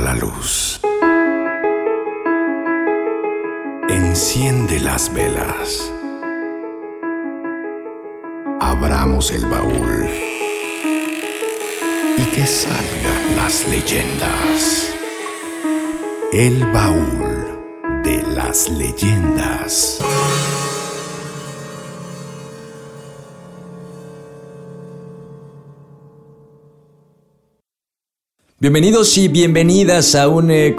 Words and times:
la 0.00 0.14
luz. 0.14 0.80
Enciende 3.88 4.80
las 4.80 5.12
velas. 5.12 5.92
Abramos 8.60 9.30
el 9.30 9.46
baúl. 9.46 10.08
Y 12.16 12.22
que 12.34 12.46
salgan 12.46 13.36
las 13.36 13.66
leyendas. 13.68 14.94
El 16.32 16.64
baúl 16.66 18.02
de 18.04 18.22
las 18.34 18.68
leyendas. 18.68 20.00
Bienvenidos 28.60 29.16
y 29.16 29.28
bienvenidas 29.28 30.16
a 30.16 30.26
un 30.26 30.50
eh, 30.50 30.74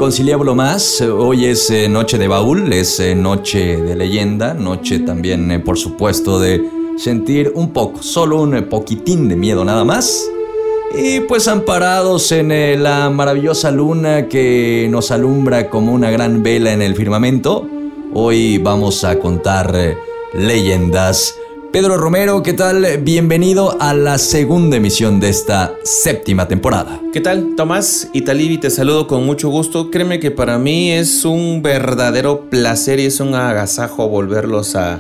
más. 0.54 1.00
Hoy 1.00 1.46
es 1.46 1.70
eh, 1.70 1.88
noche 1.88 2.18
de 2.18 2.28
baúl, 2.28 2.74
es 2.74 3.00
eh, 3.00 3.16
noche 3.16 3.78
de 3.78 3.96
leyenda, 3.96 4.54
noche 4.54 5.00
también, 5.00 5.50
eh, 5.50 5.60
por 5.60 5.78
supuesto, 5.78 6.42
de 6.42 6.62
sentir 6.98 7.54
un 7.56 7.72
poco, 7.72 8.04
solo 8.04 8.42
un 8.42 8.68
poquitín 8.68 9.30
de 9.30 9.38
miedo 9.38 9.64
nada 9.64 9.86
más. 9.86 10.30
Y 10.94 11.22
pues 11.22 11.48
amparados 11.48 12.34
en 12.34 12.84
la 12.84 13.10
maravillosa 13.10 13.72
luna 13.72 14.28
que 14.28 14.90
nos 14.92 15.12
alumbra 15.12 15.70
como 15.70 15.94
una 15.94 16.12
gran 16.12 16.44
vela 16.44 16.74
en 16.74 16.82
el 16.82 16.98
firmamento, 16.98 17.66
hoy 18.14 18.58
vamos 18.58 19.06
a 19.06 19.18
contar 19.20 19.96
leyendas. 20.34 21.39
Pedro 21.72 21.98
Romero, 21.98 22.42
¿qué 22.42 22.54
tal? 22.54 22.98
Bienvenido 23.02 23.80
a 23.80 23.94
la 23.94 24.18
segunda 24.18 24.78
emisión 24.78 25.20
de 25.20 25.30
esta 25.30 25.76
séptima 25.84 26.48
temporada. 26.48 27.00
¿Qué 27.14 27.22
tal, 27.22 27.54
Tomás? 27.56 28.10
Italibi, 28.12 28.58
te 28.58 28.72
saludo 28.72 29.06
con 29.06 29.24
mucho 29.24 29.50
gusto. 29.50 29.92
Créeme 29.92 30.20
que 30.20 30.32
para 30.32 30.58
mí 30.58 30.92
es 30.92 31.26
un 31.26 31.62
verdadero 31.62 32.50
placer 32.50 33.00
y 33.00 33.06
es 33.06 33.20
un 33.20 33.36
agasajo 33.36 34.10
volverlos 34.10 34.76
a, 34.76 35.00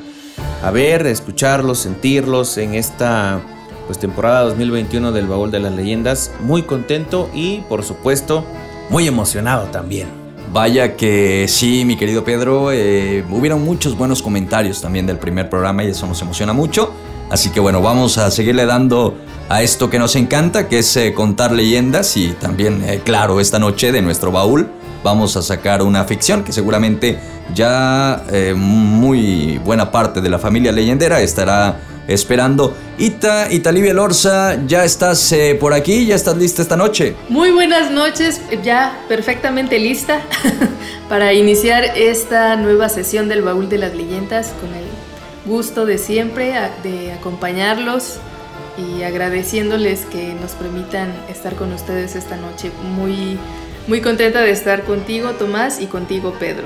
a 0.61 0.69
ver, 0.69 1.07
escucharlos, 1.07 1.79
sentirlos 1.79 2.55
en 2.59 2.75
esta 2.75 3.41
pues, 3.87 3.97
temporada 3.97 4.43
2021 4.43 5.11
del 5.11 5.25
Baúl 5.25 5.49
de 5.49 5.61
las 5.61 5.73
Leyendas. 5.73 6.31
Muy 6.39 6.61
contento 6.61 7.31
y, 7.33 7.61
por 7.61 7.83
supuesto, 7.83 8.45
muy 8.91 9.07
emocionado 9.07 9.69
también. 9.71 10.18
Vaya 10.51 10.95
que 10.95 11.45
sí, 11.47 11.85
mi 11.85 11.95
querido 11.95 12.23
Pedro, 12.23 12.71
eh, 12.71 13.23
hubieron 13.29 13.63
muchos 13.63 13.95
buenos 13.95 14.23
comentarios 14.23 14.81
también 14.81 15.05
del 15.05 15.19
primer 15.19 15.47
programa 15.47 15.83
y 15.83 15.89
eso 15.89 16.07
nos 16.07 16.19
emociona 16.23 16.53
mucho. 16.53 16.91
Así 17.29 17.51
que 17.51 17.59
bueno, 17.59 17.83
vamos 17.83 18.17
a 18.17 18.31
seguirle 18.31 18.65
dando 18.65 19.15
a 19.47 19.61
esto 19.61 19.91
que 19.91 19.99
nos 19.99 20.15
encanta, 20.15 20.67
que 20.67 20.79
es 20.79 20.97
eh, 20.97 21.13
contar 21.13 21.51
leyendas 21.51 22.17
y 22.17 22.29
también, 22.29 22.83
eh, 22.83 23.01
claro, 23.03 23.39
esta 23.39 23.59
noche 23.59 23.91
de 23.91 24.01
nuestro 24.01 24.31
baúl 24.31 24.67
vamos 25.03 25.35
a 25.37 25.41
sacar 25.41 25.81
una 25.81 26.03
ficción 26.05 26.43
que 26.43 26.51
seguramente 26.51 27.19
ya 27.53 28.23
eh, 28.31 28.53
muy 28.55 29.57
buena 29.59 29.91
parte 29.91 30.21
de 30.21 30.29
la 30.29 30.39
familia 30.39 30.71
leyendera 30.71 31.21
estará 31.21 31.79
esperando. 32.07 32.75
Ita, 32.97 33.51
Italibia 33.51 33.93
Lorza, 33.93 34.65
¿ya 34.65 34.83
estás 34.83 35.31
eh, 35.31 35.55
por 35.59 35.73
aquí? 35.73 36.05
¿Ya 36.07 36.15
estás 36.15 36.35
lista 36.37 36.61
esta 36.61 36.75
noche? 36.75 37.15
Muy 37.29 37.51
buenas 37.51 37.91
noches, 37.91 38.41
ya 38.63 38.99
perfectamente 39.07 39.77
lista 39.79 40.21
para 41.09 41.33
iniciar 41.33 41.83
esta 41.95 42.55
nueva 42.55 42.89
sesión 42.89 43.29
del 43.29 43.43
Baúl 43.43 43.69
de 43.69 43.77
las 43.77 43.93
Leyendas 43.93 44.53
con 44.59 44.73
el 44.73 44.85
gusto 45.45 45.85
de 45.85 45.97
siempre 45.97 46.53
de 46.83 47.13
acompañarlos 47.13 48.19
y 48.77 49.03
agradeciéndoles 49.03 50.05
que 50.05 50.33
nos 50.33 50.51
permitan 50.51 51.13
estar 51.29 51.55
con 51.55 51.73
ustedes 51.73 52.15
esta 52.15 52.37
noche. 52.37 52.71
Muy, 52.95 53.37
muy 53.87 54.01
contenta 54.01 54.41
de 54.41 54.51
estar 54.51 54.83
contigo, 54.83 55.31
Tomás, 55.31 55.79
y 55.81 55.87
contigo, 55.87 56.33
Pedro. 56.39 56.65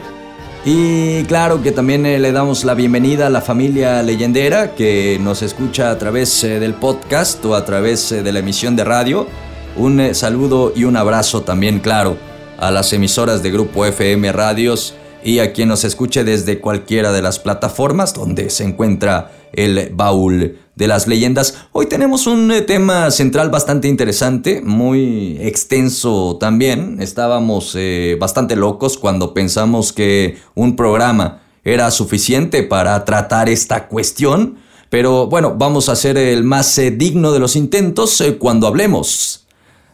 Y 0.65 1.23
claro 1.25 1.61
que 1.61 1.73
también 1.73 2.05
eh, 2.05 2.19
le 2.19 2.31
damos 2.31 2.63
la 2.63 2.73
bienvenida 2.73 3.27
a 3.27 3.29
la 3.29 3.41
familia 3.41 4.01
leyendera 4.01 4.75
que 4.75 5.19
nos 5.21 5.41
escucha 5.41 5.91
a 5.91 5.97
través 5.97 6.41
eh, 6.45 6.59
del 6.61 6.73
podcast 6.73 7.43
o 7.43 7.55
a 7.55 7.65
través 7.65 8.13
eh, 8.13 8.23
de 8.23 8.31
la 8.31 8.39
emisión 8.39 8.77
de 8.77 8.85
radio. 8.85 9.27
Un 9.75 10.15
saludo 10.15 10.71
y 10.73 10.85
un 10.85 10.95
abrazo 10.95 11.41
también, 11.41 11.79
claro, 11.79 12.15
a 12.57 12.71
las 12.71 12.93
emisoras 12.93 13.43
de 13.43 13.51
Grupo 13.51 13.85
FM 13.85 14.31
Radios 14.31 14.95
y 15.21 15.39
a 15.39 15.51
quien 15.51 15.67
nos 15.67 15.83
escuche 15.83 16.23
desde 16.23 16.59
cualquiera 16.59 17.11
de 17.11 17.21
las 17.21 17.39
plataformas 17.39 18.13
donde 18.13 18.49
se 18.49 18.63
encuentra 18.63 19.31
el 19.51 19.89
baúl 19.93 20.59
de 20.75 20.87
las 20.87 21.07
leyendas. 21.07 21.55
Hoy 21.71 21.85
tenemos 21.85 22.27
un 22.27 22.51
eh, 22.51 22.61
tema 22.61 23.11
central 23.11 23.49
bastante 23.49 23.87
interesante, 23.87 24.61
muy 24.61 25.37
extenso 25.41 26.37
también. 26.39 26.97
Estábamos 26.99 27.73
eh, 27.75 28.17
bastante 28.19 28.55
locos 28.55 28.97
cuando 28.97 29.33
pensamos 29.33 29.93
que 29.93 30.37
un 30.55 30.75
programa 30.75 31.41
era 31.63 31.91
suficiente 31.91 32.63
para 32.63 33.05
tratar 33.05 33.49
esta 33.49 33.87
cuestión. 33.87 34.57
Pero 34.89 35.27
bueno, 35.27 35.55
vamos 35.57 35.89
a 35.89 35.93
hacer 35.93 36.17
el 36.17 36.43
más 36.43 36.77
eh, 36.77 36.91
digno 36.91 37.31
de 37.31 37.39
los 37.39 37.55
intentos 37.55 38.23
cuando 38.39 38.67
hablemos 38.67 39.47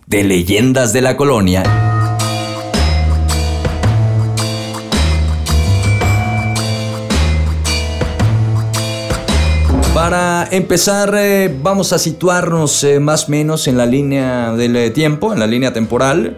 de 0.07 0.23
leyendas 0.23 0.91
de 0.91 1.01
la 1.01 1.15
colonia. 1.15 1.98
Para 10.09 10.47
empezar, 10.49 11.13
eh, 11.15 11.55
vamos 11.61 11.93
a 11.93 11.99
situarnos 11.99 12.83
eh, 12.83 12.99
más 12.99 13.27
o 13.27 13.29
menos 13.29 13.67
en 13.67 13.77
la 13.77 13.85
línea 13.85 14.53
del 14.53 14.75
eh, 14.75 14.89
tiempo, 14.89 15.33
en 15.33 15.39
la 15.39 15.45
línea 15.45 15.71
temporal. 15.71 16.35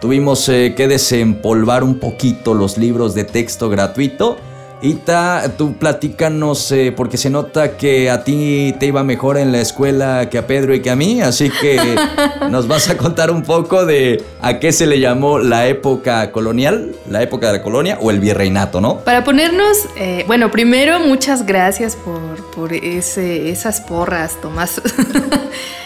Tuvimos 0.00 0.46
que 0.46 0.86
desempolvar 0.88 1.82
un 1.82 1.98
poquito 1.98 2.54
los 2.54 2.78
libros 2.78 3.16
de 3.16 3.24
texto 3.24 3.68
gratuito. 3.70 4.36
Ita, 4.80 5.54
tú 5.56 5.74
platícanos, 5.74 6.70
eh, 6.70 6.92
porque 6.96 7.16
se 7.16 7.30
nota 7.30 7.76
que 7.76 8.10
a 8.10 8.22
ti 8.22 8.76
te 8.78 8.86
iba 8.86 9.02
mejor 9.02 9.36
en 9.36 9.50
la 9.50 9.60
escuela 9.60 10.28
que 10.30 10.38
a 10.38 10.46
Pedro 10.46 10.72
y 10.72 10.80
que 10.80 10.90
a 10.90 10.96
mí, 10.96 11.20
así 11.20 11.50
que 11.50 11.96
nos 12.50 12.68
vas 12.68 12.88
a 12.88 12.96
contar 12.96 13.32
un 13.32 13.42
poco 13.42 13.86
de 13.86 14.22
a 14.40 14.60
qué 14.60 14.70
se 14.70 14.86
le 14.86 15.00
llamó 15.00 15.40
la 15.40 15.66
época 15.66 16.30
colonial, 16.30 16.94
la 17.10 17.22
época 17.22 17.48
de 17.48 17.58
la 17.58 17.62
colonia 17.64 17.98
o 18.00 18.12
el 18.12 18.20
virreinato, 18.20 18.80
¿no? 18.80 19.00
Para 19.00 19.24
ponernos, 19.24 19.86
eh, 19.96 20.22
bueno, 20.28 20.52
primero 20.52 21.00
muchas 21.00 21.44
gracias 21.44 21.96
por, 21.96 22.36
por 22.52 22.72
ese, 22.72 23.50
esas 23.50 23.80
porras, 23.80 24.40
Tomás. 24.40 24.80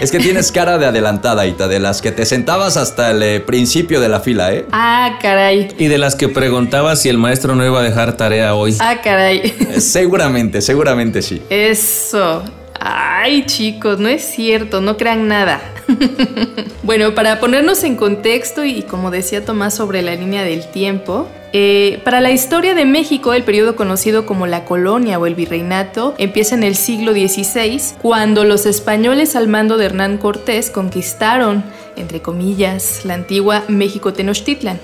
Es 0.00 0.10
que 0.10 0.18
tienes 0.18 0.52
cara 0.52 0.76
de 0.76 0.84
adelantada, 0.84 1.46
Ita, 1.46 1.66
de 1.66 1.80
las 1.80 2.02
que 2.02 2.12
te 2.12 2.26
sentabas 2.26 2.76
hasta 2.76 3.10
el 3.12 3.22
eh, 3.22 3.40
principio 3.40 4.00
de 4.00 4.10
la 4.10 4.20
fila, 4.20 4.52
¿eh? 4.52 4.66
ah, 4.72 5.18
caray. 5.22 5.68
Y 5.78 5.86
de 5.86 5.96
las 5.96 6.14
que 6.14 6.28
preguntaba 6.28 6.94
si 6.96 7.08
el 7.08 7.16
maestro 7.16 7.54
no 7.54 7.64
iba 7.64 7.80
a 7.80 7.82
dejar 7.82 8.18
tarea 8.18 8.54
hoy. 8.54 8.76
Ah, 8.84 9.00
caray. 9.00 9.38
Eh, 9.44 9.80
Seguramente, 9.80 10.60
seguramente 10.60 11.22
sí. 11.22 11.40
Eso. 11.48 12.42
Ay, 12.80 13.46
chicos, 13.46 14.00
no 14.00 14.08
es 14.08 14.24
cierto, 14.24 14.80
no 14.80 14.96
crean 14.96 15.28
nada. 15.28 15.60
bueno, 16.82 17.14
para 17.14 17.38
ponernos 17.38 17.84
en 17.84 17.94
contexto 17.94 18.64
y 18.64 18.82
como 18.82 19.12
decía 19.12 19.44
Tomás 19.44 19.74
sobre 19.74 20.02
la 20.02 20.16
línea 20.16 20.42
del 20.42 20.68
tiempo, 20.68 21.28
eh, 21.52 22.00
para 22.02 22.20
la 22.20 22.32
historia 22.32 22.74
de 22.74 22.84
México, 22.84 23.34
el 23.34 23.44
periodo 23.44 23.76
conocido 23.76 24.26
como 24.26 24.48
la 24.48 24.64
colonia 24.64 25.20
o 25.20 25.26
el 25.26 25.36
virreinato 25.36 26.16
empieza 26.18 26.56
en 26.56 26.64
el 26.64 26.74
siglo 26.74 27.12
XVI, 27.12 27.80
cuando 28.02 28.42
los 28.42 28.66
españoles 28.66 29.36
al 29.36 29.46
mando 29.46 29.76
de 29.76 29.84
Hernán 29.84 30.18
Cortés 30.18 30.70
conquistaron, 30.70 31.62
entre 31.94 32.20
comillas, 32.20 33.04
la 33.04 33.14
antigua 33.14 33.62
México 33.68 34.12
Tenochtitlan. 34.12 34.80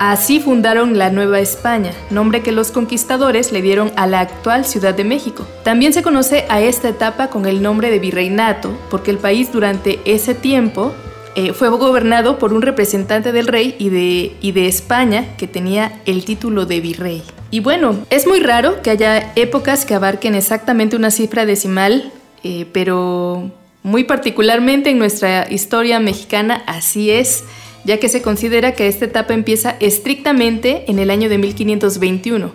Así 0.00 0.40
fundaron 0.40 0.96
la 0.96 1.10
Nueva 1.10 1.40
España, 1.40 1.92
nombre 2.08 2.40
que 2.40 2.52
los 2.52 2.72
conquistadores 2.72 3.52
le 3.52 3.60
dieron 3.60 3.92
a 3.96 4.06
la 4.06 4.20
actual 4.20 4.64
Ciudad 4.64 4.94
de 4.94 5.04
México. 5.04 5.46
También 5.62 5.92
se 5.92 6.02
conoce 6.02 6.46
a 6.48 6.62
esta 6.62 6.88
etapa 6.88 7.28
con 7.28 7.44
el 7.44 7.60
nombre 7.60 7.90
de 7.90 7.98
virreinato, 7.98 8.72
porque 8.88 9.10
el 9.10 9.18
país 9.18 9.52
durante 9.52 10.00
ese 10.06 10.34
tiempo 10.34 10.94
eh, 11.34 11.52
fue 11.52 11.68
gobernado 11.68 12.38
por 12.38 12.54
un 12.54 12.62
representante 12.62 13.30
del 13.30 13.46
rey 13.46 13.76
y 13.78 13.90
de, 13.90 14.66
España 14.66 15.36
que 15.36 15.46
tenía 15.46 16.00
el 16.06 16.24
título 16.24 16.64
de 16.64 16.80
virrey. 16.80 17.22
Y 17.50 17.60
bueno, 17.60 17.98
es 18.08 18.26
muy 18.26 18.40
raro 18.40 18.80
que 18.80 18.88
haya 18.88 19.32
épocas 19.36 19.84
que 19.84 19.94
abarquen 19.94 20.34
exactamente 20.34 20.96
una 20.96 21.10
cifra 21.10 21.44
decimal, 21.44 22.10
eh, 22.42 22.64
pero 22.72 23.50
muy 23.82 24.04
particularmente 24.04 24.88
en 24.88 24.98
nuestra 24.98 25.46
historia 25.50 26.00
mexicana 26.00 26.62
así 26.66 27.10
es 27.10 27.44
ya 27.84 27.98
que 27.98 28.08
se 28.08 28.22
considera 28.22 28.72
que 28.72 28.88
esta 28.88 29.06
etapa 29.06 29.34
empieza 29.34 29.76
estrictamente 29.80 30.84
en 30.88 30.98
el 30.98 31.10
año 31.10 31.28
de 31.28 31.38
1521, 31.38 32.52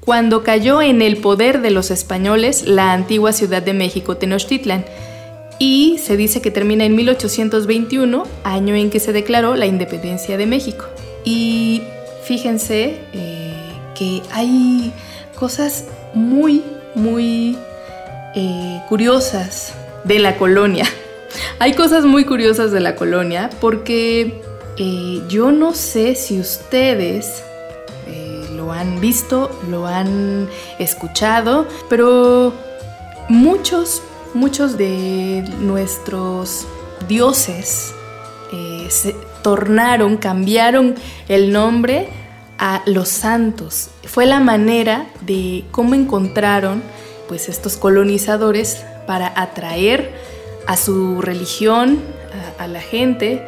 cuando 0.00 0.42
cayó 0.44 0.82
en 0.82 1.02
el 1.02 1.16
poder 1.16 1.60
de 1.60 1.70
los 1.70 1.90
españoles 1.90 2.66
la 2.66 2.92
antigua 2.92 3.32
Ciudad 3.32 3.62
de 3.62 3.74
México 3.74 4.16
Tenochtitlan, 4.16 4.84
y 5.58 5.98
se 5.98 6.16
dice 6.16 6.42
que 6.42 6.50
termina 6.50 6.84
en 6.84 6.94
1821, 6.94 8.24
año 8.44 8.74
en 8.74 8.90
que 8.90 9.00
se 9.00 9.12
declaró 9.12 9.56
la 9.56 9.66
independencia 9.66 10.36
de 10.36 10.46
México. 10.46 10.84
Y 11.24 11.82
fíjense 12.24 12.96
eh, 13.14 13.54
que 13.98 14.22
hay 14.32 14.92
cosas 15.34 15.86
muy, 16.12 16.62
muy 16.94 17.56
eh, 18.34 18.80
curiosas 18.88 19.74
de 20.04 20.18
la 20.18 20.36
colonia. 20.36 20.84
Hay 21.58 21.72
cosas 21.72 22.04
muy 22.04 22.24
curiosas 22.24 22.70
de 22.70 22.80
la 22.80 22.96
colonia 22.96 23.50
porque 23.60 24.40
Yo 25.28 25.52
no 25.52 25.74
sé 25.74 26.14
si 26.14 26.38
ustedes 26.38 27.42
eh, 28.06 28.46
lo 28.52 28.72
han 28.72 29.00
visto, 29.00 29.50
lo 29.70 29.86
han 29.86 30.48
escuchado, 30.78 31.66
pero 31.88 32.52
muchos, 33.28 34.02
muchos 34.34 34.76
de 34.76 35.44
nuestros 35.60 36.66
dioses 37.08 37.94
eh, 38.52 38.86
se 38.90 39.14
tornaron, 39.42 40.16
cambiaron 40.16 40.94
el 41.28 41.52
nombre 41.52 42.08
a 42.58 42.82
los 42.86 43.08
santos. 43.08 43.90
Fue 44.04 44.26
la 44.26 44.40
manera 44.40 45.06
de 45.22 45.64
cómo 45.70 45.94
encontraron 45.94 46.82
pues 47.28 47.48
estos 47.48 47.76
colonizadores 47.76 48.84
para 49.06 49.32
atraer 49.40 50.12
a 50.66 50.76
su 50.76 51.20
religión, 51.22 52.00
a, 52.58 52.66
la 52.66 52.80
gente. 52.80 53.42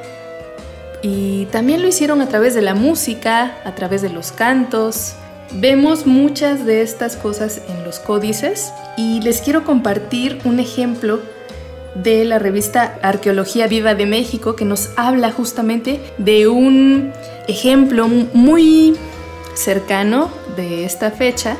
Y 1.02 1.46
también 1.46 1.82
lo 1.82 1.88
hicieron 1.88 2.20
a 2.20 2.28
través 2.28 2.54
de 2.54 2.62
la 2.62 2.74
música, 2.74 3.56
a 3.64 3.74
través 3.74 4.02
de 4.02 4.10
los 4.10 4.32
cantos. 4.32 5.14
Vemos 5.52 6.06
muchas 6.06 6.66
de 6.66 6.82
estas 6.82 7.16
cosas 7.16 7.62
en 7.68 7.84
los 7.84 8.00
códices 8.00 8.72
y 8.96 9.20
les 9.20 9.40
quiero 9.40 9.64
compartir 9.64 10.40
un 10.44 10.60
ejemplo 10.60 11.20
de 11.94 12.24
la 12.24 12.38
revista 12.38 12.98
Arqueología 13.02 13.66
Viva 13.66 13.94
de 13.94 14.06
México 14.06 14.56
que 14.56 14.64
nos 14.64 14.90
habla 14.96 15.30
justamente 15.30 16.00
de 16.18 16.48
un 16.48 17.12
ejemplo 17.46 18.08
muy 18.08 18.96
cercano 19.54 20.30
de 20.56 20.84
esta 20.84 21.10
fecha 21.10 21.56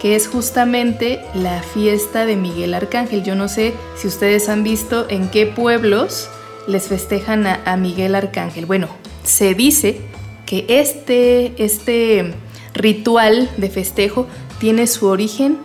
que 0.00 0.16
es 0.16 0.28
justamente 0.28 1.20
la 1.34 1.62
fiesta 1.62 2.24
de 2.24 2.36
Miguel 2.36 2.74
Arcángel. 2.74 3.22
Yo 3.22 3.34
no 3.34 3.48
sé 3.48 3.74
si 3.96 4.08
ustedes 4.08 4.48
han 4.48 4.62
visto 4.62 5.06
en 5.08 5.30
qué 5.30 5.46
pueblos 5.46 6.30
les 6.66 6.88
festejan 6.88 7.46
a, 7.46 7.76
Miguel 7.76 8.14
Arcángel. 8.14 8.66
Bueno, 8.66 8.88
se 9.24 9.54
dice 9.54 10.00
que 10.46 10.66
este, 10.68 11.52
este 11.62 12.34
ritual 12.74 13.50
de 13.56 13.70
festejo 13.70 14.26
tiene 14.58 14.86
su 14.86 15.06
origen 15.06 15.58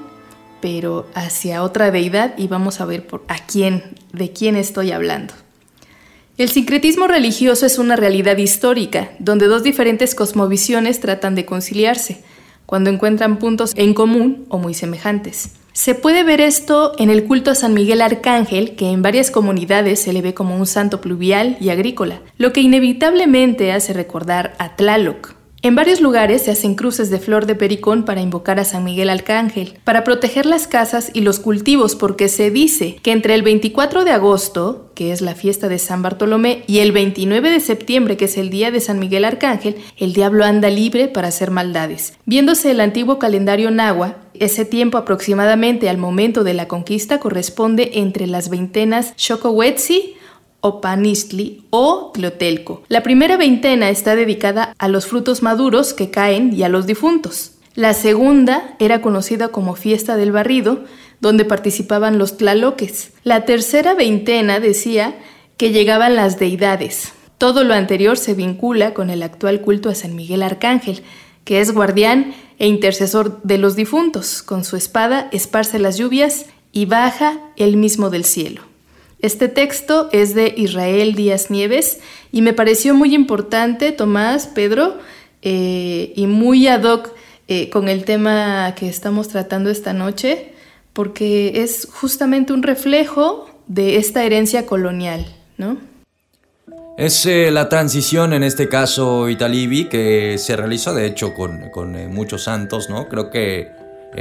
pero 0.65 1.05
hacia 1.13 1.61
otra 1.61 1.91
deidad 1.91 2.33
y 2.39 2.47
vamos 2.47 2.81
a 2.81 2.85
ver 2.85 3.05
por 3.05 3.23
a 3.27 3.35
quién, 3.37 3.83
de 4.13 4.31
quién 4.31 4.55
estoy 4.55 4.91
hablando. 4.91 5.35
El 6.39 6.49
sincretismo 6.49 7.05
religioso 7.05 7.67
es 7.67 7.77
una 7.77 7.95
realidad 7.95 8.37
histórica, 8.37 9.11
donde 9.19 9.45
dos 9.45 9.61
diferentes 9.61 10.15
cosmovisiones 10.15 10.99
tratan 10.99 11.35
de 11.35 11.45
conciliarse 11.45 12.23
cuando 12.65 12.89
encuentran 12.89 13.37
puntos 13.37 13.73
en 13.75 13.93
común 13.93 14.47
o 14.49 14.57
muy 14.57 14.73
semejantes. 14.73 15.51
Se 15.75 15.93
puede 15.93 16.23
ver 16.23 16.39
esto 16.39 16.93
en 16.97 17.09
el 17.09 17.25
culto 17.25 17.51
a 17.51 17.55
San 17.55 17.73
Miguel 17.73 18.01
Arcángel, 18.01 18.77
que 18.77 18.91
en 18.91 19.01
varias 19.01 19.29
comunidades 19.29 20.01
se 20.01 20.13
le 20.13 20.21
ve 20.21 20.33
como 20.33 20.55
un 20.55 20.65
santo 20.65 21.01
pluvial 21.01 21.57
y 21.59 21.67
agrícola, 21.67 22.21
lo 22.37 22.53
que 22.53 22.61
inevitablemente 22.61 23.73
hace 23.73 23.91
recordar 23.91 24.55
a 24.57 24.77
Tlaloc, 24.77 25.35
en 25.65 25.73
varios 25.73 25.99
lugares 25.99 26.43
se 26.43 26.51
hacen 26.51 26.75
cruces 26.75 27.09
de 27.09 27.17
flor 27.17 27.47
de 27.47 27.55
pericón 27.55 28.05
para 28.05 28.21
invocar 28.21 28.59
a 28.59 28.65
San 28.65 28.83
Miguel 28.83 29.09
Arcángel, 29.09 29.79
para 29.83 30.03
proteger 30.03 30.45
las 30.45 30.67
casas 30.67 31.09
y 31.11 31.21
los 31.21 31.39
cultivos, 31.39 31.95
porque 31.95 32.27
se 32.27 32.51
dice 32.51 32.97
que 33.01 33.11
entre 33.11 33.33
el 33.33 33.41
24 33.41 34.05
de 34.05 34.11
agosto, 34.11 34.91
que 34.93 35.11
es 35.11 35.21
la 35.21 35.33
fiesta 35.33 35.67
de 35.67 35.79
San 35.79 36.03
Bartolomé, 36.03 36.63
y 36.67 36.79
el 36.79 36.91
29 36.91 37.49
de 37.49 37.59
septiembre, 37.59 38.15
que 38.15 38.25
es 38.25 38.37
el 38.37 38.51
día 38.51 38.69
de 38.69 38.79
San 38.79 38.99
Miguel 38.99 39.25
Arcángel, 39.25 39.77
el 39.97 40.13
diablo 40.13 40.45
anda 40.45 40.69
libre 40.69 41.07
para 41.07 41.29
hacer 41.29 41.49
maldades. 41.49 42.13
Viéndose 42.25 42.69
el 42.69 42.79
antiguo 42.79 43.17
calendario 43.17 43.71
nahua, 43.71 44.17
ese 44.39 44.65
tiempo 44.65 44.97
aproximadamente 44.97 45.89
al 45.89 45.97
momento 45.97 46.43
de 46.43 46.53
la 46.53 46.67
conquista 46.67 47.19
corresponde 47.19 47.91
entre 47.95 48.27
las 48.27 48.49
veintenas 48.49 49.13
Xocohuetzi 49.17 50.15
o 50.61 50.81
Panistli 50.81 51.63
o 51.69 52.11
Tlotelco. 52.13 52.81
La 52.87 53.03
primera 53.03 53.37
veintena 53.37 53.89
está 53.89 54.15
dedicada 54.15 54.73
a 54.77 54.87
los 54.87 55.05
frutos 55.05 55.43
maduros 55.43 55.93
que 55.93 56.09
caen 56.09 56.53
y 56.53 56.63
a 56.63 56.69
los 56.69 56.87
difuntos. 56.87 57.51
La 57.75 57.93
segunda 57.93 58.75
era 58.79 59.01
conocida 59.01 59.49
como 59.49 59.75
Fiesta 59.75 60.15
del 60.15 60.31
Barrido, 60.31 60.85
donde 61.19 61.45
participaban 61.45 62.17
los 62.17 62.37
tlaloques. 62.37 63.11
La 63.23 63.45
tercera 63.45 63.93
veintena 63.93 64.59
decía 64.59 65.15
que 65.57 65.71
llegaban 65.71 66.15
las 66.15 66.39
deidades. 66.39 67.13
Todo 67.37 67.63
lo 67.63 67.73
anterior 67.73 68.17
se 68.17 68.33
vincula 68.33 68.93
con 68.93 69.09
el 69.09 69.21
actual 69.23 69.61
culto 69.61 69.89
a 69.89 69.95
San 69.95 70.15
Miguel 70.15 70.41
Arcángel, 70.41 71.03
que 71.45 71.61
es 71.61 71.71
guardián 71.71 72.33
e 72.59 72.67
intercesor 72.67 73.41
de 73.43 73.57
los 73.57 73.77
difuntos. 73.77 74.43
Con 74.43 74.65
su 74.65 74.75
espada 74.75 75.29
esparce 75.31 75.79
las 75.79 75.97
lluvias 75.97 76.47
y 76.73 76.85
baja 76.85 77.39
el 77.55 77.77
mismo 77.77 78.09
del 78.09 78.25
cielo. 78.25 78.63
Este 79.19 79.47
texto 79.47 80.09
es 80.11 80.35
de 80.35 80.53
Israel 80.57 81.15
Díaz 81.15 81.49
Nieves 81.49 81.99
y 82.31 82.41
me 82.41 82.53
pareció 82.53 82.93
muy 82.93 83.15
importante, 83.15 83.91
Tomás, 83.93 84.47
Pedro, 84.47 84.97
eh, 85.41 86.11
y 86.15 86.27
muy 86.27 86.67
ad 86.67 86.83
hoc 86.83 87.11
eh, 87.47 87.69
con 87.69 87.87
el 87.87 88.03
tema 88.03 88.73
que 88.75 88.89
estamos 88.89 89.27
tratando 89.29 89.69
esta 89.69 89.93
noche, 89.93 90.53
porque 90.93 91.63
es 91.63 91.87
justamente 91.91 92.53
un 92.53 92.63
reflejo 92.63 93.49
de 93.67 93.97
esta 93.97 94.23
herencia 94.23 94.65
colonial, 94.65 95.25
¿no? 95.57 95.77
Es 96.97 97.25
eh, 97.25 97.51
la 97.51 97.67
transición, 97.67 98.33
en 98.33 98.43
este 98.43 98.69
caso 98.69 99.29
Italibi, 99.29 99.85
que 99.85 100.37
se 100.37 100.55
realizó 100.55 100.93
de 100.93 101.05
hecho 101.05 101.33
con, 101.33 101.69
con 101.69 102.13
muchos 102.13 102.43
santos, 102.43 102.89
¿no? 102.89 103.09
Creo 103.09 103.29
que, 103.29 103.71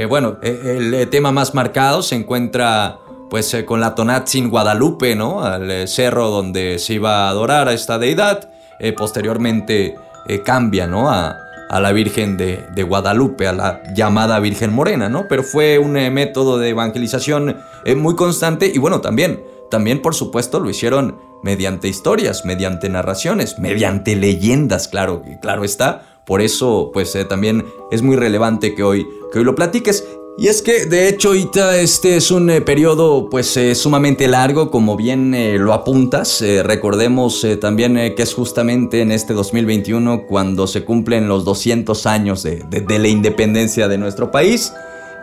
bueno, 0.08 0.38
el 0.42 1.08
tema 1.08 1.30
más 1.30 1.54
marcado 1.54 2.02
se 2.02 2.16
encuentra 2.16 2.98
pues 3.34 3.52
eh, 3.54 3.64
con 3.64 3.80
la 3.80 3.96
Tonatzin 3.96 4.48
Guadalupe, 4.48 5.16
¿no? 5.16 5.42
Al 5.42 5.68
eh, 5.68 5.86
cerro 5.88 6.30
donde 6.30 6.78
se 6.78 6.94
iba 6.94 7.26
a 7.26 7.30
adorar 7.30 7.66
a 7.66 7.72
esta 7.72 7.98
deidad. 7.98 8.48
Eh, 8.78 8.92
posteriormente 8.92 9.96
cambia, 10.44 10.86
¿no? 10.86 11.10
A, 11.10 11.40
la 11.68 11.90
Virgen 11.90 12.36
de, 12.36 12.64
de, 12.72 12.82
Guadalupe, 12.84 13.48
a 13.48 13.52
la 13.52 13.82
llamada 13.92 14.38
Virgen 14.38 14.72
Morena, 14.72 15.08
¿no? 15.08 15.26
Pero 15.28 15.42
fue 15.42 15.80
un 15.80 15.94
método 15.94 16.58
de 16.58 16.68
evangelización 16.68 17.56
muy 17.96 18.14
constante 18.14 18.70
y 18.72 18.78
bueno, 18.78 19.00
también, 19.00 19.42
también 19.68 20.00
por 20.00 20.14
supuesto 20.14 20.60
lo 20.60 20.70
hicieron 20.70 21.18
mediante 21.44 21.88
historias, 21.88 22.46
mediante 22.46 22.88
narraciones, 22.88 23.58
mediante 23.58 24.16
leyendas, 24.16 24.88
claro, 24.88 25.22
claro 25.42 25.62
está. 25.62 26.02
Por 26.24 26.40
eso, 26.40 26.90
pues 26.94 27.16
también 27.28 27.66
es 27.90 28.00
muy 28.00 28.16
relevante 28.16 28.74
que 28.74 28.82
hoy, 28.82 29.06
que 29.30 29.40
hoy 29.40 29.44
lo 29.44 29.54
platiques. 29.54 30.04
Y 30.38 30.48
es 30.48 30.62
que, 30.62 30.86
de 30.86 31.06
hecho, 31.06 31.34
Ita, 31.34 31.76
este 31.76 32.16
es 32.16 32.30
un 32.30 32.48
eh, 32.48 32.62
periodo 32.62 33.28
pues 33.28 33.56
eh, 33.58 33.74
sumamente 33.74 34.26
largo, 34.26 34.70
como 34.70 34.96
bien 34.96 35.34
eh, 35.34 35.58
lo 35.58 35.74
apuntas. 35.74 36.42
recordemos 36.64 37.46
también 37.60 37.94
que 38.16 38.22
es 38.22 38.32
justamente 38.32 39.02
en 39.02 39.12
este 39.12 39.34
2021 39.34 40.26
cuando 40.26 40.66
se 40.66 40.82
cumplen 40.82 41.28
los 41.28 41.44
200 41.44 42.06
años 42.06 42.42
de, 42.42 42.64
de 42.68 42.98
la 42.98 43.08
independencia 43.08 43.86
de 43.86 43.98
nuestro 43.98 44.30
país. 44.30 44.72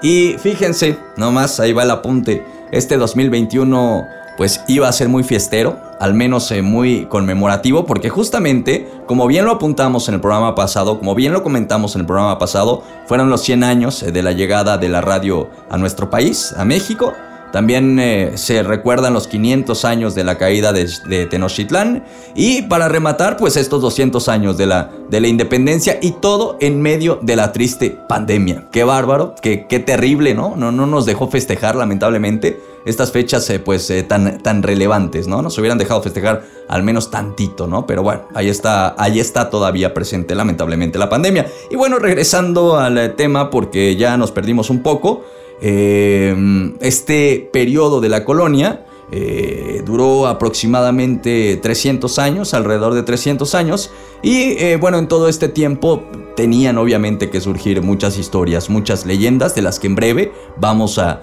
Y 0.03 0.35
fíjense, 0.37 0.97
nomás 1.17 1.59
ahí 1.59 1.73
va 1.73 1.83
el 1.83 1.91
apunte, 1.91 2.43
este 2.71 2.97
2021 2.97 4.21
pues 4.41 4.63
iba 4.67 4.87
a 4.87 4.91
ser 4.91 5.07
muy 5.07 5.21
fiestero, 5.23 5.77
al 5.99 6.15
menos 6.15 6.49
eh, 6.49 6.63
muy 6.63 7.05
conmemorativo, 7.05 7.85
porque 7.85 8.09
justamente, 8.09 8.89
como 9.05 9.27
bien 9.27 9.45
lo 9.45 9.51
apuntamos 9.51 10.07
en 10.09 10.15
el 10.15 10.19
programa 10.19 10.55
pasado, 10.55 10.97
como 10.97 11.13
bien 11.13 11.31
lo 11.31 11.43
comentamos 11.43 11.93
en 11.93 12.01
el 12.01 12.07
programa 12.07 12.39
pasado, 12.39 12.81
fueron 13.05 13.29
los 13.29 13.43
100 13.43 13.63
años 13.63 14.01
eh, 14.01 14.11
de 14.11 14.23
la 14.23 14.31
llegada 14.31 14.79
de 14.79 14.89
la 14.89 14.99
radio 14.99 15.47
a 15.69 15.77
nuestro 15.77 16.09
país, 16.09 16.55
a 16.57 16.65
México. 16.65 17.13
También 17.51 17.99
eh, 17.99 18.31
se 18.33 18.63
recuerdan 18.63 19.13
los 19.13 19.27
500 19.27 19.85
años 19.85 20.15
de 20.15 20.23
la 20.23 20.39
caída 20.39 20.73
de, 20.73 21.27
Tenochtitlán. 21.27 22.03
Y 22.33 22.63
para 22.63 22.87
rematar, 22.87 23.37
pues 23.37 23.57
estos 23.57 23.79
200 23.83 24.27
años 24.27 24.57
de 24.57 24.65
la, 24.65 24.89
de 25.07 25.21
la 25.21 25.27
independencia 25.27 25.99
y 26.01 26.13
todo 26.13 26.57
en 26.61 26.81
medio 26.81 27.19
de 27.21 27.35
la 27.35 27.51
triste 27.51 27.95
pandemia. 28.09 28.65
Qué 28.71 28.83
bárbaro, 28.85 29.35
qué, 29.39 29.67
qué 29.67 29.77
terrible. 29.77 30.33
¿no? 30.33 30.55
No 30.55 30.71
nos 30.71 31.05
dejó 31.05 31.27
festejar, 31.27 31.75
lamentablemente, 31.75 32.57
estas 32.85 33.11
fechas 33.11 33.49
eh, 33.49 33.59
pues 33.59 33.89
eh, 33.89 34.03
tan, 34.03 34.41
tan 34.41 34.63
relevantes, 34.63 35.27
¿no? 35.27 35.41
Nos 35.41 35.57
hubieran 35.57 35.77
dejado 35.77 36.01
festejar 36.01 36.43
al 36.67 36.83
menos 36.83 37.11
tantito, 37.11 37.67
¿no? 37.67 37.85
Pero 37.85 38.03
bueno, 38.03 38.23
ahí 38.33 38.49
está, 38.49 38.95
ahí 38.97 39.19
está 39.19 39.49
todavía 39.49 39.93
presente, 39.93 40.35
lamentablemente, 40.35 40.97
la 40.97 41.09
pandemia. 41.09 41.47
Y 41.69 41.75
bueno, 41.75 41.99
regresando 41.99 42.77
al 42.77 43.15
tema, 43.15 43.49
porque 43.49 43.95
ya 43.95 44.17
nos 44.17 44.31
perdimos 44.31 44.69
un 44.69 44.81
poco. 44.81 45.23
Eh, 45.63 46.35
este 46.79 47.49
periodo 47.53 48.01
de 48.01 48.09
la 48.09 48.25
colonia 48.25 48.85
eh, 49.11 49.81
duró 49.85 50.27
aproximadamente 50.27 51.59
300 51.61 52.17
años, 52.19 52.53
alrededor 52.53 52.93
de 52.93 53.03
300 53.03 53.53
años. 53.55 53.91
Y 54.23 54.53
eh, 54.57 54.77
bueno, 54.79 54.97
en 54.97 55.07
todo 55.07 55.27
este 55.27 55.49
tiempo 55.49 56.03
tenían 56.35 56.77
obviamente 56.77 57.29
que 57.29 57.41
surgir 57.41 57.81
muchas 57.81 58.17
historias, 58.17 58.69
muchas 58.69 59.05
leyendas 59.05 59.53
de 59.53 59.61
las 59.61 59.79
que 59.79 59.87
en 59.87 59.95
breve 59.95 60.31
vamos 60.57 60.97
a, 60.97 61.21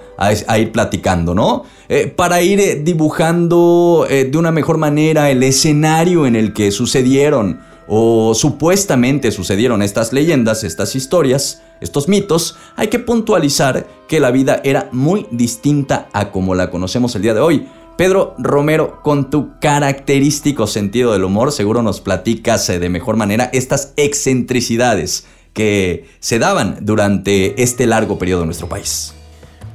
ir 0.57 0.71
platicando, 0.71 1.33
¿no? 1.33 1.63
para 2.15 2.41
ir 2.43 2.83
dibujando 2.83 4.05
de 4.07 4.37
una 4.37 4.51
mejor 4.51 4.77
manera 4.77 5.31
el 5.31 5.41
escenario 5.41 6.27
en 6.27 6.35
el 6.35 6.53
que 6.53 6.69
sucedieron 6.71 7.61
o 7.91 8.35
supuestamente 8.35 9.31
sucedieron 9.31 9.81
estas 9.81 10.13
leyendas, 10.13 10.63
estas 10.63 10.95
historias, 10.95 11.63
estos 11.81 12.07
mitos, 12.07 12.55
hay 12.75 12.87
que 12.87 12.99
puntualizar 12.99 13.87
que 14.07 14.19
la 14.19 14.29
vida 14.29 14.61
era 14.63 14.89
muy 14.91 15.25
distinta 15.31 16.07
a 16.13 16.29
como 16.29 16.53
la 16.53 16.69
conocemos 16.69 17.15
el 17.15 17.23
día 17.23 17.33
de 17.33 17.39
hoy. 17.39 17.67
Pedro 17.99 18.33
Romero, 18.37 19.01
con 19.03 19.29
tu 19.29 19.59
característico 19.59 20.67
sentido 20.67 21.11
del 21.11 21.25
humor, 21.25 21.51
seguro 21.51 21.81
nos 21.81 21.99
platicas 21.99 22.69
eh, 22.69 22.79
de 22.79 22.87
mejor 22.87 23.17
manera 23.17 23.49
estas 23.51 23.91
excentricidades 23.97 25.25
que 25.51 26.05
se 26.21 26.39
daban 26.39 26.77
durante 26.79 27.61
este 27.61 27.87
largo 27.87 28.17
periodo 28.17 28.43
en 28.43 28.47
nuestro 28.47 28.69
país. 28.69 29.13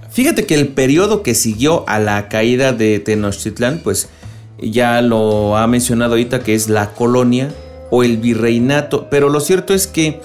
Fíjate 0.08 0.46
que 0.46 0.54
el 0.54 0.68
periodo 0.68 1.22
que 1.22 1.34
siguió 1.34 1.84
a 1.86 1.98
la 1.98 2.30
caída 2.30 2.72
de 2.72 2.98
Tenochtitlán, 2.98 3.82
pues 3.84 4.08
ya 4.58 5.02
lo 5.02 5.58
ha 5.58 5.66
mencionado 5.66 6.12
ahorita 6.12 6.40
que 6.40 6.54
es 6.54 6.70
la 6.70 6.94
colonia 6.94 7.50
o 7.90 8.04
el 8.04 8.16
virreinato, 8.16 9.10
pero 9.10 9.28
lo 9.28 9.40
cierto 9.40 9.74
es 9.74 9.86
que 9.86 10.22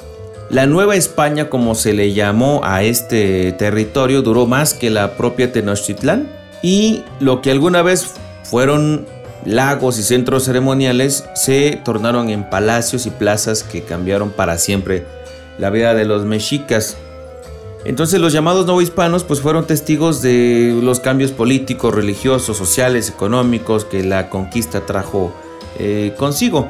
la 0.49 0.67
Nueva 0.67 0.95
España, 0.95 1.49
como 1.49 1.75
se 1.75 1.91
le 1.91 2.13
llamó 2.13 2.61
a 2.63 2.81
este 2.81 3.51
territorio, 3.51 4.21
duró 4.21 4.45
más 4.45 4.73
que 4.73 4.89
la 4.89 5.17
propia 5.17 5.51
Tenochtitlán 5.51 6.38
y 6.61 7.03
lo 7.19 7.41
que 7.41 7.51
alguna 7.51 7.81
vez 7.81 8.13
fueron 8.43 9.05
lagos 9.45 9.97
y 9.99 10.03
centros 10.03 10.43
ceremoniales 10.43 11.25
se 11.33 11.79
tornaron 11.83 12.29
en 12.29 12.49
palacios 12.49 13.05
y 13.05 13.09
plazas 13.09 13.63
que 13.63 13.83
cambiaron 13.83 14.31
para 14.31 14.57
siempre 14.57 15.05
la 15.57 15.69
vida 15.69 15.93
de 15.93 16.05
los 16.05 16.25
mexicas. 16.25 16.97
Entonces 17.85 18.19
los 18.19 18.33
llamados 18.33 18.65
novohispanos 18.65 19.23
pues 19.23 19.39
fueron 19.39 19.65
testigos 19.65 20.21
de 20.21 20.77
los 20.83 20.99
cambios 20.99 21.31
políticos, 21.31 21.93
religiosos, 21.93 22.57
sociales, 22.57 23.09
económicos 23.09 23.85
que 23.85 24.03
la 24.03 24.29
conquista 24.29 24.85
trajo 24.85 25.33
eh, 25.77 26.13
consigo. 26.17 26.67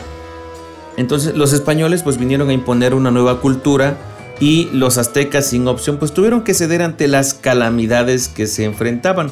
Entonces 0.98 1.36
los 1.36 1.53
españoles 1.53 2.03
pues 2.03 2.17
vinieron 2.17 2.50
a 2.50 2.53
imponer 2.53 2.93
una 2.93 3.10
nueva 3.10 3.41
cultura 3.41 3.98
y 4.39 4.69
los 4.72 4.98
aztecas 4.98 5.48
sin 5.48 5.67
opción 5.67 5.98
pues 5.98 6.13
tuvieron 6.13 6.43
que 6.43 6.53
ceder 6.53 6.84
ante 6.84 7.08
las 7.08 7.34
calamidades 7.34 8.27
que 8.27 8.46
se 8.46 8.65
enfrentaban. 8.65 9.31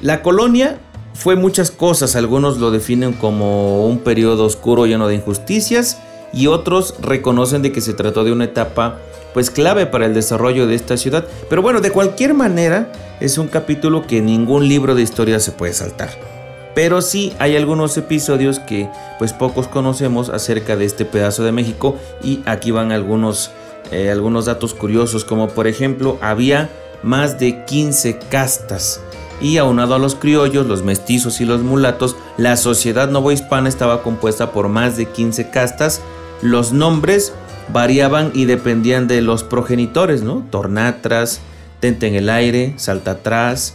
La 0.00 0.22
colonia 0.22 0.78
fue 1.14 1.36
muchas 1.36 1.70
cosas, 1.70 2.16
algunos 2.16 2.58
lo 2.58 2.70
definen 2.70 3.12
como 3.12 3.86
un 3.86 3.98
periodo 3.98 4.44
oscuro 4.44 4.86
lleno 4.86 5.08
de 5.08 5.14
injusticias 5.14 5.98
y 6.32 6.46
otros 6.46 6.94
reconocen 7.00 7.62
de 7.62 7.72
que 7.72 7.80
se 7.80 7.92
trató 7.92 8.24
de 8.24 8.32
una 8.32 8.44
etapa 8.44 8.98
pues 9.34 9.50
clave 9.50 9.86
para 9.86 10.06
el 10.06 10.14
desarrollo 10.14 10.66
de 10.66 10.74
esta 10.74 10.96
ciudad. 10.96 11.26
Pero 11.48 11.62
bueno, 11.62 11.80
de 11.80 11.90
cualquier 11.90 12.34
manera 12.34 12.92
es 13.20 13.38
un 13.38 13.48
capítulo 13.48 14.06
que 14.06 14.20
ningún 14.20 14.68
libro 14.68 14.94
de 14.94 15.02
historia 15.02 15.40
se 15.40 15.52
puede 15.52 15.72
saltar. 15.72 16.10
Pero 16.74 17.02
sí 17.02 17.34
hay 17.38 17.56
algunos 17.56 17.96
episodios 17.96 18.58
que 18.58 18.88
pues 19.18 19.32
pocos 19.32 19.68
conocemos 19.68 20.30
acerca 20.30 20.76
de 20.76 20.86
este 20.86 21.04
pedazo 21.04 21.44
de 21.44 21.52
México 21.52 21.96
y 22.24 22.40
aquí 22.46 22.70
van 22.70 22.92
algunos, 22.92 23.50
eh, 23.90 24.10
algunos 24.10 24.46
datos 24.46 24.72
curiosos 24.72 25.24
como 25.24 25.48
por 25.48 25.66
ejemplo 25.66 26.18
había 26.22 26.70
más 27.02 27.38
de 27.38 27.64
15 27.66 28.18
castas 28.30 29.00
y 29.42 29.58
aunado 29.58 29.96
a 29.96 29.98
los 29.98 30.14
criollos, 30.14 30.66
los 30.66 30.84
mestizos 30.84 31.40
y 31.40 31.44
los 31.44 31.62
mulatos, 31.62 32.16
la 32.38 32.56
sociedad 32.56 33.10
novohispana 33.10 33.68
estaba 33.68 34.02
compuesta 34.02 34.52
por 34.52 34.68
más 34.68 34.96
de 34.96 35.06
15 35.06 35.50
castas. 35.50 36.00
Los 36.40 36.72
nombres 36.72 37.32
variaban 37.72 38.30
y 38.34 38.44
dependían 38.44 39.08
de 39.08 39.20
los 39.20 39.42
progenitores, 39.42 40.22
¿no? 40.22 40.46
Tornatras, 40.50 41.40
Tente 41.80 42.06
en 42.06 42.14
el 42.14 42.30
aire, 42.30 42.74
Saltatrás, 42.76 43.74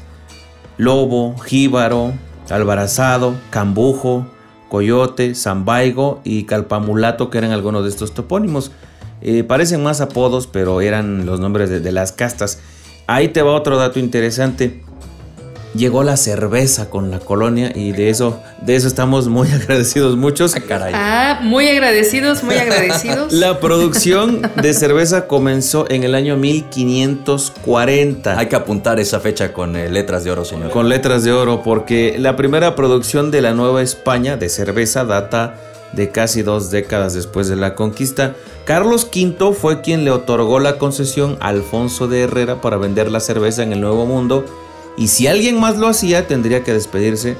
Lobo, 0.78 1.38
Jíbaro, 1.40 2.14
Albarazado, 2.50 3.36
Cambujo, 3.50 4.26
Coyote, 4.70 5.36
Zambaigo 5.36 6.22
y 6.24 6.44
Calpamulato, 6.44 7.30
que 7.30 7.40
eran 7.40 7.52
algunos 7.52 7.84
de 7.84 7.90
estos 7.90 8.14
topónimos. 8.14 8.72
Eh, 9.22 9.44
parecen 9.44 9.84
más 9.84 10.00
apodos, 10.00 10.48
pero 10.48 10.80
eran 10.80 11.26
los 11.26 11.42
nombres 11.42 11.70
de 11.70 11.92
las 11.92 12.14
castas. 12.14 12.60
Ahí 13.08 13.28
te 13.28 13.42
va 13.42 13.52
otro 13.52 13.78
dato 13.78 14.00
interesante 14.00 14.87
llegó 15.78 16.04
la 16.04 16.18
cerveza 16.18 16.90
con 16.90 17.12
la 17.12 17.20
colonia 17.20 17.72
y 17.74 17.92
de 17.92 18.10
eso, 18.10 18.40
de 18.62 18.76
eso 18.76 18.88
estamos 18.88 19.28
muy 19.28 19.50
agradecidos 19.52 20.18
muchos. 20.18 20.56
Ah, 20.56 20.60
ah, 20.94 21.40
muy 21.44 21.68
agradecidos, 21.68 22.44
muy 22.44 22.56
agradecidos. 22.56 23.32
la 23.34 23.60
producción 23.60 24.42
de 24.62 24.74
cerveza 24.74 25.28
comenzó 25.28 25.86
en 25.90 26.04
el 26.04 26.16
año 26.16 26.38
1540. 26.38 28.38
Hay 28.38 28.48
que 28.48 28.56
apuntar 28.56 29.00
esa 29.00 29.20
fecha 29.20 29.54
con 29.54 29.76
eh, 29.76 29.90
letras 29.90 30.24
de 30.24 30.32
oro, 30.32 30.46
señor. 30.46 30.72
Con 30.72 30.90
letras 30.90 31.24
de 31.24 31.32
oro, 31.32 31.62
porque 31.64 32.16
la 32.18 32.36
primera 32.36 32.76
producción 32.76 33.32
de 33.32 33.42
la 33.42 33.54
Nueva 33.54 33.82
España 33.82 34.38
de 34.38 34.50
cerveza 34.50 35.06
data 35.06 35.56
de 35.94 36.10
casi 36.10 36.42
dos 36.42 36.70
décadas 36.70 37.14
después 37.14 37.48
de 37.48 37.56
la 37.56 37.76
conquista. 37.76 38.36
Carlos 38.66 39.10
V 39.14 39.54
fue 39.54 39.82
quien 39.82 40.04
le 40.04 40.12
otorgó 40.12 40.60
la 40.60 40.78
concesión 40.78 41.38
a 41.40 41.48
Alfonso 41.48 42.08
de 42.08 42.24
Herrera 42.24 42.60
para 42.60 42.78
vender 42.78 43.10
la 43.10 43.22
cerveza 43.22 43.64
en 43.64 43.72
el 43.72 43.80
Nuevo 43.80 44.06
Mundo 44.06 44.44
y 44.98 45.08
si 45.08 45.28
alguien 45.28 45.60
más 45.60 45.78
lo 45.78 45.88
hacía, 45.88 46.28
tendría 46.28 46.64
que 46.64 46.74
despedirse 46.74 47.38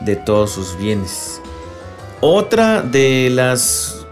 de 0.00 0.16
todos 0.16 0.50
sus 0.50 0.76
bienes. 0.78 1.40
Otra 2.20 2.82
de 2.82 3.30
las 3.30 4.04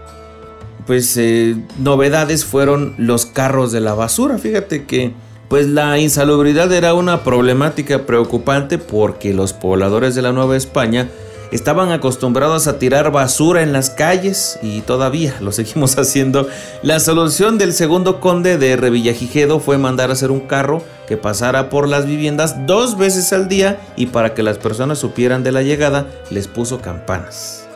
pues 0.85 1.15
eh, 1.17 1.55
novedades 1.79 2.45
fueron 2.45 2.93
los 2.97 3.25
carros 3.25 3.71
de 3.71 3.79
la 3.79 3.93
basura. 3.93 4.37
Fíjate 4.37 4.85
que 4.85 5.13
pues 5.49 5.67
la 5.67 5.97
insalubridad 5.99 6.71
era 6.71 6.93
una 6.93 7.23
problemática 7.23 8.05
preocupante 8.05 8.77
porque 8.77 9.33
los 9.33 9.53
pobladores 9.53 10.15
de 10.15 10.21
la 10.21 10.31
Nueva 10.31 10.57
España 10.57 11.09
estaban 11.53 11.91
acostumbrados 11.91 12.67
a 12.67 12.79
tirar 12.79 13.11
basura 13.11 13.61
en 13.61 13.73
las 13.73 13.89
calles 13.89 14.59
y 14.61 14.81
todavía 14.81 15.35
lo 15.39 15.51
seguimos 15.51 15.97
haciendo. 15.97 16.47
La 16.81 16.99
solución 16.99 17.57
del 17.57 17.73
segundo 17.73 18.19
conde 18.19 18.57
de 18.57 18.75
Revillagigedo 18.75 19.59
fue 19.59 19.77
mandar 19.77 20.09
a 20.09 20.13
hacer 20.13 20.31
un 20.31 20.41
carro 20.41 20.83
que 21.07 21.17
pasara 21.17 21.69
por 21.69 21.87
las 21.87 22.05
viviendas 22.05 22.65
dos 22.65 22.97
veces 22.97 23.31
al 23.33 23.47
día 23.47 23.79
y 23.95 24.07
para 24.07 24.33
que 24.33 24.43
las 24.43 24.57
personas 24.57 24.99
supieran 24.99 25.43
de 25.43 25.51
la 25.51 25.61
llegada 25.61 26.07
les 26.29 26.47
puso 26.47 26.81
campanas. 26.81 27.67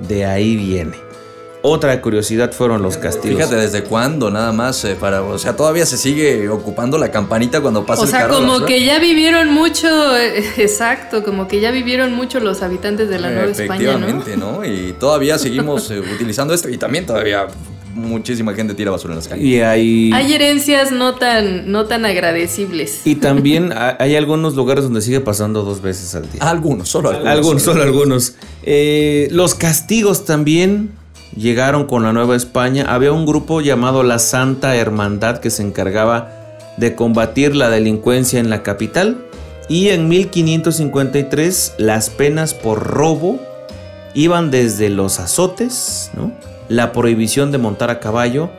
De 0.00 0.26
ahí 0.26 0.56
viene. 0.56 1.03
Otra 1.66 1.98
curiosidad 2.02 2.52
fueron 2.52 2.82
los 2.82 2.98
castigos. 2.98 3.38
Fíjate 3.38 3.56
desde 3.56 3.84
cuándo 3.84 4.30
nada 4.30 4.52
más 4.52 4.84
eh, 4.84 4.98
para, 5.00 5.22
o 5.22 5.38
sea, 5.38 5.56
todavía 5.56 5.86
se 5.86 5.96
sigue 5.96 6.46
ocupando 6.50 6.98
la 6.98 7.10
campanita 7.10 7.62
cuando 7.62 7.86
pasa 7.86 8.04
el 8.04 8.10
carro. 8.10 8.34
O 8.34 8.38
sea, 8.38 8.46
como 8.46 8.66
que 8.66 8.84
ya 8.84 8.98
vivieron 8.98 9.50
mucho, 9.50 10.14
eh, 10.14 10.44
exacto, 10.58 11.24
como 11.24 11.48
que 11.48 11.60
ya 11.60 11.70
vivieron 11.70 12.12
mucho 12.12 12.38
los 12.38 12.60
habitantes 12.60 13.08
de 13.08 13.18
la 13.18 13.30
Nueva 13.30 13.50
España, 13.50 13.96
¿no? 13.96 14.22
¿no? 14.36 14.64
Y 14.66 14.94
todavía 15.00 15.38
seguimos 15.38 15.90
eh, 15.90 16.00
utilizando 16.00 16.52
esto 16.52 16.68
y 16.68 16.76
también 16.76 17.06
todavía 17.06 17.46
muchísima 17.94 18.52
gente 18.52 18.74
tira 18.74 18.90
basura 18.90 19.14
en 19.14 19.20
las 19.20 19.28
calles. 19.28 19.46
Y 19.46 19.62
hay... 19.62 20.12
hay 20.12 20.34
herencias 20.34 20.92
no 20.92 21.14
tan, 21.14 21.72
no 21.72 21.86
tan 21.86 22.04
agradecibles. 22.04 23.06
Y 23.06 23.14
también 23.14 23.72
hay 23.74 24.16
algunos 24.16 24.54
lugares 24.54 24.84
donde 24.84 25.00
sigue 25.00 25.20
pasando 25.20 25.62
dos 25.62 25.80
veces 25.80 26.14
al 26.14 26.30
día. 26.30 26.42
Algunos, 26.42 26.90
solo 26.90 27.08
algunos. 27.08 27.32
Algunos, 27.32 27.62
solo 27.62 27.82
algunos. 27.82 28.34
los 29.30 29.54
castigos 29.54 30.26
también 30.26 31.02
llegaron 31.36 31.86
con 31.86 32.02
la 32.02 32.12
Nueva 32.12 32.36
España, 32.36 32.86
había 32.88 33.12
un 33.12 33.26
grupo 33.26 33.60
llamado 33.60 34.02
la 34.02 34.18
Santa 34.18 34.76
Hermandad 34.76 35.38
que 35.38 35.50
se 35.50 35.62
encargaba 35.62 36.30
de 36.76 36.94
combatir 36.94 37.54
la 37.54 37.70
delincuencia 37.70 38.40
en 38.40 38.50
la 38.50 38.62
capital 38.62 39.24
y 39.68 39.88
en 39.88 40.08
1553 40.08 41.74
las 41.78 42.10
penas 42.10 42.54
por 42.54 42.82
robo 42.82 43.38
iban 44.14 44.50
desde 44.50 44.90
los 44.90 45.18
azotes, 45.20 46.10
¿no? 46.14 46.32
la 46.68 46.92
prohibición 46.92 47.52
de 47.52 47.58
montar 47.58 47.90
a 47.90 48.00
caballo 48.00 48.50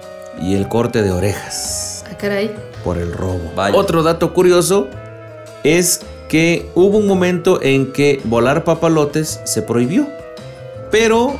y 0.41 0.55
el 0.55 0.67
corte 0.67 1.01
de 1.01 1.11
orejas. 1.11 2.03
Ah, 2.09 2.17
caray. 2.17 2.51
Por 2.83 2.97
el 2.97 3.13
robo. 3.13 3.51
Otro 3.73 4.03
dato 4.03 4.33
curioso 4.33 4.87
es 5.63 6.01
que 6.27 6.69
hubo 6.75 6.97
un 6.97 7.07
momento 7.07 7.61
en 7.61 7.91
que 7.93 8.21
volar 8.25 8.63
papalotes 8.63 9.39
se 9.43 9.61
prohibió, 9.61 10.07
pero 10.91 11.35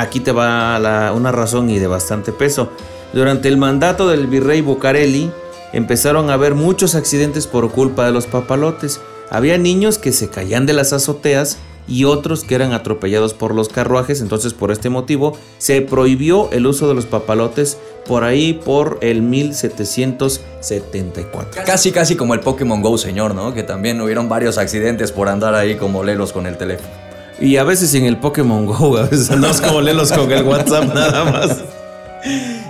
Aquí 0.00 0.20
te 0.20 0.32
va 0.32 1.12
una 1.14 1.30
razón 1.30 1.68
y 1.68 1.78
de 1.78 1.86
bastante 1.86 2.32
peso. 2.32 2.70
Durante 3.12 3.48
el 3.48 3.58
mandato 3.58 4.08
del 4.08 4.28
virrey 4.28 4.62
Bucareli 4.62 5.30
empezaron 5.74 6.30
a 6.30 6.34
haber 6.34 6.54
muchos 6.54 6.94
accidentes 6.94 7.46
por 7.46 7.70
culpa 7.70 8.06
de 8.06 8.12
los 8.12 8.26
papalotes. 8.26 8.98
Había 9.28 9.58
niños 9.58 9.98
que 9.98 10.12
se 10.12 10.30
caían 10.30 10.64
de 10.64 10.72
las 10.72 10.94
azoteas 10.94 11.58
y 11.86 12.04
otros 12.04 12.44
que 12.44 12.54
eran 12.54 12.72
atropellados 12.72 13.34
por 13.34 13.54
los 13.54 13.68
carruajes, 13.68 14.22
entonces 14.22 14.54
por 14.54 14.72
este 14.72 14.88
motivo 14.88 15.36
se 15.58 15.82
prohibió 15.82 16.50
el 16.50 16.66
uso 16.66 16.88
de 16.88 16.94
los 16.94 17.04
papalotes 17.04 17.76
por 18.06 18.24
ahí 18.24 18.54
por 18.54 18.96
el 19.02 19.20
1774. 19.20 21.62
Casi 21.66 21.92
casi 21.92 22.16
como 22.16 22.32
el 22.32 22.40
Pokémon 22.40 22.80
Go, 22.80 22.96
señor, 22.96 23.34
¿no? 23.34 23.52
Que 23.52 23.64
también 23.64 24.00
hubieron 24.00 24.30
varios 24.30 24.56
accidentes 24.56 25.12
por 25.12 25.28
andar 25.28 25.54
ahí 25.54 25.74
como 25.74 26.02
lelos 26.04 26.32
con 26.32 26.46
el 26.46 26.56
teléfono. 26.56 27.09
Y 27.40 27.56
a 27.56 27.64
veces 27.64 27.94
en 27.94 28.04
el 28.04 28.18
Pokémon 28.18 28.66
Go, 28.66 28.96
a 28.98 29.02
veces 29.02 29.30
andamos 29.30 29.60
como 29.60 29.80
lelos 29.80 30.12
con 30.12 30.30
el 30.30 30.42
WhatsApp 30.42 30.84
nada 30.94 31.24
más. 31.24 31.58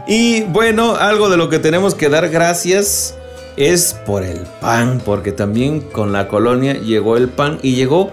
Y 0.06 0.42
bueno, 0.44 0.96
algo 0.96 1.28
de 1.28 1.36
lo 1.36 1.48
que 1.48 1.58
tenemos 1.58 1.94
que 1.94 2.08
dar 2.08 2.28
gracias 2.28 3.16
es 3.56 3.94
por 4.06 4.22
el 4.22 4.40
pan, 4.60 5.02
porque 5.04 5.32
también 5.32 5.80
con 5.80 6.12
la 6.12 6.28
colonia 6.28 6.74
llegó 6.74 7.16
el 7.16 7.28
pan 7.28 7.58
y 7.62 7.74
llegó, 7.74 8.10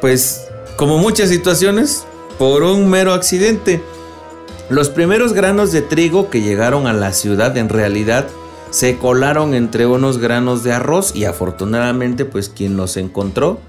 pues, 0.00 0.48
como 0.76 0.98
muchas 0.98 1.28
situaciones, 1.28 2.04
por 2.38 2.62
un 2.64 2.88
mero 2.90 3.14
accidente. 3.14 3.80
Los 4.68 4.90
primeros 4.90 5.32
granos 5.32 5.70
de 5.72 5.80
trigo 5.80 6.28
que 6.28 6.42
llegaron 6.42 6.86
a 6.86 6.92
la 6.92 7.12
ciudad 7.12 7.56
en 7.56 7.68
realidad 7.68 8.26
se 8.70 8.98
colaron 8.98 9.54
entre 9.54 9.86
unos 9.86 10.18
granos 10.18 10.64
de 10.64 10.72
arroz 10.72 11.14
y 11.14 11.24
afortunadamente 11.24 12.24
pues 12.24 12.48
quien 12.48 12.76
los 12.76 12.96
encontró 12.96 13.60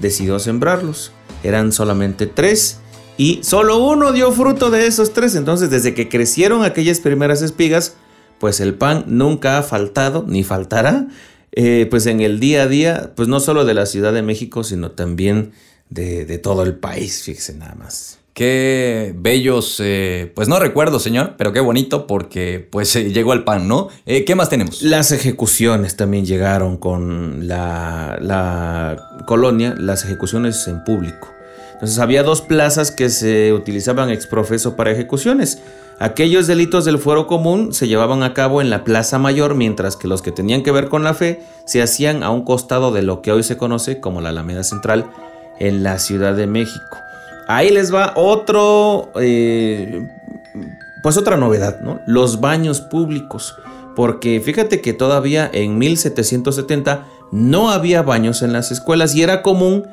decidió 0.00 0.38
sembrarlos. 0.38 1.12
Eran 1.42 1.72
solamente 1.72 2.26
tres 2.26 2.80
y 3.16 3.40
solo 3.42 3.78
uno 3.78 4.12
dio 4.12 4.32
fruto 4.32 4.70
de 4.70 4.86
esos 4.86 5.12
tres. 5.12 5.34
Entonces, 5.34 5.70
desde 5.70 5.94
que 5.94 6.08
crecieron 6.08 6.64
aquellas 6.64 7.00
primeras 7.00 7.42
espigas, 7.42 7.94
pues 8.38 8.60
el 8.60 8.74
pan 8.74 9.04
nunca 9.06 9.58
ha 9.58 9.62
faltado 9.62 10.24
ni 10.26 10.44
faltará. 10.44 11.08
Eh, 11.52 11.86
pues 11.88 12.06
en 12.06 12.20
el 12.20 12.38
día 12.38 12.64
a 12.64 12.66
día, 12.66 13.12
pues 13.16 13.28
no 13.28 13.40
solo 13.40 13.64
de 13.64 13.74
la 13.74 13.86
Ciudad 13.86 14.12
de 14.12 14.22
México, 14.22 14.62
sino 14.62 14.90
también 14.90 15.52
de, 15.88 16.26
de 16.26 16.38
todo 16.38 16.62
el 16.62 16.74
país, 16.74 17.22
fíjese 17.22 17.54
nada 17.54 17.74
más. 17.74 18.18
Qué 18.36 19.14
bellos, 19.16 19.80
eh, 19.82 20.30
pues 20.34 20.46
no 20.46 20.58
recuerdo, 20.58 21.00
señor, 21.00 21.36
pero 21.38 21.54
qué 21.54 21.60
bonito 21.60 22.06
porque 22.06 22.68
pues 22.70 22.94
eh, 22.94 23.10
llegó 23.10 23.32
el 23.32 23.44
pan, 23.44 23.66
¿no? 23.66 23.88
Eh, 24.04 24.26
¿Qué 24.26 24.34
más 24.34 24.50
tenemos? 24.50 24.82
Las 24.82 25.10
ejecuciones 25.10 25.96
también 25.96 26.26
llegaron 26.26 26.76
con 26.76 27.48
la, 27.48 28.18
la 28.20 29.22
colonia, 29.26 29.74
las 29.78 30.04
ejecuciones 30.04 30.68
en 30.68 30.84
público. 30.84 31.28
Entonces 31.72 31.98
había 31.98 32.22
dos 32.22 32.42
plazas 32.42 32.90
que 32.90 33.08
se 33.08 33.54
utilizaban 33.54 34.10
exprofeso 34.10 34.76
para 34.76 34.90
ejecuciones. 34.90 35.62
Aquellos 35.98 36.46
delitos 36.46 36.84
del 36.84 36.98
fuero 36.98 37.26
común 37.26 37.72
se 37.72 37.88
llevaban 37.88 38.22
a 38.22 38.34
cabo 38.34 38.60
en 38.60 38.68
la 38.68 38.84
Plaza 38.84 39.18
Mayor, 39.18 39.54
mientras 39.54 39.96
que 39.96 40.08
los 40.08 40.20
que 40.20 40.30
tenían 40.30 40.62
que 40.62 40.72
ver 40.72 40.90
con 40.90 41.04
la 41.04 41.14
fe 41.14 41.40
se 41.64 41.80
hacían 41.80 42.22
a 42.22 42.28
un 42.28 42.44
costado 42.44 42.92
de 42.92 43.00
lo 43.00 43.22
que 43.22 43.32
hoy 43.32 43.42
se 43.42 43.56
conoce 43.56 43.98
como 43.98 44.20
la 44.20 44.28
Alameda 44.28 44.62
Central 44.62 45.06
en 45.58 45.82
la 45.82 45.98
Ciudad 45.98 46.34
de 46.34 46.46
México. 46.46 46.98
Ahí 47.46 47.70
les 47.70 47.94
va 47.94 48.12
otro, 48.16 49.10
eh, 49.20 50.08
pues 51.02 51.16
otra 51.16 51.36
novedad, 51.36 51.80
¿no? 51.80 52.00
Los 52.06 52.40
baños 52.40 52.80
públicos. 52.80 53.56
Porque 53.94 54.40
fíjate 54.40 54.80
que 54.80 54.92
todavía 54.92 55.48
en 55.52 55.78
1770 55.78 57.06
no 57.32 57.70
había 57.70 58.02
baños 58.02 58.42
en 58.42 58.52
las 58.52 58.70
escuelas 58.70 59.14
y 59.14 59.22
era 59.22 59.42
común 59.42 59.86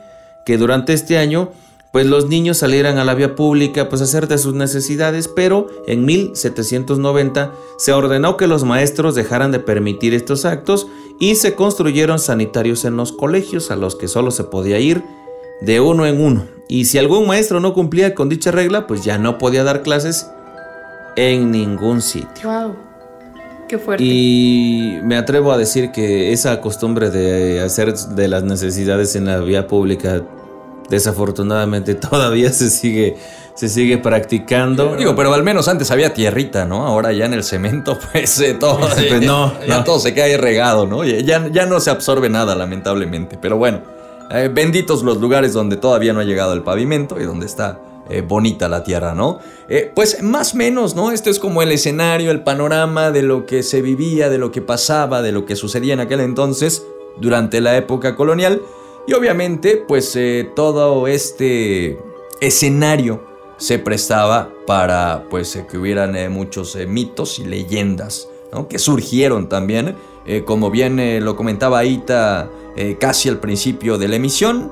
que 0.45 0.57
durante 0.57 0.93
este 0.93 1.17
año 1.17 1.51
pues 1.93 2.07
los 2.07 2.27
niños 2.27 2.57
salieran 2.57 2.97
a 2.97 3.05
la 3.05 3.13
vía 3.13 3.35
pública 3.35 3.87
pues 3.87 4.01
a 4.01 4.05
hacer 4.05 4.27
de 4.27 4.39
sus 4.39 4.55
necesidades, 4.55 5.27
pero 5.27 5.67
en 5.85 6.05
1790 6.05 7.53
se 7.77 7.93
ordenó 7.93 8.35
que 8.35 8.47
los 8.47 8.63
maestros 8.63 9.13
dejaran 9.13 9.51
de 9.51 9.59
permitir 9.59 10.15
estos 10.15 10.43
actos 10.43 10.87
y 11.19 11.35
se 11.35 11.53
construyeron 11.53 12.17
sanitarios 12.17 12.83
en 12.85 12.97
los 12.97 13.11
colegios 13.11 13.69
a 13.69 13.75
los 13.75 13.95
que 13.95 14.07
solo 14.07 14.31
se 14.31 14.43
podía 14.43 14.79
ir 14.79 15.03
de 15.61 15.81
uno 15.81 16.07
en 16.07 16.19
uno. 16.19 16.52
Y 16.67 16.85
si 16.85 16.97
algún 16.97 17.27
maestro 17.27 17.59
no 17.59 17.73
cumplía 17.73 18.15
con 18.15 18.29
dicha 18.29 18.51
regla, 18.51 18.87
pues 18.87 19.03
ya 19.03 19.17
no 19.17 19.37
podía 19.37 19.63
dar 19.63 19.81
clases 19.81 20.29
en 21.15 21.51
ningún 21.51 22.01
sitio. 22.01 22.49
Wow. 22.49 22.75
Qué 23.67 23.77
fuerte. 23.77 24.03
Y 24.03 24.99
me 25.03 25.15
atrevo 25.17 25.51
a 25.51 25.57
decir 25.57 25.91
que 25.91 26.31
esa 26.33 26.59
costumbre 26.61 27.09
de 27.09 27.61
hacer 27.61 27.93
de 27.93 28.27
las 28.27 28.43
necesidades 28.43 29.15
en 29.15 29.25
la 29.25 29.39
vía 29.39 29.67
pública 29.67 30.21
desafortunadamente 30.89 31.95
todavía 32.09 32.51
se 32.51 32.69
sigue 32.69 33.15
se 33.55 33.69
sigue 33.69 33.99
practicando. 33.99 34.95
Digo, 34.95 35.15
pero 35.15 35.31
al 35.33 35.43
menos 35.43 35.67
antes 35.67 35.91
había 35.91 36.13
tierrita, 36.13 36.65
¿no? 36.65 36.87
Ahora 36.87 37.11
ya 37.13 37.25
en 37.25 37.33
el 37.33 37.43
cemento, 37.43 37.99
pues 38.11 38.39
eh, 38.39 38.55
todo, 38.55 38.79
Pues 38.79 39.21
no, 39.21 39.53
ya 39.67 39.77
no. 39.77 39.83
todo 39.83 39.99
se 39.99 40.13
cae 40.15 40.37
regado, 40.37 40.87
¿no? 40.87 41.03
Ya, 41.03 41.47
ya 41.47 41.65
no 41.67 41.79
se 41.79 41.91
absorbe 41.91 42.29
nada, 42.29 42.55
lamentablemente. 42.55 43.37
Pero 43.39 43.57
bueno, 43.57 43.81
eh, 44.33 44.49
benditos 44.51 45.03
los 45.03 45.17
lugares 45.21 45.53
donde 45.53 45.77
todavía 45.77 46.11
no 46.11 46.19
ha 46.19 46.23
llegado 46.23 46.53
el 46.53 46.63
pavimento 46.63 47.21
y 47.21 47.23
donde 47.23 47.45
está 47.45 47.79
eh, 48.09 48.21
bonita 48.21 48.67
la 48.67 48.83
tierra, 48.83 49.13
¿no? 49.13 49.37
Eh, 49.69 49.91
pues 49.93 50.23
más 50.23 50.55
o 50.55 50.57
menos, 50.57 50.95
¿no? 50.95 51.11
Este 51.11 51.29
es 51.29 51.37
como 51.37 51.61
el 51.61 51.71
escenario, 51.71 52.31
el 52.31 52.43
panorama 52.43 53.11
de 53.11 53.21
lo 53.21 53.45
que 53.45 53.61
se 53.61 53.83
vivía, 53.83 54.29
de 54.29 54.39
lo 54.39 54.51
que 54.51 54.63
pasaba, 54.63 55.21
de 55.21 55.31
lo 55.31 55.45
que 55.45 55.55
sucedía 55.55 55.93
en 55.93 55.99
aquel 55.99 56.19
entonces, 56.19 56.83
durante 57.21 57.61
la 57.61 57.77
época 57.77 58.15
colonial. 58.15 58.59
Y 59.07 59.13
obviamente, 59.13 59.77
pues 59.87 60.17
todo 60.55 61.07
este 61.07 61.99
escenario 62.41 63.23
se 63.57 63.77
prestaba 63.77 64.49
para 64.65 65.25
pues 65.29 65.61
que 65.69 65.77
hubieran 65.77 66.31
muchos 66.31 66.75
mitos 66.87 67.37
y 67.37 67.45
leyendas, 67.45 68.29
¿no? 68.51 68.67
Que 68.67 68.79
surgieron 68.79 69.47
también, 69.47 69.95
eh, 70.25 70.43
como 70.45 70.71
bien 70.71 70.99
eh, 70.99 71.19
lo 71.19 71.35
comentaba 71.35 71.79
Aita 71.79 72.49
eh, 72.75 72.97
casi 72.99 73.29
al 73.29 73.39
principio 73.39 73.97
de 73.97 74.07
la 74.07 74.15
emisión, 74.15 74.71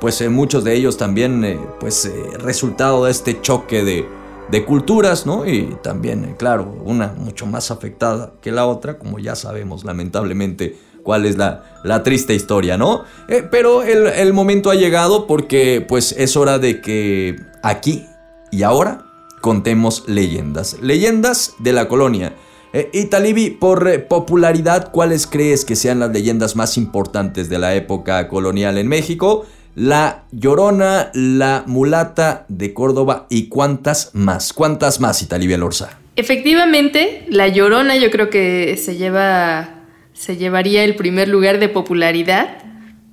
pues 0.00 0.28
muchos 0.28 0.64
de 0.64 0.74
ellos 0.74 0.96
también, 0.96 1.60
pues 1.78 2.10
resultado 2.40 3.04
de 3.04 3.12
este 3.12 3.40
choque 3.40 3.84
de, 3.84 4.64
culturas, 4.64 5.24
¿no? 5.24 5.46
Y 5.46 5.76
también, 5.84 6.34
claro, 6.36 6.74
una 6.84 7.14
mucho 7.16 7.46
más 7.46 7.70
afectada 7.70 8.32
que 8.40 8.50
la 8.50 8.66
otra, 8.66 8.98
como 8.98 9.20
ya 9.20 9.36
sabemos 9.36 9.84
lamentablemente 9.84 10.76
cuál 11.04 11.26
es 11.26 11.36
la, 11.36 11.62
triste 12.02 12.34
historia, 12.34 12.76
¿no? 12.76 13.04
Pero 13.52 13.84
el, 13.84 14.08
el 14.08 14.32
momento 14.32 14.68
ha 14.72 14.74
llegado 14.74 15.28
porque 15.28 15.86
pues 15.88 16.10
es 16.18 16.36
hora 16.36 16.58
de 16.58 16.80
que 16.80 17.36
aquí 17.62 18.04
y 18.50 18.64
ahora 18.64 19.04
contemos 19.40 20.08
leyendas, 20.08 20.80
leyendas 20.80 21.54
de 21.60 21.72
la 21.72 21.86
colonia. 21.86 22.34
Eh, 22.72 23.56
por 23.58 23.88
eh, 23.88 23.98
popularidad, 23.98 24.90
¿cuáles 24.92 25.26
crees 25.26 25.64
que 25.64 25.76
sean 25.76 26.00
las 26.00 26.10
leyendas 26.10 26.56
más 26.56 26.76
importantes 26.76 27.48
de 27.48 27.58
la 27.58 27.74
época 27.74 28.28
colonial 28.28 28.78
en 28.78 28.88
México? 28.88 29.46
La 29.74 30.24
Llorona, 30.32 31.10
la 31.14 31.64
Mulata 31.66 32.44
de 32.48 32.74
Córdoba 32.74 33.26
y 33.28 33.48
cuántas 33.48 34.10
más. 34.14 34.52
¿Cuántas 34.52 35.00
más, 35.00 35.22
Italibia 35.22 35.56
Lorza? 35.56 35.98
Efectivamente, 36.16 37.24
La 37.28 37.48
Llorona 37.48 37.96
yo 37.96 38.10
creo 38.10 38.30
que 38.30 38.76
se 38.76 38.96
lleva 38.96 39.76
se 40.12 40.36
llevaría 40.36 40.84
el 40.84 40.96
primer 40.96 41.28
lugar 41.28 41.60
de 41.60 41.70
popularidad 41.70 42.58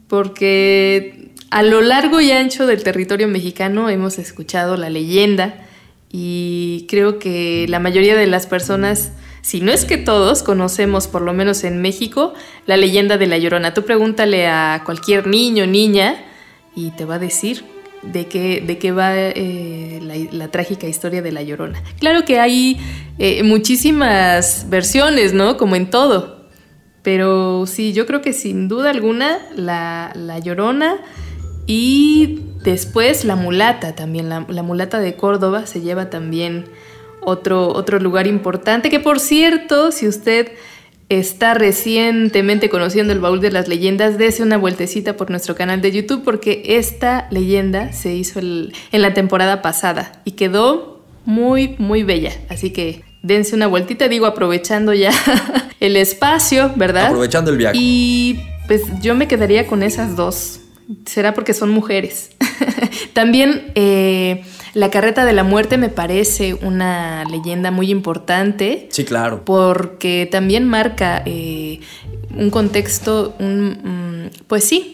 porque 0.10 1.32
a 1.52 1.64
lo 1.64 1.80
largo 1.80 2.20
y 2.20 2.32
ancho 2.32 2.68
del 2.68 2.84
territorio 2.84 3.30
mexicano 3.30 3.90
hemos 3.90 4.20
escuchado 4.20 4.76
la 4.76 4.90
leyenda 4.90 5.66
y 6.12 6.86
creo 6.90 7.18
que 7.18 7.66
la 7.70 7.80
mayoría 7.80 8.18
de 8.18 8.28
las 8.28 8.46
personas, 8.46 9.12
si 9.48 9.62
no 9.62 9.72
es 9.72 9.86
que 9.86 9.96
todos, 9.96 10.44
conocemos 10.44 11.08
por 11.08 11.22
lo 11.22 11.32
menos 11.32 11.64
en 11.64 11.82
México 11.82 12.34
la 12.66 12.76
leyenda 12.76 13.18
de 13.18 13.28
la 13.28 13.38
Llorona. 13.38 13.74
Tú 13.74 13.86
pregúntale 13.86 14.46
a 14.46 14.82
cualquier 14.84 15.26
niño 15.26 15.66
niña 15.66 16.18
y 16.76 16.92
te 16.92 17.06
va 17.06 17.16
a 17.16 17.20
decir 17.20 17.64
de 18.02 18.26
qué, 18.26 18.60
de 18.60 18.78
qué 18.78 18.92
va 18.92 19.14
eh, 19.16 20.30
la, 20.34 20.50
trágica 20.50 20.88
historia 20.88 21.22
de 21.22 21.32
la 21.32 21.44
Llorona. 21.44 21.82
Claro 21.98 22.26
que 22.26 22.42
hay 22.42 22.78
eh, 23.20 23.42
muchísimas 23.44 24.66
versiones, 24.70 25.32
¿no? 25.32 25.56
Como 25.56 25.78
en 25.78 25.90
todo. 25.90 26.50
Pero 27.02 27.66
sí, 27.68 27.94
yo 27.94 28.06
creo 28.06 28.22
que 28.22 28.34
sin 28.34 28.68
duda 28.68 28.90
alguna 28.90 29.40
la, 29.56 30.12
la 30.14 30.40
Llorona 30.40 30.98
y 31.68 32.42
después 32.66 33.24
la 33.24 33.38
mulata 33.38 33.96
también. 33.96 34.28
La 34.28 34.42
mulata 34.42 35.00
de 35.00 35.16
Córdoba 35.16 35.68
se 35.68 35.80
lleva 35.80 36.10
también 36.10 36.66
otro, 37.28 37.68
otro 37.74 38.00
lugar 38.00 38.26
importante. 38.26 38.90
Que 38.90 39.00
por 39.02 39.20
cierto, 39.20 39.92
si 39.92 40.08
usted 40.08 40.52
está 41.10 41.54
recientemente 41.54 42.70
conociendo 42.70 43.14
el 43.14 43.20
baúl 43.20 43.40
de 43.42 43.52
las 43.52 43.68
leyendas, 43.68 44.18
dese 44.18 44.44
una 44.44 44.58
vueltecita 44.58 45.16
por 45.18 45.30
nuestro 45.30 45.56
canal 45.56 45.82
de 45.82 45.92
YouTube 45.92 46.24
porque 46.24 46.64
esta 46.66 47.28
leyenda 47.32 47.92
se 47.94 48.14
hizo 48.14 48.40
el- 48.40 48.74
en 48.92 49.02
la 49.02 49.14
temporada 49.14 49.62
pasada 49.62 50.22
y 50.26 50.32
quedó 50.32 51.02
muy, 51.26 51.76
muy 51.78 52.04
bella. 52.04 52.32
Así 52.50 52.72
que 52.72 53.04
dense 53.24 53.56
una 53.56 53.68
vueltita, 53.68 54.08
digo, 54.08 54.26
aprovechando 54.26 54.94
ya 54.94 55.12
el 55.80 55.96
espacio, 55.98 56.72
¿verdad? 56.76 57.08
Aprovechando 57.08 57.52
el 57.52 57.58
viaje. 57.58 57.78
Y 57.80 58.40
pues 58.68 58.84
yo 59.02 59.16
me 59.16 59.28
quedaría 59.28 59.68
con 59.68 59.84
esas 59.84 60.16
dos. 60.16 60.60
Será 61.06 61.34
porque 61.34 61.54
son 61.54 61.70
mujeres. 61.70 62.32
También 63.14 63.72
eh, 63.76 64.44
la 64.74 64.90
carreta 64.90 65.26
de 65.26 65.34
la 65.34 65.44
muerte 65.44 65.78
me 65.78 65.90
parece 65.90 66.54
una 66.54 67.24
leyenda 67.26 67.72
muy 67.72 67.92
importante 67.92 68.88
Sí, 68.92 69.06
claro. 69.06 69.44
porque 69.46 70.28
también 70.32 70.66
marca 70.66 71.22
eh, 71.26 71.80
un 72.36 72.50
contexto, 72.50 73.36
un, 73.40 74.26
mm, 74.28 74.46
pues 74.48 74.64
sí, 74.64 74.94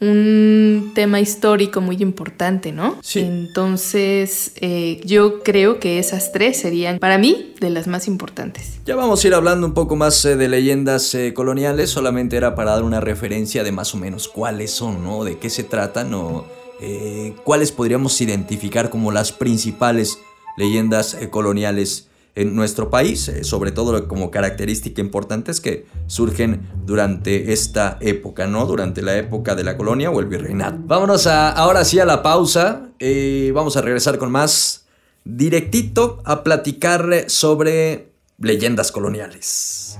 un 0.00 0.90
tema 0.96 1.20
histórico 1.20 1.80
muy 1.80 1.96
importante, 2.00 2.72
¿no? 2.72 2.98
Sí. 3.02 3.20
Entonces, 3.20 4.52
eh, 4.56 5.00
yo 5.04 5.44
creo 5.44 5.78
que 5.78 6.00
esas 6.00 6.32
tres 6.32 6.58
serían, 6.58 6.98
para 6.98 7.18
mí, 7.18 7.54
de 7.60 7.70
las 7.70 7.86
más 7.86 8.08
importantes. 8.08 8.80
Ya 8.84 8.96
vamos 8.96 9.24
a 9.24 9.28
ir 9.28 9.34
hablando 9.34 9.64
un 9.64 9.74
poco 9.74 9.94
más 9.94 10.24
eh, 10.24 10.34
de 10.36 10.48
leyendas 10.48 11.14
eh, 11.14 11.32
coloniales, 11.34 11.90
solamente 11.90 12.36
era 12.36 12.56
para 12.56 12.72
dar 12.72 12.82
una 12.82 13.00
referencia 13.00 13.62
de 13.62 13.70
más 13.70 13.94
o 13.94 13.96
menos 13.98 14.26
cuáles 14.26 14.72
son, 14.72 15.04
¿no? 15.04 15.22
De 15.22 15.38
qué 15.38 15.48
se 15.48 15.62
tratan 15.62 16.12
o 16.14 16.46
eh, 16.82 17.34
cuáles 17.44 17.72
podríamos 17.72 18.20
identificar 18.20 18.90
como 18.90 19.12
las 19.12 19.32
principales 19.32 20.18
leyendas 20.56 21.14
eh, 21.14 21.30
coloniales 21.30 22.08
en 22.34 22.54
nuestro 22.56 22.88
país, 22.88 23.28
eh, 23.28 23.44
sobre 23.44 23.72
todo 23.72 24.08
como 24.08 24.30
característica 24.30 25.00
importante 25.00 25.50
es 25.50 25.60
que 25.60 25.86
surgen 26.06 26.66
durante 26.86 27.52
esta 27.52 27.98
época, 28.00 28.46
¿no? 28.46 28.64
Durante 28.66 29.02
la 29.02 29.16
época 29.16 29.54
de 29.54 29.64
la 29.64 29.76
colonia 29.76 30.10
o 30.10 30.18
el 30.20 30.26
virreinato. 30.26 30.78
Vámonos 30.84 31.26
a, 31.26 31.50
ahora 31.50 31.84
sí 31.84 31.98
a 31.98 32.06
la 32.06 32.22
pausa, 32.22 32.88
eh, 32.98 33.52
vamos 33.54 33.76
a 33.76 33.82
regresar 33.82 34.18
con 34.18 34.30
más 34.30 34.86
directito 35.24 36.22
a 36.24 36.42
platicar 36.42 37.24
sobre 37.28 38.12
leyendas 38.38 38.90
coloniales. 38.90 39.98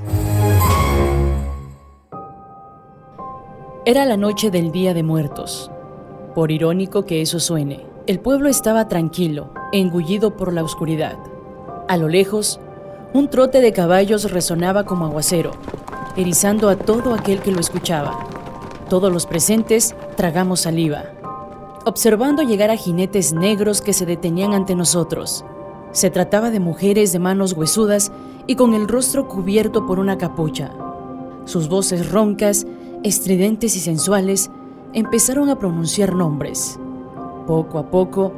Era 3.85 4.07
la 4.07 4.17
noche 4.17 4.51
del 4.51 4.73
Día 4.73 4.95
de 4.95 5.03
Muertos. 5.03 5.72
Por 6.35 6.51
irónico 6.51 7.05
que 7.05 7.21
eso 7.21 7.39
suene, 7.39 7.85
el 8.07 8.19
pueblo 8.19 8.49
estaba 8.49 8.89
tranquilo, 8.89 9.51
engullido 9.71 10.35
por 10.35 10.55
la 10.55 10.65
oscuridad. 10.65 11.19
A 11.89 11.99
lo 11.99 12.09
lejos, 12.09 12.59
un 13.13 13.29
trote 13.29 13.61
de 13.61 13.75
caballos 13.75 14.31
resonaba 14.31 14.85
como 14.85 15.05
aguacero, 15.05 15.51
erizando 16.17 16.71
a 16.71 16.77
todo 16.77 17.13
aquel 17.13 17.41
que 17.43 17.53
lo 17.53 17.61
escuchaba. 17.61 18.27
Todos 18.89 19.13
los 19.13 19.27
presentes 19.27 19.95
tragamos 20.17 20.61
saliva, 20.61 21.05
observando 21.85 22.43
llegar 22.43 22.71
a 22.71 22.77
jinetes 22.77 23.35
negros 23.35 23.83
que 23.83 23.93
se 23.93 24.07
detenían 24.07 24.55
ante 24.55 24.75
nosotros. 24.75 25.45
Se 25.93 26.09
trataba 26.09 26.51
de 26.51 26.61
mujeres 26.61 27.13
de 27.13 27.19
manos 27.19 27.53
huesudas 27.53 28.11
y 28.47 28.57
con 28.57 28.73
el 28.73 28.89
rostro 28.89 29.29
cubierto 29.29 29.87
por 29.87 29.99
una 29.99 30.17
capucha. 30.17 30.73
Sus 31.45 31.69
voces 31.69 32.11
roncas, 32.11 32.67
estridentes 33.03 33.77
y 33.77 33.81
sensuales 33.81 34.51
empezaron 34.93 35.49
a 35.49 35.59
pronunciar 35.59 36.15
nombres. 36.15 36.79
Poco 37.47 37.79
a 37.79 37.91
poco, 37.91 38.33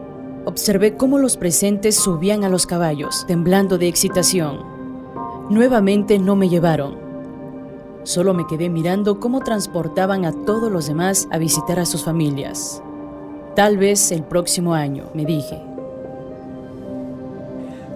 observé 0.45 0.97
cómo 0.97 1.19
los 1.19 1.37
presentes 1.37 1.97
subían 1.97 2.45
a 2.45 2.49
los 2.49 2.67
caballos, 2.67 3.25
temblando 3.27 3.79
de 3.79 3.88
excitación. 3.88 4.61
Nuevamente 5.51 6.19
no 6.19 6.37
me 6.37 6.49
llevaron. 6.49 6.97
Solo 8.05 8.35
me 8.35 8.47
quedé 8.47 8.69
mirando 8.69 9.19
cómo 9.19 9.40
transportaban 9.40 10.25
a 10.25 10.33
todos 10.45 10.71
los 10.71 10.87
demás 10.87 11.29
a 11.31 11.38
visitar 11.38 11.79
a 11.79 11.87
sus 11.87 12.05
familias. 12.05 12.83
Tal 13.57 13.79
vez 13.79 14.12
el 14.12 14.25
próximo 14.25 14.75
año, 14.75 15.05
me 15.14 15.25
dije. 15.25 15.62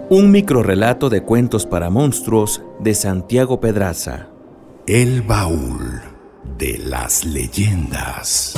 Un 0.09 0.31
microrrelato 0.31 1.09
de 1.09 1.21
cuentos 1.21 1.67
para 1.67 1.91
monstruos 1.91 2.63
de 2.79 2.95
Santiago 2.95 3.59
Pedraza. 3.59 4.27
El 4.87 5.21
baúl 5.21 6.08
de 6.57 6.77
las 6.77 7.25
leyendas. 7.25 8.55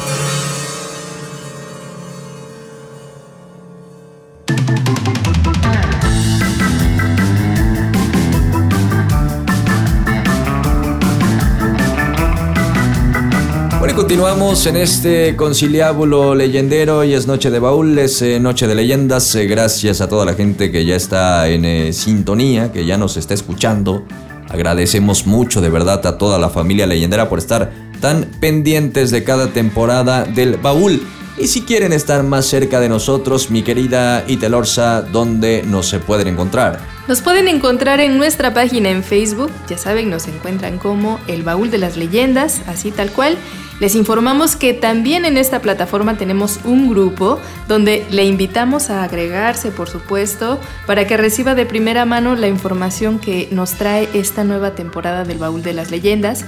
Bueno, 13.80 13.96
continuamos 13.96 14.66
en 14.68 14.76
este 14.78 15.36
conciliábulo 15.36 16.36
leyendero 16.36 17.04
y 17.04 17.14
es 17.14 17.26
Noche 17.26 17.50
de 17.50 17.60
Baúles, 17.60 18.22
eh, 18.22 18.40
Noche 18.40 18.68
de 18.68 18.76
Leyendas. 18.76 19.34
eh, 19.36 19.48
gracias 19.48 20.02
a 20.02 20.08
toda 20.08 20.24
la 20.24 20.36
gente 20.36 20.72
que 20.72 20.86
ya 20.86 20.96
está 20.96 21.50
en 21.50 21.66
eh, 21.66 21.92
sintonía, 21.92 22.72
que 22.72 22.86
ya 22.86 22.98
nos 22.98 23.18
está 23.18 23.34
escuchando. 23.34 24.06
Agradecemos 24.52 25.26
mucho 25.26 25.62
de 25.62 25.70
verdad 25.70 26.06
a 26.06 26.18
toda 26.18 26.38
la 26.38 26.50
familia 26.50 26.86
leyendera 26.86 27.30
por 27.30 27.40
estar 27.40 27.72
tan 28.02 28.26
pendientes 28.42 29.10
de 29.10 29.24
cada 29.24 29.48
temporada 29.48 30.26
del 30.26 30.58
baúl. 30.58 31.02
Y 31.38 31.48
si 31.48 31.62
quieren 31.62 31.94
estar 31.94 32.24
más 32.24 32.48
cerca 32.48 32.82
de 32.82 32.90
nosotros, 32.90 33.50
mi 33.50 33.64
querida 33.64 34.26
Itelorza, 34.28 35.04
¿dónde 35.04 35.64
nos 35.66 35.88
se 35.88 36.00
pueden 36.00 36.28
encontrar? 36.28 36.80
Nos 37.08 37.22
pueden 37.22 37.48
encontrar 37.48 38.02
en 38.02 38.18
nuestra 38.18 38.54
página 38.54 38.90
en 38.90 39.04
Facebook, 39.04 39.52
ya 39.70 39.78
saben, 39.78 40.10
nos 40.10 40.28
encuentran 40.28 40.78
como 40.78 41.20
El 41.28 41.44
Baúl 41.44 41.72
de 41.72 41.78
las 41.78 41.96
Leyendas, 41.96 42.62
así 42.68 42.92
tal 42.92 43.12
cual. 43.12 43.38
Les 43.82 43.96
informamos 43.96 44.56
que 44.56 44.76
también 44.76 45.26
en 45.26 45.38
esta 45.38 45.60
plataforma 45.60 46.15
tenemos 46.15 46.60
un 46.65 46.88
grupo 46.88 47.39
donde 47.67 48.06
le 48.12 48.26
invitamos 48.26 48.91
a 48.91 49.04
agregarse, 49.04 49.72
por 49.72 49.89
supuesto, 49.89 50.60
para 50.86 51.08
que 51.08 51.17
reciba 51.17 51.56
de 51.56 51.65
primera 51.65 52.06
mano 52.06 52.36
la 52.36 52.48
información 52.48 53.17
que 53.17 53.48
nos 53.50 53.72
trae 53.72 54.08
esta 54.13 54.44
nueva 54.44 54.76
temporada 54.76 55.24
del 55.24 55.39
Baúl 55.39 55.63
de 55.63 55.74
las 55.74 55.89
Leyendas. 55.89 56.46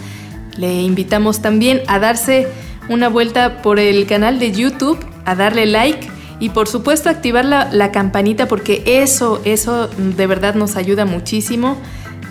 Le 0.57 0.83
invitamos 0.83 1.41
también 1.41 1.81
a 1.87 1.97
darse 1.97 2.47
una 2.87 3.09
vuelta 3.09 3.63
por 3.63 3.79
el 3.79 4.05
canal 4.05 4.37
de 4.37 4.51
YouTube, 4.51 5.03
a 5.25 5.33
darle 5.33 5.65
like 5.65 6.07
y 6.39 6.49
por 6.49 6.67
supuesto 6.67 7.09
activar 7.09 7.45
la, 7.45 7.67
la, 7.71 7.91
campanita 7.91 8.47
porque 8.47 8.83
eso, 8.85 9.41
eso 9.43 9.87
de 9.87 10.27
verdad 10.27 10.53
nos 10.53 10.75
ayuda 10.75 11.05
muchísimo. 11.05 11.77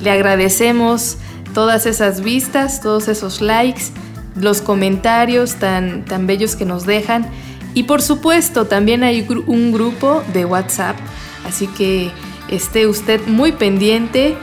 Le 0.01 0.13
agradecemos 0.13 1.19
todas 1.55 1.87
esas 1.87 2.21
vistas, 2.21 2.81
todos 2.81 3.09
esos 3.09 3.41
likes, 3.41 3.91
los 4.35 4.63
comentarios 4.63 5.57
tan, 5.57 6.05
tan 6.05 6.27
bellos 6.27 6.57
que 6.57 6.65
nos 6.65 6.87
dejan. 6.87 7.27
Y 7.75 7.85
por 7.85 8.03
supuesto 8.03 8.67
también 8.67 9.03
hay 9.03 9.27
un 9.47 9.73
grupo 9.73 10.23
de 10.33 10.45
WhatsApp, 10.45 10.97
así 11.47 11.67
que 11.67 12.11
esté 12.49 12.87
usted 12.87 13.27
muy 13.27 13.53
pendiente. 13.53 14.37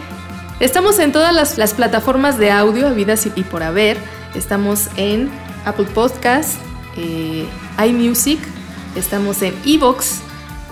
Estamos 0.60 1.00
en 1.00 1.12
todas 1.12 1.34
las, 1.34 1.58
las 1.58 1.74
plataformas 1.74 2.38
de 2.38 2.52
audio, 2.52 2.88
habidas 2.88 3.26
y, 3.26 3.44
por 3.44 3.64
haber. 3.64 3.98
Estamos 4.36 4.90
en 4.98 5.30
Apple 5.66 5.88
Podcast, 5.94 6.56
eh, 6.98 7.46
iMusic, 7.86 8.40
estamos 8.96 9.42
en 9.42 9.54
Evox, 9.66 10.22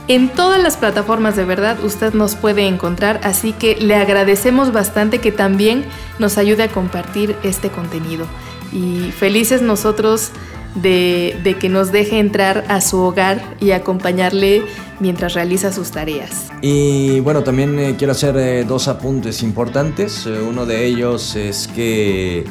en 0.07 0.29
todas 0.29 0.61
las 0.61 0.77
plataformas 0.77 1.35
de 1.35 1.43
verdad 1.43 1.83
usted 1.83 2.13
nos 2.13 2.35
puede 2.35 2.65
encontrar, 2.65 3.19
así 3.23 3.51
que 3.51 3.75
le 3.75 3.95
agradecemos 3.95 4.71
bastante 4.71 5.19
que 5.19 5.33
también 5.33 5.83
nos 6.17 6.37
ayude 6.37 6.63
a 6.63 6.69
compartir 6.69 7.35
este 7.43 7.69
contenido. 7.69 8.25
Y 8.71 9.11
felices 9.11 9.61
nosotros 9.61 10.31
de, 10.75 11.39
de 11.43 11.57
que 11.57 11.69
nos 11.69 11.91
deje 11.91 12.19
entrar 12.19 12.65
a 12.67 12.81
su 12.81 12.99
hogar 12.99 13.55
y 13.59 13.71
acompañarle 13.71 14.63
mientras 14.99 15.33
realiza 15.33 15.71
sus 15.71 15.91
tareas. 15.91 16.47
Y 16.61 17.19
bueno, 17.19 17.43
también 17.43 17.77
eh, 17.79 17.95
quiero 17.97 18.11
hacer 18.11 18.35
eh, 18.37 18.63
dos 18.63 18.87
apuntes 18.87 19.43
importantes. 19.43 20.25
Eh, 20.25 20.41
uno 20.41 20.65
de 20.65 20.85
ellos 20.85 21.35
es 21.35 21.67
que 21.67 22.45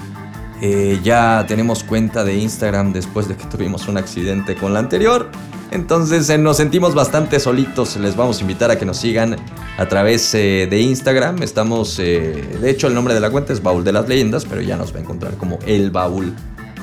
ya 1.02 1.44
tenemos 1.46 1.85
cuenta 1.85 2.24
de 2.24 2.38
Instagram 2.38 2.94
después 2.94 3.29
de 3.29 3.37
que 3.37 3.44
tuvimos 3.44 3.88
un 3.88 3.98
accidente 3.98 4.55
con 4.55 4.72
la 4.72 4.79
anterior. 4.79 5.31
Entonces 5.77 6.31
eh, 6.31 6.39
nos 6.39 6.57
sentimos 6.57 6.95
bastante 6.95 7.39
solitos. 7.39 7.97
Les 7.97 8.17
vamos 8.17 8.39
a 8.39 8.41
invitar 8.41 8.71
a 8.71 8.79
que 8.79 8.87
nos 8.87 8.97
sigan 8.97 9.37
a 9.77 9.87
través 9.87 10.35
eh, 10.35 10.67
de 10.69 10.81
Instagram. 10.81 11.43
Estamos, 11.43 11.99
eh, 11.99 12.59
de 12.61 12.71
hecho, 12.71 12.87
el 12.87 12.95
nombre 12.95 13.12
de 13.12 13.21
la 13.21 13.29
cuenta 13.29 13.53
es 13.53 13.62
Baúl 13.62 13.85
de 13.85 13.93
las 13.93 14.09
Leyendas, 14.09 14.47
pero 14.47 14.62
ya 14.62 14.79
nos 14.79 14.95
va 14.95 14.99
a 14.99 15.03
encontrar 15.03 15.37
como 15.37 15.59
El 15.67 15.91
Baúl 15.91 16.35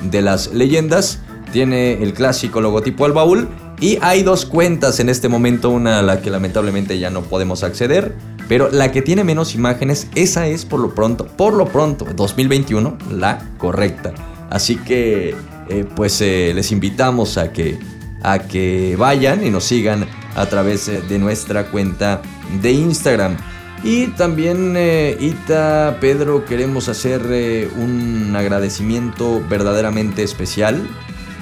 de 0.04 0.22
las 0.22 0.54
Leyendas. 0.54 1.20
Tiene 1.52 2.04
el 2.04 2.14
clásico 2.14 2.62
logotipo 2.62 3.08
El 3.08 3.14
Baúl. 3.14 3.50
Y 3.82 3.98
hay 4.02 4.22
dos 4.22 4.46
cuentas 4.46 5.00
en 5.00 5.10
este 5.10 5.28
momento, 5.28 5.72
una 5.72 5.98
a 6.00 6.02
la 6.04 6.22
que 6.22 6.30
lamentablemente 6.30 7.00
ya 7.00 7.10
no 7.10 7.24
podemos 7.24 7.64
acceder, 7.64 8.16
pero 8.48 8.70
la 8.72 8.92
que 8.92 9.02
tiene 9.02 9.24
menos 9.24 9.56
imágenes, 9.56 10.08
esa 10.14 10.48
es 10.48 10.64
por 10.66 10.80
lo 10.80 10.94
pronto, 10.94 11.26
por 11.26 11.54
lo 11.54 11.66
pronto, 11.66 12.06
2021, 12.16 12.98
la 13.12 13.40
correcta. 13.58 14.14
Así 14.52 14.78
que, 14.78 15.36
pues 15.96 16.22
les 16.22 16.72
invitamos 16.72 17.38
a 17.38 17.52
que, 17.52 17.78
a 18.24 18.40
que 18.40 18.96
vayan 18.98 19.46
y 19.46 19.50
nos 19.50 19.66
sigan 19.66 20.08
a 20.36 20.46
través 20.48 20.88
eh, 20.88 21.02
de 21.08 21.20
nuestra 21.20 21.66
cuenta 21.66 22.22
de 22.62 22.72
Instagram. 22.72 23.38
Y 23.84 24.08
también, 24.08 24.76
eh, 24.78 25.18
Ita, 25.20 25.98
Pedro, 26.00 26.46
queremos 26.46 26.88
hacer 26.88 27.22
eh, 27.30 27.70
un 27.76 28.34
agradecimiento 28.36 29.42
verdaderamente 29.50 30.24
especial. 30.24 30.88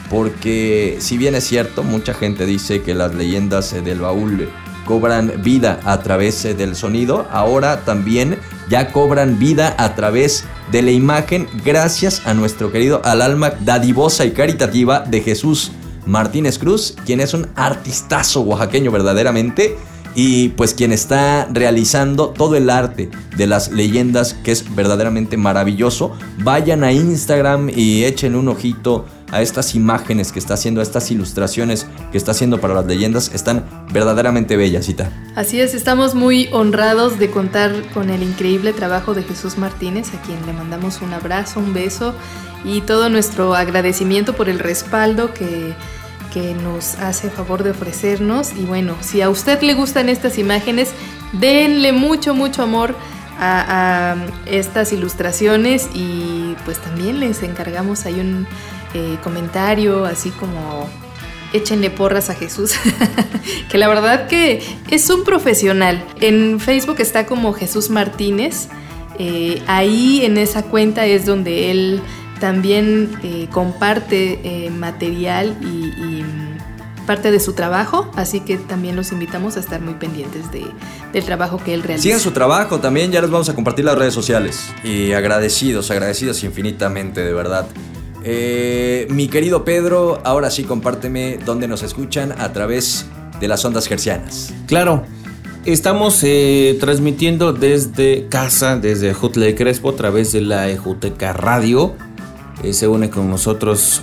Porque 0.09 0.97
si 0.99 1.17
bien 1.17 1.35
es 1.35 1.45
cierto, 1.45 1.83
mucha 1.83 2.13
gente 2.13 2.45
dice 2.45 2.81
que 2.81 2.93
las 2.93 3.15
leyendas 3.15 3.73
del 3.83 4.01
baúl 4.01 4.49
cobran 4.85 5.41
vida 5.41 5.79
a 5.85 6.01
través 6.01 6.43
del 6.43 6.75
sonido, 6.75 7.27
ahora 7.31 7.85
también 7.85 8.37
ya 8.67 8.91
cobran 8.91 9.39
vida 9.39 9.73
a 9.77 9.95
través 9.95 10.43
de 10.71 10.81
la 10.81 10.91
imagen 10.91 11.47
gracias 11.63 12.23
a 12.25 12.33
nuestro 12.33 12.71
querido 12.71 13.01
al 13.05 13.21
alma 13.21 13.53
dadivosa 13.61 14.25
y 14.25 14.31
caritativa 14.31 14.99
de 15.01 15.21
Jesús 15.21 15.71
Martínez 16.05 16.57
Cruz, 16.57 16.95
quien 17.05 17.19
es 17.19 17.33
un 17.33 17.47
artistazo 17.55 18.41
oaxaqueño 18.41 18.91
verdaderamente 18.91 19.77
y 20.15 20.49
pues 20.49 20.73
quien 20.73 20.91
está 20.91 21.47
realizando 21.51 22.29
todo 22.29 22.55
el 22.55 22.69
arte 22.69 23.09
de 23.37 23.47
las 23.47 23.71
leyendas 23.71 24.33
que 24.33 24.51
es 24.51 24.75
verdaderamente 24.75 25.37
maravilloso. 25.37 26.11
Vayan 26.43 26.83
a 26.83 26.91
Instagram 26.91 27.69
y 27.69 28.03
echen 28.03 28.35
un 28.35 28.49
ojito 28.49 29.05
a 29.31 29.41
estas 29.41 29.75
imágenes 29.75 30.33
que 30.33 30.39
está 30.39 30.55
haciendo, 30.55 30.81
a 30.81 30.83
estas 30.83 31.09
ilustraciones 31.09 31.87
que 32.11 32.17
está 32.17 32.31
haciendo 32.31 32.59
para 32.59 32.73
las 32.73 32.85
leyendas, 32.85 33.31
están 33.33 33.65
verdaderamente 33.93 34.57
bellas, 34.57 34.85
Cita. 34.85 35.09
Así 35.35 35.61
es, 35.61 35.73
estamos 35.73 36.15
muy 36.15 36.49
honrados 36.51 37.17
de 37.17 37.31
contar 37.31 37.71
con 37.93 38.09
el 38.09 38.23
increíble 38.23 38.73
trabajo 38.73 39.13
de 39.13 39.23
Jesús 39.23 39.57
Martínez, 39.57 40.09
a 40.13 40.21
quien 40.21 40.45
le 40.45 40.51
mandamos 40.51 41.01
un 41.01 41.13
abrazo, 41.13 41.61
un 41.61 41.73
beso 41.73 42.13
y 42.63 42.81
todo 42.81 43.09
nuestro 43.09 43.55
agradecimiento 43.55 44.33
por 44.35 44.49
el 44.49 44.59
respaldo 44.59 45.33
que 45.33 45.73
que 46.31 46.53
nos 46.55 46.95
hace 46.95 47.29
favor 47.29 47.63
de 47.63 47.71
ofrecernos. 47.71 48.53
Y 48.57 48.63
bueno, 48.65 48.95
si 49.01 49.21
a 49.21 49.29
usted 49.29 49.61
le 49.61 49.73
gustan 49.73 50.09
estas 50.09 50.37
imágenes, 50.37 50.91
denle 51.33 51.91
mucho, 51.91 52.33
mucho 52.33 52.63
amor 52.63 52.95
a, 53.37 54.15
estas 54.45 54.93
ilustraciones 54.93 55.89
y 55.93 56.55
pues 56.65 56.79
también 56.79 57.19
les 57.19 57.43
encargamos 57.43 58.05
ahí 58.05 58.19
un 58.19 58.47
eh, 58.93 59.17
comentario 59.23 60.05
así 60.05 60.29
como 60.31 60.87
échenle 61.53 61.89
porras 61.89 62.29
a 62.29 62.35
Jesús, 62.35 62.73
que 63.69 63.77
la 63.77 63.87
verdad 63.87 64.27
que 64.27 64.61
es 64.89 65.09
un 65.09 65.23
profesional. 65.23 66.05
En 66.21 66.59
Facebook 66.59 66.97
está 66.99 67.25
como 67.25 67.51
Jesús 67.53 67.89
Martínez, 67.89 68.69
eh, 69.17 69.61
ahí 69.67 70.23
en 70.23 70.37
esa 70.37 70.63
cuenta 70.63 71.05
es 71.05 71.25
donde 71.25 71.71
él 71.71 72.01
también 72.41 73.11
eh, 73.23 73.47
comparte 73.51 74.41
eh, 74.43 74.71
material 74.71 75.55
y, 75.61 76.25
parte 77.05 77.31
de 77.31 77.39
su 77.39 77.53
trabajo, 77.53 78.09
así 78.15 78.41
que 78.41 78.57
también 78.57 78.95
los 78.95 79.11
invitamos 79.11 79.57
a 79.57 79.59
estar 79.59 79.81
muy 79.81 79.95
pendientes 79.95 80.43
del 80.51 81.25
trabajo 81.25 81.57
que 81.57 81.73
él 81.73 81.81
realiza. 81.81 82.03
Sigan 82.03 82.19
su 82.19 82.31
trabajo 82.31 82.79
también, 82.79 83.11
ya 83.11 83.19
les 83.21 83.29
vamos 83.29 83.49
a 83.49 83.55
compartir 83.55 83.83
las 83.83 83.97
redes 83.97 84.13
sociales. 84.13 84.69
Y 84.83 85.11
agradecidos, 85.11 85.89
agradecidos 85.91 86.43
infinitamente, 86.43 87.21
de 87.21 87.33
verdad. 87.33 87.65
Eh, 88.23 89.07
mi 89.09 89.27
querido 89.27 89.65
Pedro, 89.65 90.21
ahora 90.23 90.51
sí 90.51 90.63
compárteme 90.63 91.39
dónde 91.43 91.67
nos 91.67 91.81
escuchan 91.81 92.33
a 92.37 92.53
través 92.53 93.07
de 93.41 93.47
las 93.47 93.65
ondas 93.65 93.87
gercianas. 93.87 94.53
Claro, 94.67 95.03
estamos 95.65 96.23
transmitiendo 96.79 97.51
desde 97.51 98.27
casa, 98.29 98.77
desde 98.77 99.13
Jutle 99.13 99.55
Crespo, 99.55 99.89
a 99.89 99.95
través 99.95 100.31
de 100.31 100.41
la 100.41 100.69
Ejuteca 100.69 101.33
Radio 101.33 101.95
eh, 102.63 102.73
se 102.73 102.87
une 102.87 103.09
con 103.09 103.29
nosotros 103.29 104.01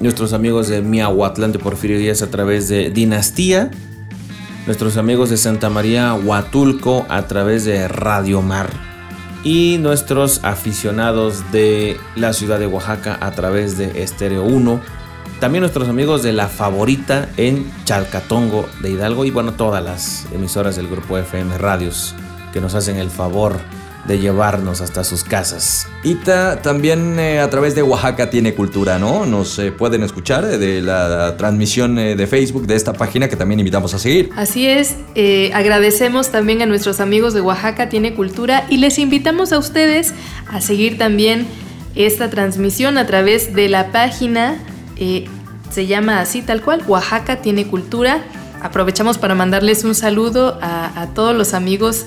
nuestros 0.00 0.32
amigos 0.32 0.68
de 0.68 0.82
Miahuatlán 0.82 1.52
de 1.52 1.58
Porfirio 1.58 1.98
Díaz 1.98 2.22
a 2.22 2.30
través 2.30 2.68
de 2.68 2.90
Dinastía, 2.90 3.70
nuestros 4.66 4.96
amigos 4.96 5.30
de 5.30 5.36
Santa 5.36 5.68
María 5.68 6.14
Huatulco 6.14 7.06
a 7.08 7.22
través 7.26 7.64
de 7.64 7.86
Radio 7.88 8.42
Mar 8.42 8.70
y 9.44 9.78
nuestros 9.78 10.44
aficionados 10.44 11.50
de 11.52 11.96
la 12.16 12.32
ciudad 12.32 12.58
de 12.58 12.66
Oaxaca 12.66 13.18
a 13.20 13.32
través 13.32 13.76
de 13.78 14.02
Estéreo 14.02 14.44
1. 14.44 14.80
También 15.38 15.62
nuestros 15.62 15.88
amigos 15.88 16.22
de 16.22 16.32
La 16.32 16.48
Favorita 16.48 17.28
en 17.36 17.70
Chalcatongo 17.84 18.68
de 18.82 18.90
Hidalgo 18.90 19.24
y 19.24 19.30
bueno, 19.30 19.52
todas 19.52 19.82
las 19.82 20.26
emisoras 20.32 20.76
del 20.76 20.88
grupo 20.88 21.16
FM 21.16 21.56
Radios 21.58 22.14
que 22.52 22.60
nos 22.60 22.74
hacen 22.74 22.96
el 22.96 23.10
favor 23.10 23.58
de 24.06 24.18
llevarnos 24.18 24.80
hasta 24.80 25.04
sus 25.04 25.24
casas. 25.24 25.86
Ita 26.02 26.62
también 26.62 27.18
eh, 27.18 27.40
a 27.40 27.50
través 27.50 27.74
de 27.74 27.82
Oaxaca 27.82 28.30
tiene 28.30 28.54
cultura, 28.54 28.98
¿no? 28.98 29.26
Nos 29.26 29.58
eh, 29.58 29.72
pueden 29.72 30.02
escuchar 30.02 30.44
eh, 30.44 30.58
de 30.58 30.80
la 30.80 31.36
transmisión 31.36 31.96
de 31.96 32.26
Facebook 32.26 32.66
de 32.66 32.76
esta 32.76 32.92
página 32.92 33.28
que 33.28 33.36
también 33.36 33.60
invitamos 33.60 33.92
a 33.94 33.98
seguir. 33.98 34.30
Así 34.36 34.66
es, 34.66 34.96
agradecemos 35.52 36.30
también 36.30 36.62
a 36.62 36.66
nuestros 36.66 37.00
amigos 37.00 37.34
de 37.34 37.40
Oaxaca 37.40 37.88
tiene 37.88 38.14
cultura 38.14 38.66
y 38.70 38.78
les 38.78 38.98
invitamos 38.98 39.52
a 39.52 39.58
ustedes 39.58 40.14
a 40.48 40.60
seguir 40.60 40.98
también 40.98 41.46
esta 41.94 42.30
transmisión 42.30 42.98
a 42.98 43.06
través 43.06 43.54
de 43.54 43.68
la 43.68 43.92
página, 43.92 44.58
se 44.96 45.86
llama 45.86 46.20
así 46.20 46.42
tal 46.42 46.62
cual, 46.62 46.82
Oaxaca 46.86 47.42
tiene 47.42 47.66
cultura. 47.66 48.22
Aprovechamos 48.62 49.16
para 49.18 49.34
mandarles 49.34 49.84
un 49.84 49.94
saludo 49.94 50.58
a, 50.60 51.00
a 51.00 51.06
todos 51.14 51.34
los 51.34 51.54
amigos 51.54 52.06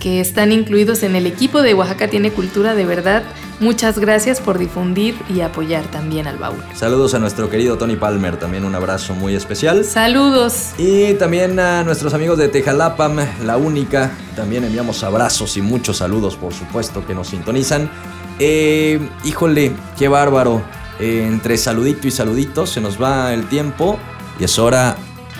que 0.00 0.18
están 0.18 0.50
incluidos 0.50 1.04
en 1.04 1.14
el 1.14 1.26
equipo 1.26 1.62
de 1.62 1.74
Oaxaca 1.74 2.08
Tiene 2.08 2.32
Cultura, 2.32 2.74
de 2.74 2.86
verdad, 2.86 3.22
muchas 3.60 3.98
gracias 3.98 4.40
por 4.40 4.58
difundir 4.58 5.14
y 5.28 5.42
apoyar 5.42 5.84
también 5.84 6.26
al 6.26 6.38
baúl. 6.38 6.58
Saludos 6.74 7.14
a 7.14 7.18
nuestro 7.18 7.50
querido 7.50 7.76
Tony 7.76 7.96
Palmer, 7.96 8.38
también 8.38 8.64
un 8.64 8.74
abrazo 8.74 9.14
muy 9.14 9.34
especial. 9.36 9.84
Saludos. 9.84 10.70
Y 10.78 11.14
también 11.14 11.60
a 11.60 11.84
nuestros 11.84 12.14
amigos 12.14 12.38
de 12.38 12.48
Tejalapam, 12.48 13.18
la 13.44 13.58
única, 13.58 14.10
también 14.34 14.64
enviamos 14.64 15.04
abrazos 15.04 15.56
y 15.58 15.62
muchos 15.62 15.98
saludos, 15.98 16.34
por 16.34 16.54
supuesto, 16.54 17.06
que 17.06 17.14
nos 17.14 17.28
sintonizan. 17.28 17.90
Eh, 18.38 18.98
híjole, 19.24 19.72
qué 19.98 20.08
bárbaro. 20.08 20.62
Eh, 20.98 21.26
entre 21.26 21.56
saludito 21.56 22.08
y 22.08 22.10
saludito 22.10 22.66
se 22.66 22.80
nos 22.80 23.00
va 23.00 23.32
el 23.32 23.48
tiempo 23.48 23.98
y 24.38 24.44
es 24.44 24.58
hora, 24.58 24.96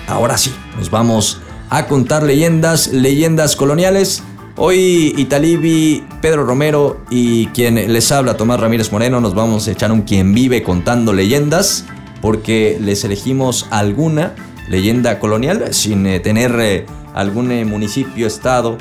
ahora 0.06 0.38
sí, 0.38 0.54
nos 0.78 0.90
vamos 0.90 1.40
a 1.68 1.86
contar 1.86 2.22
leyendas, 2.22 2.88
leyendas 2.88 3.56
coloniales 3.56 4.22
Hoy 4.62 5.14
Italibi, 5.16 6.04
Pedro 6.20 6.44
Romero 6.44 7.00
y 7.08 7.46
quien 7.46 7.76
les 7.76 8.12
habla, 8.12 8.36
Tomás 8.36 8.60
Ramírez 8.60 8.92
Moreno, 8.92 9.18
nos 9.18 9.34
vamos 9.34 9.66
a 9.66 9.70
echar 9.70 9.90
un 9.90 10.02
quien 10.02 10.34
vive 10.34 10.62
contando 10.62 11.14
leyendas, 11.14 11.86
porque 12.20 12.76
les 12.78 13.02
elegimos 13.02 13.66
alguna 13.70 14.34
leyenda 14.68 15.18
colonial 15.18 15.72
sin 15.72 16.06
eh, 16.06 16.20
tener 16.20 16.54
eh, 16.60 16.84
algún 17.14 17.50
eh, 17.52 17.64
municipio, 17.64 18.26
estado 18.26 18.76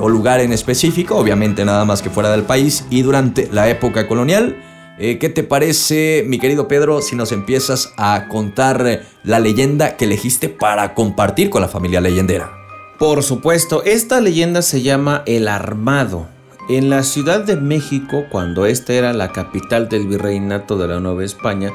o 0.00 0.08
lugar 0.08 0.40
en 0.40 0.54
específico, 0.54 1.16
obviamente 1.16 1.66
nada 1.66 1.84
más 1.84 2.00
que 2.00 2.08
fuera 2.08 2.30
del 2.30 2.44
país 2.44 2.86
y 2.88 3.02
durante 3.02 3.50
la 3.52 3.68
época 3.68 4.08
colonial. 4.08 4.56
¿Qué 4.96 5.32
te 5.34 5.42
parece, 5.42 6.24
mi 6.26 6.38
querido 6.38 6.68
Pedro, 6.68 7.02
si 7.02 7.16
nos 7.16 7.32
empiezas 7.32 7.92
a 7.98 8.28
contar 8.28 9.02
la 9.24 9.40
leyenda 9.40 9.96
que 9.96 10.04
elegiste 10.06 10.48
para 10.48 10.94
compartir 10.94 11.50
con 11.50 11.60
la 11.62 11.68
familia 11.68 12.00
leyendera? 12.00 12.61
Por 13.02 13.24
supuesto, 13.24 13.82
esta 13.82 14.20
leyenda 14.20 14.62
se 14.62 14.80
llama 14.80 15.24
El 15.26 15.48
Armado. 15.48 16.28
En 16.68 16.88
la 16.88 17.02
Ciudad 17.02 17.40
de 17.40 17.56
México, 17.56 18.26
cuando 18.30 18.64
esta 18.64 18.92
era 18.92 19.12
la 19.12 19.32
capital 19.32 19.88
del 19.88 20.06
virreinato 20.06 20.78
de 20.78 20.86
la 20.86 21.00
Nueva 21.00 21.24
España, 21.24 21.72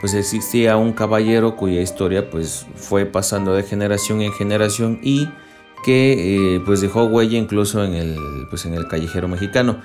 pues 0.00 0.14
existía 0.14 0.78
un 0.78 0.94
caballero 0.94 1.54
cuya 1.54 1.82
historia 1.82 2.30
pues 2.30 2.64
fue 2.76 3.04
pasando 3.04 3.52
de 3.52 3.62
generación 3.62 4.22
en 4.22 4.32
generación 4.32 4.98
y 5.02 5.28
que 5.84 6.54
eh, 6.54 6.62
pues 6.64 6.80
dejó 6.80 7.04
huella 7.04 7.36
incluso 7.36 7.84
en 7.84 7.92
el, 7.92 8.16
pues 8.48 8.64
en 8.64 8.72
el 8.72 8.88
callejero 8.88 9.28
mexicano. 9.28 9.82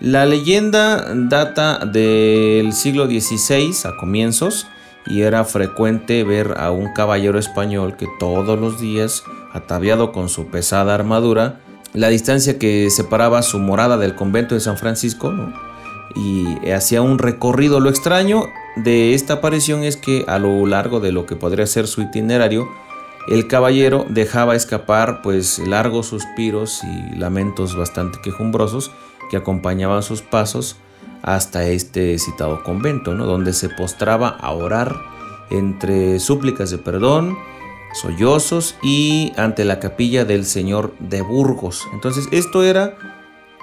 La 0.00 0.24
leyenda 0.24 1.12
data 1.14 1.84
del 1.84 2.72
siglo 2.72 3.04
XVI 3.04 3.70
a 3.84 3.98
comienzos 3.98 4.66
y 5.08 5.22
era 5.22 5.44
frecuente 5.44 6.24
ver 6.24 6.54
a 6.56 6.70
un 6.70 6.92
caballero 6.94 7.38
español 7.38 7.96
que 7.96 8.06
todos 8.18 8.58
los 8.58 8.80
días 8.80 9.24
ataviado 9.58 10.12
con 10.12 10.28
su 10.28 10.46
pesada 10.46 10.94
armadura, 10.94 11.60
la 11.94 12.08
distancia 12.08 12.58
que 12.58 12.90
separaba 12.90 13.42
su 13.42 13.58
morada 13.58 13.96
del 13.96 14.14
convento 14.14 14.54
de 14.54 14.60
San 14.60 14.76
Francisco, 14.76 15.32
y 16.14 16.70
hacía 16.70 17.02
un 17.02 17.18
recorrido. 17.18 17.80
Lo 17.80 17.90
extraño 17.90 18.44
de 18.76 19.14
esta 19.14 19.34
aparición 19.34 19.84
es 19.84 19.96
que 19.96 20.24
a 20.26 20.38
lo 20.38 20.66
largo 20.66 21.00
de 21.00 21.12
lo 21.12 21.26
que 21.26 21.36
podría 21.36 21.66
ser 21.66 21.86
su 21.86 22.02
itinerario, 22.02 22.68
el 23.28 23.46
caballero 23.46 24.06
dejaba 24.08 24.56
escapar 24.56 25.20
pues 25.22 25.58
largos 25.58 26.06
suspiros 26.06 26.80
y 26.82 27.16
lamentos 27.16 27.76
bastante 27.76 28.20
quejumbrosos 28.22 28.90
que 29.30 29.36
acompañaban 29.36 30.02
sus 30.02 30.22
pasos 30.22 30.76
hasta 31.22 31.66
este 31.66 32.18
citado 32.18 32.62
convento, 32.62 33.14
¿no? 33.14 33.26
donde 33.26 33.52
se 33.52 33.68
postraba 33.68 34.28
a 34.28 34.52
orar 34.52 34.96
entre 35.50 36.20
súplicas 36.20 36.70
de 36.70 36.78
perdón, 36.78 37.36
sollozos 37.92 38.76
y 38.82 39.32
ante 39.36 39.64
la 39.64 39.80
capilla 39.80 40.24
del 40.24 40.44
Señor 40.44 40.94
de 40.98 41.22
Burgos. 41.22 41.86
Entonces 41.92 42.28
esto 42.32 42.62
era 42.62 42.96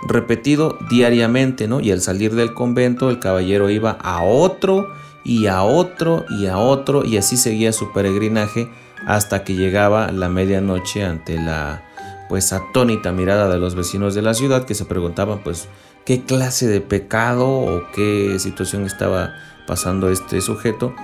repetido 0.08 0.78
diariamente, 0.90 1.68
¿no? 1.68 1.80
Y 1.80 1.92
al 1.92 2.02
salir 2.02 2.36
del 2.36 2.54
convento 2.54 3.10
el 3.10 3.20
caballero 3.20 3.70
iba 3.70 3.92
a 4.02 4.24
otro 4.24 4.88
y 5.24 5.48
a 5.48 5.64
otro 5.64 6.26
y 6.30 6.48
a 6.48 6.58
otro 6.58 7.04
y 7.04 7.18
así 7.18 7.38
seguía 7.38 7.74
su 7.74 7.92
peregrinaje 7.92 8.70
hasta 9.08 9.44
que 9.44 9.56
llegaba 9.56 10.12
la 10.12 10.30
medianoche 10.30 11.04
ante 11.04 11.38
la 11.38 11.84
pues 12.30 12.54
atónita 12.54 13.12
mirada 13.12 13.50
de 13.50 13.60
los 13.60 13.76
vecinos 13.76 14.16
de 14.16 14.22
la 14.22 14.34
ciudad 14.34 14.66
que 14.66 14.76
se 14.76 14.86
preguntaban 14.86 15.40
pues 15.44 15.68
qué 16.06 16.24
clase 16.24 16.68
de 16.68 16.82
pecado 16.82 17.48
o 17.48 17.84
qué 17.94 18.38
situación 18.40 18.86
estaba 18.86 19.34
pasando 19.68 20.10
este 20.10 20.42
sujeto 20.42 20.96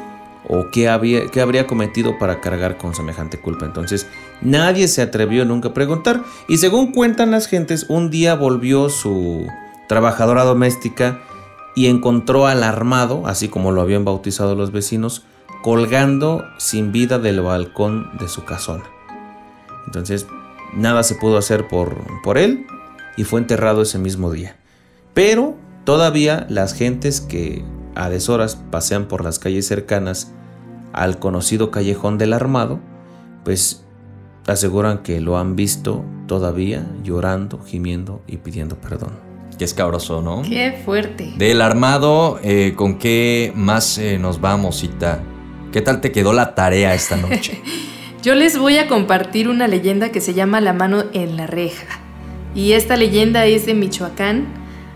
o 0.47 0.69
qué, 0.71 0.89
había, 0.89 1.27
qué 1.27 1.41
habría 1.41 1.67
cometido 1.67 2.17
para 2.17 2.41
cargar 2.41 2.77
con 2.77 2.95
semejante 2.95 3.39
culpa. 3.39 3.65
Entonces 3.65 4.07
nadie 4.41 4.87
se 4.87 5.01
atrevió 5.01 5.45
nunca 5.45 5.69
a 5.69 5.73
preguntar 5.73 6.23
y 6.47 6.57
según 6.57 6.91
cuentan 6.91 7.31
las 7.31 7.47
gentes, 7.47 7.85
un 7.89 8.09
día 8.09 8.35
volvió 8.35 8.89
su 8.89 9.47
trabajadora 9.87 10.43
doméstica 10.43 11.19
y 11.75 11.87
encontró 11.87 12.47
al 12.47 12.63
armado, 12.63 13.27
así 13.27 13.49
como 13.49 13.71
lo 13.71 13.81
habían 13.81 14.05
bautizado 14.05 14.55
los 14.55 14.71
vecinos, 14.71 15.23
colgando 15.61 16.43
sin 16.57 16.91
vida 16.91 17.19
del 17.19 17.41
balcón 17.41 18.09
de 18.19 18.27
su 18.27 18.43
casona. 18.43 18.83
Entonces 19.85 20.27
nada 20.73 21.03
se 21.03 21.15
pudo 21.15 21.37
hacer 21.37 21.67
por, 21.67 21.95
por 22.23 22.37
él 22.37 22.65
y 23.17 23.23
fue 23.23 23.39
enterrado 23.39 23.81
ese 23.81 23.99
mismo 23.99 24.31
día. 24.31 24.55
Pero 25.13 25.55
todavía 25.83 26.45
las 26.49 26.73
gentes 26.73 27.21
que 27.21 27.63
a 27.95 28.09
deshoras 28.09 28.55
pasean 28.55 29.05
por 29.05 29.23
las 29.23 29.39
calles 29.39 29.67
cercanas 29.67 30.33
al 30.93 31.19
conocido 31.19 31.71
callejón 31.71 32.17
del 32.17 32.33
armado, 32.33 32.79
pues 33.43 33.85
aseguran 34.47 34.99
que 34.99 35.21
lo 35.21 35.37
han 35.37 35.55
visto 35.55 36.03
todavía 36.27 36.85
llorando, 37.03 37.59
gimiendo 37.63 38.21
y 38.27 38.37
pidiendo 38.37 38.75
perdón. 38.75 39.11
Qué 39.57 39.65
escabroso, 39.65 40.21
¿no? 40.21 40.41
Qué 40.41 40.81
fuerte. 40.83 41.33
Del 41.37 41.61
armado, 41.61 42.39
eh, 42.41 42.73
¿con 42.75 42.97
qué 42.97 43.53
más 43.55 43.97
eh, 43.97 44.17
nos 44.17 44.41
vamos, 44.41 44.79
Cita? 44.79 45.21
¿Qué 45.71 45.81
tal 45.81 46.01
te 46.01 46.11
quedó 46.11 46.33
la 46.33 46.55
tarea 46.55 46.95
esta 46.95 47.15
noche? 47.15 47.61
Yo 48.23 48.35
les 48.35 48.57
voy 48.57 48.77
a 48.77 48.87
compartir 48.87 49.49
una 49.49 49.67
leyenda 49.67 50.09
que 50.09 50.21
se 50.21 50.33
llama 50.33 50.61
La 50.61 50.73
mano 50.73 51.05
en 51.13 51.37
la 51.37 51.47
reja. 51.47 51.99
Y 52.53 52.73
esta 52.73 52.97
leyenda 52.97 53.45
es 53.45 53.65
de 53.65 53.73
Michoacán, 53.73 54.47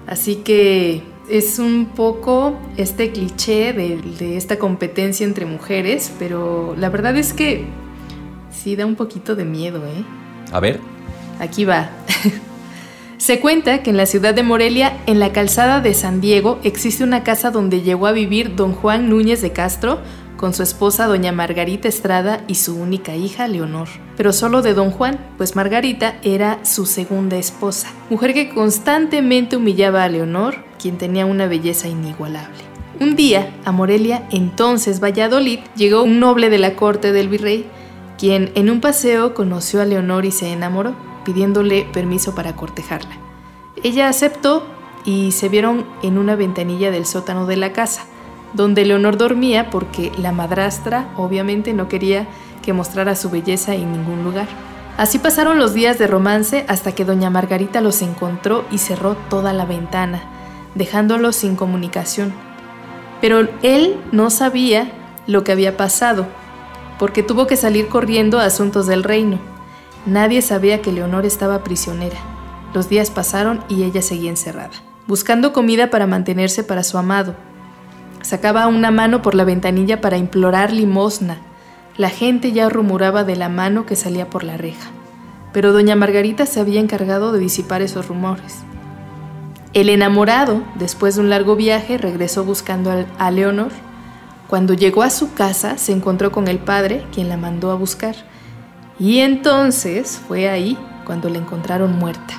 así 0.07 0.37
que 0.37 1.03
es 1.29 1.59
un 1.59 1.87
poco 1.95 2.57
este 2.77 3.11
cliché 3.11 3.73
de, 3.73 4.37
esta 4.37 4.57
competencia 4.59 5.25
entre 5.25 5.45
mujeres, 5.45 6.11
pero 6.19 6.75
la 6.77 6.89
verdad 6.89 7.17
es 7.17 7.33
que 7.33 7.65
sí 8.51 8.75
da 8.75 8.85
un 8.85 8.95
poquito 8.95 9.35
de 9.35 9.45
miedo, 9.45 9.83
¿eh? 9.85 10.03
A 10.51 10.59
ver. 10.59 10.79
Aquí 11.39 11.65
va. 11.65 11.89
Se 13.17 13.39
cuenta 13.39 13.81
que 13.81 13.89
en 13.89 13.97
la 13.97 14.05
ciudad 14.05 14.33
de 14.33 14.43
Morelia, 14.43 14.97
en 15.07 15.19
la 15.19 15.31
calzada 15.31 15.81
de 15.81 15.93
San 15.93 16.21
Diego, 16.21 16.59
existe 16.63 17.03
una 17.03 17.23
casa 17.23 17.49
donde 17.49 17.81
llegó 17.81 18.07
a 18.07 18.11
vivir 18.11 18.55
don 18.55 18.73
Juan 18.73 19.09
Núñez 19.09 19.41
de 19.41 19.51
Castro 19.51 19.99
con 20.37 20.53
su 20.53 20.63
esposa 20.63 21.07
doña 21.07 21.31
Margarita 21.31 21.87
Estrada 21.87 22.43
y 22.47 22.55
su 22.55 22.75
única 22.75 23.15
hija 23.15 23.47
Leonor. 23.47 23.87
Pero 24.17 24.33
solo 24.33 24.61
de 24.61 24.73
don 24.73 24.91
Juan, 24.91 25.19
pues 25.37 25.55
Margarita 25.55 26.17
era 26.23 26.63
su 26.63 26.85
segunda 26.85 27.37
esposa, 27.37 27.91
mujer 28.09 28.33
que 28.33 28.49
constantemente 28.49 29.55
humillaba 29.55 30.03
a 30.03 30.09
Leonor, 30.09 30.57
quien 30.79 30.97
tenía 30.97 31.25
una 31.25 31.47
belleza 31.47 31.87
inigualable. 31.87 32.57
Un 32.99 33.15
día, 33.15 33.53
a 33.65 33.71
Morelia, 33.71 34.27
entonces 34.31 35.03
Valladolid, 35.03 35.59
llegó 35.75 36.03
un 36.03 36.19
noble 36.19 36.49
de 36.49 36.57
la 36.57 36.75
corte 36.75 37.11
del 37.11 37.29
virrey, 37.29 37.65
quien 38.17 38.51
en 38.55 38.69
un 38.69 38.81
paseo 38.81 39.33
conoció 39.33 39.81
a 39.81 39.85
Leonor 39.85 40.25
y 40.25 40.31
se 40.31 40.51
enamoró, 40.51 40.95
pidiéndole 41.25 41.85
permiso 41.91 42.35
para 42.35 42.55
cortejarla. 42.55 43.17
Ella 43.83 44.07
aceptó 44.07 44.65
y 45.03 45.31
se 45.31 45.49
vieron 45.49 45.85
en 46.03 46.17
una 46.17 46.35
ventanilla 46.35 46.91
del 46.91 47.05
sótano 47.05 47.45
de 47.45 47.57
la 47.57 47.73
casa 47.73 48.05
donde 48.55 48.85
Leonor 48.85 49.17
dormía 49.17 49.69
porque 49.69 50.11
la 50.17 50.31
madrastra 50.31 51.09
obviamente 51.17 51.73
no 51.73 51.87
quería 51.87 52.27
que 52.61 52.73
mostrara 52.73 53.15
su 53.15 53.29
belleza 53.29 53.75
en 53.75 53.91
ningún 53.91 54.23
lugar. 54.23 54.47
Así 54.97 55.19
pasaron 55.19 55.59
los 55.59 55.73
días 55.73 55.99
de 55.99 56.07
romance 56.07 56.65
hasta 56.67 56.93
que 56.93 57.05
doña 57.05 57.29
Margarita 57.29 57.81
los 57.81 58.01
encontró 58.01 58.63
y 58.71 58.77
cerró 58.77 59.15
toda 59.29 59.51
la 59.51 59.65
ventana, 59.65 60.23
dejándolos 60.75 61.35
sin 61.35 61.55
comunicación. 61.55 62.33
Pero 63.21 63.47
él 63.63 63.99
no 64.11 64.29
sabía 64.29 64.91
lo 65.25 65.43
que 65.43 65.51
había 65.51 65.77
pasado, 65.77 66.27
porque 66.99 67.23
tuvo 67.23 67.47
que 67.47 67.57
salir 67.57 67.87
corriendo 67.87 68.39
a 68.39 68.45
asuntos 68.45 68.85
del 68.85 69.03
reino. 69.03 69.39
Nadie 70.05 70.41
sabía 70.41 70.81
que 70.81 70.91
Leonor 70.91 71.25
estaba 71.25 71.63
prisionera. 71.63 72.17
Los 72.73 72.89
días 72.89 73.09
pasaron 73.09 73.63
y 73.69 73.83
ella 73.83 74.01
seguía 74.01 74.29
encerrada, 74.29 74.73
buscando 75.07 75.53
comida 75.53 75.89
para 75.89 76.05
mantenerse 76.05 76.63
para 76.63 76.83
su 76.83 76.97
amado, 76.97 77.35
Sacaba 78.25 78.65
una 78.65 78.89
mano 78.89 79.21
por 79.21 79.35
la 79.35 79.43
ventanilla 79.43 80.01
para 80.01 80.17
implorar 80.17 80.73
limosna. 80.73 81.37
La 81.95 82.09
gente 82.09 82.53
ya 82.53 82.69
rumoraba 82.69 83.23
de 83.23 83.35
la 83.35 83.49
mano 83.49 83.85
que 83.85 83.95
salía 83.95 84.31
por 84.31 84.43
la 84.43 84.57
reja, 84.57 84.89
pero 85.53 85.71
doña 85.71 85.95
Margarita 85.95 86.47
se 86.47 86.59
había 86.59 86.79
encargado 86.79 87.31
de 87.31 87.37
disipar 87.37 87.83
esos 87.83 88.07
rumores. 88.07 88.63
El 89.75 89.89
enamorado, 89.89 90.63
después 90.75 91.15
de 91.15 91.21
un 91.21 91.29
largo 91.29 91.57
viaje, 91.57 91.97
regresó 91.97 92.45
buscando 92.45 92.93
a 93.19 93.29
Leonor. 93.29 93.73
Cuando 94.47 94.73
llegó 94.73 95.03
a 95.03 95.09
su 95.09 95.33
casa, 95.33 95.77
se 95.77 95.91
encontró 95.91 96.31
con 96.31 96.47
el 96.47 96.59
padre, 96.59 97.05
quien 97.13 97.27
la 97.27 97.35
mandó 97.35 97.71
a 97.71 97.75
buscar. 97.75 98.15
Y 98.99 99.19
entonces 99.19 100.21
fue 100.29 100.47
ahí 100.47 100.77
cuando 101.03 101.27
la 101.27 101.39
encontraron 101.39 101.99
muerta. 101.99 102.35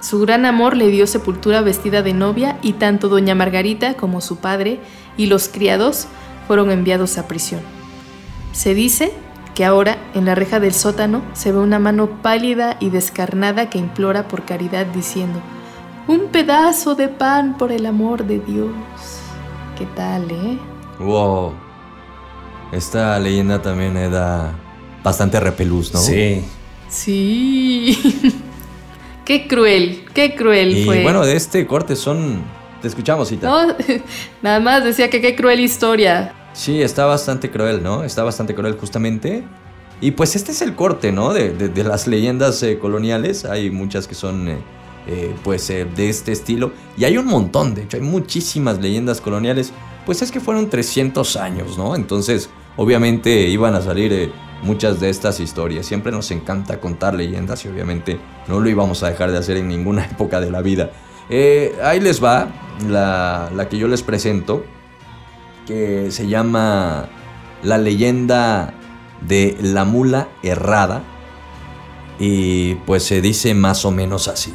Su 0.00 0.18
gran 0.18 0.44
amor 0.44 0.76
le 0.76 0.88
dio 0.88 1.06
sepultura 1.06 1.60
vestida 1.60 2.02
de 2.02 2.14
novia 2.14 2.58
y 2.62 2.72
tanto 2.72 3.08
doña 3.08 3.36
Margarita 3.36 3.94
como 3.94 4.20
su 4.20 4.38
padre 4.38 4.80
y 5.16 5.26
los 5.26 5.48
criados 5.48 6.08
fueron 6.48 6.72
enviados 6.72 7.16
a 7.16 7.28
prisión. 7.28 7.60
Se 8.50 8.74
dice 8.74 9.12
que 9.54 9.64
ahora 9.64 9.98
en 10.14 10.24
la 10.24 10.34
reja 10.34 10.58
del 10.58 10.74
sótano 10.74 11.22
se 11.32 11.52
ve 11.52 11.58
una 11.58 11.78
mano 11.78 12.20
pálida 12.22 12.76
y 12.80 12.90
descarnada 12.90 13.70
que 13.70 13.78
implora 13.78 14.26
por 14.26 14.44
caridad 14.44 14.84
diciendo, 14.86 15.40
un 16.06 16.28
pedazo 16.28 16.94
de 16.94 17.08
pan 17.08 17.56
por 17.56 17.72
el 17.72 17.86
amor 17.86 18.26
de 18.26 18.38
Dios. 18.40 18.70
¿Qué 19.78 19.86
tal, 19.94 20.30
eh? 20.30 20.58
Wow. 20.98 21.52
Esta 22.72 23.18
leyenda 23.18 23.60
también 23.60 23.94
da 24.10 24.54
bastante 25.02 25.38
repelús, 25.40 25.92
¿no? 25.92 26.00
Sí. 26.00 26.44
Sí. 26.88 27.98
qué 29.24 29.46
cruel, 29.46 30.04
qué 30.14 30.34
cruel 30.34 30.76
y 30.76 30.84
fue. 30.84 31.02
bueno, 31.02 31.24
de 31.24 31.36
este 31.36 31.66
corte 31.66 31.96
son 31.96 32.42
te 32.80 32.88
escuchamos, 32.88 33.28
Cita. 33.28 33.48
No, 33.48 33.74
nada 34.42 34.60
más 34.60 34.84
decía 34.84 35.10
que 35.10 35.20
qué 35.20 35.34
cruel 35.34 35.60
historia. 35.60 36.34
Sí, 36.52 36.82
está 36.82 37.06
bastante 37.06 37.50
cruel, 37.50 37.82
¿no? 37.82 38.04
Está 38.04 38.22
bastante 38.22 38.54
cruel 38.54 38.76
justamente. 38.76 39.44
Y 40.00 40.12
pues 40.12 40.36
este 40.36 40.52
es 40.52 40.62
el 40.62 40.74
corte, 40.74 41.10
¿no? 41.10 41.32
De, 41.32 41.70
las 41.84 42.06
leyendas 42.06 42.62
eh, 42.62 42.78
coloniales. 42.78 43.44
Hay 43.44 43.70
muchas 43.70 44.06
que 44.06 44.14
son, 44.14 44.48
eh, 44.48 44.58
eh, 45.06 45.34
pues, 45.42 45.68
de 45.68 46.08
este 46.08 46.32
estilo. 46.32 46.72
Y 46.96 47.04
hay 47.04 47.18
un 47.18 47.26
montón, 47.26 47.74
de 47.74 47.82
hecho, 47.82 47.96
hay 47.96 48.02
muchísimas 48.02 48.78
leyendas 48.80 49.20
coloniales. 49.20 49.72
Pues 50.04 50.22
es 50.22 50.30
que 50.30 50.40
fueron 50.40 50.70
300 50.70 51.36
años, 51.36 51.78
¿no? 51.78 51.96
Entonces, 51.96 52.48
obviamente 52.76 53.48
iban 53.48 53.74
a 53.74 53.82
salir 53.82 54.32
muchas 54.62 55.00
de 55.00 55.10
estas 55.10 55.40
historias. 55.40 55.86
Siempre 55.86 56.12
nos 56.12 56.30
encanta 56.30 56.80
contar 56.80 57.14
leyendas 57.14 57.64
y 57.64 57.68
obviamente 57.68 58.18
no 58.48 58.60
lo 58.60 58.68
íbamos 58.68 59.02
a 59.02 59.10
dejar 59.10 59.30
de 59.30 59.38
hacer 59.38 59.56
en 59.56 59.68
ninguna 59.68 60.04
época 60.10 60.40
de 60.40 60.50
la 60.50 60.62
vida. 60.62 60.90
Eh, 61.28 61.76
ahí 61.82 62.00
les 62.00 62.22
va 62.22 62.48
la, 62.88 63.66
que 63.68 63.78
yo 63.78 63.88
les 63.88 64.02
presento, 64.02 64.64
que 65.66 66.10
se 66.10 66.28
llama 66.28 67.08
La 67.62 67.78
leyenda 67.78 68.74
de 69.20 69.56
la 69.60 69.84
mula 69.84 70.28
errada. 70.42 71.02
Y 72.18 72.76
pues 72.86 73.02
se 73.02 73.20
dice 73.20 73.54
más 73.54 73.84
o 73.84 73.90
menos 73.90 74.28
así. 74.28 74.54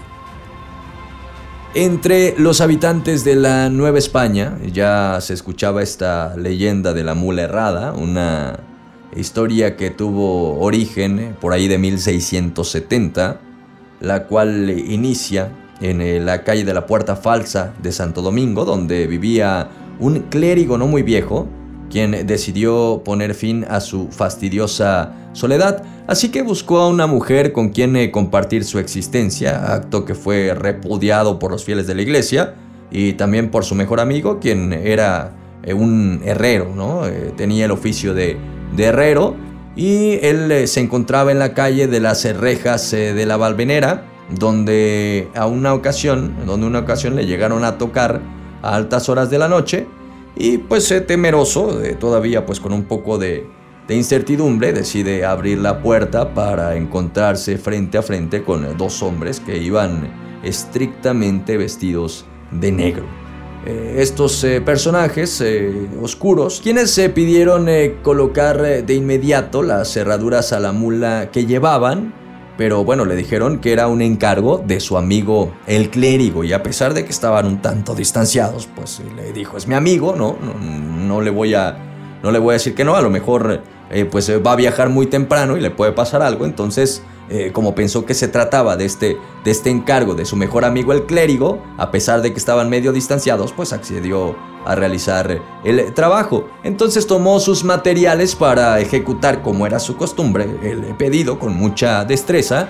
Entre 1.73 2.35
los 2.37 2.59
habitantes 2.59 3.23
de 3.23 3.37
la 3.37 3.69
Nueva 3.69 3.97
España 3.97 4.57
ya 4.73 5.19
se 5.21 5.33
escuchaba 5.33 5.81
esta 5.81 6.35
leyenda 6.35 6.91
de 6.91 7.05
la 7.05 7.15
mula 7.15 7.43
errada, 7.43 7.93
una 7.93 8.59
historia 9.15 9.77
que 9.77 9.89
tuvo 9.89 10.59
origen 10.59 11.33
por 11.39 11.53
ahí 11.53 11.69
de 11.69 11.77
1670, 11.77 13.39
la 14.01 14.27
cual 14.27 14.69
inicia 14.69 15.53
en 15.79 16.01
eh, 16.01 16.19
la 16.19 16.43
calle 16.43 16.65
de 16.65 16.73
la 16.73 16.85
Puerta 16.85 17.15
Falsa 17.15 17.73
de 17.81 17.93
Santo 17.93 18.21
Domingo, 18.21 18.65
donde 18.65 19.07
vivía 19.07 19.69
un 20.01 20.23
clérigo 20.23 20.77
no 20.77 20.87
muy 20.87 21.03
viejo, 21.03 21.47
quien 21.91 22.25
decidió 22.25 23.01
poner 23.03 23.35
fin 23.35 23.65
a 23.69 23.81
su 23.81 24.07
fastidiosa 24.09 25.13
soledad, 25.33 25.83
así 26.07 26.29
que 26.29 26.41
buscó 26.41 26.79
a 26.79 26.89
una 26.89 27.05
mujer 27.05 27.51
con 27.51 27.69
quien 27.69 27.95
eh, 27.95 28.09
compartir 28.11 28.63
su 28.63 28.79
existencia, 28.79 29.73
acto 29.73 30.05
que 30.05 30.15
fue 30.15 30.53
repudiado 30.55 31.37
por 31.37 31.51
los 31.51 31.63
fieles 31.63 31.85
de 31.87 31.95
la 31.95 32.01
iglesia 32.01 32.55
y 32.89 33.13
también 33.13 33.51
por 33.51 33.65
su 33.65 33.75
mejor 33.75 33.99
amigo, 33.99 34.39
quien 34.39 34.73
era 34.73 35.33
eh, 35.63 35.73
un 35.73 36.21
herrero, 36.25 36.71
¿no? 36.75 37.01
tenía 37.35 37.65
el 37.65 37.71
oficio 37.71 38.13
de, 38.13 38.37
de 38.75 38.83
herrero 38.85 39.35
y 39.75 40.13
él 40.21 40.67
se 40.67 40.79
encontraba 40.79 41.31
en 41.31 41.39
la 41.39 41.53
calle 41.53 41.87
de 41.87 41.99
las 41.99 42.23
rejas 42.37 42.91
de 42.91 43.25
la 43.25 43.37
Valvenera, 43.37 44.05
donde 44.29 45.29
a 45.35 45.45
una 45.45 45.73
ocasión, 45.73 46.35
donde 46.45 46.67
una 46.67 46.79
ocasión 46.79 47.15
le 47.15 47.25
llegaron 47.25 47.63
a 47.63 47.77
tocar 47.77 48.21
a 48.61 48.75
altas 48.75 49.09
horas 49.09 49.29
de 49.29 49.37
la 49.37 49.47
noche 49.47 49.87
y 50.35 50.57
pues 50.59 50.93
temeroso, 51.07 51.79
todavía 51.99 52.45
pues 52.45 52.59
con 52.59 52.73
un 52.73 52.83
poco 52.83 53.17
de, 53.17 53.47
incertidumbre, 53.89 54.71
decide 54.71 55.25
abrir 55.25 55.57
la 55.57 55.81
puerta 55.81 56.33
para 56.33 56.77
encontrarse 56.77 57.57
frente 57.57 57.97
a 57.97 58.01
frente 58.01 58.41
con 58.41 58.77
dos 58.77 59.03
hombres 59.03 59.41
que 59.41 59.57
iban 59.57 60.09
estrictamente 60.43 61.57
vestidos 61.57 62.25
de 62.51 62.71
negro. 62.71 63.03
Eh, 63.65 63.95
estos 63.97 64.43
eh, 64.43 64.61
personajes 64.61 65.39
eh, 65.41 65.89
oscuros, 66.01 66.61
quienes 66.63 66.89
se 66.91 67.09
pidieron 67.09 67.67
colocar 68.01 68.61
de 68.61 68.93
inmediato 68.93 69.61
las 69.61 69.91
cerraduras 69.91 70.53
a 70.53 70.59
la 70.59 70.71
mula 70.71 71.29
que 71.31 71.45
llevaban, 71.45 72.13
pero 72.57 72.83
bueno, 72.83 73.05
le 73.05 73.15
dijeron 73.15 73.59
que 73.59 73.73
era 73.73 73.87
un 73.87 74.01
encargo 74.01 74.63
de 74.65 74.79
su 74.79 74.97
amigo 74.97 75.53
el 75.67 75.89
clérigo 75.89 76.43
y 76.43 76.53
a 76.53 76.61
pesar 76.61 76.93
de 76.93 77.05
que 77.05 77.11
estaban 77.11 77.45
un 77.45 77.61
tanto 77.61 77.95
distanciados, 77.95 78.67
pues 78.75 79.01
le 79.15 79.31
dijo, 79.33 79.57
es 79.57 79.67
mi 79.67 79.75
amigo, 79.75 80.15
¿no? 80.15 80.35
No, 80.37 81.21
le, 81.21 81.29
voy 81.29 81.53
a, 81.53 81.77
no 82.23 82.31
le 82.31 82.39
voy 82.39 82.51
a 82.51 82.53
decir 82.53 82.75
que 82.75 82.83
no, 82.83 82.95
a 82.95 83.01
lo 83.01 83.09
mejor 83.09 83.61
eh, 83.91 84.05
pues 84.05 84.31
va 84.45 84.53
a 84.53 84.55
viajar 84.55 84.89
muy 84.89 85.05
temprano 85.05 85.57
y 85.57 85.61
le 85.61 85.69
puede 85.69 85.91
pasar 85.91 86.21
algo, 86.21 86.45
entonces 86.45 87.03
eh, 87.29 87.51
como 87.53 87.75
pensó 87.75 88.05
que 88.05 88.13
se 88.13 88.27
trataba 88.27 88.75
de 88.75 88.85
este, 88.85 89.17
de 89.43 89.51
este 89.51 89.69
encargo 89.69 90.15
de 90.15 90.25
su 90.25 90.35
mejor 90.35 90.65
amigo 90.65 90.91
el 90.93 91.05
clérigo, 91.05 91.61
a 91.77 91.91
pesar 91.91 92.21
de 92.21 92.31
que 92.33 92.39
estaban 92.39 92.69
medio 92.69 92.91
distanciados, 92.91 93.53
pues 93.53 93.73
accedió 93.73 94.35
a 94.65 94.75
realizar 94.75 95.41
el 95.63 95.93
trabajo. 95.93 96.47
Entonces 96.63 97.07
tomó 97.07 97.39
sus 97.39 97.63
materiales 97.63 98.35
para 98.35 98.79
ejecutar 98.79 99.41
como 99.41 99.65
era 99.65 99.79
su 99.79 99.95
costumbre 99.95 100.45
el 100.61 100.83
pedido 100.95 101.39
con 101.39 101.55
mucha 101.55 102.05
destreza 102.05 102.69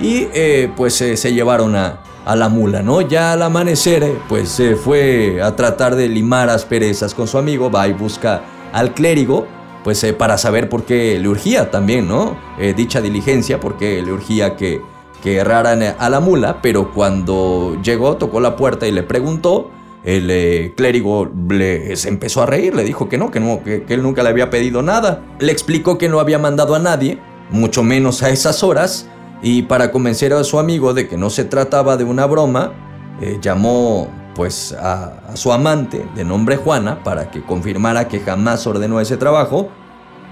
y 0.00 0.28
eh, 0.32 0.72
pues 0.76 1.00
eh, 1.02 1.16
se 1.16 1.32
llevaron 1.32 1.76
a, 1.76 2.00
a, 2.24 2.36
la 2.36 2.48
mula, 2.48 2.82
¿no? 2.82 3.02
Ya 3.02 3.32
al 3.32 3.42
amanecer 3.42 4.02
eh, 4.02 4.18
pues 4.28 4.48
se 4.48 4.76
fue 4.76 5.40
a 5.42 5.54
tratar 5.56 5.94
de 5.94 6.08
limar 6.08 6.48
asperezas 6.48 7.14
con 7.14 7.28
su 7.28 7.38
amigo, 7.38 7.70
va 7.70 7.86
y 7.86 7.92
busca 7.92 8.42
al 8.72 8.94
clérigo 8.94 9.46
pues 9.84 10.04
para 10.18 10.38
saber 10.38 10.68
por 10.68 10.84
qué 10.84 11.18
le 11.18 11.28
urgía 11.28 11.70
también, 11.70 12.06
¿no? 12.06 12.36
dicha 12.76 13.00
diligencia, 13.00 13.60
porque 13.60 14.02
le 14.02 14.12
urgía 14.12 14.56
que, 14.56 14.82
que 15.22 15.36
erraran 15.36 15.82
a 15.82 16.10
la 16.10 16.20
mula, 16.20 16.60
pero 16.60 16.92
cuando 16.92 17.78
llegó, 17.82 18.16
tocó 18.16 18.40
la 18.40 18.56
puerta 18.56 18.86
y 18.86 18.92
le 18.92 19.02
preguntó, 19.02 19.70
el 20.04 20.30
eh, 20.30 20.72
clérigo 20.76 21.30
le, 21.48 21.94
se 21.96 22.08
empezó 22.08 22.42
a 22.42 22.46
reír, 22.46 22.74
le 22.74 22.84
dijo 22.84 23.08
que 23.08 23.18
no, 23.18 23.30
que 23.30 23.40
no, 23.40 23.62
que, 23.62 23.84
él 23.88 24.02
nunca 24.02 24.22
le 24.22 24.30
había 24.30 24.50
pedido 24.50 24.82
nada. 24.82 25.22
Le 25.38 25.52
explicó 25.52 25.98
que 25.98 26.08
no 26.08 26.20
había 26.20 26.38
mandado 26.38 26.74
a 26.74 26.78
nadie, 26.78 27.18
mucho 27.50 27.82
menos 27.82 28.22
a 28.22 28.30
esas 28.30 28.62
horas, 28.62 29.08
Y 29.42 29.62
para 29.62 29.90
convencer 29.90 30.34
a 30.34 30.44
su 30.44 30.58
amigo 30.58 30.92
de 30.92 31.08
que 31.08 31.16
no 31.16 31.30
se 31.30 31.44
trataba 31.44 31.96
de 31.96 32.04
una 32.04 32.26
broma, 32.26 32.74
eh, 33.22 33.38
llamó 33.40 34.08
pues 34.40 34.72
a, 34.72 35.12
su 35.34 35.52
amante 35.52 36.08
de 36.14 36.24
nombre 36.24 36.56
Juana 36.56 37.04
para 37.04 37.30
que 37.30 37.42
confirmara 37.42 38.08
que 38.08 38.20
jamás 38.20 38.66
ordenó 38.66 38.98
ese 38.98 39.18
trabajo, 39.18 39.68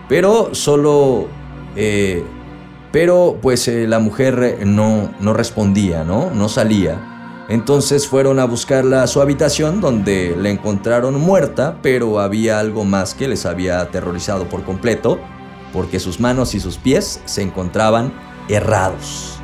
pero 0.08 0.54
solo... 0.54 1.26
Eh, 1.76 2.24
pero 2.90 3.36
pues 3.42 3.68
eh, 3.68 3.86
la 3.86 3.98
mujer 3.98 4.60
no, 4.64 5.10
no 5.20 5.34
respondía, 5.34 6.04
¿no? 6.04 6.30
No 6.30 6.48
salía. 6.48 7.44
Entonces 7.50 8.08
fueron 8.08 8.38
a 8.38 8.46
buscarla 8.46 9.02
a 9.02 9.06
su 9.08 9.20
habitación 9.20 9.82
donde 9.82 10.34
la 10.38 10.48
encontraron 10.48 11.20
muerta, 11.20 11.76
pero 11.82 12.18
había 12.18 12.60
algo 12.60 12.86
más 12.86 13.12
que 13.12 13.28
les 13.28 13.44
había 13.44 13.78
aterrorizado 13.78 14.48
por 14.48 14.64
completo, 14.64 15.18
porque 15.70 16.00
sus 16.00 16.18
manos 16.18 16.54
y 16.54 16.60
sus 16.60 16.78
pies 16.78 17.20
se 17.26 17.42
encontraban 17.42 18.14
errados. 18.48 19.37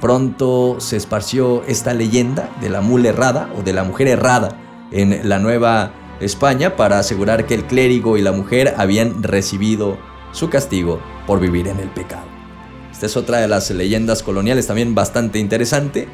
Pronto 0.00 0.76
se 0.78 0.96
esparció 0.96 1.62
esta 1.66 1.92
leyenda 1.94 2.48
de 2.60 2.70
la 2.70 2.80
mula 2.80 3.10
errada 3.10 3.50
o 3.58 3.62
de 3.62 3.72
la 3.72 3.84
mujer 3.84 4.08
errada 4.08 4.56
en 4.92 5.28
la 5.28 5.38
Nueva 5.38 5.92
España 6.20 6.76
para 6.76 6.98
asegurar 6.98 7.46
que 7.46 7.54
el 7.54 7.64
clérigo 7.64 8.16
y 8.16 8.22
la 8.22 8.32
mujer 8.32 8.74
habían 8.78 9.22
recibido 9.22 9.98
su 10.32 10.48
castigo 10.48 11.00
por 11.26 11.40
vivir 11.40 11.68
en 11.68 11.78
el 11.80 11.88
pecado. 11.88 12.24
Esta 12.90 13.06
es 13.06 13.16
otra 13.16 13.38
de 13.38 13.48
las 13.48 13.70
leyendas 13.70 14.22
coloniales 14.22 14.66
también 14.66 14.94
bastante 14.94 15.38
interesante. 15.38 16.08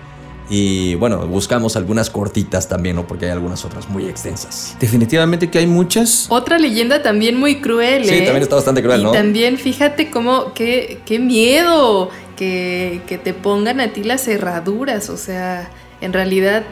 Y 0.48 0.94
bueno, 0.94 1.26
buscamos 1.26 1.74
algunas 1.74 2.08
cortitas 2.08 2.68
también, 2.68 2.94
¿no? 2.94 3.04
Porque 3.08 3.24
hay 3.24 3.32
algunas 3.32 3.64
otras 3.64 3.88
muy 3.88 4.06
extensas. 4.06 4.76
Definitivamente 4.78 5.50
que 5.50 5.58
hay 5.58 5.66
muchas. 5.66 6.26
Otra 6.28 6.56
leyenda 6.58 7.02
también 7.02 7.36
muy 7.36 7.60
cruel, 7.60 8.04
Sí, 8.04 8.14
¿eh? 8.14 8.22
también 8.22 8.44
está 8.44 8.54
bastante 8.54 8.80
cruel, 8.80 9.00
y 9.00 9.04
¿no? 9.04 9.10
también 9.10 9.58
fíjate 9.58 10.08
cómo, 10.08 10.54
qué, 10.54 11.00
qué 11.04 11.18
miedo 11.18 12.10
que, 12.36 13.00
que 13.06 13.18
te 13.18 13.34
pongan 13.34 13.80
a 13.80 13.92
ti 13.92 14.04
las 14.04 14.22
cerraduras. 14.22 15.10
O 15.10 15.16
sea, 15.16 15.70
en 16.00 16.12
realidad 16.12 16.62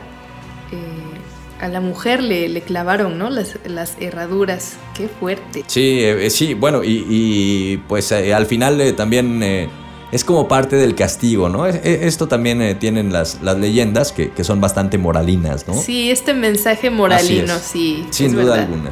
eh, 0.71 1.63
a 1.65 1.69
la 1.69 1.81
mujer 1.81 2.23
le, 2.23 2.49
le 2.49 2.61
clavaron, 2.61 3.19
¿no? 3.19 3.31
Las, 3.31 3.59
las 3.65 3.97
herraduras. 4.01 4.75
Qué 4.95 5.09
fuerte. 5.09 5.65
Sí, 5.67 6.01
eh, 6.03 6.31
sí, 6.31 6.55
bueno, 6.55 6.85
y, 6.85 7.05
y, 7.09 7.77
pues 7.89 8.13
eh, 8.13 8.35
al 8.35 8.47
final 8.47 8.81
eh, 8.81 8.93
también 8.93 9.43
eh, 9.43 9.69
es 10.13 10.23
como 10.25 10.47
parte 10.47 10.77
del 10.77 10.95
castigo, 10.95 11.49
¿no? 11.49 11.67
Esto 11.67 12.29
también 12.29 12.63
eh, 12.63 12.75
tienen 12.75 13.13
las, 13.13 13.41
las 13.43 13.59
leyendas 13.59 14.13
que, 14.13 14.31
que 14.31 14.45
son 14.45 14.61
bastante 14.61 14.99
moralinas, 14.99 15.67
¿no? 15.67 15.75
Sí, 15.75 16.11
este 16.11 16.35
mensaje 16.35 16.91
moralino, 16.91 17.59
sí. 17.59 18.07
Sin 18.11 18.33
duda 18.33 18.45
verdad. 18.45 18.59
alguna. 18.61 18.91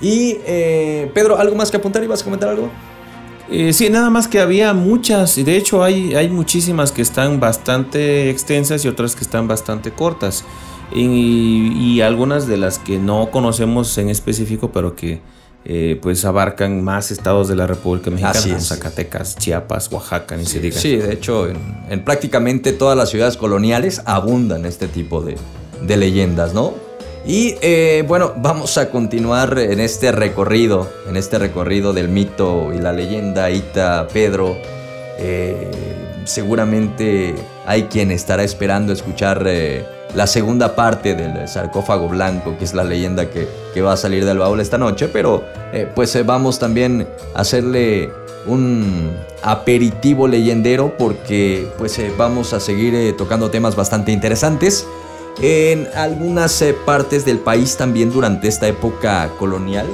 Y 0.00 0.38
eh, 0.46 1.10
Pedro, 1.12 1.38
¿algo 1.38 1.56
más 1.56 1.70
que 1.70 1.76
apuntar? 1.76 2.02
¿Ibas 2.04 2.22
a 2.22 2.24
comentar 2.24 2.48
algo? 2.48 2.70
Eh, 3.50 3.72
sí, 3.72 3.88
nada 3.88 4.10
más 4.10 4.28
que 4.28 4.40
había 4.40 4.74
muchas, 4.74 5.38
y 5.38 5.42
de 5.42 5.56
hecho 5.56 5.82
hay, 5.82 6.14
hay 6.14 6.28
muchísimas 6.28 6.92
que 6.92 7.00
están 7.00 7.40
bastante 7.40 8.28
extensas 8.28 8.84
y 8.84 8.88
otras 8.88 9.14
que 9.14 9.24
están 9.24 9.48
bastante 9.48 9.90
cortas. 9.90 10.44
Y, 10.94 11.72
y 11.78 12.00
algunas 12.00 12.46
de 12.46 12.56
las 12.56 12.78
que 12.78 12.98
no 12.98 13.30
conocemos 13.30 13.96
en 13.98 14.08
específico, 14.08 14.70
pero 14.72 14.96
que 14.96 15.20
eh, 15.64 15.98
pues 16.00 16.24
abarcan 16.24 16.82
más 16.82 17.10
estados 17.10 17.48
de 17.48 17.56
la 17.56 17.66
República 17.66 18.10
Mexicana. 18.10 18.58
Zacatecas, 18.60 19.36
Chiapas, 19.36 19.92
Oaxaca, 19.92 20.36
ni 20.36 20.46
se 20.46 20.60
diga. 20.60 20.78
Sí, 20.78 20.96
de 20.96 21.12
hecho, 21.12 21.46
en, 21.46 21.58
en 21.90 22.04
prácticamente 22.04 22.72
todas 22.72 22.96
las 22.96 23.10
ciudades 23.10 23.36
coloniales 23.36 24.00
abundan 24.06 24.64
este 24.64 24.88
tipo 24.88 25.20
de, 25.20 25.36
de 25.86 25.96
leyendas, 25.98 26.54
¿no? 26.54 26.72
Y 27.28 27.56
eh, 27.60 28.06
bueno, 28.08 28.32
vamos 28.38 28.78
a 28.78 28.88
continuar 28.88 29.58
en 29.58 29.80
este 29.80 30.12
recorrido, 30.12 30.88
en 31.06 31.18
este 31.18 31.38
recorrido 31.38 31.92
del 31.92 32.08
mito 32.08 32.72
y 32.72 32.78
la 32.78 32.90
leyenda 32.90 33.50
Ita 33.50 34.08
Pedro. 34.10 34.56
Eh, 35.18 35.70
seguramente 36.24 37.34
hay 37.66 37.82
quien 37.82 38.12
estará 38.12 38.44
esperando 38.44 38.94
escuchar 38.94 39.42
eh, 39.46 39.84
la 40.14 40.26
segunda 40.26 40.74
parte 40.74 41.14
del 41.14 41.46
sarcófago 41.46 42.08
blanco, 42.08 42.56
que 42.56 42.64
es 42.64 42.72
la 42.72 42.82
leyenda 42.82 43.28
que, 43.28 43.46
que 43.74 43.82
va 43.82 43.92
a 43.92 43.98
salir 43.98 44.24
del 44.24 44.38
baúl 44.38 44.60
esta 44.60 44.78
noche, 44.78 45.06
pero 45.08 45.44
pues 45.94 46.24
vamos 46.24 46.58
también 46.58 47.06
a 47.34 47.40
hacerle 47.42 48.10
un 48.46 49.12
aperitivo 49.42 50.26
leyendero 50.26 50.96
porque 50.96 51.68
pues 51.76 52.00
vamos 52.16 52.54
a 52.54 52.60
seguir 52.60 53.14
tocando 53.18 53.50
temas 53.50 53.76
bastante 53.76 54.12
interesantes. 54.12 54.86
En 55.40 55.86
algunas 55.94 56.60
eh, 56.62 56.74
partes 56.84 57.24
del 57.24 57.38
país 57.38 57.76
también 57.76 58.10
durante 58.10 58.48
esta 58.48 58.66
época 58.66 59.30
colonial 59.38 59.86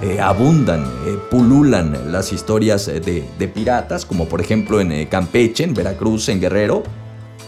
eh, 0.00 0.20
abundan, 0.20 0.84
eh, 0.84 1.18
pululan 1.28 2.12
las 2.12 2.32
historias 2.32 2.86
de, 2.86 3.50
piratas, 3.52 4.06
como 4.06 4.28
por 4.28 4.40
ejemplo 4.40 4.80
en 4.80 5.06
Campeche, 5.06 5.64
en 5.64 5.74
Veracruz, 5.74 6.28
en 6.28 6.40
Guerrero. 6.40 6.84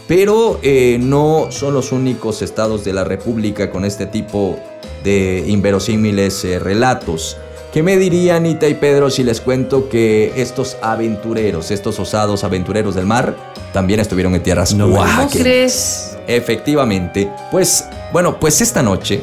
Pero 0.05 0.59
no 1.01 1.51
son 1.51 1.75
los 1.75 1.91
únicos 1.91 2.41
estados 2.41 2.83
de 2.83 2.93
la 2.93 3.03
República 3.03 3.69
con 3.69 3.85
este 3.85 4.07
tipo 4.07 4.57
de 5.03 5.43
inverosímiles 5.47 6.47
relatos. 6.59 7.37
¿Qué 7.71 7.83
me 7.83 7.95
dirían 7.95 8.47
Ita 8.47 8.67
y 8.67 8.73
Pedro 8.73 9.11
si 9.11 9.23
les 9.23 9.39
cuento 9.39 9.87
que 9.87 10.33
estos 10.35 10.77
aventureros, 10.81 11.69
estos 11.69 11.99
osados 11.99 12.43
aventureros 12.43 12.95
del 12.95 13.05
mar, 13.05 13.48
también 13.73 13.99
estuvieron 13.99 14.35
en 14.35 14.43
tierras 14.43 14.73
No 14.73 14.87
me 14.87 14.93
¿Cómo 14.95 15.05
oaxaqueñas? 15.05 15.41
crees? 15.41 16.17
Efectivamente. 16.27 17.31
Pues, 17.51 17.85
bueno, 18.11 18.39
pues 18.39 18.61
esta 18.61 18.83
noche, 18.83 19.21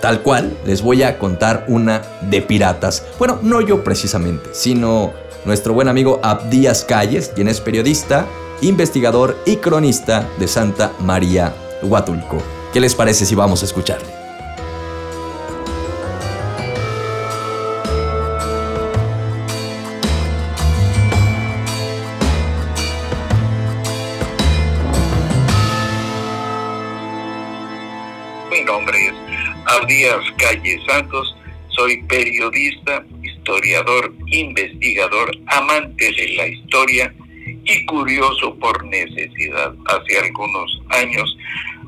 tal 0.00 0.22
cual, 0.22 0.56
les 0.64 0.82
voy 0.82 1.02
a 1.02 1.18
contar 1.18 1.64
una 1.68 2.02
de 2.22 2.42
piratas. 2.42 3.04
Bueno, 3.18 3.38
no 3.42 3.60
yo 3.60 3.84
precisamente, 3.84 4.50
sino 4.52 5.12
nuestro 5.44 5.72
buen 5.72 5.88
amigo 5.88 6.20
Abdías 6.22 6.84
Calles, 6.84 7.30
quien 7.34 7.48
es 7.48 7.60
periodista, 7.60 8.26
investigador 8.60 9.36
y 9.46 9.56
cronista 9.56 10.26
de 10.38 10.48
Santa 10.48 10.92
María 11.00 11.54
Huatulco. 11.82 12.38
¿Qué 12.72 12.80
les 12.80 12.94
parece 12.94 13.24
si 13.24 13.34
vamos 13.34 13.62
a 13.62 13.66
escucharle? 13.66 14.17
Soy 31.88 32.02
periodista, 32.02 33.02
historiador, 33.22 34.12
investigador, 34.26 35.30
amante 35.46 36.12
de 36.12 36.28
la 36.36 36.46
historia 36.46 37.14
y 37.64 37.86
curioso 37.86 38.54
por 38.56 38.84
necesidad. 38.84 39.74
Hace 39.86 40.18
algunos 40.18 40.82
años 40.90 41.34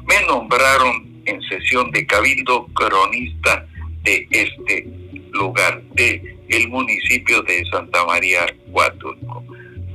me 0.07 0.27
nombraron 0.27 1.23
en 1.27 1.43
sesión 1.43 1.91
de 1.91 2.07
cabildo 2.07 2.67
cronista 2.69 3.67
de 4.03 4.27
este 4.31 4.87
lugar, 5.33 5.83
de 5.93 6.37
el 6.49 6.69
municipio 6.69 7.43
de 7.43 7.63
Santa 7.71 8.03
María 8.07 8.47
Huatulco. 8.69 9.45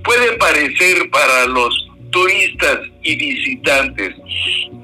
Puede 0.04 0.34
parecer 0.34 1.10
para 1.10 1.48
los 1.48 1.90
turistas 2.12 2.80
y 3.02 3.16
visitantes 3.16 4.14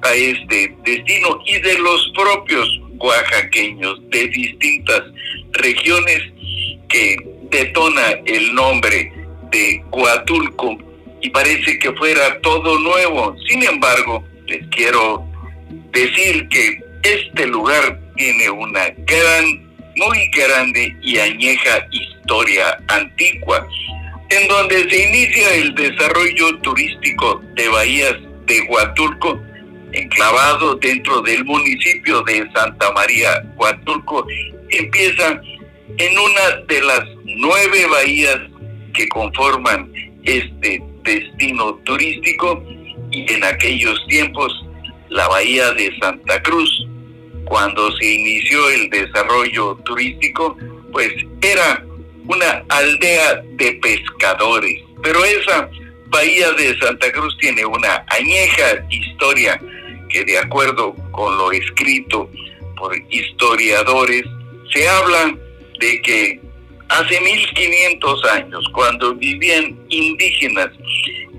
a 0.01 0.13
este 0.15 0.75
destino 0.83 1.39
y 1.45 1.59
de 1.59 1.77
los 1.77 2.11
propios 2.15 2.80
oaxaqueños 3.01 3.99
de 4.09 4.27
distintas 4.27 5.01
regiones 5.53 6.21
que 6.89 7.17
detona 7.49 8.11
el 8.25 8.53
nombre 8.53 9.11
de 9.51 9.83
Huatulco 9.91 10.77
y 11.21 11.29
parece 11.29 11.77
que 11.79 11.91
fuera 11.93 12.39
todo 12.41 12.79
nuevo. 12.79 13.35
Sin 13.47 13.63
embargo, 13.63 14.23
les 14.47 14.65
quiero 14.67 15.25
decir 15.91 16.47
que 16.49 16.79
este 17.03 17.47
lugar 17.47 17.99
tiene 18.15 18.49
una 18.49 18.89
gran, 18.97 19.71
muy 19.95 20.29
grande 20.29 20.95
y 21.01 21.17
añeja 21.17 21.87
historia 21.91 22.77
antigua 22.87 23.67
en 24.31 24.47
donde 24.47 24.89
se 24.89 25.09
inicia 25.09 25.55
el 25.55 25.75
desarrollo 25.75 26.57
turístico 26.59 27.41
de 27.55 27.67
bahías 27.67 28.15
de 28.45 28.61
Huatulco, 28.61 29.41
enclavado 29.93 30.75
dentro 30.75 31.21
del 31.21 31.43
municipio 31.45 32.21
de 32.23 32.49
Santa 32.53 32.91
María 32.93 33.43
Huatulco, 33.55 34.25
empieza 34.69 35.41
en 35.97 36.17
una 36.17 36.65
de 36.67 36.81
las 36.81 37.01
nueve 37.25 37.85
bahías 37.87 38.39
que 38.93 39.07
conforman 39.09 39.91
este 40.23 40.81
destino 41.03 41.75
turístico 41.83 42.63
y 43.11 43.31
en 43.31 43.43
aquellos 43.43 43.99
tiempos 44.07 44.53
la 45.09 45.27
bahía 45.27 45.71
de 45.71 45.91
Santa 45.99 46.41
Cruz, 46.41 46.87
cuando 47.45 47.91
se 47.97 48.05
inició 48.05 48.69
el 48.69 48.89
desarrollo 48.89 49.75
turístico, 49.83 50.57
pues 50.91 51.11
era 51.41 51.85
una 52.27 52.63
aldea 52.69 53.41
de 53.55 53.73
pescadores. 53.81 54.81
Pero 55.03 55.23
esa 55.25 55.69
bahía 56.07 56.51
de 56.53 56.77
Santa 56.79 57.11
Cruz 57.11 57.35
tiene 57.39 57.65
una 57.65 58.05
añeja 58.07 58.85
historia 58.89 59.59
que 60.11 60.23
de 60.25 60.37
acuerdo 60.37 60.95
con 61.11 61.37
lo 61.37 61.51
escrito 61.51 62.29
por 62.77 62.95
historiadores, 63.09 64.23
se 64.73 64.87
habla 64.87 65.35
de 65.79 66.01
que 66.01 66.39
hace 66.89 67.19
1500 67.21 68.25
años, 68.25 68.63
cuando 68.73 69.15
vivían 69.15 69.77
indígenas 69.89 70.69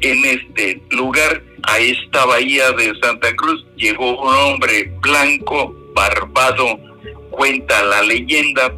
en 0.01 0.25
este 0.25 0.81
lugar, 0.91 1.43
a 1.65 1.79
esta 1.79 2.25
bahía 2.25 2.73
de 2.73 2.93
Santa 3.01 3.35
Cruz, 3.37 3.65
llegó 3.77 4.21
un 4.21 4.35
hombre 4.35 4.93
blanco, 5.01 5.75
barbado, 5.95 6.79
cuenta 7.31 7.83
la 7.85 8.03
leyenda, 8.03 8.73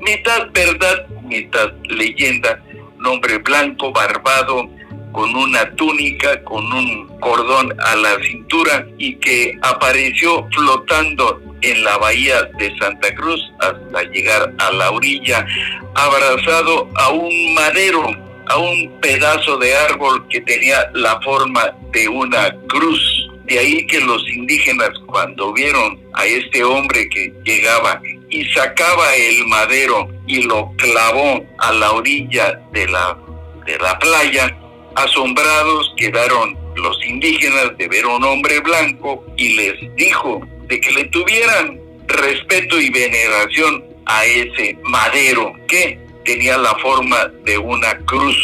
mitad 0.00 0.50
verdad, 0.52 1.06
mitad 1.24 1.72
leyenda, 1.84 2.62
un 2.98 3.06
hombre 3.06 3.38
blanco, 3.38 3.92
barbado, 3.92 4.68
con 5.12 5.34
una 5.34 5.70
túnica, 5.76 6.42
con 6.44 6.64
un 6.72 7.08
cordón 7.20 7.74
a 7.80 7.96
la 7.96 8.22
cintura 8.22 8.86
y 8.98 9.14
que 9.16 9.58
apareció 9.62 10.46
flotando 10.52 11.40
en 11.62 11.84
la 11.84 11.98
bahía 11.98 12.42
de 12.58 12.76
Santa 12.78 13.14
Cruz 13.14 13.40
hasta 13.60 14.02
llegar 14.10 14.52
a 14.58 14.70
la 14.72 14.90
orilla, 14.90 15.46
abrazado 15.94 16.88
a 16.96 17.10
un 17.10 17.54
madero, 17.54 18.10
a 18.48 18.58
un 18.58 18.98
pedazo 19.00 19.58
de 19.58 19.74
árbol 19.76 20.26
que 20.28 20.40
tenía 20.40 20.90
la 20.94 21.20
forma 21.20 21.74
de 21.92 22.08
una 22.08 22.54
cruz. 22.68 23.28
De 23.44 23.58
ahí 23.58 23.86
que 23.86 24.00
los 24.00 24.26
indígenas 24.28 24.90
cuando 25.06 25.52
vieron 25.52 25.98
a 26.14 26.24
este 26.24 26.62
hombre 26.62 27.08
que 27.08 27.32
llegaba 27.44 28.00
y 28.30 28.44
sacaba 28.46 29.14
el 29.16 29.44
madero 29.46 30.08
y 30.26 30.42
lo 30.42 30.72
clavó 30.76 31.44
a 31.58 31.72
la 31.72 31.92
orilla 31.92 32.60
de 32.72 32.86
la, 32.86 33.18
de 33.66 33.76
la 33.78 33.98
playa, 33.98 34.56
asombrados 35.04 35.94
quedaron 35.96 36.56
los 36.76 37.04
indígenas 37.04 37.76
de 37.78 37.88
ver 37.88 38.04
a 38.04 38.16
un 38.16 38.24
hombre 38.24 38.60
blanco 38.60 39.24
y 39.36 39.54
les 39.54 39.96
dijo 39.96 40.40
de 40.68 40.80
que 40.80 40.90
le 40.92 41.04
tuvieran 41.06 41.80
respeto 42.06 42.80
y 42.80 42.90
veneración 42.90 43.84
a 44.06 44.24
ese 44.24 44.76
madero 44.84 45.52
que 45.68 45.98
tenía 46.24 46.58
la 46.58 46.74
forma 46.76 47.30
de 47.44 47.58
una 47.58 47.96
cruz. 48.06 48.36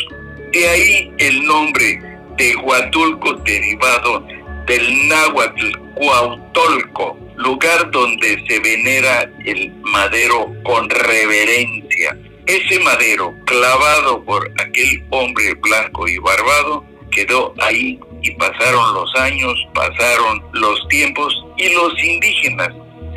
De 0.53 0.69
ahí 0.69 1.13
el 1.19 1.45
nombre 1.45 2.01
de 2.37 2.57
Huatulco 2.57 3.35
derivado 3.35 4.27
del 4.67 5.09
náhuatl 5.09 5.87
Cuautolco, 5.95 7.17
lugar 7.37 7.91
donde 7.91 8.45
se 8.47 8.61
venera 8.61 9.31
el 9.45 9.73
madero 9.83 10.53
con 10.63 10.91
reverencia. 10.91 12.19
Ese 12.47 12.79
madero, 12.79 13.35
clavado 13.45 14.25
por 14.25 14.49
aquel 14.61 15.05
hombre 15.11 15.53
blanco 15.55 16.07
y 16.07 16.17
barbado, 16.19 16.85
quedó 17.11 17.53
ahí 17.59 17.99
y 18.23 18.31
pasaron 18.33 18.95
los 18.95 19.13
años, 19.17 19.55
pasaron 19.75 20.45
los 20.53 20.87
tiempos 20.87 21.45
y 21.57 21.69
los 21.71 22.05
indígenas, 22.05 22.69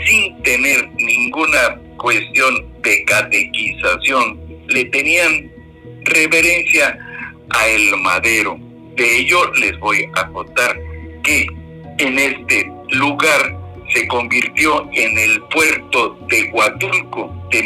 sin 0.04 0.42
tener 0.42 0.90
ninguna 0.98 1.80
cuestión 1.98 2.74
de 2.82 3.06
catequización, 3.06 4.40
le 4.68 4.86
tenían 4.86 5.52
reverencia 6.06 6.98
a 7.52 7.68
el 7.68 7.98
madero. 7.98 8.58
De 8.96 9.20
ello 9.20 9.54
les 9.60 9.78
voy 9.80 10.10
a 10.16 10.28
contar 10.30 10.76
que 11.24 11.46
en 12.00 12.18
este 12.18 12.72
lugar 12.94 13.56
se 13.94 14.08
convirtió 14.08 14.90
en 14.94 15.18
el 15.20 15.40
puerto 15.44 16.18
de 16.30 16.50
Huatulco 16.52 17.48
de 17.52 17.64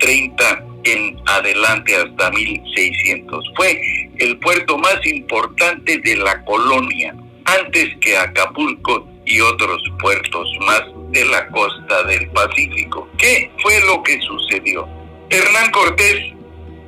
1530 0.00 0.64
en 0.84 1.16
adelante 1.26 1.94
hasta 1.96 2.30
1600. 2.30 3.44
Fue 3.56 3.80
el 4.18 4.38
puerto 4.38 4.78
más 4.78 5.04
importante 5.06 5.98
de 5.98 6.16
la 6.16 6.44
colonia, 6.44 7.14
antes 7.44 7.96
que 8.00 8.16
Acapulco 8.16 9.06
y 9.26 9.40
otros 9.40 9.82
puertos 10.00 10.48
más 10.60 10.82
de 11.10 11.24
la 11.26 11.46
costa 11.48 12.02
del 12.04 12.28
Pacífico. 12.30 13.08
¿Qué 13.18 13.50
fue 13.62 13.80
lo 13.86 14.02
que 14.02 14.18
sucedió? 14.20 14.88
Hernán 15.28 15.70
Cortés 15.70 16.32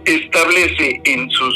establece 0.04 1.00
en 1.04 1.30
sus 1.30 1.54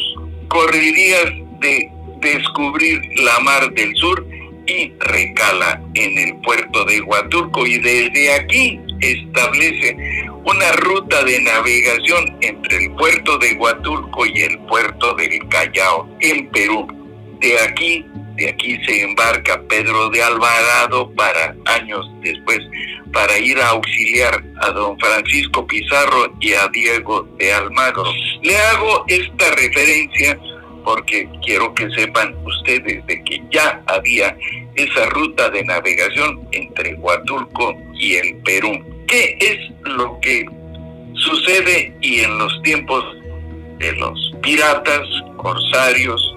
correrías 0.48 1.32
de 1.60 1.90
descubrir 2.20 3.00
la 3.16 3.38
mar 3.40 3.72
del 3.72 3.94
sur 3.96 4.26
y 4.66 4.92
recala 4.98 5.82
en 5.94 6.18
el 6.18 6.36
puerto 6.40 6.84
de 6.84 7.00
Huatulco 7.00 7.66
y 7.66 7.78
desde 7.78 8.34
aquí 8.34 8.80
establece 9.00 9.96
una 10.44 10.72
ruta 10.72 11.24
de 11.24 11.40
navegación 11.40 12.36
entre 12.40 12.84
el 12.84 12.92
puerto 12.92 13.38
de 13.38 13.52
Huatulco 13.54 14.26
y 14.26 14.42
el 14.42 14.58
puerto 14.60 15.14
del 15.14 15.46
Callao 15.48 16.08
en 16.20 16.48
Perú. 16.50 16.86
De 17.40 17.58
aquí, 17.60 18.06
de 18.36 18.48
aquí 18.48 18.78
se 18.86 19.02
embarca 19.02 19.60
Pedro 19.68 20.08
de 20.10 20.22
Alvarado 20.22 21.10
para 21.14 21.54
años 21.66 22.08
después 22.22 22.60
para 23.12 23.38
ir 23.38 23.58
a 23.58 23.70
auxiliar 23.70 24.42
a 24.60 24.70
don 24.70 24.98
Francisco 24.98 25.66
Pizarro 25.66 26.34
y 26.40 26.52
a 26.52 26.68
Diego 26.68 27.26
de 27.38 27.52
Almagro. 27.52 28.04
Le 28.42 28.56
hago 28.56 29.04
esta 29.08 29.50
referencia 29.52 30.38
porque 30.86 31.28
quiero 31.44 31.74
que 31.74 31.90
sepan 31.90 32.36
ustedes 32.44 33.04
de 33.06 33.24
que 33.24 33.42
ya 33.50 33.82
había 33.88 34.38
esa 34.76 35.06
ruta 35.06 35.50
de 35.50 35.64
navegación 35.64 36.48
entre 36.52 36.94
Huatulco 36.94 37.76
y 37.94 38.14
el 38.14 38.36
Perú. 38.44 38.70
¿Qué 39.08 39.36
es 39.40 39.58
lo 39.96 40.16
que 40.20 40.46
sucede 41.14 41.92
y 42.00 42.20
en 42.20 42.38
los 42.38 42.62
tiempos 42.62 43.04
de 43.80 43.92
los 43.94 44.32
piratas, 44.42 45.02
corsarios, 45.38 46.36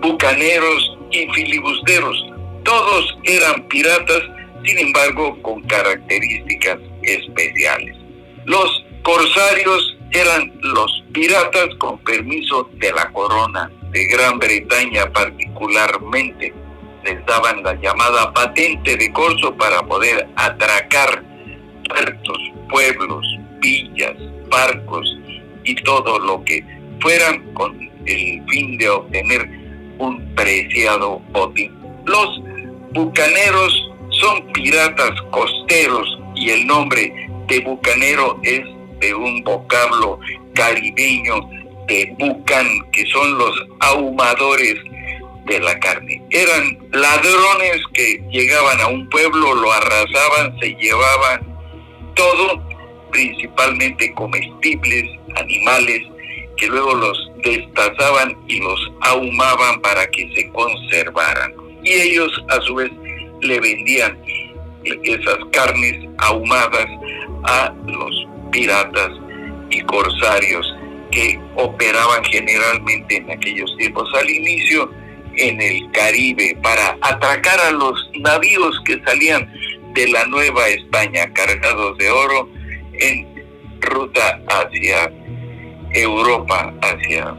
bucaneros 0.00 0.96
y 1.10 1.26
filibusteros? 1.34 2.24
Todos 2.64 3.14
eran 3.24 3.68
piratas, 3.68 4.22
sin 4.64 4.78
embargo, 4.78 5.36
con 5.42 5.60
características 5.64 6.78
especiales. 7.02 7.94
Los 8.46 8.86
corsarios 9.02 9.98
eran 10.14 10.52
los 10.62 11.04
piratas 11.12 11.68
con 11.78 11.98
permiso 11.98 12.70
de 12.74 12.92
la 12.92 13.10
corona 13.12 13.68
de 13.90 14.04
Gran 14.06 14.38
Bretaña 14.38 15.12
particularmente. 15.12 16.54
Les 17.04 17.26
daban 17.26 17.62
la 17.64 17.74
llamada 17.74 18.32
patente 18.32 18.96
de 18.96 19.12
corso 19.12 19.54
para 19.56 19.82
poder 19.82 20.28
atracar 20.36 21.22
puertos, 21.88 22.38
pueblos, 22.70 23.26
villas, 23.60 24.14
barcos 24.48 25.04
y 25.64 25.74
todo 25.82 26.20
lo 26.20 26.44
que 26.44 26.64
fueran 27.00 27.52
con 27.54 27.76
el 28.06 28.42
fin 28.48 28.78
de 28.78 28.88
obtener 28.88 29.50
un 29.98 30.34
preciado 30.36 31.18
botín. 31.32 31.72
Los 32.06 32.40
bucaneros 32.92 33.90
son 34.10 34.46
piratas 34.52 35.10
costeros 35.32 36.18
y 36.36 36.50
el 36.50 36.66
nombre 36.68 37.12
de 37.48 37.60
bucanero 37.60 38.38
es 38.44 38.73
un 39.12 39.42
vocablo 39.42 40.20
caribeño 40.54 41.34
de 41.88 42.14
bucan, 42.18 42.66
que 42.92 43.04
son 43.06 43.36
los 43.36 43.66
ahumadores 43.80 44.76
de 45.46 45.60
la 45.60 45.78
carne. 45.80 46.22
Eran 46.30 46.78
ladrones 46.92 47.82
que 47.92 48.22
llegaban 48.30 48.80
a 48.80 48.86
un 48.86 49.08
pueblo, 49.10 49.54
lo 49.54 49.72
arrasaban, 49.72 50.58
se 50.60 50.74
llevaban 50.76 51.40
todo, 52.14 52.62
principalmente 53.10 54.12
comestibles, 54.14 55.04
animales, 55.36 56.02
que 56.56 56.68
luego 56.68 56.94
los 56.94 57.30
destazaban 57.42 58.36
y 58.48 58.60
los 58.60 58.92
ahumaban 59.02 59.80
para 59.80 60.06
que 60.06 60.32
se 60.34 60.48
conservaran. 60.50 61.52
Y 61.82 61.92
ellos 61.92 62.30
a 62.48 62.60
su 62.62 62.76
vez 62.76 62.90
le 63.40 63.60
vendían 63.60 64.18
esas 64.84 65.38
carnes 65.52 66.08
ahumadas 66.18 66.86
a 67.44 67.74
los 67.86 68.26
piratas 68.54 69.10
y 69.70 69.80
corsarios 69.82 70.64
que 71.10 71.40
operaban 71.56 72.24
generalmente 72.24 73.16
en 73.16 73.30
aquellos 73.32 73.76
tiempos 73.76 74.08
al 74.14 74.30
inicio 74.30 74.90
en 75.36 75.60
el 75.60 75.90
Caribe 75.90 76.56
para 76.62 76.96
atracar 77.00 77.58
a 77.60 77.72
los 77.72 78.10
navíos 78.20 78.80
que 78.84 79.00
salían 79.04 79.52
de 79.94 80.06
la 80.08 80.24
Nueva 80.26 80.68
España 80.68 81.32
cargados 81.32 81.98
de 81.98 82.10
oro 82.10 82.48
en 82.92 83.44
ruta 83.80 84.40
hacia 84.46 85.12
Europa, 85.92 86.72
hacia 86.80 87.34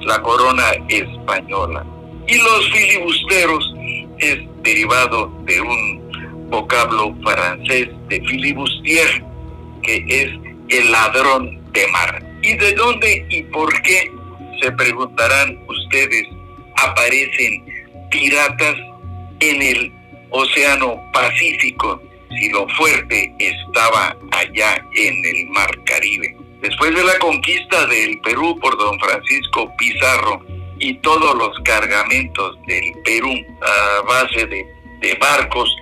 la 0.00 0.22
corona 0.22 0.64
española. 0.88 1.84
Y 2.26 2.38
los 2.38 2.72
filibusteros 2.72 3.74
es 4.18 4.38
derivado 4.62 5.30
de 5.44 5.60
un 5.60 6.48
vocablo 6.50 7.14
francés 7.22 7.88
de 8.08 8.20
filibustier, 8.22 9.27
es 9.96 10.30
el 10.68 10.92
ladrón 10.92 11.60
de 11.72 11.86
mar. 11.88 12.22
¿Y 12.42 12.56
de 12.56 12.72
dónde 12.72 13.26
y 13.28 13.42
por 13.44 13.82
qué, 13.82 14.10
se 14.60 14.72
preguntarán 14.72 15.58
ustedes, 15.68 16.26
aparecen 16.76 17.64
piratas 18.10 18.76
en 19.40 19.62
el 19.62 19.92
Océano 20.30 21.00
Pacífico 21.12 22.02
si 22.30 22.50
lo 22.50 22.68
fuerte 22.70 23.32
estaba 23.38 24.16
allá 24.32 24.84
en 24.94 25.24
el 25.24 25.46
Mar 25.48 25.70
Caribe? 25.84 26.36
Después 26.60 26.94
de 26.94 27.04
la 27.04 27.18
conquista 27.18 27.86
del 27.86 28.20
Perú 28.20 28.58
por 28.60 28.76
don 28.76 28.98
Francisco 28.98 29.72
Pizarro 29.78 30.44
y 30.80 30.94
todos 30.94 31.36
los 31.36 31.56
cargamentos 31.64 32.56
del 32.66 32.92
Perú 33.04 33.32
a 33.62 34.02
base 34.02 34.46
de, 34.46 34.64
barcos 35.20 35.74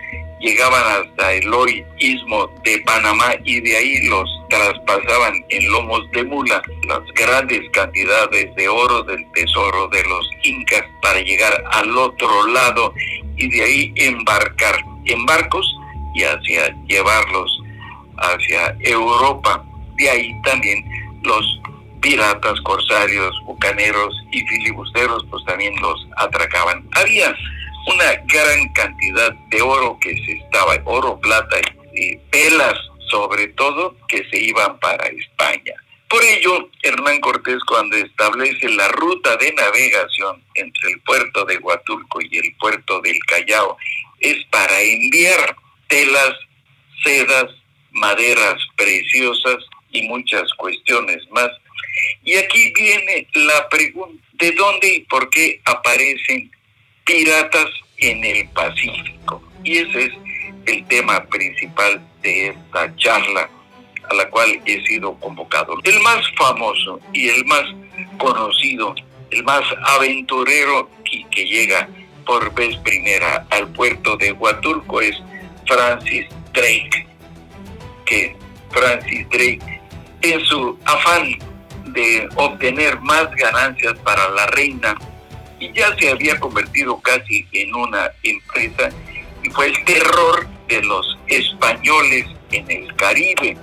llegaban 0.46 1.02
hasta 1.02 1.32
el 1.32 1.52
hoy 1.52 1.84
istmo 1.98 2.48
de 2.62 2.78
Panamá 2.86 3.34
y 3.44 3.60
de 3.60 3.76
ahí 3.76 4.06
los 4.06 4.28
traspasaban 4.48 5.44
en 5.48 5.72
lomos 5.72 6.08
de 6.12 6.22
mula 6.22 6.62
las 6.86 7.00
grandes 7.16 7.68
cantidades 7.72 8.54
de 8.54 8.68
oro 8.68 9.02
del 9.02 9.26
tesoro 9.32 9.88
de 9.88 10.04
los 10.04 10.30
incas 10.44 10.84
para 11.02 11.20
llegar 11.20 11.52
al 11.72 11.98
otro 11.98 12.46
lado 12.46 12.94
y 13.36 13.48
de 13.48 13.62
ahí 13.62 13.92
embarcar 13.96 14.76
en 15.06 15.26
barcos 15.26 15.66
y 16.14 16.22
hacia 16.22 16.72
llevarlos 16.86 17.60
hacia 18.18 18.76
Europa. 18.80 19.64
De 19.96 20.08
ahí 20.08 20.30
también 20.42 20.84
los 21.24 21.60
piratas, 22.00 22.60
corsarios, 22.60 23.34
bucaneros 23.46 24.14
y 24.30 24.46
filibusteros 24.46 25.26
pues 25.28 25.44
también 25.44 25.74
los 25.82 26.06
atracaban. 26.18 26.88
Había 26.92 27.34
una 27.86 28.12
gran 28.26 28.68
cantidad 28.72 29.32
de 29.50 29.62
oro 29.62 29.98
que 30.00 30.14
se 30.24 30.32
estaba, 30.32 30.76
oro, 30.84 31.18
plata 31.20 31.56
y, 31.94 32.16
pelas 32.30 32.74
sobre 33.08 33.48
todo 33.48 33.96
que 34.08 34.28
se 34.28 34.38
iban 34.38 34.78
para 34.80 35.06
España. 35.06 35.74
Por 36.08 36.22
ello, 36.22 36.68
Hernán 36.82 37.20
Cortés 37.20 37.62
cuando 37.64 37.96
establece 37.96 38.68
la 38.70 38.88
ruta 38.88 39.36
de 39.36 39.52
navegación 39.52 40.42
entre 40.54 40.90
el 40.90 41.00
puerto 41.00 41.44
de 41.44 41.58
Huatulco 41.58 42.20
y 42.20 42.38
el 42.38 42.54
puerto 42.56 43.00
del 43.00 43.18
Callao 43.26 43.76
es 44.20 44.44
para 44.46 44.80
enviar 44.80 45.56
telas, 45.88 46.34
sedas, 47.04 47.46
maderas 47.92 48.56
preciosas 48.76 49.56
y 49.90 50.02
muchas 50.02 50.52
cuestiones 50.54 51.18
más. 51.30 51.50
Y 52.24 52.34
aquí 52.34 52.72
viene 52.74 53.26
la 53.34 53.68
pregunta, 53.68 54.22
¿de 54.34 54.52
dónde 54.52 54.94
y 54.94 55.00
por 55.00 55.30
qué 55.30 55.60
aparecen 55.64 56.50
piratas 57.06 57.70
en 57.96 58.22
el 58.22 58.46
Pacífico? 58.50 59.42
Y 59.64 59.78
ese 59.78 60.04
es 60.04 60.12
el 60.66 60.84
tema 60.86 61.24
principal 61.24 62.06
de 62.22 62.48
esta 62.48 62.94
charla 62.96 63.48
a 64.10 64.14
la 64.14 64.28
cual 64.28 64.60
he 64.66 64.84
sido 64.86 65.14
convocado. 65.14 65.78
El 65.84 65.98
más 66.00 66.20
famoso 66.36 67.00
y 67.12 67.28
el 67.28 67.44
más 67.46 67.64
conocido, 68.18 68.94
el 69.30 69.42
más 69.44 69.62
aventurero 69.96 70.90
que, 71.04 71.24
que 71.30 71.44
llega 71.46 71.88
por 72.26 72.52
vez 72.54 72.76
primera 72.78 73.46
al 73.50 73.68
puerto 73.68 74.16
de 74.16 74.32
Huatulco 74.32 75.00
es 75.00 75.16
Francis 75.66 76.26
Drake, 76.52 77.06
que 78.04 78.36
Francis 78.70 79.28
Drake 79.30 79.80
en 80.22 80.44
su 80.44 80.78
afán 80.84 81.38
de 81.92 82.28
obtener 82.34 83.00
más 83.00 83.30
ganancias 83.36 83.94
para 84.00 84.28
la 84.30 84.46
reina 84.48 84.96
y 85.58 85.72
ya 85.72 85.96
se 85.98 86.10
había 86.10 86.38
convertido 86.38 87.00
casi 87.00 87.46
en 87.52 87.74
una 87.74 88.10
empresa 88.22 88.90
y 89.42 89.50
fue 89.50 89.66
el 89.66 89.84
terror 89.84 90.46
de 90.68 90.82
los 90.82 91.18
españoles 91.28 92.26
en 92.50 92.70
el 92.70 92.94
Caribe. 92.96 93.56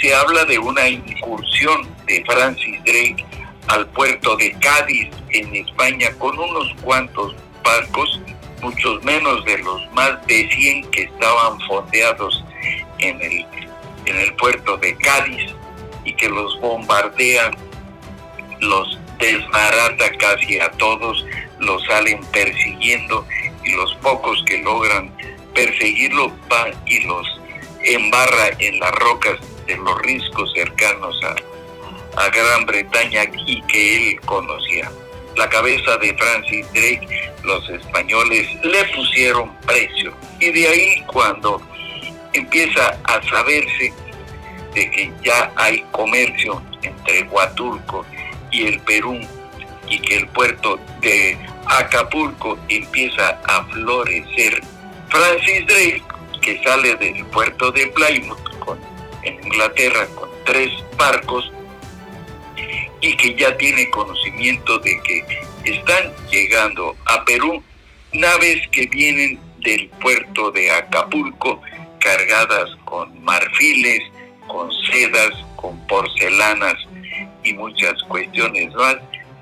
Se 0.00 0.14
habla 0.14 0.44
de 0.44 0.58
una 0.58 0.88
incursión 0.88 1.88
de 2.06 2.24
Francis 2.24 2.82
Drake 2.84 3.24
al 3.68 3.86
puerto 3.88 4.36
de 4.36 4.52
Cádiz 4.60 5.10
en 5.30 5.54
España 5.54 6.10
con 6.18 6.38
unos 6.38 6.72
cuantos 6.82 7.34
barcos, 7.62 8.20
muchos 8.62 9.02
menos 9.04 9.44
de 9.44 9.58
los 9.58 9.92
más 9.92 10.24
de 10.26 10.48
100 10.50 10.90
que 10.90 11.02
estaban 11.02 11.60
fondeados 11.66 12.44
en 12.98 13.20
el, 13.20 13.46
en 14.06 14.16
el 14.16 14.34
puerto 14.36 14.76
de 14.78 14.96
Cádiz 14.96 15.52
y 16.04 16.14
que 16.14 16.28
los 16.28 16.58
bombardea, 16.60 17.50
los 18.60 18.98
desbarata 19.18 20.10
casi 20.18 20.58
a 20.60 20.70
todos, 20.72 21.24
los 21.58 21.84
salen 21.84 22.24
persiguiendo 22.26 23.26
y 23.64 23.72
los 23.72 23.94
pocos 23.96 24.42
que 24.46 24.58
logran 24.58 25.12
perseguirlo 25.54 26.32
van 26.48 26.72
y 26.86 27.00
los 27.00 27.26
embarra 27.82 28.50
en 28.58 28.78
las 28.78 28.92
rocas 28.92 29.38
de 29.66 29.76
los 29.76 29.98
riscos 30.02 30.52
cercanos 30.54 31.20
a, 31.24 32.22
a 32.22 32.28
Gran 32.30 32.66
Bretaña 32.66 33.24
y 33.46 33.60
que 33.62 33.96
él 33.96 34.20
conocía. 34.20 34.90
La 35.36 35.48
cabeza 35.48 35.96
de 35.98 36.16
Francis 36.16 36.66
Drake, 36.72 37.08
los 37.44 37.68
españoles 37.70 38.48
le 38.64 38.84
pusieron 38.86 39.54
precio. 39.66 40.12
Y 40.40 40.50
de 40.50 40.68
ahí 40.68 41.04
cuando 41.06 41.62
empieza 42.32 42.98
a 43.04 43.22
saberse 43.28 43.92
de 44.74 44.90
que 44.90 45.12
ya 45.24 45.52
hay 45.56 45.84
comercio 45.92 46.60
entre 46.82 47.22
Huatulco 47.24 48.04
y 48.12 48.17
el 48.52 48.80
Perú 48.80 49.20
y 49.88 49.98
que 50.00 50.16
el 50.16 50.28
puerto 50.28 50.78
de 51.00 51.38
Acapulco 51.66 52.58
empieza 52.68 53.40
a 53.46 53.64
florecer. 53.66 54.62
Francis 55.08 55.66
Drake, 55.66 56.02
que 56.42 56.62
sale 56.62 56.94
del 56.96 57.24
puerto 57.26 57.70
de 57.72 57.86
Plymouth 57.88 58.38
en 59.22 59.34
Inglaterra 59.44 60.06
con 60.14 60.28
tres 60.44 60.70
barcos 60.96 61.50
y 63.00 63.16
que 63.16 63.34
ya 63.34 63.56
tiene 63.56 63.88
conocimiento 63.90 64.78
de 64.78 65.00
que 65.02 65.24
están 65.64 66.12
llegando 66.30 66.96
a 67.06 67.24
Perú 67.24 67.62
naves 68.12 68.66
que 68.72 68.86
vienen 68.86 69.38
del 69.60 69.88
puerto 70.00 70.50
de 70.50 70.70
Acapulco 70.70 71.60
cargadas 72.00 72.70
con 72.84 73.22
marfiles, 73.22 74.00
con 74.46 74.70
sedas, 74.90 75.32
con 75.56 75.78
porcelanas 75.86 76.76
y 77.44 77.52
muchas 77.54 78.02
cuestiones 78.04 78.74
más 78.74 78.96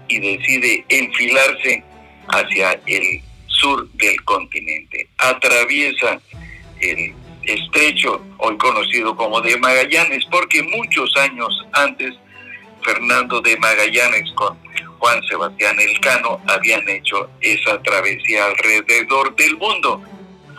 y 0.08 0.18
decide 0.18 0.84
enfilarse 0.88 1.82
hacia 2.28 2.72
el 2.86 3.22
sur 3.46 3.88
del 3.92 4.22
continente. 4.24 5.08
Atraviesa 5.18 6.20
el 6.80 7.14
estrecho, 7.44 8.22
hoy 8.38 8.56
conocido 8.58 9.16
como 9.16 9.40
de 9.40 9.56
Magallanes, 9.58 10.24
porque 10.30 10.62
muchos 10.62 11.16
años 11.16 11.64
antes 11.72 12.14
Fernando 12.82 13.40
de 13.40 13.56
Magallanes 13.56 14.30
con 14.32 14.56
Juan 14.98 15.22
Sebastián 15.24 15.78
Elcano 15.78 16.40
habían 16.46 16.88
hecho 16.88 17.30
esa 17.40 17.80
travesía 17.82 18.46
alrededor 18.46 19.34
del 19.36 19.56
mundo. 19.56 20.02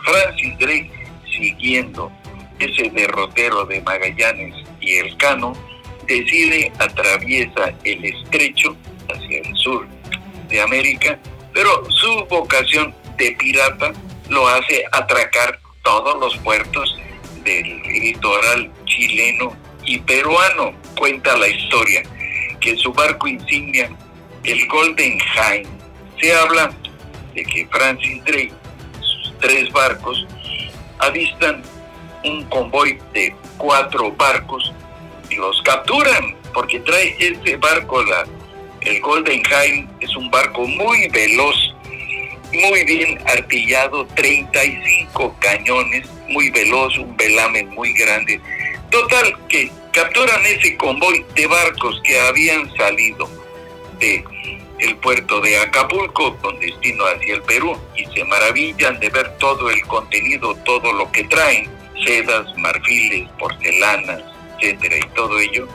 Francis 0.04 0.58
Drake, 0.58 0.90
siguiendo 1.30 2.10
ese 2.58 2.90
derrotero 2.90 3.64
de 3.64 3.80
Magallanes 3.82 4.54
y 4.80 4.96
Elcano, 4.96 5.52
decide 6.08 6.72
atraviesa 6.78 7.74
el 7.84 8.04
estrecho 8.04 8.74
hacia 9.08 9.40
el 9.40 9.56
sur 9.56 9.86
de 10.48 10.60
América, 10.60 11.18
pero 11.52 11.88
su 11.90 12.26
vocación 12.28 12.94
de 13.18 13.32
pirata 13.32 13.92
lo 14.28 14.48
hace 14.48 14.84
atracar 14.92 15.60
todos 15.84 16.18
los 16.18 16.36
puertos 16.38 16.96
del 17.44 17.82
litoral 17.82 18.70
chileno 18.86 19.54
y 19.84 19.98
peruano. 19.98 20.72
Cuenta 20.96 21.36
la 21.36 21.48
historia 21.48 22.02
que 22.60 22.76
su 22.76 22.92
barco 22.92 23.28
insignia, 23.28 23.90
el 24.44 24.66
Golden 24.66 25.18
Hind, 25.18 25.68
se 26.20 26.34
habla 26.34 26.72
de 27.34 27.44
que 27.44 27.66
Francis 27.70 28.24
Drake, 28.24 28.52
sus 29.00 29.38
tres 29.40 29.70
barcos, 29.72 30.26
avistan 30.98 31.62
un 32.24 32.44
convoy 32.46 32.98
de 33.12 33.34
cuatro 33.58 34.10
barcos 34.12 34.72
los 35.38 35.62
capturan 35.62 36.36
porque 36.52 36.80
trae 36.80 37.16
este 37.18 37.56
barco, 37.56 38.02
la, 38.02 38.26
el 38.80 39.00
Golden 39.00 39.42
Hind, 39.42 39.88
es 40.00 40.14
un 40.16 40.30
barco 40.30 40.66
muy 40.66 41.08
veloz, 41.08 41.56
muy 42.52 42.84
bien 42.84 43.18
artillado, 43.26 44.06
35 44.14 45.36
cañones, 45.40 46.08
muy 46.28 46.50
veloz, 46.50 46.96
un 46.98 47.16
velamen 47.16 47.68
muy 47.70 47.92
grande. 47.92 48.40
Total, 48.90 49.36
que 49.48 49.70
capturan 49.92 50.44
ese 50.46 50.76
convoy 50.76 51.24
de 51.34 51.46
barcos 51.46 52.00
que 52.04 52.18
habían 52.20 52.74
salido 52.76 53.28
de 53.98 54.24
el 54.78 54.96
puerto 54.96 55.40
de 55.40 55.58
Acapulco 55.58 56.36
con 56.36 56.58
destino 56.60 57.04
hacia 57.04 57.34
el 57.34 57.42
Perú 57.42 57.76
y 57.96 58.04
se 58.06 58.24
maravillan 58.24 58.98
de 59.00 59.10
ver 59.10 59.36
todo 59.38 59.70
el 59.70 59.82
contenido, 59.82 60.54
todo 60.64 60.92
lo 60.92 61.10
que 61.10 61.24
traen, 61.24 61.68
sedas, 62.06 62.46
marfiles, 62.56 63.28
porcelanas, 63.38 64.22
etcétera 64.60 64.96
y 64.98 65.14
todo 65.14 65.38
ello. 65.38 65.68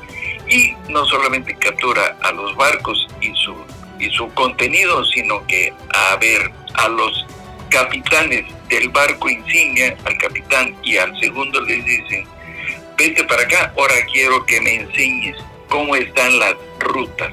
Y 0.47 0.73
no 0.89 1.05
solamente 1.05 1.55
captura 1.55 2.17
a 2.21 2.31
los 2.31 2.55
barcos 2.55 3.07
y 3.21 3.34
su 3.36 3.55
y 3.99 4.09
su 4.09 4.27
contenido, 4.34 5.03
sino 5.05 5.45
que 5.47 5.73
a 5.93 6.15
ver 6.17 6.51
a 6.73 6.88
los 6.89 7.25
capitanes 7.69 8.45
del 8.67 8.89
barco 8.89 9.29
insignia, 9.29 9.95
al 10.05 10.17
capitán 10.17 10.75
y 10.84 10.97
al 10.97 11.17
segundo 11.19 11.61
les 11.61 11.84
dicen, 11.86 12.27
vete 12.97 13.23
para 13.23 13.43
acá, 13.43 13.73
ahora 13.77 13.95
quiero 14.11 14.45
que 14.45 14.61
me 14.61 14.75
enseñes 14.75 15.38
cómo 15.69 15.95
están 15.95 16.38
las 16.39 16.55
rutas. 16.79 17.31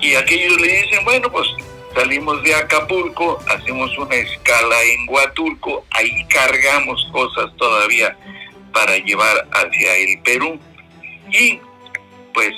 Y 0.00 0.14
aquellos 0.14 0.60
le 0.60 0.82
dicen, 0.82 1.04
bueno, 1.04 1.30
pues 1.30 1.46
salimos 1.94 2.42
de 2.42 2.54
Acapulco, 2.54 3.38
hacemos 3.48 3.96
una 3.98 4.14
escala 4.14 4.82
en 4.82 5.08
Huatulco, 5.08 5.84
ahí 5.90 6.24
cargamos 6.28 7.06
cosas 7.12 7.50
todavía 7.56 8.16
para 8.74 8.98
llevar 8.98 9.48
hacia 9.52 9.96
el 9.96 10.20
Perú. 10.22 10.60
Y 11.30 11.58
pues 12.34 12.52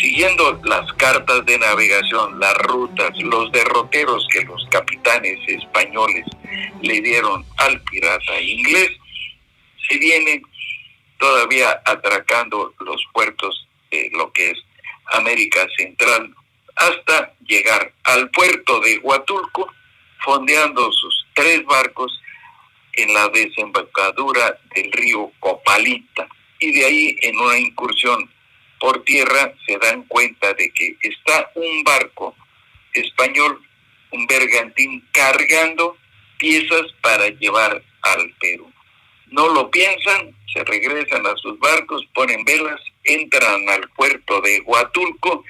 siguiendo 0.00 0.60
las 0.64 0.90
cartas 0.94 1.44
de 1.44 1.58
navegación, 1.58 2.38
las 2.40 2.54
rutas, 2.58 3.10
los 3.18 3.52
derroteros 3.52 4.26
que 4.32 4.44
los 4.44 4.66
capitanes 4.70 5.38
españoles 5.46 6.24
le 6.80 7.00
dieron 7.00 7.44
al 7.58 7.80
pirata 7.82 8.40
inglés, 8.40 8.90
se 9.88 9.98
viene 9.98 10.42
todavía 11.18 11.82
atracando 11.84 12.72
los 12.80 13.04
puertos 13.12 13.66
de 13.90 14.10
lo 14.12 14.32
que 14.32 14.52
es 14.52 14.58
América 15.12 15.66
Central, 15.76 16.32
hasta 16.76 17.32
llegar 17.46 17.92
al 18.04 18.30
puerto 18.30 18.80
de 18.80 18.98
Huatulco, 18.98 19.72
fondeando 20.24 20.92
sus 20.92 21.26
tres 21.34 21.64
barcos 21.64 22.20
en 22.98 23.14
la 23.14 23.28
desembocadura 23.28 24.58
del 24.74 24.90
río 24.92 25.32
Copalita. 25.38 26.26
Y 26.58 26.72
de 26.72 26.84
ahí, 26.84 27.16
en 27.22 27.38
una 27.38 27.56
incursión 27.56 28.28
por 28.80 29.04
tierra, 29.04 29.54
se 29.66 29.78
dan 29.78 30.02
cuenta 30.04 30.52
de 30.54 30.70
que 30.70 30.96
está 31.02 31.50
un 31.54 31.84
barco 31.84 32.34
español, 32.92 33.62
un 34.10 34.26
bergantín, 34.26 35.06
cargando 35.12 35.96
piezas 36.38 36.92
para 37.00 37.28
llevar 37.28 37.82
al 38.02 38.34
Perú. 38.40 38.70
No 39.28 39.48
lo 39.48 39.70
piensan, 39.70 40.34
se 40.52 40.64
regresan 40.64 41.24
a 41.26 41.36
sus 41.36 41.58
barcos, 41.60 42.04
ponen 42.14 42.44
velas, 42.44 42.80
entran 43.04 43.68
al 43.68 43.88
puerto 43.90 44.40
de 44.40 44.60
Huatulco 44.62 45.44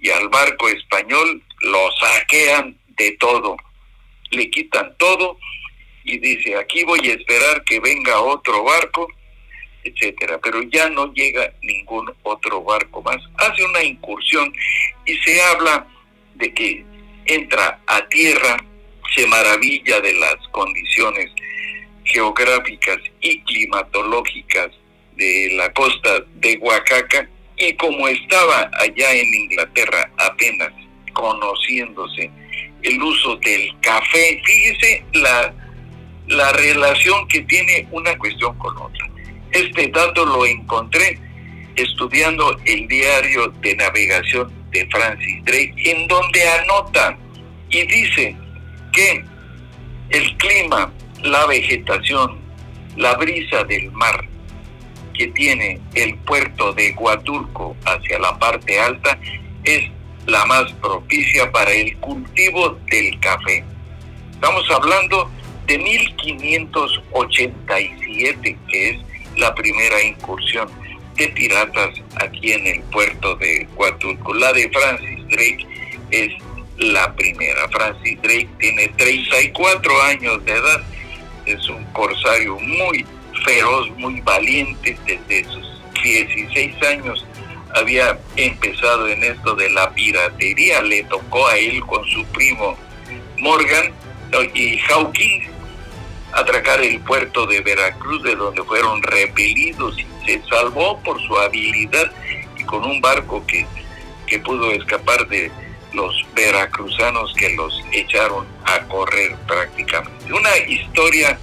y 0.00 0.10
al 0.10 0.28
barco 0.28 0.68
español 0.68 1.42
lo 1.62 1.90
saquean 1.92 2.76
de 2.88 3.12
todo, 3.18 3.56
le 4.30 4.50
quitan 4.50 4.94
todo 4.98 5.38
y 6.04 6.18
dice, 6.18 6.56
aquí 6.56 6.84
voy 6.84 7.00
a 7.08 7.14
esperar 7.14 7.64
que 7.64 7.80
venga 7.80 8.20
otro 8.20 8.62
barco, 8.62 9.08
etcétera, 9.82 10.38
pero 10.42 10.62
ya 10.62 10.88
no 10.90 11.12
llega 11.12 11.52
ningún 11.62 12.12
otro 12.22 12.62
barco 12.62 13.02
más. 13.02 13.16
Hace 13.36 13.64
una 13.64 13.82
incursión 13.82 14.52
y 15.06 15.16
se 15.18 15.42
habla 15.42 15.86
de 16.34 16.52
que 16.52 16.84
entra 17.26 17.80
a 17.86 18.06
tierra, 18.08 18.56
se 19.14 19.26
maravilla 19.26 20.00
de 20.00 20.12
las 20.14 20.36
condiciones 20.50 21.30
geográficas 22.04 22.98
y 23.20 23.40
climatológicas 23.40 24.70
de 25.16 25.52
la 25.54 25.72
costa 25.72 26.24
de 26.34 26.58
Oaxaca 26.58 27.28
y 27.56 27.72
como 27.74 28.08
estaba 28.08 28.70
allá 28.78 29.12
en 29.12 29.32
Inglaterra 29.32 30.10
apenas 30.18 30.72
conociéndose 31.12 32.30
el 32.82 33.02
uso 33.02 33.36
del 33.36 33.72
café, 33.80 34.42
fíjese 34.44 35.04
la, 35.14 35.54
la 36.26 36.52
relación 36.52 37.26
que 37.28 37.42
tiene 37.42 37.86
una 37.90 38.16
cuestión 38.18 38.56
con 38.58 38.76
otra. 38.76 39.08
Este 39.52 39.88
dato 39.88 40.24
lo 40.24 40.44
encontré 40.46 41.18
estudiando 41.76 42.56
el 42.64 42.86
diario 42.88 43.48
de 43.60 43.76
navegación 43.76 44.52
de 44.70 44.86
Francis 44.90 45.44
Drake, 45.44 45.74
en 45.84 46.06
donde 46.08 46.48
anota 46.48 47.16
y 47.70 47.86
dice 47.86 48.36
que 48.92 49.24
el 50.10 50.36
clima, 50.36 50.92
la 51.22 51.46
vegetación, 51.46 52.38
la 52.96 53.14
brisa 53.14 53.64
del 53.64 53.90
mar 53.92 54.24
que 55.14 55.28
tiene 55.28 55.80
el 55.94 56.16
puerto 56.18 56.72
de 56.72 56.94
Huatulco 56.98 57.76
hacia 57.84 58.18
la 58.18 58.38
parte 58.38 58.78
alta 58.78 59.18
es 59.62 59.90
la 60.26 60.44
más 60.46 60.72
propicia 60.74 61.50
para 61.52 61.72
el 61.72 61.96
cultivo 61.98 62.78
del 62.90 63.18
café. 63.20 63.64
Estamos 64.32 64.68
hablando 64.70 65.24
de 65.24 65.43
1587, 65.66 68.58
que 68.68 68.90
es 68.90 68.98
la 69.36 69.54
primera 69.54 70.02
incursión 70.02 70.68
de 71.16 71.28
piratas 71.28 71.90
aquí 72.16 72.52
en 72.52 72.66
el 72.66 72.82
puerto 72.82 73.36
de 73.36 73.66
Huatulco. 73.76 74.34
La 74.34 74.52
de 74.52 74.68
Francis 74.70 75.26
Drake 75.28 75.66
es 76.10 76.32
la 76.78 77.14
primera. 77.14 77.68
Francis 77.68 78.20
Drake 78.22 78.48
tiene 78.58 78.88
34 78.88 80.02
años 80.02 80.44
de 80.44 80.52
edad, 80.52 80.82
es 81.46 81.68
un 81.68 81.84
corsario 81.92 82.58
muy 82.58 83.06
feroz, 83.44 83.90
muy 83.98 84.20
valiente 84.20 84.96
desde 85.06 85.44
sus 85.44 85.80
16 86.02 86.82
años. 86.82 87.24
Había 87.74 88.18
empezado 88.36 89.08
en 89.08 89.24
esto 89.24 89.54
de 89.56 89.68
la 89.70 89.90
piratería, 89.92 90.80
le 90.82 91.02
tocó 91.04 91.46
a 91.48 91.56
él 91.56 91.80
con 91.86 92.04
su 92.06 92.24
primo 92.26 92.76
Morgan 93.38 93.92
y 94.42 94.78
Hawkins 94.88 95.48
atracar 96.32 96.80
el 96.80 97.00
puerto 97.00 97.46
de 97.46 97.60
Veracruz, 97.60 98.22
de 98.22 98.34
donde 98.34 98.62
fueron 98.64 99.02
repelidos 99.02 99.96
y 99.98 100.06
se 100.26 100.42
salvó 100.48 100.98
por 101.02 101.20
su 101.22 101.38
habilidad 101.38 102.10
y 102.58 102.64
con 102.64 102.84
un 102.84 103.00
barco 103.00 103.44
que, 103.46 103.66
que 104.26 104.38
pudo 104.40 104.70
escapar 104.72 105.28
de 105.28 105.50
los 105.92 106.26
veracruzanos 106.34 107.32
que 107.34 107.54
los 107.54 107.80
echaron 107.92 108.46
a 108.64 108.80
correr 108.88 109.36
prácticamente. 109.46 110.32
Una 110.32 110.56
historia 110.66 111.38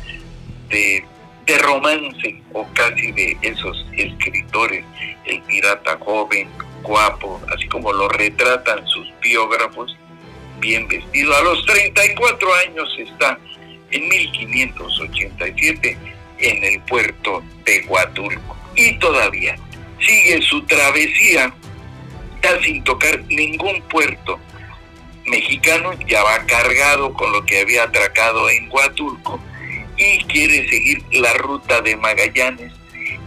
de, 0.68 1.06
de 1.46 1.58
romance 1.60 2.42
o 2.54 2.68
casi 2.74 3.12
de 3.14 3.38
esos 3.42 3.86
escritores, 3.94 4.84
el 5.26 5.42
pirata 5.44 5.98
joven, 6.00 6.50
guapo, 6.84 7.42
así 7.56 7.68
como 7.70 7.94
lo 7.94 8.10
retratan 8.10 8.86
sus 8.88 9.08
biógrafos, 9.22 9.96
bien 10.62 10.88
vestido. 10.88 11.36
A 11.36 11.42
los 11.42 11.66
34 11.66 12.54
años 12.68 12.96
está 12.98 13.38
en 13.92 14.08
1587 14.08 15.98
en 16.40 16.64
el 16.64 16.80
puerto 16.84 17.44
de 17.66 17.84
Huatulco. 17.88 18.56
Y 18.76 18.98
todavía 19.00 19.58
sigue 20.00 20.42
su 20.44 20.64
travesía 20.64 21.54
ya 22.42 22.62
sin 22.62 22.84
tocar 22.84 23.22
ningún 23.26 23.82
puerto 23.84 24.40
mexicano, 25.26 25.94
ya 26.08 26.24
va 26.24 26.46
cargado 26.46 27.14
con 27.14 27.32
lo 27.32 27.46
que 27.46 27.60
había 27.60 27.84
atracado 27.84 28.50
en 28.50 28.70
Huatulco 28.72 29.40
y 29.98 30.24
quiere 30.24 30.68
seguir 30.70 31.04
la 31.12 31.34
ruta 31.34 31.82
de 31.82 31.96
Magallanes 31.98 32.74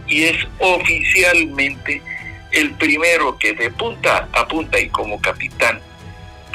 y 0.07 0.23
es 0.23 0.37
oficialmente 0.59 2.01
el 2.51 2.71
primero 2.71 3.37
que 3.37 3.53
de 3.53 3.71
punta 3.71 4.27
a 4.33 4.47
punta 4.47 4.79
y 4.79 4.89
como 4.89 5.19
capitán 5.21 5.81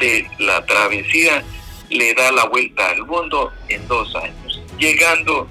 de 0.01 0.27
la 0.39 0.65
travesía 0.65 1.43
le 1.89 2.13
da 2.15 2.31
la 2.31 2.45
vuelta 2.45 2.89
al 2.89 3.05
mundo 3.05 3.51
en 3.69 3.87
dos 3.87 4.13
años, 4.15 4.61
llegando 4.77 5.47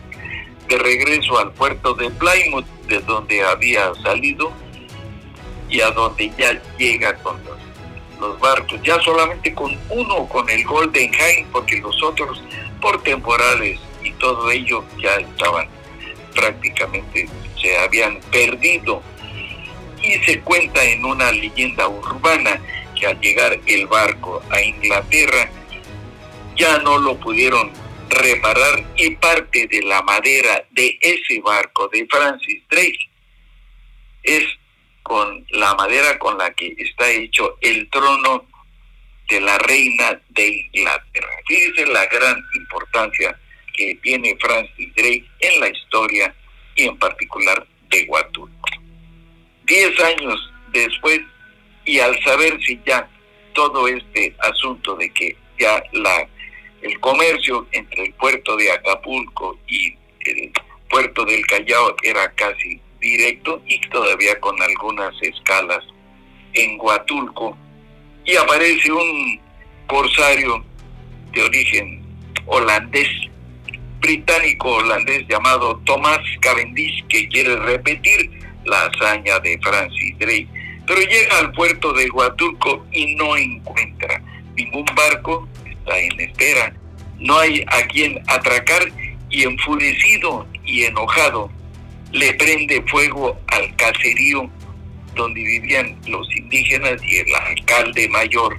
de 0.68 0.76
regreso 0.76 1.38
al 1.38 1.52
puerto 1.52 1.94
de 1.94 2.10
Plymouth, 2.10 2.66
de 2.88 2.98
donde 3.00 3.42
había 3.42 3.94
salido, 4.02 4.52
y 5.68 5.80
a 5.80 5.90
donde 5.90 6.32
ya 6.36 6.60
llega 6.76 7.14
con 7.22 7.38
los, 7.44 8.40
barcos, 8.40 8.78
ya 8.82 9.00
solamente 9.00 9.54
con 9.54 9.78
uno, 9.88 10.26
con 10.28 10.50
el 10.50 10.64
Golden 10.64 11.12
High, 11.12 11.46
porque 11.52 11.78
los 11.78 12.02
otros, 12.02 12.42
por 12.80 13.02
temporales 13.02 13.78
y 14.02 14.10
todo 14.12 14.50
ello, 14.50 14.84
ya 14.98 15.14
estaban 15.14 15.68
prácticamente, 16.34 17.28
se 17.60 17.78
habían 17.78 18.20
perdido. 18.30 19.02
Y 20.02 20.14
se 20.24 20.40
cuenta 20.40 20.82
en 20.82 21.04
una 21.04 21.30
leyenda 21.30 21.86
urbana 21.86 22.60
que 23.00 23.06
al 23.06 23.20
llegar 23.20 23.58
el 23.66 23.86
barco 23.86 24.42
a 24.50 24.60
Inglaterra, 24.60 25.50
ya 26.56 26.78
no 26.78 26.98
lo 26.98 27.16
pudieron 27.18 27.72
reparar 28.10 28.84
y 28.96 29.10
parte 29.16 29.66
de 29.66 29.82
la 29.82 30.02
madera 30.02 30.64
de 30.70 30.98
ese 31.00 31.40
barco 31.40 31.88
de 31.88 32.06
Francis 32.10 32.62
Drake 32.68 33.10
es 34.22 34.44
con 35.02 35.44
la 35.50 35.74
madera 35.74 36.18
con 36.18 36.36
la 36.36 36.52
que 36.52 36.74
está 36.78 37.08
hecho 37.10 37.56
el 37.60 37.88
trono 37.88 38.46
de 39.28 39.40
la 39.40 39.58
reina 39.58 40.20
de 40.28 40.68
Inglaterra. 40.72 41.28
Fíjese 41.46 41.86
la 41.86 42.04
gran 42.06 42.44
importancia 42.54 43.38
que 43.72 43.94
tiene 44.02 44.36
Francis 44.40 44.94
Drake 44.94 45.24
en 45.40 45.60
la 45.60 45.68
historia 45.68 46.34
y 46.74 46.84
en 46.84 46.98
particular 46.98 47.66
de 47.88 48.04
Huatulco. 48.04 48.68
Diez 49.64 49.98
años 50.00 50.52
después, 50.72 51.20
y 51.84 51.98
al 52.00 52.18
saber 52.22 52.58
si 52.62 52.80
ya 52.86 53.08
todo 53.54 53.88
este 53.88 54.34
asunto 54.38 54.94
de 54.96 55.10
que 55.10 55.36
ya 55.58 55.82
la 55.92 56.28
el 56.82 56.98
comercio 57.00 57.66
entre 57.72 58.04
el 58.06 58.14
puerto 58.14 58.56
de 58.56 58.72
Acapulco 58.72 59.58
y 59.68 59.94
el 60.20 60.50
puerto 60.88 61.24
del 61.24 61.44
Callao 61.46 61.94
era 62.02 62.32
casi 62.32 62.80
directo 63.00 63.62
y 63.66 63.80
todavía 63.88 64.38
con 64.40 64.60
algunas 64.62 65.14
escalas 65.22 65.84
en 66.54 66.78
Huatulco 66.80 67.56
y 68.24 68.36
aparece 68.36 68.92
un 68.92 69.40
corsario 69.86 70.64
de 71.32 71.42
origen 71.42 72.02
holandés, 72.46 73.08
británico 74.00 74.76
holandés 74.76 75.26
llamado 75.28 75.80
Thomas 75.84 76.20
Cavendish 76.40 77.04
que 77.08 77.28
quiere 77.28 77.56
repetir 77.56 78.30
la 78.64 78.86
hazaña 78.86 79.38
de 79.40 79.58
Francis 79.62 80.18
Drake, 80.18 80.48
pero 80.90 81.02
llega 81.02 81.38
al 81.38 81.52
puerto 81.52 81.92
de 81.92 82.10
Huatulco 82.10 82.84
y 82.90 83.14
no 83.14 83.36
encuentra 83.36 84.20
ningún 84.56 84.84
barco 84.96 85.48
en 85.86 86.20
espera, 86.20 86.74
no 87.16 87.38
hay 87.38 87.64
a 87.68 87.86
quien 87.86 88.20
atracar 88.26 88.90
y 89.28 89.44
enfurecido 89.44 90.48
y 90.64 90.82
enojado 90.82 91.48
le 92.10 92.34
prende 92.34 92.82
fuego 92.88 93.40
al 93.46 93.76
caserío 93.76 94.50
donde 95.14 95.40
vivían 95.40 95.96
los 96.08 96.28
indígenas 96.34 97.00
y 97.04 97.18
el 97.18 97.34
alcalde 97.36 98.08
mayor. 98.08 98.58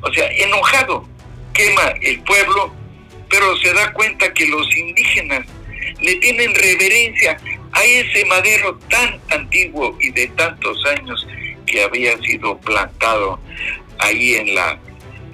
O 0.00 0.12
sea, 0.12 0.26
enojado, 0.32 1.08
quema 1.54 1.94
el 2.02 2.18
pueblo, 2.22 2.74
pero 3.30 3.56
se 3.58 3.72
da 3.72 3.92
cuenta 3.92 4.34
que 4.34 4.46
los 4.46 4.76
indígenas 4.76 5.46
le 6.00 6.16
tienen 6.16 6.52
reverencia 6.56 7.38
a 7.70 7.84
ese 7.84 8.24
madero 8.24 8.76
tan 8.90 9.20
antiguo 9.30 9.96
y 10.00 10.10
de 10.10 10.26
tantos 10.28 10.84
años 10.86 11.24
que 11.70 11.82
había 11.82 12.16
sido 12.18 12.58
plantado 12.58 13.38
ahí 13.98 14.34
en 14.34 14.54
la, 14.54 14.78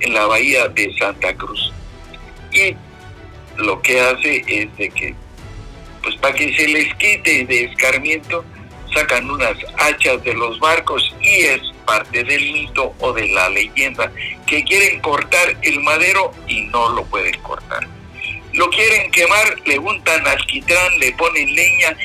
en 0.01 0.15
la 0.15 0.27
bahía 0.27 0.69
de 0.69 0.95
Santa 0.99 1.35
Cruz. 1.35 1.73
Y 2.53 2.75
lo 3.57 3.81
que 3.83 4.01
hace 4.01 4.45
es 4.47 4.77
de 4.77 4.91
que, 4.91 5.15
pues 6.03 6.17
para 6.17 6.35
que 6.35 6.55
se 6.57 6.69
les 6.69 6.95
quite 6.95 7.45
de 7.45 7.65
escarmiento, 7.65 8.45
sacan 8.95 9.29
unas 9.31 9.57
hachas 9.79 10.23
de 10.23 10.35
los 10.35 10.59
barcos 10.61 11.15
y 11.21 11.43
es 11.43 11.61
parte 11.85 12.25
del 12.25 12.53
mito 12.53 12.95
o 13.01 13.13
de 13.13 13.29
la 13.29 13.49
leyenda 13.49 14.11
que 14.47 14.63
quieren 14.65 15.01
cortar 15.01 15.57
el 15.63 15.81
madero 15.81 16.33
y 16.47 16.63
no 16.63 16.91
lo 16.91 17.05
pueden 17.07 17.39
cortar. 17.41 17.87
Lo 18.53 18.71
quieren 18.71 19.11
quemar, 19.11 19.61
le 19.67 19.79
untan 19.79 20.27
alquitrán, 20.27 20.99
le 21.01 21.13
ponen 21.13 21.55
leña 21.55 21.97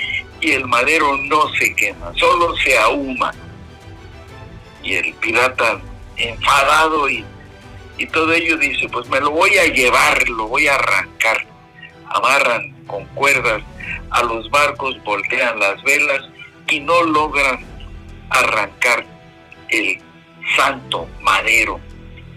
y 0.41 0.51
el 0.51 0.65
madero 0.65 1.15
no 1.17 1.47
se 1.53 1.75
quema, 1.75 2.11
solo 2.15 2.55
se 2.57 2.77
ahuma. 2.77 3.31
Y 4.83 4.95
el 4.95 5.13
pirata 5.15 5.79
enfadado 6.17 7.09
y, 7.09 7.25
y 7.97 8.05
todo 8.07 8.31
ello 8.33 8.57
dice, 8.57 8.87
pues 8.89 9.07
me 9.09 9.19
lo 9.19 9.31
voy 9.31 9.57
a 9.57 9.65
llevar, 9.65 10.27
lo 10.29 10.47
voy 10.47 10.67
a 10.67 10.75
arrancar. 10.75 11.45
Amarran 12.07 12.73
con 12.85 13.05
cuerdas 13.07 13.61
a 14.11 14.23
los 14.23 14.49
barcos, 14.49 15.01
voltean 15.03 15.59
las 15.59 15.81
velas 15.83 16.21
y 16.69 16.79
no 16.79 17.03
logran 17.03 17.65
arrancar 18.29 19.05
el 19.69 20.01
santo 20.55 21.07
madero. 21.21 21.79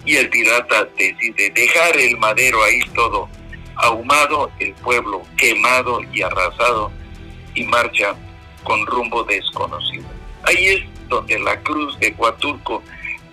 Y 0.04 0.16
el 0.16 0.28
pirata 0.28 0.84
decide 0.96 1.50
dejar 1.50 1.96
el 1.96 2.16
madero 2.18 2.62
ahí 2.64 2.80
todo 2.94 3.28
ahumado, 3.76 4.50
el 4.58 4.74
pueblo 4.74 5.22
quemado 5.36 6.00
y 6.12 6.22
arrasado 6.22 6.90
y 7.54 7.64
marcha 7.64 8.14
con 8.64 8.84
rumbo 8.86 9.24
desconocido. 9.24 10.06
Ahí 10.44 10.66
es 10.66 10.91
donde 11.12 11.38
la 11.38 11.60
cruz 11.60 11.98
de 11.98 12.14
Huatulco 12.16 12.82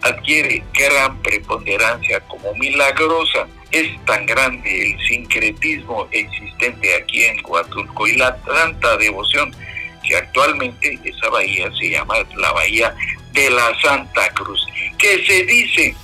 adquiere 0.02 0.64
gran 0.74 1.22
preponderancia 1.22 2.20
como 2.22 2.54
milagrosa. 2.56 3.48
Es 3.72 3.88
tan 4.06 4.26
grande 4.26 4.92
el 4.92 5.08
sincretismo 5.08 6.08
existente 6.12 6.96
aquí 6.96 7.24
en 7.24 7.38
Huatulco 7.46 8.08
y 8.08 8.18
la 8.18 8.36
tanta 8.38 8.98
devoción 8.98 9.56
que 10.04 10.18
actualmente 10.18 11.00
esa 11.04 11.30
bahía 11.30 11.72
se 11.78 11.92
llama 11.92 12.16
la 12.36 12.52
bahía 12.52 12.94
de 13.32 13.50
la 13.50 13.80
Santa 13.82 14.30
Cruz, 14.34 14.66
que 14.98 15.26
se 15.26 15.46
dice 15.46 15.96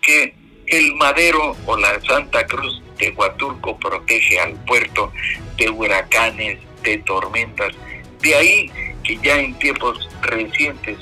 que 0.00 0.34
el 0.66 0.94
madero 0.94 1.56
o 1.66 1.76
la 1.76 2.00
Santa 2.00 2.46
Cruz 2.46 2.82
de 2.98 3.10
Huatulco 3.10 3.78
protege 3.78 4.40
al 4.40 4.54
puerto 4.64 5.12
de 5.56 5.68
huracanes, 5.68 6.58
de 6.82 6.98
tormentas. 6.98 7.74
De 8.20 8.34
ahí 8.34 8.70
que 9.04 9.18
ya 9.22 9.38
en 9.38 9.58
tiempos 9.58 10.08
recientes, 10.22 10.98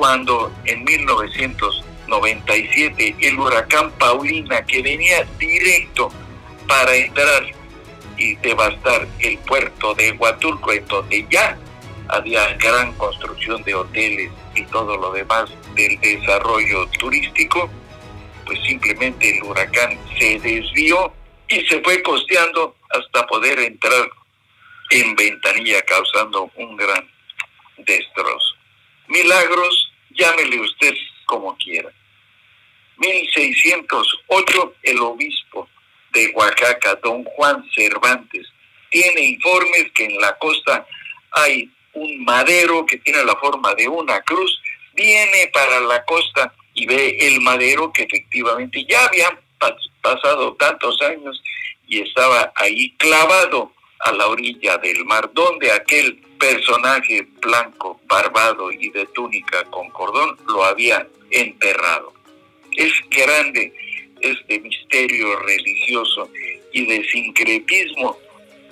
cuando 0.00 0.50
en 0.64 0.82
1997 0.82 3.14
el 3.20 3.38
huracán 3.38 3.92
Paulina, 3.98 4.64
que 4.64 4.80
venía 4.80 5.28
directo 5.38 6.10
para 6.66 6.96
entrar 6.96 7.44
y 8.16 8.34
devastar 8.36 9.06
el 9.18 9.36
puerto 9.40 9.94
de 9.94 10.12
Huatulco, 10.12 10.72
en 10.72 10.86
donde 10.86 11.26
ya 11.30 11.58
había 12.08 12.54
gran 12.54 12.94
construcción 12.94 13.62
de 13.64 13.74
hoteles 13.74 14.32
y 14.54 14.62
todo 14.62 14.96
lo 14.96 15.12
demás 15.12 15.50
del 15.74 16.00
desarrollo 16.00 16.86
turístico, 16.98 17.68
pues 18.46 18.58
simplemente 18.64 19.36
el 19.36 19.42
huracán 19.42 19.98
se 20.18 20.40
desvió 20.40 21.12
y 21.46 21.60
se 21.66 21.82
fue 21.82 22.02
costeando 22.02 22.74
hasta 22.88 23.26
poder 23.26 23.58
entrar 23.58 24.08
en 24.92 25.14
ventanilla 25.14 25.82
causando 25.82 26.50
un 26.56 26.74
gran 26.78 27.06
destrozo. 27.76 28.56
Milagros, 29.08 29.89
llámele 30.10 30.60
usted 30.60 30.94
como 31.26 31.56
quiera. 31.56 31.90
1608, 32.98 34.74
el 34.82 34.98
obispo 35.00 35.68
de 36.12 36.28
Oaxaca, 36.34 36.98
don 37.02 37.24
Juan 37.24 37.64
Cervantes, 37.74 38.46
tiene 38.90 39.20
informes 39.22 39.90
que 39.94 40.04
en 40.04 40.18
la 40.18 40.36
costa 40.38 40.86
hay 41.32 41.70
un 41.94 42.24
madero 42.24 42.84
que 42.86 42.98
tiene 42.98 43.24
la 43.24 43.36
forma 43.36 43.74
de 43.74 43.88
una 43.88 44.20
cruz, 44.22 44.60
viene 44.94 45.50
para 45.52 45.80
la 45.80 46.04
costa 46.04 46.52
y 46.74 46.86
ve 46.86 47.16
el 47.20 47.40
madero 47.40 47.92
que 47.92 48.02
efectivamente 48.02 48.84
ya 48.88 49.04
habían 49.06 49.38
pasado 50.02 50.54
tantos 50.54 51.00
años 51.02 51.42
y 51.86 52.00
estaba 52.00 52.52
ahí 52.56 52.92
clavado 52.96 53.72
a 54.00 54.12
la 54.12 54.28
orilla 54.28 54.78
del 54.78 55.04
mar, 55.04 55.30
donde 55.32 55.70
aquel 55.72 56.20
personaje 56.38 57.26
blanco, 57.40 58.00
barbado 58.06 58.72
y 58.72 58.88
de 58.90 59.06
túnica 59.06 59.62
con 59.64 59.90
cordón 59.90 60.36
lo 60.48 60.64
había 60.64 61.06
enterrado. 61.30 62.12
Es 62.76 62.92
grande 63.10 63.72
este 64.20 64.60
misterio 64.60 65.38
religioso 65.40 66.30
y 66.72 66.86
de 66.86 67.04
sincretismo 67.08 68.16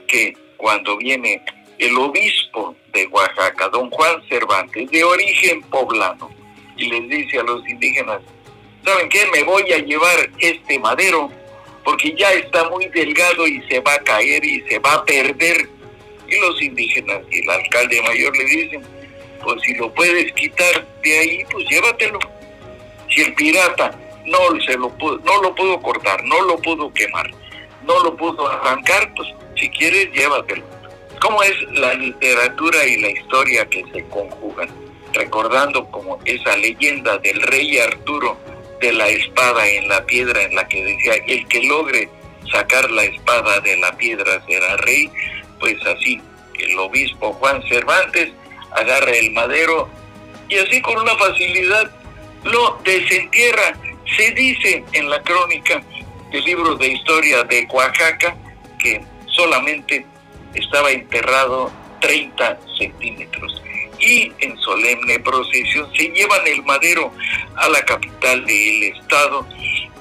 que 0.07 0.37
cuando 0.57 0.97
viene 0.97 1.43
el 1.79 1.97
obispo 1.97 2.75
de 2.93 3.07
Oaxaca, 3.07 3.69
don 3.69 3.91
Juan 3.91 4.23
Cervantes, 4.29 4.91
de 4.91 5.05
origen 5.05 5.63
poblano, 5.63 6.31
y 6.77 6.89
les 6.89 7.09
dice 7.09 7.39
a 7.39 7.43
los 7.43 7.67
indígenas, 7.69 8.21
¿saben 8.85 9.09
qué? 9.09 9.27
Me 9.33 9.43
voy 9.43 9.71
a 9.73 9.79
llevar 9.79 10.31
este 10.39 10.79
madero 10.79 11.31
porque 11.89 12.15
ya 12.19 12.31
está 12.35 12.69
muy 12.69 12.87
delgado 12.89 13.47
y 13.47 13.63
se 13.63 13.81
va 13.81 13.95
a 13.95 13.99
caer 14.01 14.45
y 14.45 14.61
se 14.69 14.79
va 14.79 14.93
a 14.93 15.05
perder. 15.07 15.67
Y 16.29 16.39
los 16.39 16.61
indígenas 16.61 17.23
y 17.31 17.41
el 17.41 17.49
alcalde 17.49 18.03
mayor 18.03 18.37
le 18.37 18.45
dicen, 18.45 18.83
pues 19.43 19.63
si 19.63 19.73
lo 19.73 19.91
puedes 19.95 20.31
quitar 20.35 20.87
de 21.03 21.19
ahí, 21.19 21.47
pues 21.51 21.67
llévatelo. 21.67 22.19
Si 23.09 23.23
el 23.23 23.35
pirata 23.35 23.99
no, 24.27 24.39
se 24.67 24.77
lo 24.77 24.91
pudo, 24.99 25.19
no 25.21 25.41
lo 25.41 25.55
pudo 25.55 25.81
cortar, 25.81 26.23
no 26.25 26.43
lo 26.43 26.59
pudo 26.59 26.93
quemar, 26.93 27.31
no 27.87 27.99
lo 28.05 28.15
pudo 28.15 28.47
arrancar, 28.47 29.11
pues 29.17 29.29
si 29.57 29.71
quieres, 29.71 30.13
llévatelo 30.13 30.63
cómo 31.23 31.43
es 31.43 31.57
la 31.73 31.95
literatura 31.95 32.87
y 32.87 33.01
la 33.01 33.13
historia 33.13 33.67
que 33.67 33.83
se 33.95 34.05
conjugan, 34.09 34.69
recordando 35.15 35.91
como 35.91 36.19
esa 36.27 36.55
leyenda 36.59 37.17
del 37.17 37.41
rey 37.41 37.79
Arturo 37.79 38.37
de 38.81 38.93
la 38.93 39.09
espada 39.09 39.69
en 39.69 39.89
la 39.89 40.05
piedra 40.07 40.43
en 40.43 40.55
la 40.55 40.67
que 40.69 40.85
decía, 40.85 41.15
el 41.27 41.47
que 41.49 41.63
logre 41.65 42.09
sacar 42.53 42.91
la 42.91 43.05
espada 43.05 43.61
de 43.61 43.77
la 43.77 43.97
piedra 43.97 44.43
será 44.47 44.77
rey, 44.79 45.11
pues 45.59 45.77
así 45.87 46.21
el 46.59 46.79
obispo 46.79 47.33
Juan 47.35 47.63
Cervantes 47.69 48.31
agarra 48.73 49.13
el 49.13 49.31
madero 49.33 49.89
y 50.49 50.57
así 50.59 50.81
con 50.81 50.99
una 50.99 51.17
facilidad 51.17 51.91
lo 52.45 52.79
desentierra. 52.85 53.77
Se 54.17 54.31
dice 54.33 54.85
en 54.93 55.11
la 55.11 55.23
crónica 55.23 55.83
del 56.31 56.45
libro 56.45 56.75
de 56.77 56.89
historia 56.89 57.45
de 57.45 57.67
Oaxaca 57.71 58.37
que 58.79 59.03
solamente 59.27 60.07
estaba 60.55 60.91
enterrado 60.91 61.71
30 62.01 62.59
centímetros. 62.79 63.63
Y 64.01 64.33
en 64.41 64.59
solemne 64.61 65.19
procesión 65.21 65.91
se 65.95 66.09
llevan 66.11 66.47
el 66.47 66.63
madero 66.63 67.13
a 67.57 67.69
la 67.69 67.85
capital 67.85 68.45
del 68.45 68.83
estado 68.85 69.47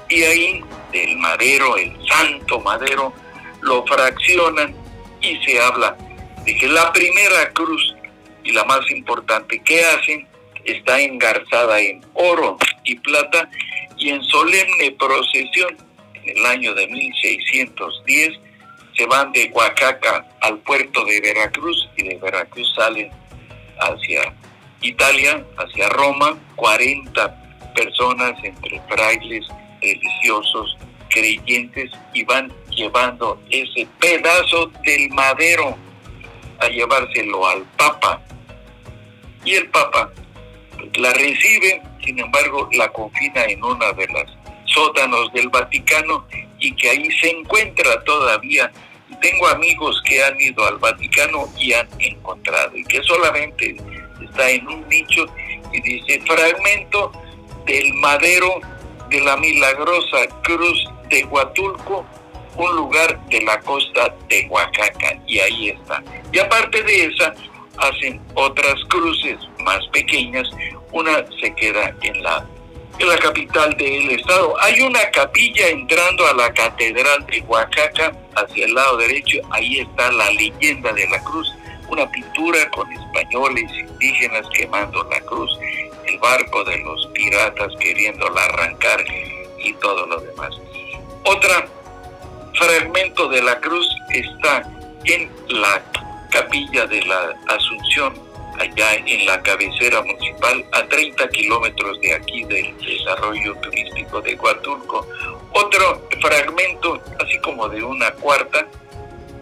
y 0.09 0.23
ahí 0.23 0.63
del 0.91 1.17
madero, 1.17 1.77
el 1.77 1.95
santo 2.07 2.59
madero, 2.61 3.13
lo 3.61 3.85
fraccionan 3.85 4.75
y 5.21 5.37
se 5.43 5.59
habla 5.59 5.97
de 6.45 6.55
que 6.55 6.67
la 6.67 6.93
primera 6.93 7.49
cruz 7.53 7.95
y 8.43 8.51
la 8.51 8.63
más 8.63 8.89
importante 8.91 9.61
que 9.63 9.83
hacen 9.83 10.27
está 10.63 10.99
engarzada 11.01 11.79
en 11.79 12.05
oro 12.13 12.57
y 12.83 12.95
plata 12.95 13.49
y 13.97 14.09
en 14.09 14.23
solemne 14.23 14.91
procesión 14.97 15.77
en 16.13 16.37
el 16.37 16.45
año 16.45 16.73
de 16.73 16.87
1610 16.87 18.39
se 18.95 19.05
van 19.05 19.31
de 19.31 19.51
Oaxaca 19.53 20.25
al 20.41 20.57
puerto 20.59 21.05
de 21.05 21.21
Veracruz 21.21 21.89
y 21.97 22.03
de 22.03 22.15
Veracruz 22.15 22.73
salen 22.75 23.11
hacia 23.79 24.33
Italia, 24.81 25.43
hacia 25.57 25.89
Roma, 25.89 26.37
40 26.55 27.73
personas 27.75 28.33
entre 28.43 28.81
frailes, 28.89 29.45
religiosos, 29.81 30.77
creyentes 31.09 31.91
y 32.13 32.23
van 32.23 32.51
llevando 32.69 33.41
ese 33.49 33.87
pedazo 33.99 34.67
del 34.83 35.09
madero 35.09 35.77
a 36.59 36.67
llevárselo 36.67 37.47
al 37.47 37.63
Papa. 37.77 38.21
Y 39.45 39.55
el 39.55 39.69
Papa 39.69 40.11
la 40.95 41.13
recibe, 41.13 41.81
sin 42.03 42.19
embargo, 42.19 42.69
la 42.73 42.89
confina 42.89 43.43
en 43.45 43.63
una 43.63 43.91
de 43.93 44.07
las 44.07 44.25
sótanos 44.65 45.31
del 45.33 45.49
Vaticano 45.49 46.27
y 46.59 46.75
que 46.75 46.89
ahí 46.89 47.09
se 47.19 47.29
encuentra 47.29 48.03
todavía 48.03 48.71
tengo 49.21 49.47
amigos 49.47 50.01
que 50.05 50.23
han 50.23 50.39
ido 50.39 50.65
al 50.65 50.77
Vaticano 50.77 51.47
y 51.57 51.73
han 51.73 51.87
encontrado, 51.99 52.75
y 52.75 52.83
que 52.85 53.01
solamente 53.03 53.77
está 54.23 54.49
en 54.49 54.67
un 54.67 54.87
nicho 54.87 55.25
y 55.71 55.81
dice 55.81 56.21
fragmento 56.21 57.11
del 57.65 57.93
madero 57.95 58.61
de 59.09 59.21
la 59.21 59.37
milagrosa 59.37 60.27
cruz 60.43 60.85
de 61.09 61.23
Huatulco, 61.25 62.05
un 62.57 62.75
lugar 62.75 63.19
de 63.27 63.41
la 63.41 63.59
costa 63.61 64.13
de 64.29 64.47
Oaxaca, 64.49 65.19
y 65.27 65.39
ahí 65.39 65.69
está. 65.69 66.03
Y 66.31 66.39
aparte 66.39 66.81
de 66.83 67.05
esa, 67.05 67.33
hacen 67.77 68.21
otras 68.33 68.75
cruces 68.89 69.37
más 69.59 69.85
pequeñas. 69.93 70.49
Una 70.91 71.25
se 71.39 71.53
queda 71.55 71.95
en 72.01 72.23
la, 72.23 72.45
en 72.99 73.09
la 73.09 73.17
capital 73.17 73.75
del 73.77 74.11
estado. 74.11 74.55
Hay 74.61 74.81
una 74.81 75.09
capilla 75.11 75.67
entrando 75.69 76.25
a 76.27 76.33
la 76.33 76.53
catedral 76.53 77.25
de 77.27 77.41
Oaxaca 77.41 78.11
hacia 78.35 78.65
el 78.65 78.73
lado 78.73 78.97
derecho. 78.97 79.39
Ahí 79.51 79.79
está 79.79 80.11
la 80.11 80.31
leyenda 80.31 80.91
de 80.93 81.07
la 81.09 81.23
cruz. 81.23 81.53
Una 81.89 82.09
pintura 82.09 82.69
con 82.71 82.91
españoles 82.91 83.71
indígenas 83.71 84.45
quemando 84.53 85.03
la 85.05 85.19
cruz. 85.21 85.49
El 86.05 86.17
barco 86.19 86.63
de 86.63 86.77
los 86.79 87.07
piratas 87.13 87.73
queriéndola 87.79 88.41
arrancar 88.41 89.03
y 89.59 89.73
todo 89.73 90.05
lo 90.05 90.19
demás. 90.19 90.53
Otra 91.23 91.67
fragmento 92.57 93.27
de 93.29 93.41
la 93.41 93.59
cruz 93.59 93.87
está 94.09 94.63
en 95.05 95.29
la 95.49 95.81
capilla 96.31 96.85
de 96.87 97.01
la 97.03 97.35
Asunción, 97.47 98.13
allá 98.59 98.95
en 98.95 99.25
la 99.25 99.41
cabecera 99.41 100.01
municipal, 100.01 100.65
a 100.71 100.83
30 100.87 101.27
kilómetros 101.29 101.99
de 102.01 102.13
aquí 102.13 102.43
del 102.45 102.75
desarrollo 102.77 103.55
turístico 103.57 104.21
de 104.21 104.35
Huatulco. 104.35 105.07
Otro 105.53 106.07
fragmento, 106.21 107.01
así 107.23 107.37
como 107.39 107.67
de 107.69 107.83
una 107.83 108.11
cuarta, 108.11 108.67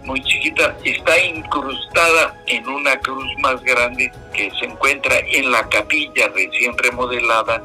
muy 0.03 0.21
chiquita, 0.23 0.77
está 0.83 1.17
incrustada 1.19 2.41
en 2.45 2.67
una 2.67 2.97
cruz 2.99 3.25
más 3.39 3.61
grande 3.63 4.11
que 4.33 4.51
se 4.59 4.65
encuentra 4.65 5.17
en 5.19 5.51
la 5.51 5.67
capilla 5.69 6.27
recién 6.29 6.77
remodelada 6.77 7.63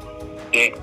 de 0.51 0.75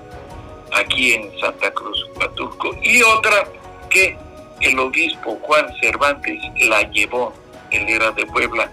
aquí 0.72 1.14
en 1.14 1.40
Santa 1.40 1.70
Cruz, 1.72 2.06
Huatulco. 2.16 2.76
Y 2.82 3.02
otra 3.02 3.48
que 3.90 4.16
el 4.60 4.78
obispo 4.78 5.38
Juan 5.42 5.66
Cervantes 5.80 6.38
la 6.68 6.82
llevó, 6.90 7.32
él 7.70 7.88
era 7.88 8.10
de 8.12 8.26
Puebla, 8.26 8.70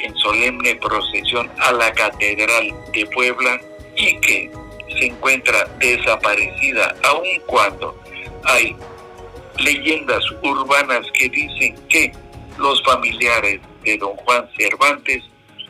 en 0.00 0.16
solemne 0.16 0.74
procesión 0.76 1.50
a 1.58 1.72
la 1.72 1.92
Catedral 1.92 2.74
de 2.92 3.06
Puebla 3.06 3.60
y 3.96 4.18
que 4.20 4.50
se 4.98 5.06
encuentra 5.06 5.64
desaparecida 5.78 6.94
aun 7.04 7.26
cuando 7.46 8.00
hay 8.44 8.76
leyendas 9.58 10.22
urbanas 10.42 11.06
que 11.12 11.28
dicen 11.28 11.74
que 11.88 12.12
los 12.58 12.82
familiares 12.82 13.60
de 13.84 13.96
don 13.98 14.16
Juan 14.16 14.48
Cervantes 14.56 15.22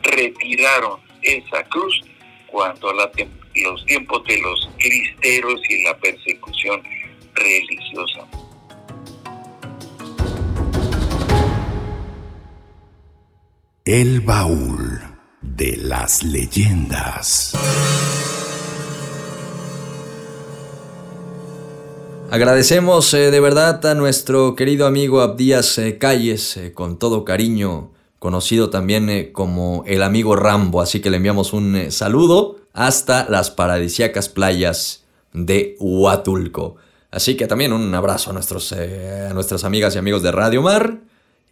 retiraron 0.03 0.99
esa 1.21 1.63
cruz 1.65 2.01
cuando 2.47 2.93
los 2.93 3.85
tiempos 3.85 4.23
de 4.25 4.37
los 4.39 4.69
cristeros 4.77 5.61
y 5.69 5.83
la 5.83 5.97
persecución 5.97 6.81
religiosa. 7.33 8.28
El 13.85 14.19
baúl 14.19 14.99
de 15.41 15.77
las 15.77 16.21
leyendas. 16.21 17.53
Agradecemos 22.29 23.13
eh, 23.13 23.31
de 23.31 23.39
verdad 23.39 23.83
a 23.85 23.95
nuestro 23.95 24.55
querido 24.55 24.85
amigo 24.85 25.21
Abdías 25.21 25.77
eh, 25.77 25.97
Calles, 25.97 26.57
eh, 26.57 26.73
con 26.73 26.99
todo 26.99 27.23
cariño, 27.23 27.91
conocido 28.19 28.69
también 28.69 29.31
como 29.31 29.83
el 29.87 30.03
amigo 30.03 30.35
Rambo, 30.35 30.81
así 30.81 30.99
que 30.99 31.09
le 31.09 31.17
enviamos 31.17 31.53
un 31.53 31.89
saludo 31.89 32.57
hasta 32.73 33.27
las 33.29 33.49
paradisíacas 33.49 34.27
playas 34.27 35.05
de 35.31 35.77
Huatulco. 35.79 36.75
Así 37.11 37.37
que 37.37 37.47
también 37.47 37.71
un 37.71 37.95
abrazo 37.95 38.29
a, 38.29 38.33
nuestras 38.33 39.63
amigas 39.63 39.95
y 39.95 39.97
amigos 39.97 40.21
de 40.21 40.31
Radio 40.31 40.61
Mar 40.61 40.99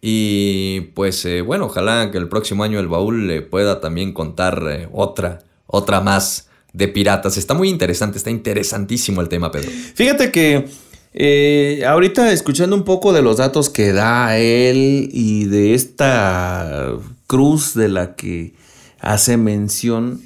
y 0.00 0.92
pues 0.94 1.24
eh, 1.24 1.42
bueno, 1.42 1.66
ojalá 1.66 2.10
que 2.10 2.18
el 2.18 2.28
próximo 2.28 2.62
año 2.62 2.78
el 2.78 2.88
baúl 2.88 3.26
le 3.26 3.42
pueda 3.42 3.80
también 3.80 4.12
contar 4.12 4.62
eh, 4.70 4.88
otra, 4.92 5.40
otra 5.66 6.00
más 6.00 6.48
de 6.72 6.88
piratas. 6.88 7.36
Está 7.36 7.54
muy 7.54 7.68
interesante, 7.68 8.18
está 8.18 8.30
interesantísimo 8.30 9.20
el 9.20 9.28
tema, 9.28 9.50
Pedro. 9.50 9.70
Fíjate 9.94 10.30
que 10.30 10.68
eh, 11.14 11.82
ahorita 11.84 12.30
escuchando 12.32 12.76
un 12.76 12.84
poco 12.84 13.12
de 13.12 13.22
los 13.22 13.38
datos 13.38 13.70
que 13.70 13.92
da 13.92 14.38
él 14.38 15.08
y 15.12 15.46
de 15.46 15.74
esta 15.74 16.92
cruz 17.26 17.74
de 17.74 17.88
la 17.88 18.14
que 18.14 18.54
hace 19.00 19.36
mención, 19.36 20.22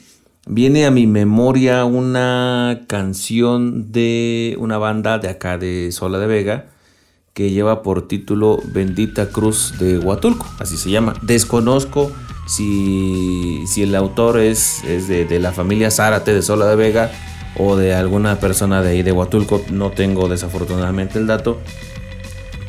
viene 0.47 0.85
a 0.85 0.91
mi 0.91 1.07
memoria 1.07 1.87
una 1.87 2.85
canción 2.89 3.91
de 3.91 4.55
una 4.59 4.77
banda 4.77 5.19
de 5.19 5.29
acá 5.29 5.57
de 5.57 5.93
Sola 5.93 6.19
de 6.19 6.27
Vega 6.27 6.72
que 7.35 7.51
lleva 7.51 7.83
por 7.83 8.07
título 8.09 8.61
Bendita 8.65 9.31
Cruz 9.31 9.75
de 9.79 9.99
Huatulco, 9.99 10.47
así 10.59 10.77
se 10.77 10.91
llama. 10.91 11.15
Desconozco 11.23 12.13
si, 12.47 13.65
si 13.67 13.83
el 13.83 13.95
autor 13.95 14.39
es, 14.39 14.85
es 14.85 15.09
de, 15.09 15.39
la 15.39 15.53
familia 15.53 15.91
Zárate 15.91 16.35
de 16.35 16.43
Sola 16.43 16.67
de 16.67 16.77
Vega 16.77 17.11
o 17.57 17.77
de 17.77 17.95
alguna 17.95 18.39
persona 18.39 18.83
de 18.83 18.91
ahí 18.91 19.03
de 19.03 19.13
Huatulco, 19.13 19.63
no 19.71 19.91
tengo 19.91 20.29
desafortunadamente 20.29 21.19
el 21.19 21.27
dato. 21.27 21.61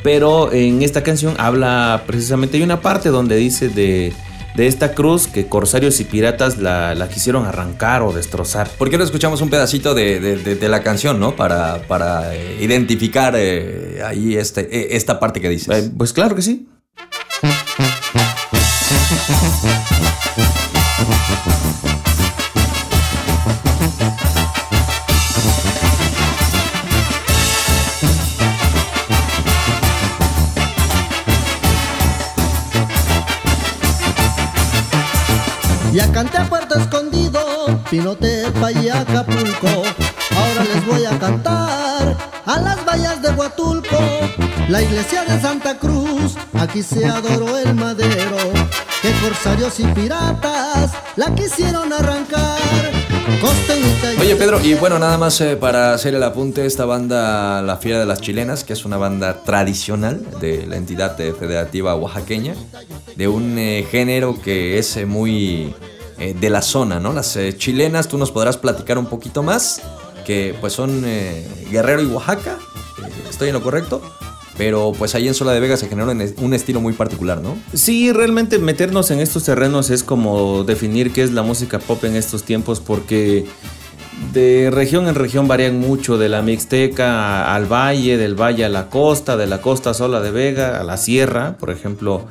Pero 0.02 0.52
en 0.52 0.82
esta 0.82 1.02
canción 1.02 1.34
habla 1.38 2.04
precisamente, 2.06 2.58
hay 2.58 2.62
una 2.62 2.80
parte 2.80 3.08
donde 3.08 3.36
dice 3.36 3.68
de 3.68 4.12
de 4.54 4.66
esta 4.66 4.92
cruz 4.92 5.26
que 5.26 5.46
corsarios 5.46 6.00
y 6.00 6.04
piratas 6.04 6.58
la, 6.58 7.08
quisieron 7.12 7.44
arrancar 7.44 8.02
o 8.02 8.12
destrozar. 8.12 8.68
¿Por 8.78 8.90
qué 8.90 8.98
no 8.98 9.04
escuchamos 9.04 9.40
un 9.40 9.50
pedacito 9.50 9.94
de, 9.94 10.68
la 10.68 10.82
canción, 10.82 11.20
no? 11.20 11.36
Para, 11.36 11.82
para 11.88 12.34
eh, 12.34 12.58
identificar 12.60 13.34
eh, 13.36 14.02
ahí 14.04 14.36
este, 14.36 14.60
e, 14.70 14.96
esta 14.96 15.18
parte 15.18 15.40
que 15.40 15.48
dices. 15.48 15.86
Eh, 15.86 15.90
pues 15.96 16.12
claro 16.12 16.34
que 16.34 16.42
sí. 16.42 16.68
Pinote, 37.94 38.42
y 38.82 38.88
Acapulco. 38.88 39.68
Ahora 39.68 40.64
les 40.64 40.84
voy 40.84 41.04
a 41.04 41.16
cantar 41.16 42.16
a 42.44 42.60
las 42.60 42.84
vallas 42.84 43.22
de 43.22 43.30
Huatulco, 43.30 43.96
la 44.68 44.82
iglesia 44.82 45.22
de 45.24 45.40
Santa 45.40 45.78
Cruz. 45.78 46.34
Aquí 46.54 46.82
se 46.82 47.06
adoró 47.06 47.56
el 47.56 47.72
madero, 47.74 48.36
que 49.00 49.12
corsarios 49.22 49.78
y 49.78 49.84
piratas 49.84 50.90
la 51.14 51.32
quisieron 51.36 51.92
arrancar. 51.92 52.58
Oye 54.18 54.34
Pedro, 54.34 54.60
y 54.60 54.74
bueno, 54.74 54.98
nada 54.98 55.16
más 55.16 55.40
eh, 55.40 55.54
para 55.54 55.94
hacer 55.94 56.16
el 56.16 56.22
apunte, 56.24 56.66
esta 56.66 56.86
banda, 56.86 57.62
La 57.62 57.76
Fiera 57.76 58.00
de 58.00 58.06
las 58.06 58.20
Chilenas, 58.20 58.64
que 58.64 58.72
es 58.72 58.84
una 58.84 58.96
banda 58.96 59.42
tradicional 59.44 60.20
de 60.40 60.66
la 60.66 60.78
entidad 60.78 61.16
federativa 61.16 61.94
oaxaqueña, 61.94 62.54
de 63.14 63.28
un 63.28 63.56
eh, 63.56 63.86
género 63.88 64.40
que 64.42 64.78
es 64.78 64.96
eh, 64.96 65.06
muy 65.06 65.72
eh, 66.18 66.34
de 66.38 66.50
la 66.50 66.62
zona, 66.62 67.00
¿no? 67.00 67.12
Las 67.12 67.38
chilenas, 67.58 68.08
tú 68.08 68.18
nos 68.18 68.30
podrás 68.30 68.56
platicar 68.56 68.98
un 68.98 69.06
poquito 69.06 69.42
más, 69.42 69.82
que 70.24 70.54
pues 70.60 70.72
son 70.72 71.02
Guerrero 71.70 72.02
y 72.02 72.06
Oaxaca, 72.06 72.58
¿estoy 73.28 73.48
en 73.48 73.54
lo 73.54 73.62
correcto? 73.62 74.00
Pero 74.56 74.92
pues 74.96 75.14
ahí 75.14 75.26
en 75.26 75.34
Sola 75.34 75.52
de 75.52 75.60
Vega 75.60 75.76
se 75.76 75.88
generó 75.88 76.10
un 76.10 76.54
estilo 76.54 76.80
muy 76.80 76.92
particular, 76.92 77.40
¿no? 77.40 77.56
Sí, 77.72 78.12
realmente 78.12 78.58
meternos 78.58 79.10
en 79.10 79.20
estos 79.20 79.44
terrenos 79.44 79.90
es 79.90 80.04
como 80.04 80.62
definir 80.62 81.12
qué 81.12 81.22
es 81.22 81.32
la 81.32 81.42
música 81.42 81.80
pop 81.80 82.04
en 82.04 82.14
estos 82.14 82.44
tiempos 82.44 82.80
porque 82.80 83.46
de 84.32 84.70
región 84.72 85.08
en 85.08 85.16
región 85.16 85.48
varían 85.48 85.78
mucho, 85.78 86.18
de 86.18 86.28
la 86.28 86.42
Mixteca 86.42 87.52
al 87.52 87.66
valle, 87.70 88.16
del 88.16 88.40
valle 88.40 88.64
a 88.64 88.68
la 88.68 88.88
costa, 88.88 89.36
de 89.36 89.46
la 89.46 89.60
costa 89.60 89.92
Sola 89.92 90.20
de 90.20 90.30
Vega 90.30 90.80
a 90.80 90.84
la 90.84 90.96
sierra, 90.96 91.56
por 91.58 91.70
ejemplo. 91.70 92.26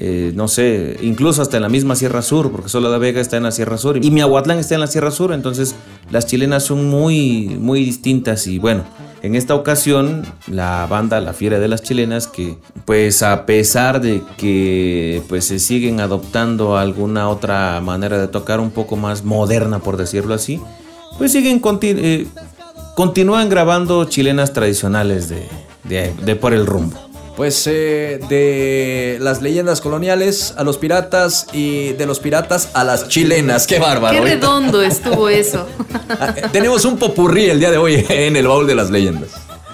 Eh, 0.00 0.30
no 0.36 0.46
sé, 0.46 0.96
incluso 1.02 1.42
hasta 1.42 1.56
en 1.56 1.64
la 1.64 1.68
misma 1.68 1.96
Sierra 1.96 2.22
Sur, 2.22 2.52
porque 2.52 2.68
Sola 2.68 2.88
de 2.88 2.98
Vega 2.98 3.20
está 3.20 3.36
en 3.36 3.42
la 3.42 3.50
Sierra 3.50 3.78
Sur 3.78 3.96
y 3.96 4.12
Miahuatlán 4.12 4.60
está 4.60 4.76
en 4.76 4.80
la 4.80 4.86
Sierra 4.86 5.10
Sur, 5.10 5.32
entonces 5.32 5.74
las 6.08 6.24
chilenas 6.24 6.62
son 6.62 6.88
muy, 6.88 7.56
muy 7.58 7.84
distintas 7.84 8.46
y 8.46 8.60
bueno, 8.60 8.84
en 9.22 9.34
esta 9.34 9.56
ocasión 9.56 10.22
la 10.46 10.86
banda 10.88 11.20
La 11.20 11.32
Fiera 11.32 11.58
de 11.58 11.66
las 11.66 11.82
Chilenas 11.82 12.28
que 12.28 12.58
pues 12.84 13.24
a 13.24 13.44
pesar 13.44 14.00
de 14.00 14.22
que 14.36 15.20
pues 15.28 15.46
se 15.46 15.58
siguen 15.58 15.98
adoptando 15.98 16.76
alguna 16.76 17.28
otra 17.28 17.80
manera 17.80 18.18
de 18.18 18.28
tocar 18.28 18.60
un 18.60 18.70
poco 18.70 18.94
más 18.94 19.24
moderna 19.24 19.80
por 19.80 19.96
decirlo 19.96 20.32
así, 20.32 20.60
pues 21.18 21.32
siguen 21.32 21.60
eh, 21.82 22.28
continúan 22.94 23.48
grabando 23.48 24.04
chilenas 24.04 24.52
tradicionales 24.52 25.28
de 25.28 26.36
por 26.36 26.54
el 26.54 26.66
rumbo. 26.66 27.07
Pues 27.38 27.68
eh, 27.68 28.18
de 28.28 29.18
las 29.20 29.42
leyendas 29.42 29.80
coloniales 29.80 30.54
a 30.56 30.64
los 30.64 30.76
piratas 30.76 31.46
y 31.52 31.92
de 31.92 32.04
los 32.04 32.18
piratas 32.18 32.70
a 32.74 32.82
las 32.82 33.06
chilenas. 33.06 33.68
Qué 33.68 33.78
bárbaro. 33.78 34.12
Qué 34.12 34.20
redondo 34.20 34.82
estuvo 34.82 35.28
eso. 35.28 35.66
Ah, 36.20 36.34
eh, 36.34 36.42
tenemos 36.50 36.86
un 36.86 36.96
popurrí 36.96 37.44
el 37.50 37.60
día 37.60 37.70
de 37.70 37.76
hoy 37.76 38.04
en 38.08 38.34
el 38.34 38.48
baúl 38.48 38.66
de 38.66 38.74
las 38.74 38.90
leyendas. 38.90 39.30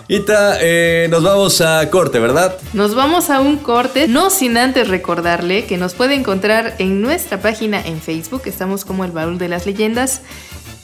Ita, 0.08 0.58
eh, 0.60 1.06
nos 1.08 1.22
vamos 1.22 1.60
a 1.60 1.88
corte, 1.90 2.18
¿verdad? 2.18 2.58
Nos 2.72 2.94
vamos 2.94 3.30
a 3.30 3.40
un 3.40 3.56
corte, 3.56 4.08
no 4.08 4.30
sin 4.30 4.58
antes 4.58 4.88
recordarle 4.88 5.64
que 5.64 5.78
nos 5.78 5.94
puede 5.94 6.14
encontrar 6.14 6.74
en 6.78 7.00
nuestra 7.00 7.40
página 7.40 7.80
en 7.80 8.00
Facebook, 8.00 8.42
estamos 8.46 8.84
como 8.84 9.04
el 9.04 9.12
Baúl 9.12 9.38
de 9.38 9.48
las 9.48 9.64
Leyendas. 9.64 10.22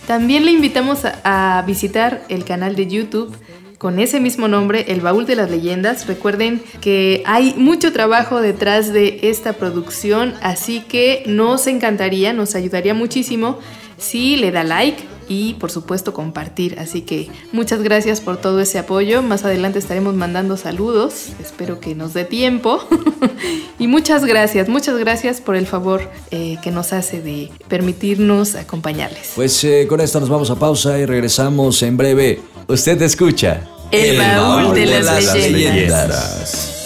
También 0.06 0.44
le 0.44 0.52
invitamos 0.52 1.04
a, 1.04 1.58
a 1.58 1.62
visitar 1.62 2.22
el 2.28 2.44
canal 2.44 2.76
de 2.76 2.86
YouTube 2.86 3.36
con 3.80 3.98
ese 3.98 4.20
mismo 4.20 4.46
nombre, 4.46 4.84
El 4.88 5.00
Baúl 5.00 5.24
de 5.24 5.36
las 5.36 5.50
Leyendas. 5.50 6.06
Recuerden 6.06 6.60
que 6.82 7.22
hay 7.24 7.54
mucho 7.56 7.94
trabajo 7.94 8.42
detrás 8.42 8.92
de 8.92 9.20
esta 9.22 9.54
producción, 9.54 10.34
así 10.42 10.82
que 10.82 11.22
nos 11.24 11.66
encantaría, 11.66 12.34
nos 12.34 12.54
ayudaría 12.54 12.92
muchísimo 12.92 13.58
si 14.00 14.36
le 14.36 14.50
da 14.50 14.64
like 14.64 15.04
y 15.28 15.54
por 15.54 15.70
supuesto 15.70 16.12
compartir. 16.12 16.78
Así 16.80 17.02
que 17.02 17.28
muchas 17.52 17.82
gracias 17.82 18.20
por 18.20 18.36
todo 18.36 18.60
ese 18.60 18.80
apoyo. 18.80 19.22
Más 19.22 19.44
adelante 19.44 19.78
estaremos 19.78 20.14
mandando 20.14 20.56
saludos. 20.56 21.28
Espero 21.40 21.78
que 21.78 21.94
nos 21.94 22.14
dé 22.14 22.24
tiempo. 22.24 22.80
y 23.78 23.86
muchas 23.86 24.24
gracias, 24.24 24.68
muchas 24.68 24.98
gracias 24.98 25.40
por 25.40 25.54
el 25.54 25.68
favor 25.68 26.10
eh, 26.32 26.58
que 26.64 26.72
nos 26.72 26.92
hace 26.92 27.22
de 27.22 27.48
permitirnos 27.68 28.56
acompañarles. 28.56 29.32
Pues 29.36 29.62
eh, 29.62 29.86
con 29.88 30.00
esto 30.00 30.18
nos 30.18 30.28
vamos 30.28 30.50
a 30.50 30.56
pausa 30.56 30.98
y 30.98 31.06
regresamos 31.06 31.80
en 31.82 31.96
breve. 31.96 32.40
Usted 32.66 33.00
escucha. 33.02 33.68
El, 33.92 34.18
baúl, 34.18 34.74
de, 34.74 34.86
las, 34.86 35.34
leyendas. 35.34 36.76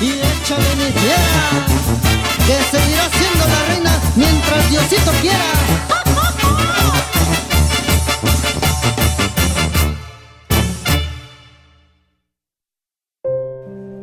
Y 0.00 0.10
échale 0.10 0.74
mi 0.76 1.00
fiera, 1.00 1.66
que 2.46 2.76
seguirá 2.76 3.08
siendo 3.10 3.46
la 3.48 3.64
reina 3.74 4.00
mientras 4.16 4.70
Diosito 4.70 5.10
quiera. 5.22 5.91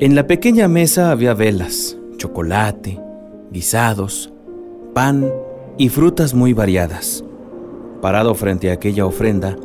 En 0.01 0.15
la 0.15 0.27
pequeña 0.27 0.69
mesa 0.69 1.11
había 1.11 1.33
velas, 1.33 1.97
chocolate, 2.15 2.97
guisados, 3.51 4.31
pan 4.93 5.29
y 5.77 5.89
frutas 5.89 6.33
muy 6.33 6.53
variadas. 6.53 7.25
Parado 8.01 8.33
frente 8.33 8.69
a 8.69 8.75
aquella 8.75 9.05
ofrenda, 9.05 9.57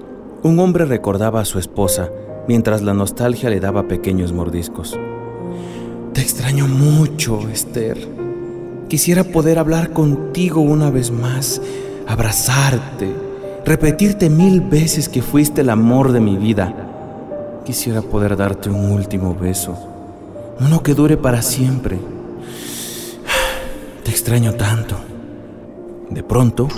un 0.42 0.58
hombre 0.58 0.86
recordaba 0.86 1.40
a 1.40 1.44
su 1.44 1.60
esposa 1.60 2.10
mientras 2.48 2.82
la 2.82 2.94
nostalgia 2.94 3.48
le 3.48 3.60
daba 3.60 3.86
pequeños 3.86 4.32
mordiscos. 4.32 4.98
Te 6.14 6.20
extraño 6.20 6.66
mucho, 6.66 7.48
Esther. 7.48 7.96
Quisiera 8.88 9.22
poder 9.22 9.60
hablar 9.60 9.92
contigo 9.92 10.62
una 10.62 10.90
vez 10.90 11.12
más, 11.12 11.62
abrazarte, 12.08 13.08
repetirte 13.64 14.28
mil 14.30 14.62
veces 14.62 15.08
que 15.08 15.22
fuiste 15.22 15.60
el 15.60 15.70
amor 15.70 16.10
de 16.10 16.18
mi 16.18 16.36
vida. 16.36 16.74
Quisiera 17.64 18.02
poder 18.02 18.36
darte 18.36 18.68
un 18.68 18.90
último 18.90 19.32
beso 19.32 19.93
uno 20.60 20.82
que 20.82 20.94
dure 20.94 21.16
para 21.16 21.42
siempre. 21.42 21.98
Te 24.04 24.10
extraño 24.10 24.54
tanto. 24.54 24.96
De 26.10 26.22
pronto, 26.22 26.68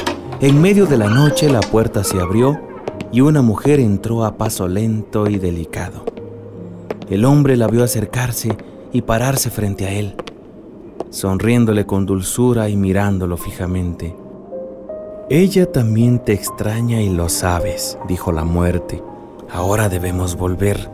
en 0.41 0.61
medio 0.61 0.87
de 0.87 0.97
la 0.97 1.09
noche 1.09 1.49
la 1.51 1.61
puerta 1.61 2.05
se 2.05 2.21
abrió 2.21 2.59
y 3.13 3.21
una 3.21 3.43
mujer 3.43 3.81
entró 3.81 4.25
a 4.25 4.37
paso 4.37 4.69
lento 4.69 5.29
y 5.29 5.39
delicado. 5.39 6.05
El 7.09 7.25
hombre 7.25 7.57
la 7.57 7.69
vio 7.69 7.85
acercarse 7.85 8.57
y 8.93 9.03
pararse 9.03 9.51
frente 9.51 9.87
a 9.87 9.93
él, 9.93 10.15
sonriéndole 11.11 11.87
con 11.87 12.07
dulzura 12.07 12.69
y 12.69 12.77
mirándolo 12.77 13.37
fijamente. 13.37 14.17
Ella 15.29 15.71
también 15.71 16.21
te 16.21 16.33
extraña 16.33 17.01
y 17.01 17.09
lo 17.09 17.29
sabes, 17.29 17.99
dijo 18.09 18.33
la 18.33 18.45
muerte. 18.45 19.03
Ahora 19.51 19.89
debemos 19.89 20.37
volver. 20.37 20.91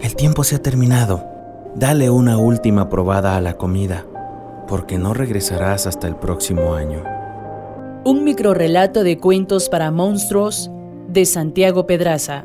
El 0.00 0.16
tiempo 0.16 0.44
se 0.44 0.56
ha 0.56 0.62
terminado. 0.62 1.31
Dale 1.74 2.10
una 2.10 2.36
última 2.36 2.90
probada 2.90 3.36
a 3.36 3.40
la 3.40 3.56
comida, 3.56 4.06
porque 4.68 4.98
no 4.98 5.14
regresarás 5.14 5.86
hasta 5.86 6.06
el 6.06 6.16
próximo 6.16 6.74
año. 6.74 7.02
Un 8.04 8.24
microrelato 8.24 9.02
de 9.02 9.16
cuentos 9.18 9.70
para 9.70 9.90
monstruos 9.90 10.70
de 11.08 11.24
Santiago 11.24 11.86
Pedraza. 11.86 12.44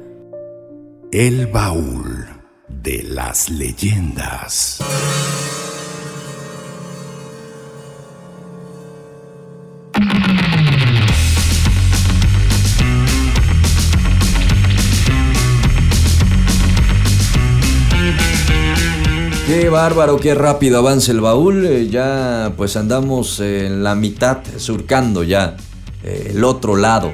El 1.11 1.47
baúl 1.47 2.25
de 2.69 3.03
las 3.03 3.49
leyendas. 3.49 4.79
Qué 19.47 19.69
bárbaro, 19.69 20.17
qué 20.17 20.35
rápido 20.35 20.79
avanza 20.79 21.13
el 21.13 21.21
baúl. 21.21 21.65
Eh, 21.65 21.87
ya 21.87 22.51
pues 22.57 22.75
andamos 22.75 23.39
en 23.39 23.81
la 23.81 23.95
mitad, 23.95 24.39
surcando 24.57 25.23
ya 25.23 25.55
eh, 26.03 26.31
el 26.31 26.43
otro 26.43 26.75
lado, 26.75 27.11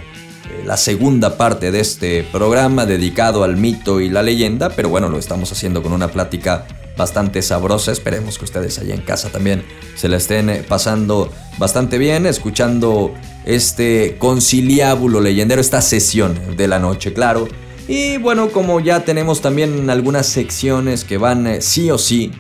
eh, 0.49 0.63
la 0.65 0.75
segunda 0.75 1.37
parte 1.37 1.71
de 1.71 1.79
este 1.79 2.23
programa 2.23 2.87
dedicado 2.87 3.43
al 3.43 3.55
mito 3.55 4.01
y 4.01 4.09
la 4.09 4.23
leyenda. 4.23 4.71
Pero 4.71 4.89
bueno, 4.89 5.09
lo 5.09 5.19
estamos 5.19 5.51
haciendo 5.51 5.83
con 5.83 5.93
una 5.93 6.07
plática 6.07 6.65
bastante 6.97 7.43
sabrosa. 7.43 7.91
Esperemos 7.91 8.39
que 8.39 8.45
ustedes 8.45 8.79
allá 8.79 8.95
en 8.95 9.01
casa 9.01 9.29
también 9.29 9.63
se 9.95 10.09
la 10.09 10.17
estén 10.17 10.65
pasando 10.67 11.31
bastante 11.59 11.99
bien, 11.99 12.25
escuchando 12.25 13.13
este 13.45 14.15
conciliábulo 14.17 15.21
leyendero, 15.21 15.61
esta 15.61 15.83
sesión 15.83 16.57
de 16.57 16.67
la 16.67 16.79
noche, 16.79 17.13
claro 17.13 17.47
y 17.87 18.17
bueno, 18.17 18.49
como 18.49 18.79
ya 18.79 19.03
tenemos 19.03 19.41
también 19.41 19.89
algunas 19.89 20.27
secciones 20.27 21.03
que 21.03 21.17
van 21.17 21.47
eh, 21.47 21.61
sí 21.61 21.91
o 21.91 21.97
sí 21.97 22.31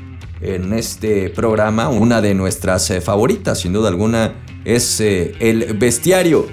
en 0.41 0.73
este 0.73 1.29
programa, 1.29 1.89
una 1.89 2.21
de 2.21 2.33
nuestras 2.33 2.89
eh, 2.89 3.01
favoritas, 3.01 3.61
sin 3.61 3.73
duda 3.73 3.89
alguna, 3.89 4.35
es 4.65 4.99
eh, 4.99 5.35
el 5.39 5.73
bestiario, 5.73 6.47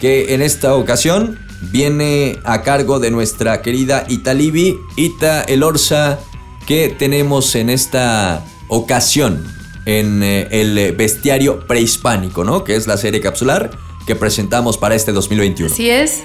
que 0.00 0.34
en 0.34 0.42
esta 0.42 0.74
ocasión 0.74 1.38
viene 1.72 2.38
a 2.44 2.62
cargo 2.62 2.98
de 3.00 3.10
nuestra 3.10 3.62
querida 3.62 4.04
Italibi, 4.08 4.76
Ita 4.96 5.42
Elorza, 5.42 6.18
que 6.66 6.88
tenemos 6.88 7.54
en 7.54 7.70
esta 7.70 8.44
ocasión 8.68 9.44
en 9.86 10.22
el 10.24 10.92
bestiario 10.96 11.64
prehispánico, 11.66 12.42
¿no? 12.42 12.64
Que 12.64 12.74
es 12.74 12.88
la 12.88 12.96
serie 12.96 13.20
capsular 13.20 13.70
que 14.04 14.16
presentamos 14.16 14.76
para 14.76 14.96
este 14.96 15.12
2021. 15.12 15.72
Así 15.72 15.88
es, 15.88 16.24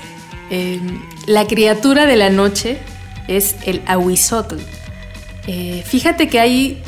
Em, 0.52 1.00
la 1.28 1.48
criatura 1.48 2.06
de 2.06 2.16
la 2.16 2.30
noche 2.30 2.78
es 3.28 3.56
el 3.66 3.82
ahuizotl. 3.86 4.58
Eh, 5.48 5.84
fíjate 5.86 6.28
que 6.28 6.40
hay 6.40 6.84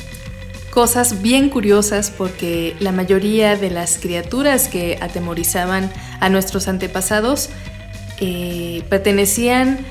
cosas 0.72 1.22
bien 1.22 1.50
curiosas 1.50 2.12
porque 2.12 2.76
la 2.80 2.92
mayoría 2.92 3.56
de 3.56 3.70
las 3.70 3.98
criaturas 4.00 4.68
que 4.68 4.98
atemorizaban 5.02 5.92
a 6.20 6.30
nuestros 6.30 6.68
antepasados 6.68 7.50
eh, 8.20 8.84
pertenecían 8.90 9.86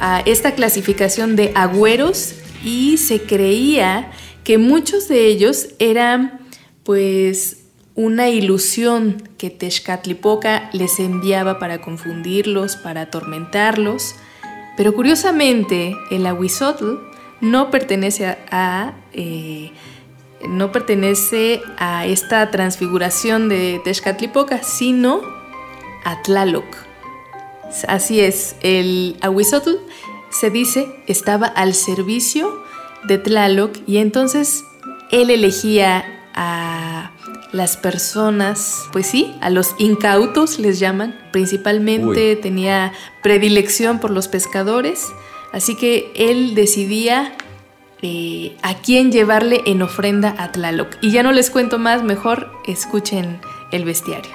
a 0.00 0.20
esta 0.20 0.52
clasificación 0.52 1.34
de 1.34 1.52
agüeros 1.54 2.34
y 2.64 2.98
se 2.98 3.22
creía 3.22 4.10
que 4.44 4.58
muchos 4.58 5.08
de 5.08 5.26
ellos 5.26 5.68
eran 5.78 6.40
pues 6.84 7.57
una 7.98 8.28
ilusión 8.28 9.20
que 9.38 9.50
Tezcatlipoca 9.50 10.70
les 10.72 11.00
enviaba 11.00 11.58
para 11.58 11.80
confundirlos, 11.80 12.76
para 12.76 13.00
atormentarlos. 13.02 14.14
Pero 14.76 14.94
curiosamente, 14.94 15.96
el 16.12 16.24
Ahuizotl 16.28 16.94
no 17.40 17.72
pertenece 17.72 18.38
a, 18.52 18.92
eh, 19.12 19.72
no 20.48 20.70
pertenece 20.70 21.60
a 21.76 22.06
esta 22.06 22.48
transfiguración 22.52 23.48
de 23.48 23.80
Tezcatlipoca, 23.82 24.62
sino 24.62 25.20
a 26.04 26.22
Tlaloc. 26.22 26.66
Así 27.88 28.20
es, 28.20 28.54
el 28.60 29.16
Ahuizotl 29.22 29.72
se 30.30 30.50
dice 30.50 30.88
estaba 31.08 31.48
al 31.48 31.74
servicio 31.74 32.62
de 33.08 33.18
Tlaloc 33.18 33.76
y 33.88 33.96
entonces 33.96 34.62
él 35.10 35.30
elegía 35.30 36.04
a 36.32 37.10
las 37.52 37.76
personas, 37.76 38.88
pues 38.92 39.06
sí, 39.06 39.34
a 39.40 39.50
los 39.50 39.74
incautos 39.78 40.58
les 40.58 40.78
llaman, 40.78 41.18
principalmente 41.32 42.36
tenía 42.36 42.92
predilección 43.22 43.98
por 44.00 44.10
los 44.10 44.28
pescadores, 44.28 45.06
así 45.52 45.74
que 45.74 46.12
él 46.14 46.54
decidía 46.54 47.32
eh, 48.02 48.56
a 48.62 48.74
quién 48.74 49.10
llevarle 49.10 49.62
en 49.66 49.82
ofrenda 49.82 50.34
a 50.38 50.52
Tlaloc. 50.52 50.88
Y 51.00 51.10
ya 51.10 51.22
no 51.22 51.32
les 51.32 51.50
cuento 51.50 51.78
más, 51.78 52.02
mejor 52.02 52.52
escuchen 52.66 53.40
el 53.72 53.84
bestiario. 53.84 54.30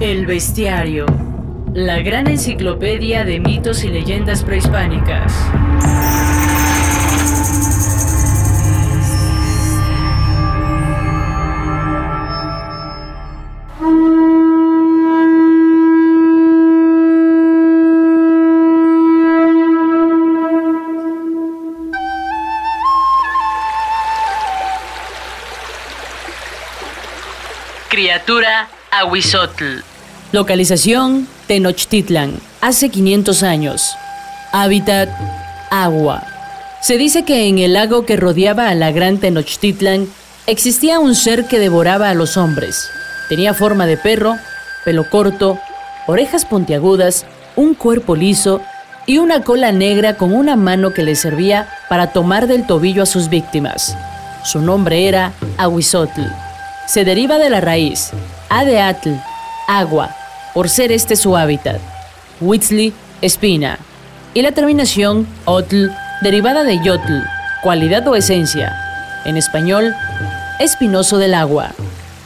El 0.00 0.26
bestiario 0.26 1.06
la 1.74 2.00
gran 2.00 2.26
enciclopedia 2.26 3.24
de 3.24 3.40
mitos 3.40 3.82
y 3.82 3.88
leyendas 3.88 4.44
prehispánicas. 4.44 5.32
Criatura 27.88 28.68
Ahuizotl. 28.90 29.80
Localización 30.32 31.28
Tenochtitlan, 31.46 32.32
hace 32.60 32.88
500 32.88 33.42
años. 33.42 33.94
Hábitat 34.52 35.08
agua. 35.70 36.22
Se 36.80 36.98
dice 36.98 37.24
que 37.24 37.46
en 37.46 37.58
el 37.58 37.74
lago 37.74 38.04
que 38.06 38.16
rodeaba 38.16 38.68
a 38.68 38.74
la 38.74 38.92
gran 38.92 39.18
Tenochtitlan 39.18 40.08
existía 40.46 40.98
un 40.98 41.14
ser 41.14 41.46
que 41.46 41.58
devoraba 41.58 42.10
a 42.10 42.14
los 42.14 42.36
hombres. 42.36 42.88
Tenía 43.28 43.54
forma 43.54 43.86
de 43.86 43.96
perro, 43.96 44.36
pelo 44.84 45.08
corto, 45.08 45.58
orejas 46.06 46.44
puntiagudas, 46.44 47.24
un 47.56 47.74
cuerpo 47.74 48.16
liso 48.16 48.60
y 49.06 49.18
una 49.18 49.42
cola 49.42 49.72
negra 49.72 50.16
con 50.16 50.32
una 50.32 50.56
mano 50.56 50.92
que 50.92 51.02
le 51.02 51.16
servía 51.16 51.68
para 51.88 52.12
tomar 52.12 52.46
del 52.46 52.66
tobillo 52.66 53.02
a 53.02 53.06
sus 53.06 53.28
víctimas. 53.28 53.96
Su 54.44 54.60
nombre 54.60 55.08
era 55.08 55.32
Ahuizotl. 55.58 56.22
Se 56.86 57.04
deriva 57.04 57.38
de 57.38 57.50
la 57.50 57.60
raíz 57.60 58.10
Adeatl, 58.48 59.10
agua, 59.66 60.14
por 60.54 60.68
ser 60.68 60.92
este 60.92 61.16
su 61.16 61.36
hábitat. 61.36 61.80
Huitzli, 62.40 62.92
espina. 63.20 63.78
Y 64.34 64.42
la 64.42 64.52
terminación 64.52 65.26
otl, 65.44 65.88
derivada 66.22 66.64
de 66.64 66.82
yotl, 66.82 67.22
cualidad 67.62 68.06
o 68.08 68.16
esencia. 68.16 68.74
En 69.24 69.36
español, 69.36 69.94
espinoso 70.58 71.18
del 71.18 71.34
agua. 71.34 71.70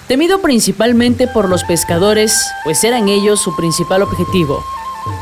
Temido 0.09 0.40
principalmente 0.40 1.27
por 1.27 1.48
los 1.48 1.65
pescadores, 1.65 2.48
pues 2.62 2.85
eran 2.85 3.09
ellos 3.09 3.40
su 3.40 3.57
principal 3.57 4.03
objetivo. 4.03 4.62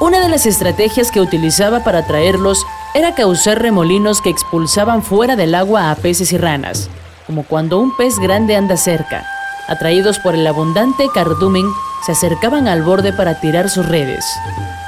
Una 0.01 0.21
de 0.21 0.29
las 0.29 0.47
estrategias 0.47 1.11
que 1.11 1.21
utilizaba 1.21 1.85
para 1.85 2.01
atraerlos 2.01 2.67
era 2.95 3.15
causar 3.15 3.61
remolinos 3.61 4.21
que 4.21 4.31
expulsaban 4.31 5.03
fuera 5.03 5.37
del 5.37 5.55
agua 5.55 5.91
a 5.91 5.95
peces 5.95 6.33
y 6.33 6.39
ranas, 6.39 6.91
como 7.27 7.45
cuando 7.45 7.79
un 7.79 7.97
pez 7.97 8.19
grande 8.19 8.57
anda 8.57 8.77
cerca. 8.77 9.27
Atraídos 9.69 10.19
por 10.19 10.35
el 10.35 10.47
abundante 10.47 11.09
cardumen, 11.15 11.67
se 12.05 12.13
acercaban 12.13 12.69
al 12.69 12.83
borde 12.83 13.13
para 13.13 13.41
tirar 13.41 13.71
sus 13.71 13.87
redes. 13.87 14.25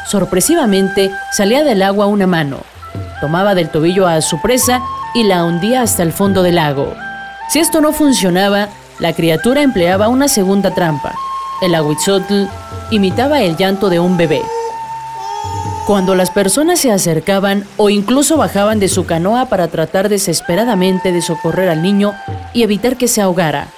Sorpresivamente, 0.06 1.10
salía 1.32 1.64
del 1.64 1.82
agua 1.82 2.06
una 2.06 2.26
mano, 2.26 2.60
tomaba 3.20 3.54
del 3.54 3.70
tobillo 3.70 4.06
a 4.06 4.20
su 4.20 4.40
presa 4.40 4.82
y 5.14 5.24
la 5.24 5.44
hundía 5.44 5.82
hasta 5.82 6.02
el 6.02 6.12
fondo 6.12 6.42
del 6.42 6.56
lago. 6.56 6.94
Si 7.48 7.58
esto 7.58 7.80
no 7.80 7.92
funcionaba, 7.92 8.68
la 8.98 9.12
criatura 9.12 9.62
empleaba 9.62 10.08
una 10.08 10.28
segunda 10.28 10.72
trampa. 10.72 11.14
El 11.62 11.74
aguitzotl 11.74 12.44
imitaba 12.90 13.40
el 13.40 13.56
llanto 13.56 13.88
de 13.88 13.98
un 13.98 14.16
bebé. 14.16 14.42
Cuando 15.86 16.14
las 16.14 16.30
personas 16.30 16.80
se 16.80 16.90
acercaban 16.90 17.64
o 17.76 17.90
incluso 17.90 18.36
bajaban 18.36 18.80
de 18.80 18.88
su 18.88 19.06
canoa 19.06 19.46
para 19.46 19.68
tratar 19.68 20.08
desesperadamente 20.08 21.12
de 21.12 21.22
socorrer 21.22 21.68
al 21.68 21.82
niño 21.82 22.12
y 22.52 22.62
evitar 22.64 22.96
que 22.96 23.08
se 23.08 23.22
ahogara, 23.22 23.68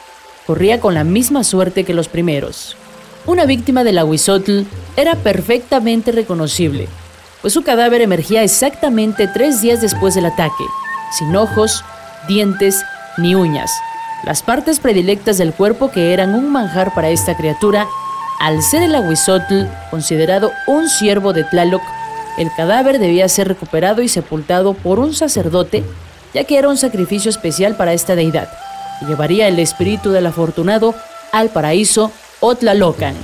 corría 0.47 0.81
con 0.81 0.95
la 0.95 1.05
misma 1.05 1.45
suerte 1.45 1.85
que 1.85 1.93
los 1.93 2.09
primeros. 2.09 2.77
Una 3.27 3.45
víctima 3.45 3.85
del 3.85 3.99
aguizotl 3.99 4.63
era 4.97 5.15
perfectamente 5.17 6.13
reconocible, 6.13 6.89
pues 7.41 7.53
su 7.53 7.63
cadáver 7.63 8.01
emergía 8.01 8.43
exactamente 8.43 9.29
tres 9.29 9.61
días 9.61 9.81
después 9.81 10.15
del 10.15 10.27
ataque, 10.27 10.65
sin 11.17 11.37
ojos, 11.37 11.85
dientes 12.27 12.83
ni 13.19 13.35
uñas. 13.35 13.71
Las 14.25 14.43
partes 14.43 14.81
predilectas 14.81 15.39
del 15.39 15.53
cuerpo 15.53 15.91
que 15.91 16.13
eran 16.13 16.35
un 16.35 16.51
manjar 16.51 16.95
para 16.95 17.11
esta 17.11 17.37
criatura, 17.37 17.87
al 18.41 18.63
ser 18.63 18.83
el 18.83 18.95
aguizotl 18.95 19.67
considerado 19.91 20.51
un 20.67 20.89
siervo 20.89 21.33
de 21.33 21.45
Tlaloc, 21.45 21.83
el 22.39 22.51
cadáver 22.57 22.99
debía 22.99 23.29
ser 23.29 23.49
recuperado 23.49 24.01
y 24.01 24.09
sepultado 24.09 24.75
por 24.75 25.01
un 25.01 25.13
sacerdote, 25.13 25.85
ya 26.35 26.45
que 26.45 26.57
era 26.57 26.69
un 26.69 26.77
sacrificio 26.77 27.31
especial 27.31 27.77
para 27.77 27.93
esta 27.93 28.15
deidad, 28.15 28.49
y 29.03 29.07
llevaría 29.07 29.49
el 29.49 29.59
espíritu 29.59 30.11
del 30.11 30.27
afortunado 30.27 30.95
al 31.33 31.51
paraíso 31.51 32.11
Otlalocan. 32.41 33.17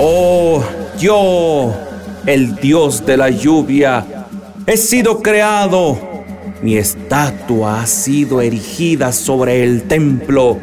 Oh, 0.00 0.62
yo, 0.98 1.74
el 2.24 2.54
Dios 2.56 3.04
de 3.04 3.16
la 3.16 3.30
lluvia, 3.30 4.17
he 4.68 4.76
sido 4.76 5.22
creado. 5.22 5.98
Mi 6.62 6.76
estatua 6.76 7.80
ha 7.80 7.86
sido 7.86 8.42
erigida 8.42 9.12
sobre 9.12 9.64
el 9.64 9.84
templo. 9.84 10.58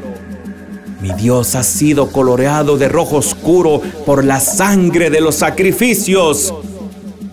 Mi 1.02 1.12
Dios 1.14 1.56
ha 1.56 1.64
sido 1.64 2.12
coloreado 2.12 2.78
de 2.78 2.88
rojo 2.88 3.18
oscuro 3.18 3.82
por 4.06 4.24
la 4.24 4.40
sangre 4.40 5.10
de 5.10 5.22
los 5.22 5.36
sacrificios. 5.36 6.54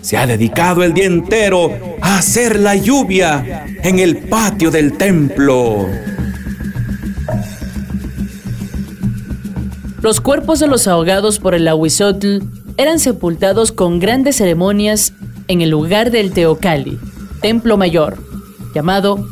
Se 0.01 0.17
ha 0.17 0.27
dedicado 0.27 0.83
el 0.83 0.95
día 0.95 1.05
entero 1.05 1.71
a 2.01 2.19
hacer 2.19 2.59
la 2.59 2.75
lluvia 2.75 3.67
en 3.83 3.99
el 3.99 4.29
patio 4.29 4.71
del 4.71 4.97
templo. 4.97 5.87
Los 10.01 10.21
cuerpos 10.21 10.59
de 10.59 10.69
los 10.69 10.89
ahogados 10.89 11.39
por 11.39 11.55
el 11.55 11.69
Ahuizotl 11.69 12.39
eran 12.79 12.99
sepultados 12.99 13.73
con 13.73 14.01
grandes 14.01 14.37
ceremonias 14.37 15.13
en 15.49 15.61
el 15.61 15.71
lugar 15.71 16.11
del 16.11 16.33
Teocali, 16.33 16.99
templo 17.41 17.77
mayor, 17.77 18.19
llamado 18.75 19.27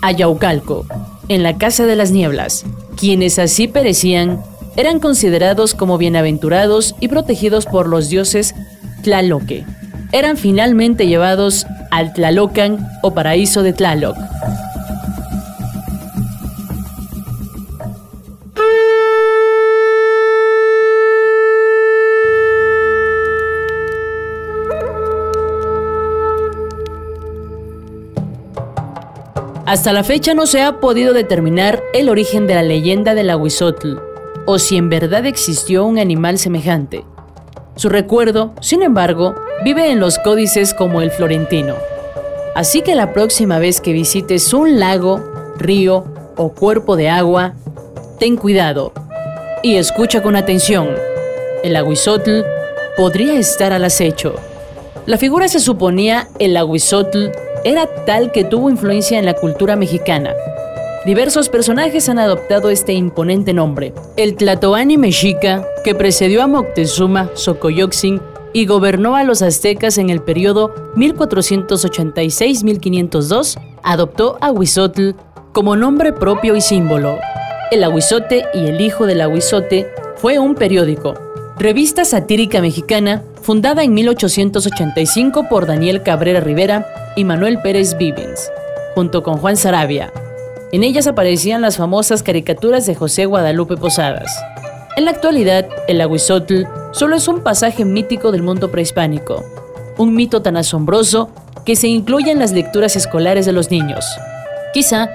Ayaucalco, 0.00 0.86
en 1.28 1.42
la 1.42 1.58
Casa 1.58 1.86
de 1.86 1.96
las 1.96 2.10
Nieblas. 2.10 2.64
Quienes 2.96 3.38
así 3.38 3.68
perecían 3.68 4.42
eran 4.76 5.00
considerados 5.00 5.74
como 5.74 5.98
bienaventurados 5.98 6.94
y 7.00 7.08
protegidos 7.08 7.66
por 7.66 7.88
los 7.88 8.08
dioses 8.08 8.54
Tlaloque. 9.02 9.64
Eran 10.12 10.36
finalmente 10.36 11.06
llevados 11.06 11.66
al 11.90 12.12
Tlalocan 12.12 12.86
o 13.02 13.12
paraíso 13.12 13.62
de 13.62 13.72
Tlaloc. 13.72 14.16
Hasta 29.72 29.94
la 29.94 30.04
fecha 30.04 30.34
no 30.34 30.44
se 30.44 30.60
ha 30.60 30.80
podido 30.80 31.14
determinar 31.14 31.82
el 31.94 32.10
origen 32.10 32.46
de 32.46 32.54
la 32.54 32.62
leyenda 32.62 33.14
del 33.14 33.30
aguizotl, 33.30 33.96
o 34.44 34.58
si 34.58 34.76
en 34.76 34.90
verdad 34.90 35.24
existió 35.24 35.86
un 35.86 35.98
animal 35.98 36.36
semejante. 36.36 37.06
Su 37.76 37.88
recuerdo, 37.88 38.52
sin 38.60 38.82
embargo, 38.82 39.34
vive 39.64 39.90
en 39.90 39.98
los 39.98 40.18
códices 40.18 40.74
como 40.74 41.00
el 41.00 41.10
florentino. 41.10 41.74
Así 42.54 42.82
que 42.82 42.94
la 42.94 43.14
próxima 43.14 43.58
vez 43.58 43.80
que 43.80 43.94
visites 43.94 44.52
un 44.52 44.78
lago, 44.78 45.24
río 45.56 46.04
o 46.36 46.50
cuerpo 46.50 46.94
de 46.94 47.08
agua, 47.08 47.54
ten 48.18 48.36
cuidado 48.36 48.92
y 49.62 49.76
escucha 49.76 50.22
con 50.22 50.36
atención. 50.36 50.90
El 51.64 51.76
aguizotl 51.76 52.42
podría 52.94 53.38
estar 53.38 53.72
al 53.72 53.86
acecho. 53.86 54.34
La 55.06 55.16
figura 55.16 55.48
se 55.48 55.60
suponía 55.60 56.28
el 56.38 56.58
aguizotl 56.58 57.30
era 57.64 57.86
tal 58.04 58.32
que 58.32 58.44
tuvo 58.44 58.70
influencia 58.70 59.18
en 59.18 59.26
la 59.26 59.34
cultura 59.34 59.76
mexicana. 59.76 60.34
Diversos 61.04 61.48
personajes 61.48 62.08
han 62.08 62.20
adoptado 62.20 62.70
este 62.70 62.92
imponente 62.92 63.52
nombre. 63.52 63.92
El 64.16 64.36
Tlatoani 64.36 64.98
mexica, 64.98 65.66
que 65.82 65.96
precedió 65.96 66.42
a 66.42 66.46
Moctezuma 66.46 67.28
Xocoyotzin 67.34 68.20
y 68.52 68.66
gobernó 68.66 69.16
a 69.16 69.24
los 69.24 69.42
aztecas 69.42 69.98
en 69.98 70.10
el 70.10 70.22
periodo 70.22 70.72
1486-1502, 70.94 73.58
adoptó 73.82 74.38
a 74.40 74.52
Huizotl 74.52 75.16
como 75.52 75.74
nombre 75.74 76.12
propio 76.12 76.54
y 76.54 76.60
símbolo. 76.60 77.18
El 77.72 77.82
Aguizote 77.84 78.44
y 78.54 78.66
el 78.66 78.80
Hijo 78.80 79.06
del 79.06 79.22
Aguizote 79.22 79.88
fue 80.16 80.38
un 80.38 80.54
periódico, 80.54 81.14
revista 81.58 82.04
satírica 82.04 82.60
mexicana 82.60 83.22
fundada 83.40 83.82
en 83.82 83.94
1885 83.94 85.48
por 85.48 85.66
Daniel 85.66 86.02
Cabrera 86.02 86.40
Rivera 86.40 86.86
y 87.16 87.24
Manuel 87.24 87.60
Pérez 87.60 87.96
Vivens, 87.96 88.50
junto 88.94 89.22
con 89.22 89.38
Juan 89.38 89.56
Sarabia. 89.56 90.12
En 90.72 90.84
ellas 90.84 91.06
aparecían 91.06 91.60
las 91.60 91.76
famosas 91.76 92.22
caricaturas 92.22 92.86
de 92.86 92.94
José 92.94 93.26
Guadalupe 93.26 93.76
Posadas. 93.76 94.32
En 94.96 95.04
la 95.04 95.10
actualidad, 95.10 95.66
el 95.88 96.00
Aguizotl 96.00 96.64
solo 96.92 97.16
es 97.16 97.28
un 97.28 97.42
pasaje 97.42 97.84
mítico 97.84 98.32
del 98.32 98.42
mundo 98.42 98.70
prehispánico, 98.70 99.44
un 99.98 100.14
mito 100.14 100.42
tan 100.42 100.56
asombroso 100.56 101.30
que 101.64 101.76
se 101.76 101.88
incluye 101.88 102.30
en 102.30 102.38
las 102.38 102.52
lecturas 102.52 102.96
escolares 102.96 103.46
de 103.46 103.52
los 103.52 103.70
niños. 103.70 104.04
Quizá, 104.72 105.10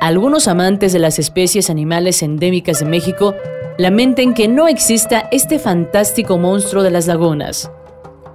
algunos 0.00 0.48
amantes 0.48 0.92
de 0.92 0.98
las 0.98 1.18
especies 1.18 1.68
animales 1.70 2.22
endémicas 2.22 2.80
de 2.80 2.86
México 2.86 3.34
lamenten 3.78 4.34
que 4.34 4.48
no 4.48 4.68
exista 4.68 5.28
este 5.30 5.58
fantástico 5.58 6.38
monstruo 6.38 6.82
de 6.82 6.90
las 6.90 7.06
lagunas, 7.06 7.70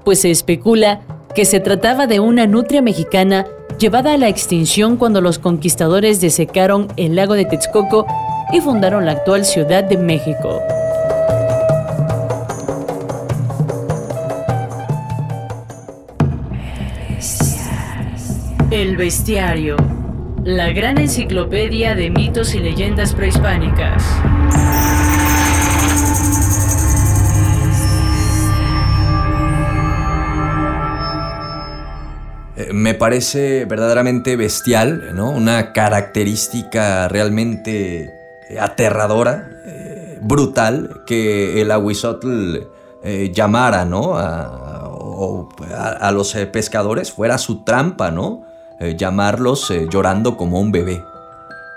pues 0.03 0.21
se 0.21 0.31
especula 0.31 1.01
que 1.35 1.43
se 1.43 1.59
trataba 1.59 2.07
de 2.07 2.21
una 2.21 2.47
nutria 2.47 2.81
mexicana 2.81 3.45
llevada 3.77 4.13
a 4.13 4.17
la 4.17 4.29
extinción 4.29 4.95
cuando 4.95 5.19
los 5.19 5.37
conquistadores 5.37 6.21
desecaron 6.21 6.87
el 6.95 7.17
lago 7.17 7.33
de 7.33 7.43
Texcoco 7.43 8.07
y 8.53 8.61
fundaron 8.61 9.05
la 9.05 9.11
actual 9.11 9.43
Ciudad 9.43 9.83
de 9.83 9.97
México. 9.97 10.61
El 18.71 18.95
Bestiario, 18.95 19.75
la 20.45 20.71
gran 20.71 20.97
enciclopedia 20.97 21.95
de 21.95 22.09
mitos 22.11 22.55
y 22.55 22.59
leyendas 22.59 23.13
prehispánicas. 23.13 24.03
Eh, 32.57 32.71
me 32.71 32.93
parece 32.93 33.65
verdaderamente 33.65 34.37
bestial, 34.37 35.13
¿no? 35.13 35.29
Una 35.29 35.73
característica 35.73 37.07
realmente 37.09 38.13
eh, 38.49 38.59
aterradora, 38.59 39.49
eh, 39.65 40.19
brutal, 40.21 41.01
que 41.05 41.61
el 41.61 41.71
aguizotl 41.71 42.73
llamara, 43.33 43.85
¿no? 43.85 44.17
A, 44.17 44.89
a, 45.99 46.11
los 46.11 46.33
pescadores 46.51 47.11
fuera 47.11 47.37
su 47.37 47.63
trampa, 47.63 48.09
¿no? 48.09 48.43
llamarlos 48.97 49.71
llorando 49.91 50.37
como 50.37 50.59
un 50.59 50.71
bebé. 50.71 51.03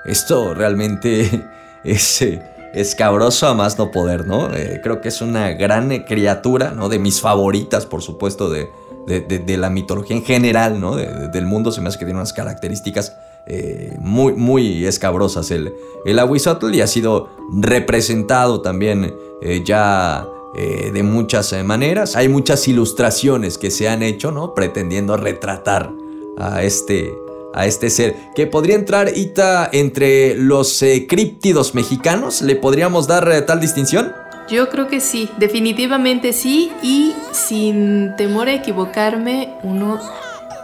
Esto 0.07 0.55
realmente 0.55 1.47
es 1.85 2.25
escabroso 2.73 3.47
a 3.47 3.53
más 3.53 3.77
no 3.77 3.91
poder, 3.91 4.27
¿no? 4.27 4.49
creo 4.83 5.03
que 5.03 5.09
es 5.09 5.21
una 5.21 5.51
gran 5.51 5.91
criatura, 6.05 6.71
¿no? 6.71 6.89
De 6.89 6.99
mis 6.99 7.21
favoritas, 7.21 7.85
por 7.85 8.01
supuesto, 8.01 8.49
de, 8.49 8.71
de, 9.09 9.57
la 9.57 9.71
mitología 9.71 10.17
en 10.17 10.25
general, 10.25 10.81
¿no? 10.81 10.97
del 10.97 11.47
mundo, 11.47 11.73
se 11.73 11.81
me 11.81 11.89
hace 11.89 11.99
que 11.99 12.05
tiene 12.05 12.19
unas 12.19 12.33
características 12.33 13.17
eh, 13.51 13.97
muy, 13.99 14.35
muy 14.35 14.85
escabrosas 14.85 15.51
el, 15.51 15.73
el 16.05 16.19
Aguizotl 16.19 16.75
y 16.75 16.83
ha 16.83 16.87
sido 16.87 17.31
representado 17.51 18.61
también 18.61 19.15
eh, 19.41 19.63
ya 19.65 20.29
eh, 20.55 20.91
de 20.93 21.03
muchas 21.03 21.55
maneras. 21.65 22.15
Hay 22.15 22.29
muchas 22.29 22.69
ilustraciones 22.69 23.57
que 23.57 23.71
se 23.71 23.89
han 23.89 24.03
hecho, 24.03 24.33
¿no? 24.33 24.53
Pretendiendo 24.53 25.17
retratar 25.17 25.95
a 26.37 26.63
este, 26.63 27.15
a 27.55 27.65
este 27.65 27.89
ser. 27.89 28.17
Que 28.37 28.47
podría 28.47 28.75
entrar, 28.75 29.17
Ita, 29.17 29.71
entre 29.73 30.35
los 30.35 30.85
críptidos 31.09 31.75
mexicanos. 31.75 32.43
¿Le 32.43 32.55
podríamos 32.55 33.07
dar 33.07 33.47
tal 33.47 33.61
distinción? 33.61 34.13
Yo 34.51 34.70
creo 34.70 34.89
que 34.89 35.01
sí, 35.01 35.29
definitivamente 35.37 36.33
sí 36.33 36.73
y 36.83 37.12
sin 37.33 38.16
temor 38.16 38.49
a 38.49 38.55
equivocarme, 38.55 39.55
uno 39.62 40.01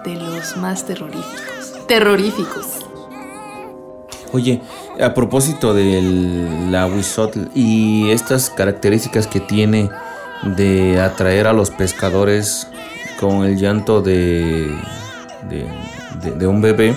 de 0.05 0.15
los 0.15 0.57
más 0.57 0.87
terroríficos. 0.87 1.87
Terroríficos. 1.87 2.67
Oye, 4.33 4.63
a 5.01 5.13
propósito 5.13 5.75
del 5.75 6.73
la 6.73 6.91
y 7.55 8.11
estas 8.11 8.49
características 8.49 9.27
que 9.27 9.41
tiene 9.41 9.91
de 10.57 11.01
atraer 11.01 11.47
a 11.47 11.53
los 11.53 11.71
pescadores 11.71 12.67
con 13.21 13.45
el 13.45 13.57
llanto 13.57 14.01
de, 14.01 14.75
de 15.49 16.47
un 16.47 16.63
bebé, 16.63 16.97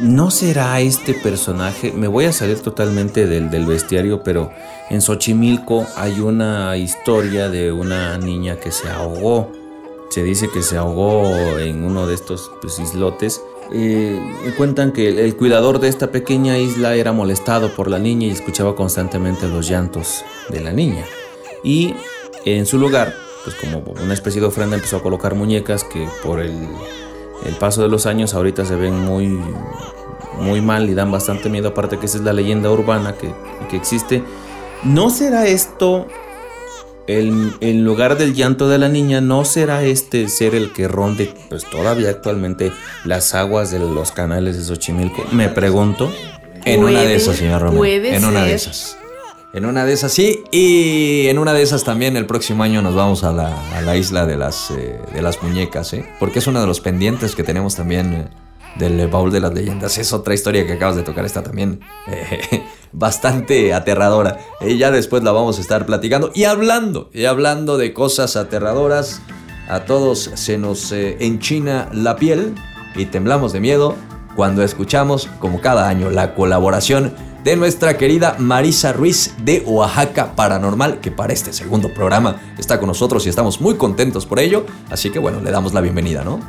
¿No 0.00 0.30
será 0.30 0.80
este 0.80 1.12
personaje? 1.12 1.90
Me 1.92 2.06
voy 2.06 2.26
a 2.26 2.32
salir 2.32 2.60
totalmente 2.60 3.26
del, 3.26 3.66
bestiario, 3.66 4.22
pero 4.22 4.52
en 4.90 5.02
Xochimilco 5.02 5.86
hay 5.96 6.20
una 6.20 6.76
historia 6.76 7.48
de 7.48 7.72
una 7.72 8.16
niña 8.16 8.60
que 8.60 8.70
se 8.70 8.88
ahogó. 8.88 9.50
Se 10.10 10.22
dice 10.22 10.48
que 10.50 10.62
se 10.62 10.76
ahogó 10.76 11.58
en 11.58 11.82
uno 11.82 12.06
de 12.06 12.14
estos 12.14 12.48
pues, 12.60 12.78
islotes. 12.78 13.42
Eh, 13.72 14.20
cuentan 14.56 14.92
que 14.92 15.24
el, 15.24 15.36
cuidador 15.36 15.80
de 15.80 15.88
esta 15.88 16.12
pequeña 16.12 16.58
isla 16.58 16.94
era 16.94 17.10
molestado 17.10 17.74
por 17.74 17.90
la 17.90 17.98
niña 17.98 18.28
y 18.28 18.30
escuchaba 18.30 18.76
constantemente 18.76 19.48
los 19.48 19.68
llantos 19.68 20.24
de 20.48 20.60
la 20.60 20.72
niña. 20.72 21.04
Y 21.64 21.94
en 22.44 22.66
su 22.66 22.78
lugar, 22.78 23.14
pues 23.42 23.56
como 23.56 23.82
una 24.00 24.14
especie 24.14 24.40
de 24.40 24.46
ofrenda 24.46 24.76
empezó 24.76 24.98
a 24.98 25.02
colocar 25.02 25.34
muñecas 25.34 25.82
que 25.82 26.08
por 26.22 26.38
el 26.38 26.54
el 27.44 27.54
paso 27.56 27.82
de 27.82 27.88
los 27.88 28.06
años 28.06 28.34
ahorita 28.34 28.64
se 28.64 28.74
ven 28.74 28.98
muy, 29.04 29.38
muy 30.40 30.60
mal 30.60 30.88
y 30.88 30.94
dan 30.94 31.10
bastante 31.10 31.48
miedo, 31.48 31.68
aparte 31.68 31.98
que 31.98 32.06
esa 32.06 32.18
es 32.18 32.24
la 32.24 32.32
leyenda 32.32 32.70
urbana 32.70 33.14
que, 33.14 33.32
existe. 33.76 34.22
¿No 34.84 35.10
será 35.10 35.46
esto, 35.46 36.06
el, 37.06 37.52
en 37.60 37.84
lugar 37.84 38.16
del 38.16 38.34
llanto 38.34 38.68
de 38.68 38.78
la 38.78 38.88
niña, 38.88 39.20
no 39.20 39.44
será 39.44 39.82
este 39.82 40.28
ser 40.28 40.54
el 40.54 40.72
que 40.72 40.88
ronde 40.88 41.34
pues 41.48 41.64
todavía 41.64 42.10
actualmente 42.10 42.72
las 43.04 43.34
aguas 43.34 43.70
de 43.70 43.78
los 43.78 44.12
canales 44.12 44.56
de 44.56 44.64
Xochimilco? 44.64 45.24
Me 45.32 45.48
pregunto. 45.48 46.12
En 46.64 46.84
una 46.84 47.02
de 47.02 47.16
esas, 47.16 47.36
señor 47.36 47.62
Romero. 47.62 47.84
En 47.84 48.24
una 48.24 48.44
de 48.44 48.54
esas. 48.54 48.98
En 49.54 49.64
una 49.64 49.86
de 49.86 49.94
esas 49.94 50.12
sí, 50.12 50.44
y 50.50 51.26
en 51.28 51.38
una 51.38 51.54
de 51.54 51.62
esas 51.62 51.82
también 51.82 52.18
el 52.18 52.26
próximo 52.26 52.64
año 52.64 52.82
nos 52.82 52.94
vamos 52.94 53.24
a 53.24 53.32
la, 53.32 53.96
isla 53.96 54.26
de 54.26 54.36
las, 54.36 54.70
eh, 54.70 55.00
de 55.14 55.22
las 55.22 55.42
muñecas, 55.42 55.94
¿eh? 55.94 56.06
porque 56.20 56.40
es 56.40 56.46
uno 56.46 56.60
de 56.60 56.66
los 56.66 56.80
pendientes 56.80 57.34
que 57.34 57.42
tenemos 57.42 57.74
también 57.74 58.12
eh, 58.12 58.28
del 58.76 59.08
baúl 59.08 59.32
de 59.32 59.40
las 59.40 59.54
leyendas. 59.54 59.96
Es 59.96 60.12
otra 60.12 60.34
historia 60.34 60.66
que 60.66 60.74
acabas 60.74 60.96
de 60.96 61.02
tocar, 61.02 61.24
está 61.24 61.42
también 61.42 61.80
eh, 62.08 62.62
bastante 62.92 63.72
aterradora. 63.72 64.38
ya 64.60 64.90
después 64.90 65.22
la 65.22 65.32
vamos 65.32 65.56
a 65.56 65.62
estar 65.62 65.86
platicando 65.86 66.30
y 66.34 66.44
hablando, 66.44 67.08
y 67.14 67.24
hablando 67.24 67.78
de 67.78 67.94
cosas 67.94 68.36
aterradoras. 68.36 69.22
A 69.70 69.84
todos 69.84 70.30
se 70.34 70.58
nos 70.58 70.92
enchina 70.92 71.90
la 71.92 72.16
piel 72.16 72.54
y 72.96 73.04
temblamos 73.06 73.52
de 73.52 73.60
miedo 73.60 73.96
cuando 74.34 74.62
escuchamos, 74.62 75.28
como 75.40 75.60
cada 75.60 75.88
año, 75.88 76.10
la 76.10 76.34
colaboración 76.34 77.12
de 77.44 77.56
nuestra 77.56 77.96
querida 77.96 78.36
Marisa 78.38 78.92
Ruiz 78.92 79.34
de 79.42 79.62
Oaxaca 79.66 80.34
Paranormal, 80.34 81.00
que 81.00 81.10
para 81.10 81.32
este 81.32 81.52
segundo 81.52 81.92
programa 81.94 82.40
está 82.58 82.78
con 82.78 82.88
nosotros 82.88 83.24
y 83.26 83.28
estamos 83.28 83.60
muy 83.60 83.76
contentos 83.76 84.26
por 84.26 84.38
ello. 84.40 84.66
Así 84.90 85.10
que 85.10 85.18
bueno, 85.18 85.40
le 85.40 85.50
damos 85.50 85.72
la 85.72 85.80
bienvenida, 85.80 86.24
¿no? 86.24 86.40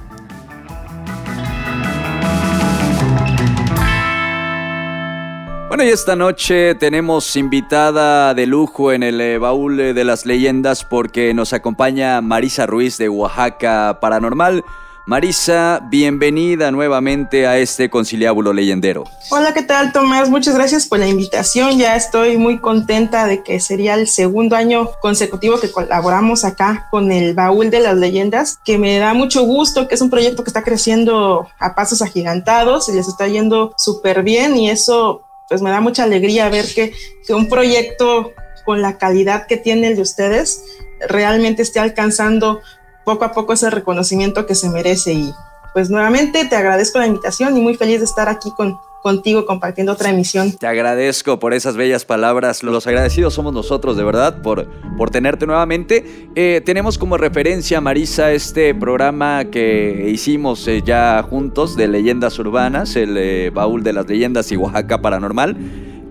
Bueno, 5.70 5.84
y 5.84 5.90
esta 5.90 6.16
noche 6.16 6.74
tenemos 6.76 7.36
invitada 7.36 8.34
de 8.34 8.48
lujo 8.48 8.92
en 8.92 9.04
el 9.04 9.22
eh, 9.22 9.38
baúl 9.38 9.78
de 9.78 10.04
las 10.04 10.26
leyendas 10.26 10.84
porque 10.84 11.34
nos 11.36 11.54
acompaña 11.54 12.20
Marisa 12.22 12.66
Ruiz 12.66 12.98
de 12.98 13.08
Oaxaca 13.08 14.00
Paranormal. 14.02 14.66
Marisa, 15.10 15.80
bienvenida 15.90 16.70
nuevamente 16.70 17.48
a 17.48 17.58
este 17.58 17.90
conciliábulo 17.90 18.54
leyendero. 18.54 19.06
Hola, 19.32 19.56
¿qué 19.56 19.64
tal 19.64 19.92
Tomás? 19.92 20.30
Muchas 20.30 20.54
gracias 20.54 20.86
por 20.86 21.00
la 21.00 21.08
invitación. 21.08 21.80
Ya 21.80 21.96
estoy 21.96 22.38
muy 22.38 22.60
contenta 22.60 23.26
de 23.26 23.42
que 23.42 23.60
sería 23.60 23.96
el 23.96 24.08
segundo 24.08 24.56
año 24.56 24.92
consecutivo 25.02 25.60
que 25.60 25.72
colaboramos 25.72 26.46
acá 26.46 26.90
con 26.92 27.12
el 27.12 27.34
Baúl 27.34 27.72
de 27.72 27.80
las 27.80 27.98
Leyendas, 27.98 28.60
que 28.64 28.78
me 28.78 29.00
da 29.00 29.16
mucho 29.16 29.42
gusto, 29.46 29.88
que 29.88 29.96
es 29.96 30.02
un 30.02 30.12
proyecto 30.12 30.44
que 30.44 30.52
está 30.52 30.62
creciendo 30.62 31.48
a 31.58 31.74
pasos 31.74 32.04
agigantados 32.04 32.88
y 32.88 32.92
les 32.92 33.08
está 33.08 33.28
yendo 33.28 33.74
súper 33.78 34.22
bien 34.22 34.58
y 34.58 34.70
eso 34.70 35.24
pues 35.48 35.64
me 35.64 35.72
da 35.72 35.82
mucha 35.82 36.04
alegría 36.04 36.50
ver 36.50 36.68
que, 36.76 36.94
que 37.26 37.34
un 37.34 37.50
proyecto 37.50 38.32
con 38.64 38.84
la 38.84 39.00
calidad 39.00 39.48
que 39.48 39.58
tiene 39.58 39.88
el 39.88 39.96
de 39.96 40.04
ustedes 40.04 40.64
realmente 41.08 41.64
esté 41.64 41.80
alcanzando 41.80 42.62
poco 43.04 43.26
a 43.26 43.32
poco 43.32 43.54
ese 43.54 43.70
reconocimiento 43.70 44.46
que 44.46 44.56
se 44.56 44.70
merece. 44.70 45.14
Y 45.14 45.34
pues 45.74 45.90
nuevamente 45.90 46.46
te 46.46 46.56
agradezco 46.56 47.00
la 47.00 47.08
invitación 47.08 47.56
y 47.58 47.62
muy 47.62 47.76
feliz 47.76 48.00
de 48.00 48.06
estar 48.06 48.28
aquí 48.30 48.52
con, 48.56 48.78
contigo 49.02 49.46
compartiendo 49.46 49.94
otra 49.94 50.10
emisión. 50.10 50.52
Te 50.54 50.68
agradezco 50.68 51.40
por 51.40 51.54
esas 51.54 51.76
bellas 51.76 52.06
palabras. 52.06 52.64
Los 52.64 52.88
agradecidos 52.88 53.34
somos 53.34 53.54
nosotros, 53.54 53.98
de 53.98 54.04
verdad, 54.04 54.42
por, 54.42 54.68
por 54.98 55.10
tenerte 55.10 55.46
nuevamente. 55.46 56.30
Eh, 56.36 56.62
tenemos 56.66 56.98
como 56.98 57.18
referencia, 57.18 57.82
Marisa, 57.82 58.32
este 58.32 58.74
programa 58.76 59.46
que 59.46 60.10
hicimos 60.10 60.68
eh, 60.68 60.82
ya 60.84 61.24
juntos 61.28 61.76
de 61.76 61.88
leyendas 61.88 62.40
urbanas, 62.40 62.96
el 62.96 63.16
eh, 63.18 63.52
baúl 63.54 63.84
de 63.84 63.94
las 63.94 64.08
leyendas 64.08 64.52
y 64.52 64.58
Oaxaca 64.58 65.02
Paranormal 65.02 65.56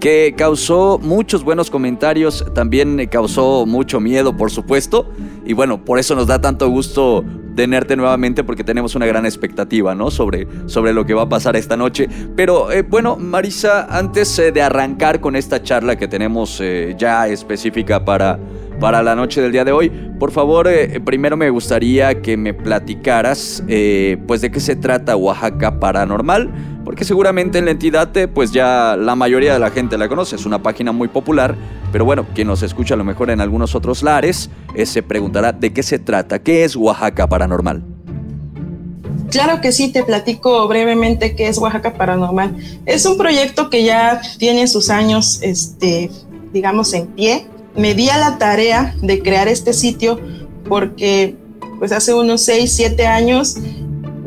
que 0.01 0.35
causó 0.37 0.99
muchos 0.99 1.43
buenos 1.43 1.71
comentarios, 1.71 2.45
también 2.55 3.09
causó 3.11 3.67
mucho 3.67 4.01
miedo, 4.01 4.37
por 4.37 4.51
supuesto, 4.51 5.11
y 5.45 5.53
bueno, 5.53 5.85
por 5.85 5.99
eso 5.99 6.15
nos 6.15 6.27
da 6.27 6.41
tanto 6.41 6.69
gusto 6.69 7.25
tenerte 7.59 7.97
nuevamente 7.97 8.45
porque 8.45 8.63
tenemos 8.63 8.95
una 8.95 9.05
gran 9.05 9.27
expectativa, 9.27 9.93
¿no? 9.93 10.13
Sobre, 10.13 10.47
sobre 10.67 10.93
lo 10.93 11.05
que 11.05 11.13
va 11.13 11.23
a 11.23 11.29
pasar 11.29 11.57
esta 11.57 11.77
noche. 11.77 12.09
Pero 12.37 12.71
eh, 12.71 12.83
bueno, 12.83 13.17
Marisa, 13.17 13.89
antes 13.91 14.39
eh, 14.39 14.53
de 14.53 14.63
arrancar 14.63 15.21
con 15.21 15.35
esta 15.35 15.61
charla 15.61 15.97
que 15.97 16.07
tenemos 16.07 16.61
eh, 16.61 16.95
ya 16.97 17.27
específica 17.27 18.05
para, 18.05 18.39
para 18.79 19.03
la 19.03 19.17
noche 19.17 19.43
del 19.43 19.51
día 19.51 19.65
de 19.65 19.73
hoy, 19.73 19.91
por 20.21 20.31
favor, 20.31 20.69
primero 21.05 21.37
me 21.37 21.51
gustaría 21.51 22.23
que 22.23 22.37
me 22.37 22.55
platicaras, 22.55 23.61
pues, 24.27 24.41
de 24.41 24.51
qué 24.53 24.61
se 24.61 24.77
trata 24.77 25.17
Oaxaca 25.17 25.81
Paranormal 25.81 26.78
porque 26.89 27.05
seguramente 27.05 27.59
en 27.59 27.67
la 27.67 27.73
entidad 27.73 28.09
pues 28.33 28.51
ya 28.51 28.97
la 28.99 29.15
mayoría 29.15 29.53
de 29.53 29.59
la 29.59 29.71
gente 29.71 29.99
la 29.99 30.09
conoce, 30.09 30.37
es 30.37 30.47
una 30.47 30.63
página 30.63 30.91
muy 30.91 31.09
popular, 31.09 31.55
pero 31.93 32.07
bueno, 32.07 32.25
quien 32.35 32.49
nos 32.49 32.63
escucha 32.63 32.95
a 32.95 32.97
lo 32.97 33.05
mejor 33.05 33.29
en 33.29 33.43
algunos 33.43 33.75
otros 33.75 34.03
lares 34.03 34.49
se 34.87 35.03
preguntará 35.03 35.53
de 35.53 35.71
qué 35.75 35.83
se 35.83 35.99
trata, 35.99 36.39
qué 36.39 36.65
es 36.65 36.77
Oaxaca 36.77 37.29
Paranormal. 37.29 37.85
Claro 39.31 39.61
que 39.61 39.71
sí, 39.71 39.93
te 39.93 40.03
platico 40.03 40.67
brevemente 40.67 41.37
qué 41.37 41.49
es 41.49 41.59
Oaxaca 41.59 41.93
Paranormal. 41.93 42.57
Es 42.87 43.05
un 43.05 43.19
proyecto 43.19 43.69
que 43.69 43.85
ya 43.85 44.23
tiene 44.39 44.67
sus 44.67 44.89
años, 44.89 45.41
este, 45.43 46.11
digamos, 46.55 46.95
en 46.95 47.09
pie. 47.09 47.49
Me 47.77 47.93
di 47.93 48.09
a 48.09 48.17
la 48.17 48.39
tarea 48.39 48.95
de 49.03 49.23
crear 49.23 49.47
este 49.47 49.75
sitio 49.75 50.19
porque 50.67 51.37
pues 51.79 51.93
hace 51.93 52.15
unos 52.15 52.41
6, 52.41 52.73
7 52.73 53.07
años 53.07 53.59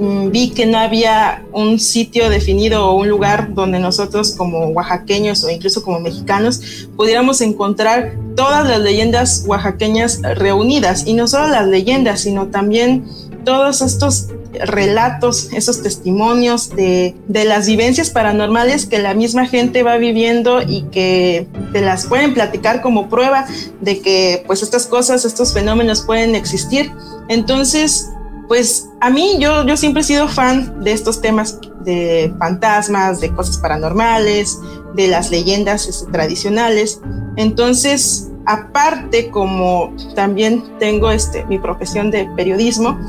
vi 0.01 0.49
que 0.49 0.65
no 0.65 0.79
había 0.79 1.43
un 1.53 1.79
sitio 1.79 2.29
definido 2.29 2.87
o 2.87 2.93
un 2.95 3.07
lugar 3.07 3.53
donde 3.53 3.77
nosotros 3.79 4.31
como 4.31 4.67
oaxaqueños 4.69 5.43
o 5.43 5.49
incluso 5.49 5.83
como 5.83 5.99
mexicanos 5.99 6.87
pudiéramos 6.95 7.41
encontrar 7.41 8.15
todas 8.35 8.67
las 8.67 8.79
leyendas 8.79 9.43
oaxaqueñas 9.45 10.21
reunidas 10.35 11.05
y 11.05 11.13
no 11.13 11.27
solo 11.27 11.49
las 11.49 11.67
leyendas, 11.67 12.21
sino 12.21 12.47
también 12.47 13.05
todos 13.45 13.81
estos 13.81 14.29
relatos, 14.53 15.49
esos 15.53 15.81
testimonios 15.81 16.69
de, 16.75 17.15
de, 17.27 17.45
las 17.45 17.67
vivencias 17.67 18.09
paranormales 18.09 18.85
que 18.85 18.99
la 18.99 19.13
misma 19.13 19.45
gente 19.45 19.81
va 19.83 19.97
viviendo 19.97 20.61
y 20.61 20.83
que 20.91 21.47
te 21.71 21.81
las 21.81 22.05
pueden 22.05 22.33
platicar 22.33 22.81
como 22.81 23.09
prueba 23.09 23.45
de 23.79 24.01
que 24.01 24.43
pues 24.47 24.61
estas 24.61 24.87
cosas, 24.87 25.25
estos 25.25 25.53
fenómenos 25.53 26.01
pueden 26.01 26.35
existir. 26.35 26.91
Entonces, 27.29 28.09
pues 28.51 28.89
a 28.99 29.09
mí 29.09 29.37
yo, 29.39 29.65
yo 29.65 29.77
siempre 29.77 30.01
he 30.01 30.03
sido 30.03 30.27
fan 30.27 30.83
de 30.83 30.91
estos 30.91 31.21
temas 31.21 31.57
de 31.85 32.33
fantasmas, 32.37 33.21
de 33.21 33.33
cosas 33.33 33.57
paranormales, 33.59 34.59
de 34.93 35.07
las 35.07 35.31
leyendas 35.31 35.87
este, 35.87 36.11
tradicionales. 36.11 36.99
Entonces, 37.37 38.29
aparte 38.45 39.29
como 39.29 39.95
también 40.15 40.65
tengo 40.79 41.11
este, 41.11 41.45
mi 41.45 41.59
profesión 41.59 42.11
de 42.11 42.29
periodismo, 42.35 42.99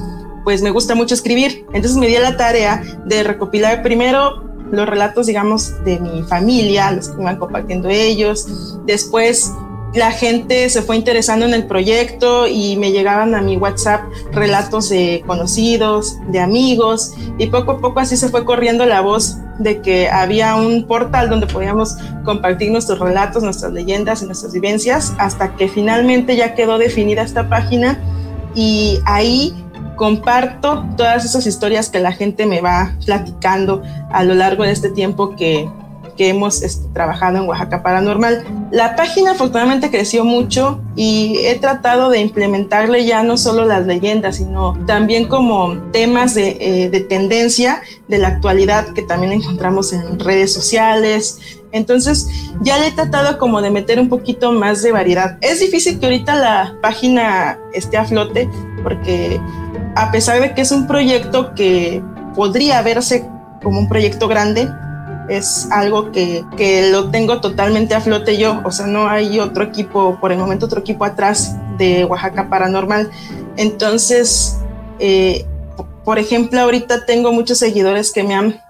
pues 0.45 0.63
me 0.63 0.71
gusta 0.71 0.95
mucho 0.95 1.15
escribir. 1.15 1.67
Entonces 1.73 1.97
me 1.97 2.07
di 2.07 2.15
a 2.15 2.21
la 2.21 2.37
tarea 2.37 2.81
de 3.05 3.25
recopilar 3.25 3.83
primero 3.83 4.45
los 4.71 4.89
relatos, 4.89 5.27
digamos, 5.27 5.75
de 5.85 5.99
mi 5.99 6.23
familia, 6.23 6.93
los 6.93 7.09
que 7.09 7.21
iban 7.21 7.37
compartiendo 7.41 7.89
ellos. 7.89 8.79
Después 8.87 9.53
la 9.95 10.11
gente 10.11 10.69
se 10.71 10.83
fue 10.83 10.97
interesando 10.97 11.45
en 11.45 11.53
el 11.53 11.67
proyecto 11.67 12.47
y 12.47 12.77
me 12.77 12.93
llegaban 12.93 13.35
a 13.35 13.43
mi 13.43 13.57
WhatsApp 13.57 14.03
relatos 14.33 14.89
de 14.89 15.23
conocidos, 15.27 16.17
de 16.29 16.41
amigos 16.41 17.15
y 17.39 17.47
poco 17.49 17.73
a 17.73 17.81
poco 17.81 18.01
así 18.01 18.17
se 18.17 18.29
fue 18.31 18.45
corriendo 18.45 18.87
la 18.87 19.03
voz 19.03 19.37
de 19.59 19.83
que 19.83 20.09
había 20.09 20.57
un 20.57 20.87
portal 20.87 21.29
donde 21.29 21.47
podíamos 21.47 21.97
compartir 22.25 22.73
nuestros 22.73 22.99
relatos, 22.99 23.43
nuestras 23.43 23.73
leyendas 23.73 24.23
y 24.23 24.27
nuestras 24.27 24.53
vivencias 24.53 25.13
hasta 25.19 25.57
que 25.57 25.69
finalmente 25.69 26.37
ya 26.37 26.55
quedó 26.55 26.79
definida 26.79 27.23
esta 27.23 27.49
página 27.49 27.99
y 28.55 28.99
ahí 29.05 29.55
comparto 29.97 30.87
todas 30.97 31.25
esas 31.25 31.47
historias 31.47 31.91
que 31.91 32.01
la 32.01 32.13
gente 32.13 32.47
me 32.47 32.61
va 32.61 32.97
platicando 33.05 33.83
a 34.11 34.25
lo 34.25 34.35
largo 34.35 34.65
de 34.65 34.73
este 34.73 34.89
tiempo 34.89 35.37
que, 35.37 35.69
que 36.23 36.29
hemos 36.29 36.63
este, 36.63 36.87
trabajado 36.93 37.39
en 37.39 37.49
Oaxaca 37.49 37.83
Paranormal. 37.83 38.45
La 38.71 38.95
página 38.95 39.33
afortunadamente 39.33 39.91
creció 39.91 40.25
mucho 40.25 40.81
y 40.95 41.39
he 41.39 41.57
tratado 41.57 42.11
de 42.11 42.21
implementarle 42.21 43.05
ya 43.05 43.25
no 43.25 43.37
solo 43.37 43.65
las 43.65 43.87
leyendas, 43.87 44.37
sino 44.37 44.79
también 44.87 45.27
como 45.27 45.79
temas 45.91 46.37
de, 46.37 46.59
eh, 46.61 46.91
de 46.91 47.01
tendencia 47.01 47.83
de 48.07 48.19
la 48.19 48.29
actualidad 48.29 48.93
que 48.95 49.03
también 49.03 49.33
encontramos 49.33 49.93
en 49.93 50.21
redes 50.21 50.53
sociales, 50.53 51.41
entonces 51.73 52.29
ya 52.61 52.79
le 52.79 52.87
he 52.87 52.93
tratado 52.93 53.37
como 53.37 53.61
de 53.61 53.71
meter 53.73 53.99
un 53.99 54.09
poquito 54.09 54.53
más 54.53 54.81
de 54.81 54.93
variedad. 54.93 55.39
Es 55.41 55.59
difícil 55.59 55.99
que 55.99 56.07
ahorita 56.07 56.37
la 56.37 56.77
página 56.81 57.59
esté 57.75 57.97
a 57.97 58.05
flote 58.05 58.49
porque 58.85 59.41
a 59.97 60.13
pesar 60.13 60.41
de 60.41 60.55
que 60.55 60.61
es 60.61 60.71
un 60.71 60.87
proyecto 60.87 61.53
que 61.57 62.01
podría 62.37 62.81
verse 62.83 63.29
como 63.61 63.81
un 63.81 63.89
proyecto 63.89 64.29
grande, 64.29 64.69
es 65.29 65.69
algo 65.71 66.13
que, 66.13 66.45
que, 66.57 66.91
lo 66.91 67.11
tengo 67.11 67.41
totalmente 67.41 67.95
a 67.95 68.01
flote 68.01 68.37
yo, 68.39 68.61
o 68.65 68.71
sea, 68.71 68.87
no 68.87 69.09
hay 69.09 69.39
otro 69.41 69.65
equipo, 69.65 70.19
por 70.21 70.33
el 70.33 70.39
momento 70.39 70.67
otro 70.67 70.81
equipo 70.81 71.05
atrás 71.05 71.57
de 71.79 72.05
Oaxaca 72.05 72.49
Paranormal. 72.49 73.11
Entonces, 73.57 74.59
eh, 74.99 75.47
por 76.05 76.19
ejemplo, 76.19 76.61
ahorita 76.61 77.07
tengo 77.07 77.33
muchos 77.33 77.59
seguidores 77.59 78.13
que 78.13 78.23
me 78.23 78.35
han 78.35 78.61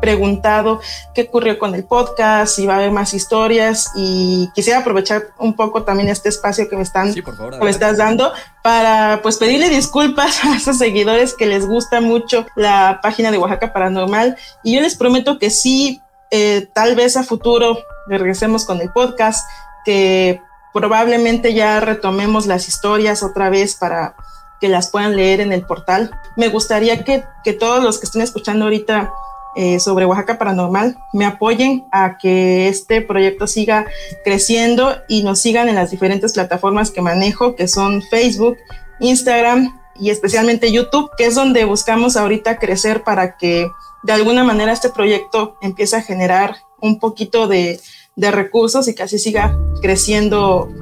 preguntado 0.00 0.80
qué 1.14 1.22
ocurrió 1.22 1.58
con 1.58 1.74
el 1.74 1.84
podcast, 1.84 2.54
si 2.54 2.66
va 2.66 2.74
a 2.74 2.76
haber 2.78 2.90
más 2.90 3.14
historias 3.14 3.90
y 3.94 4.48
quisiera 4.54 4.80
aprovechar 4.80 5.28
un 5.38 5.54
poco 5.54 5.82
también 5.82 6.08
este 6.08 6.28
espacio 6.28 6.68
que 6.68 6.76
me 6.76 6.82
están 6.82 7.14
me 7.60 7.70
estás 7.70 7.96
dando 7.96 8.32
para 8.62 9.20
pues 9.22 9.36
pedirle 9.38 9.68
disculpas 9.68 10.44
a 10.44 10.56
esos 10.56 10.78
seguidores 10.78 11.34
que 11.34 11.46
les 11.46 11.66
gusta 11.66 12.00
mucho 12.00 12.46
la 12.54 13.00
página 13.02 13.30
de 13.30 13.38
Oaxaca 13.38 13.72
Paranormal 13.72 14.36
y 14.62 14.74
yo 14.74 14.80
les 14.80 14.96
prometo 14.96 15.38
que 15.38 15.50
sí 15.50 16.00
eh, 16.30 16.68
tal 16.74 16.94
vez 16.94 17.16
a 17.16 17.22
futuro 17.22 17.78
regresemos 18.06 18.64
con 18.64 18.80
el 18.80 18.90
podcast 18.90 19.46
que 19.84 20.40
probablemente 20.72 21.54
ya 21.54 21.80
retomemos 21.80 22.46
las 22.46 22.68
historias 22.68 23.22
otra 23.22 23.50
vez 23.50 23.74
para 23.74 24.14
que 24.60 24.68
las 24.68 24.90
puedan 24.90 25.16
leer 25.16 25.40
en 25.40 25.52
el 25.52 25.64
portal. 25.64 26.10
Me 26.36 26.48
gustaría 26.48 27.04
que, 27.04 27.24
que 27.44 27.52
todos 27.52 27.82
los 27.82 27.98
que 27.98 28.06
estén 28.06 28.22
escuchando 28.22 28.64
ahorita 28.64 29.12
eh, 29.60 29.80
sobre 29.80 30.06
Oaxaca 30.06 30.38
Paranormal 30.38 30.96
me 31.12 31.26
apoyen 31.26 31.84
a 31.90 32.16
que 32.16 32.68
este 32.68 33.02
proyecto 33.02 33.48
siga 33.48 33.86
creciendo 34.22 34.94
y 35.08 35.24
nos 35.24 35.40
sigan 35.40 35.68
en 35.68 35.74
las 35.74 35.90
diferentes 35.90 36.34
plataformas 36.34 36.92
que 36.92 37.02
manejo, 37.02 37.56
que 37.56 37.66
son 37.66 38.00
Facebook, 38.02 38.56
Instagram 39.00 39.76
y 39.98 40.10
especialmente 40.10 40.70
YouTube, 40.70 41.10
que 41.18 41.26
es 41.26 41.34
donde 41.34 41.64
buscamos 41.64 42.16
ahorita 42.16 42.60
crecer 42.60 43.02
para 43.02 43.36
que 43.36 43.68
de 44.04 44.12
alguna 44.12 44.44
manera 44.44 44.70
este 44.70 44.90
proyecto 44.90 45.56
empiece 45.60 45.96
a 45.96 46.02
generar 46.02 46.54
un 46.80 47.00
poquito 47.00 47.48
de, 47.48 47.80
de 48.14 48.30
recursos 48.30 48.86
y 48.86 48.94
que 48.94 49.02
así 49.02 49.18
siga 49.18 49.58
creciendo 49.82 50.72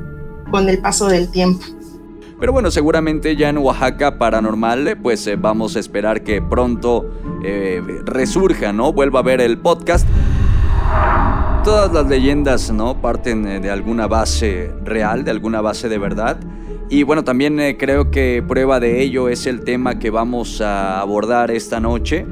con 0.50 0.68
el 0.68 0.82
paso 0.82 1.06
del 1.06 1.30
tiempo. 1.30 1.64
Pero 2.38 2.52
bueno, 2.52 2.70
seguramente 2.70 3.34
ya 3.34 3.48
en 3.48 3.56
Oaxaca 3.56 4.18
Paranormal, 4.18 4.98
pues 5.02 5.26
eh, 5.26 5.36
vamos 5.36 5.74
a 5.74 5.80
esperar 5.80 6.22
que 6.22 6.42
pronto 6.42 7.10
eh, 7.42 7.80
resurja, 8.04 8.74
¿no? 8.74 8.92
Vuelva 8.92 9.20
a 9.20 9.22
ver 9.22 9.40
el 9.40 9.56
podcast. 9.56 10.06
Todas 11.64 11.90
las 11.94 12.06
leyendas, 12.06 12.70
¿no? 12.70 13.00
Parten 13.00 13.46
eh, 13.46 13.60
de 13.60 13.70
alguna 13.70 14.06
base 14.06 14.70
real, 14.84 15.24
de 15.24 15.30
alguna 15.30 15.62
base 15.62 15.88
de 15.88 15.96
verdad. 15.96 16.38
Y 16.90 17.04
bueno, 17.04 17.24
también 17.24 17.58
creo 17.78 18.10
que 18.10 18.44
prueba 18.46 18.80
de 18.80 19.00
ello 19.02 19.30
es 19.30 19.46
el 19.46 19.64
tema 19.64 19.98
que 19.98 20.10
vamos 20.10 20.60
a 20.60 21.00
abordar 21.00 21.50
esta 21.50 21.80
noche, 21.80 22.26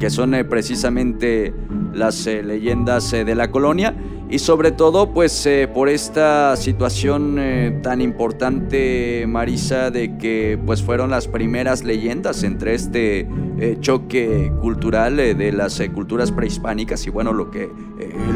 que 0.00 0.10
son 0.10 0.34
precisamente 0.48 1.54
las 1.94 2.26
leyendas 2.26 3.12
de 3.12 3.34
la 3.34 3.50
colonia. 3.52 3.94
Y 4.30 4.38
sobre 4.38 4.70
todo 4.70 5.12
pues 5.12 5.44
eh, 5.46 5.66
por 5.66 5.88
esta 5.88 6.54
situación 6.54 7.36
eh, 7.40 7.80
tan 7.82 8.00
importante 8.00 9.24
Marisa 9.26 9.90
de 9.90 10.16
que 10.18 10.56
pues 10.64 10.84
fueron 10.84 11.10
las 11.10 11.26
primeras 11.26 11.82
leyendas 11.82 12.44
entre 12.44 12.74
este 12.74 13.28
eh, 13.58 13.76
choque 13.80 14.52
cultural 14.60 15.16
de 15.16 15.50
las 15.50 15.82
culturas 15.92 16.30
prehispánicas 16.30 17.04
y 17.08 17.10
bueno 17.10 17.32
lo 17.32 17.50
que 17.50 17.68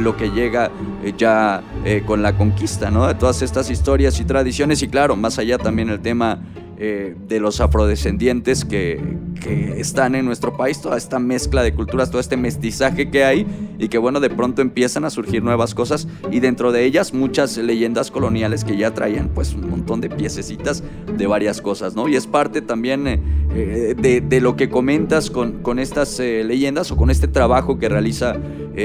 lo 0.01 0.17
que 0.17 0.31
llega 0.31 0.71
ya 1.17 1.63
con 2.07 2.23
la 2.23 2.37
conquista 2.37 2.91
no 2.91 3.07
de 3.07 3.15
todas 3.15 3.41
estas 3.43 3.71
historias 3.71 4.19
y 4.19 4.25
tradiciones. 4.25 4.83
Y 4.83 4.89
claro 4.89 5.15
más 5.15 5.39
allá 5.39 5.59
también 5.59 5.91
el 5.91 6.01
tema 6.01 6.41
eh, 6.77 7.15
de 7.29 7.39
los 7.39 7.61
afrodescendientes 7.61 8.65
que, 8.65 9.01
que, 9.41 9.81
están 9.81 10.17
en 10.17 10.25
nuestro 10.25 10.57
país, 10.57 10.81
toda 10.81 10.97
esta 10.97 11.21
mezcla 11.21 11.63
de 11.63 11.73
culturas, 11.73 12.11
todo 12.11 12.21
este 12.21 12.37
mestizaje 12.37 13.11
que 13.11 13.25
hay 13.25 13.47
y 13.79 13.87
que 13.87 13.99
bueno, 13.99 14.19
de 14.19 14.29
pronto 14.29 14.61
empiezan 14.61 15.05
a 15.05 15.11
surgir 15.11 15.45
nuevas 15.45 15.73
cosas 15.73 16.09
y 16.33 16.41
dentro 16.41 16.73
de 16.73 16.85
ellas 16.85 17.15
muchas 17.15 17.57
leyendas 17.59 18.11
coloniales 18.11 18.65
que 18.65 18.77
ya 18.77 18.93
traían 18.93 19.29
pues 19.29 19.55
un 19.55 19.71
montón 19.71 20.01
de 20.01 20.11
piececitas 20.11 20.83
de 21.17 21.27
varias 21.29 21.61
cosas, 21.61 21.95
¿no? 21.95 22.09
Y 22.09 22.17
es 22.17 22.27
parte 22.27 22.61
también 22.61 23.07
eh, 23.07 23.21
eh, 23.55 23.95
de, 23.97 24.21
de, 24.21 24.41
lo 24.41 24.57
que 24.57 24.69
comentas 24.69 25.31
con, 25.31 25.63
con 25.63 25.79
estas 25.79 26.19
leyendas 26.19 26.91
o 26.91 26.97
con 26.97 27.09
este 27.09 27.29
trabajo 27.29 27.79
que 27.79 27.89
realiza 27.89 28.37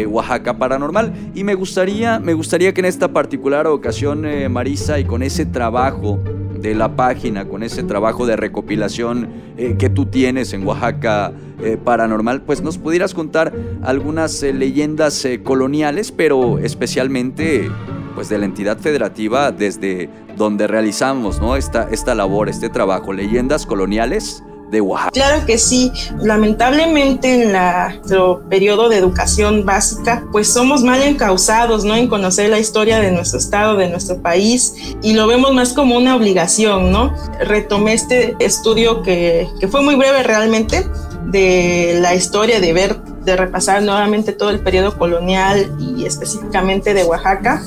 Oaxaca 0.08 0.60
Paranormal 0.60 1.32
y 1.34 1.44
me 1.44 1.56
gustaría, 1.56 2.20
me 2.20 2.36
gustaría 2.36 2.72
que 2.72 2.82
en 2.82 2.86
esta 2.86 3.12
particular 3.12 3.66
ocasión, 3.66 4.28
Marisa, 4.52 5.00
y 5.00 5.06
con 5.06 5.24
ese 5.24 5.48
trabajo 5.48 6.20
de 6.62 6.76
la 6.76 6.96
página, 6.96 7.46
con 7.46 7.64
ese 7.64 7.84
trabajo 7.84 8.26
de 8.26 8.36
recopilación 8.36 9.30
eh, 9.58 9.76
que 9.78 9.90
tú 9.90 10.06
tienes 10.06 10.54
en 10.54 10.66
Oaxaca 10.66 11.34
eh, 11.62 11.78
Paranormal, 11.84 12.42
pues 12.42 12.62
nos 12.62 12.78
pudieras 12.78 13.14
contar 13.14 13.54
algunas 13.82 14.42
eh, 14.44 14.54
leyendas 14.54 15.28
coloniales, 15.44 16.12
pero 16.12 16.60
especialmente 16.60 17.70
pues 18.16 18.30
de 18.30 18.38
la 18.38 18.46
entidad 18.46 18.78
federativa 18.78 19.52
desde 19.52 20.10
donde 20.38 20.68
realizamos 20.68 21.40
¿no? 21.40 21.56
esta, 21.56 21.90
esta 21.92 22.16
labor, 22.16 22.50
este 22.50 22.70
trabajo, 22.70 23.14
leyendas 23.14 23.66
coloniales 23.66 24.44
de 24.70 24.82
Oaxaca. 24.82 25.12
Claro 25.12 25.46
que 25.46 25.58
sí. 25.58 25.92
Lamentablemente 26.22 27.44
en 27.44 27.52
nuestro 27.52 28.42
periodo 28.50 28.90
de 28.90 28.98
educación 28.98 29.66
básica, 29.66 30.26
pues 30.32 30.52
somos 30.52 30.84
mal 30.84 31.02
encausados, 31.04 31.84
¿no? 31.84 31.96
En 31.96 32.08
conocer 32.08 32.50
la 32.50 32.60
historia 32.60 33.00
de 33.00 33.12
nuestro 33.12 33.40
estado, 33.40 33.78
de 33.78 33.90
nuestro 33.90 34.22
país, 34.22 34.74
y 35.02 35.14
lo 35.14 35.28
vemos 35.28 35.54
más 35.54 35.74
como 35.74 35.98
una 35.98 36.16
obligación, 36.16 36.92
¿no? 36.92 37.14
Retomé 37.40 37.94
este 37.94 38.36
estudio 38.40 39.02
que, 39.02 39.48
que 39.60 39.68
fue 39.68 39.82
muy 39.82 39.96
breve 39.96 40.24
realmente, 40.24 40.86
de 41.26 42.00
la 42.02 42.16
historia, 42.16 42.60
de 42.60 42.74
ver, 42.74 43.02
de 43.02 43.36
repasar 43.36 43.84
nuevamente 43.84 44.34
todo 44.34 44.50
el 44.50 44.62
periodo 44.62 44.98
colonial 44.98 45.72
y 45.80 46.06
específicamente 46.06 46.94
de 46.94 47.04
Oaxaca, 47.04 47.62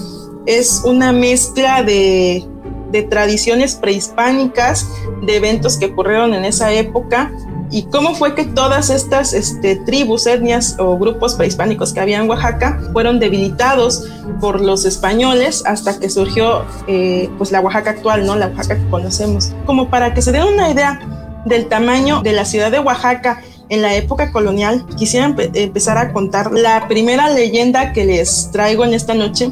es 0.47 0.83
una 0.85 1.13
mezcla 1.13 1.83
de, 1.83 2.45
de 2.93 3.03
tradiciones 3.03 3.75
prehispánicas, 3.75 4.87
de 5.23 5.37
eventos 5.37 5.77
que 5.77 5.87
ocurrieron 5.87 6.35
en 6.35 6.45
esa 6.45 6.73
época 6.73 7.33
y 7.73 7.85
cómo 7.85 8.15
fue 8.15 8.35
que 8.35 8.45
todas 8.45 8.91
estas 8.91 9.33
este, 9.33 9.77
tribus, 9.77 10.27
etnias 10.27 10.77
o 10.79 10.99
grupos 10.99 11.35
prehispánicos 11.35 11.93
que 11.95 12.01
había 12.01 12.19
en 12.19 12.29
Oaxaca 12.29 12.79
fueron 12.93 13.19
debilitados 13.19 14.09
por 14.41 14.61
los 14.61 14.85
españoles 14.85 15.65
hasta 15.67 15.99
que 15.99 16.11
surgió 16.11 16.67
eh, 16.87 17.31
pues 17.39 17.51
la 17.51 17.61
Oaxaca 17.61 17.91
actual, 17.91 18.27
¿no? 18.27 18.37
La 18.37 18.49
Oaxaca 18.49 18.77
que 18.77 18.91
conocemos. 18.91 19.53
Como 19.65 19.89
para 19.89 20.13
que 20.13 20.21
se 20.21 20.33
den 20.33 20.45
una 20.45 20.71
idea 20.71 21.01
del 21.47 21.67
tamaño 21.67 22.21
de 22.23 22.33
la 22.33 22.45
ciudad 22.45 22.71
de 22.71 22.79
Oaxaca 22.79 23.41
en 23.71 23.81
la 23.81 23.95
época 23.95 24.33
colonial, 24.33 24.85
quisiera 24.99 25.35
empezar 25.55 25.97
a 25.97 26.13
contar 26.13 26.53
la 26.53 26.89
primera 26.89 27.31
leyenda 27.31 27.95
que 27.95 28.05
les 28.05 28.51
traigo 28.53 28.85
en 28.85 28.93
esta 28.93 29.15
noche, 29.15 29.51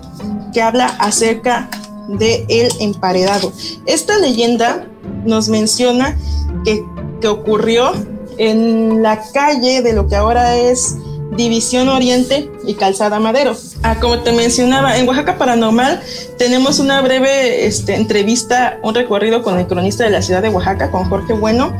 que 0.52 0.60
habla 0.60 0.94
acerca 0.98 1.70
de 2.18 2.44
el 2.48 2.70
emparedado. 2.80 3.52
Esta 3.86 4.18
leyenda 4.18 4.86
nos 5.24 5.48
menciona 5.48 6.16
que 6.64 6.84
que 7.20 7.28
ocurrió 7.28 7.92
en 8.38 9.02
la 9.02 9.22
calle 9.32 9.82
de 9.82 9.92
lo 9.92 10.08
que 10.08 10.16
ahora 10.16 10.56
es 10.56 10.96
División 11.36 11.88
Oriente 11.88 12.50
y 12.66 12.74
Calzada 12.74 13.20
Madero. 13.20 13.54
Ah, 13.82 13.96
como 14.00 14.20
te 14.20 14.32
mencionaba, 14.32 14.96
en 14.96 15.06
Oaxaca 15.06 15.38
Paranormal 15.38 16.00
tenemos 16.38 16.80
una 16.80 17.00
breve 17.02 17.66
este, 17.66 17.94
entrevista, 17.94 18.78
un 18.82 18.94
recorrido 18.94 19.42
con 19.42 19.58
el 19.58 19.66
cronista 19.66 20.04
de 20.04 20.10
la 20.10 20.22
ciudad 20.22 20.42
de 20.42 20.48
Oaxaca, 20.48 20.90
con 20.90 21.08
Jorge 21.08 21.34
Bueno, 21.34 21.72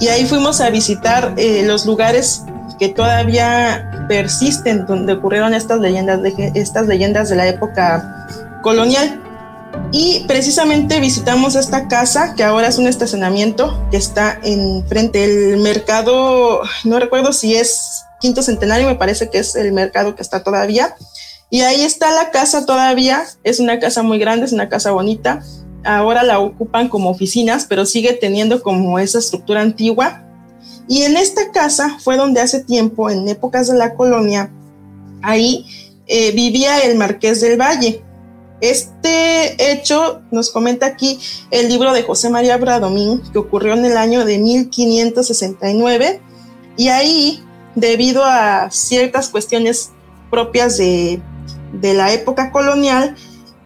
y 0.00 0.08
ahí 0.08 0.24
fuimos 0.24 0.60
a 0.60 0.70
visitar 0.70 1.34
eh, 1.36 1.62
los 1.64 1.86
lugares 1.86 2.42
que 2.78 2.88
todavía 2.88 4.06
persisten 4.08 4.86
donde 4.86 5.12
ocurrieron 5.12 5.54
estas 5.54 5.80
leyendas 5.80 6.22
de, 6.22 6.52
estas 6.54 6.86
leyendas 6.86 7.28
de 7.28 7.36
la 7.36 7.46
época 7.46 8.26
colonial. 8.62 9.20
Y 9.92 10.24
precisamente 10.28 11.00
visitamos 11.00 11.56
esta 11.56 11.88
casa, 11.88 12.34
que 12.36 12.44
ahora 12.44 12.68
es 12.68 12.78
un 12.78 12.86
estacionamiento, 12.86 13.84
que 13.90 13.96
está 13.96 14.38
en 14.44 14.86
frente 14.86 15.26
del 15.26 15.56
mercado, 15.58 16.62
no 16.84 17.00
recuerdo 17.00 17.32
si 17.32 17.56
es 17.56 18.04
Quinto 18.20 18.42
Centenario, 18.42 18.86
me 18.86 18.94
parece 18.94 19.30
que 19.30 19.38
es 19.38 19.56
el 19.56 19.72
mercado 19.72 20.14
que 20.14 20.22
está 20.22 20.44
todavía. 20.44 20.94
Y 21.50 21.62
ahí 21.62 21.80
está 21.80 22.12
la 22.12 22.30
casa 22.30 22.64
todavía, 22.64 23.24
es 23.42 23.58
una 23.58 23.80
casa 23.80 24.04
muy 24.04 24.20
grande, 24.20 24.46
es 24.46 24.52
una 24.52 24.68
casa 24.68 24.92
bonita. 24.92 25.42
Ahora 25.82 26.22
la 26.22 26.38
ocupan 26.38 26.88
como 26.88 27.10
oficinas, 27.10 27.66
pero 27.68 27.84
sigue 27.84 28.12
teniendo 28.12 28.62
como 28.62 29.00
esa 29.00 29.18
estructura 29.18 29.60
antigua. 29.60 30.22
Y 30.86 31.02
en 31.02 31.16
esta 31.16 31.50
casa 31.50 31.98
fue 31.98 32.16
donde 32.16 32.40
hace 32.40 32.62
tiempo, 32.62 33.10
en 33.10 33.26
épocas 33.28 33.66
de 33.66 33.76
la 33.76 33.94
colonia, 33.94 34.52
ahí 35.22 35.66
eh, 36.06 36.30
vivía 36.32 36.78
el 36.80 36.96
marqués 36.96 37.40
del 37.40 37.60
Valle 37.60 38.04
este 38.60 39.72
hecho 39.72 40.20
nos 40.30 40.50
comenta 40.50 40.86
aquí 40.86 41.18
el 41.50 41.68
libro 41.68 41.92
de 41.92 42.02
José 42.02 42.30
María 42.30 42.56
Bradomín, 42.56 43.22
que 43.32 43.38
ocurrió 43.38 43.74
en 43.74 43.84
el 43.84 43.96
año 43.96 44.24
de 44.24 44.38
1569, 44.38 46.20
y 46.76 46.88
ahí, 46.88 47.42
debido 47.74 48.24
a 48.24 48.70
ciertas 48.70 49.28
cuestiones 49.28 49.90
propias 50.30 50.78
de, 50.78 51.20
la 51.82 52.12
época 52.12 52.52
colonial, 52.52 53.16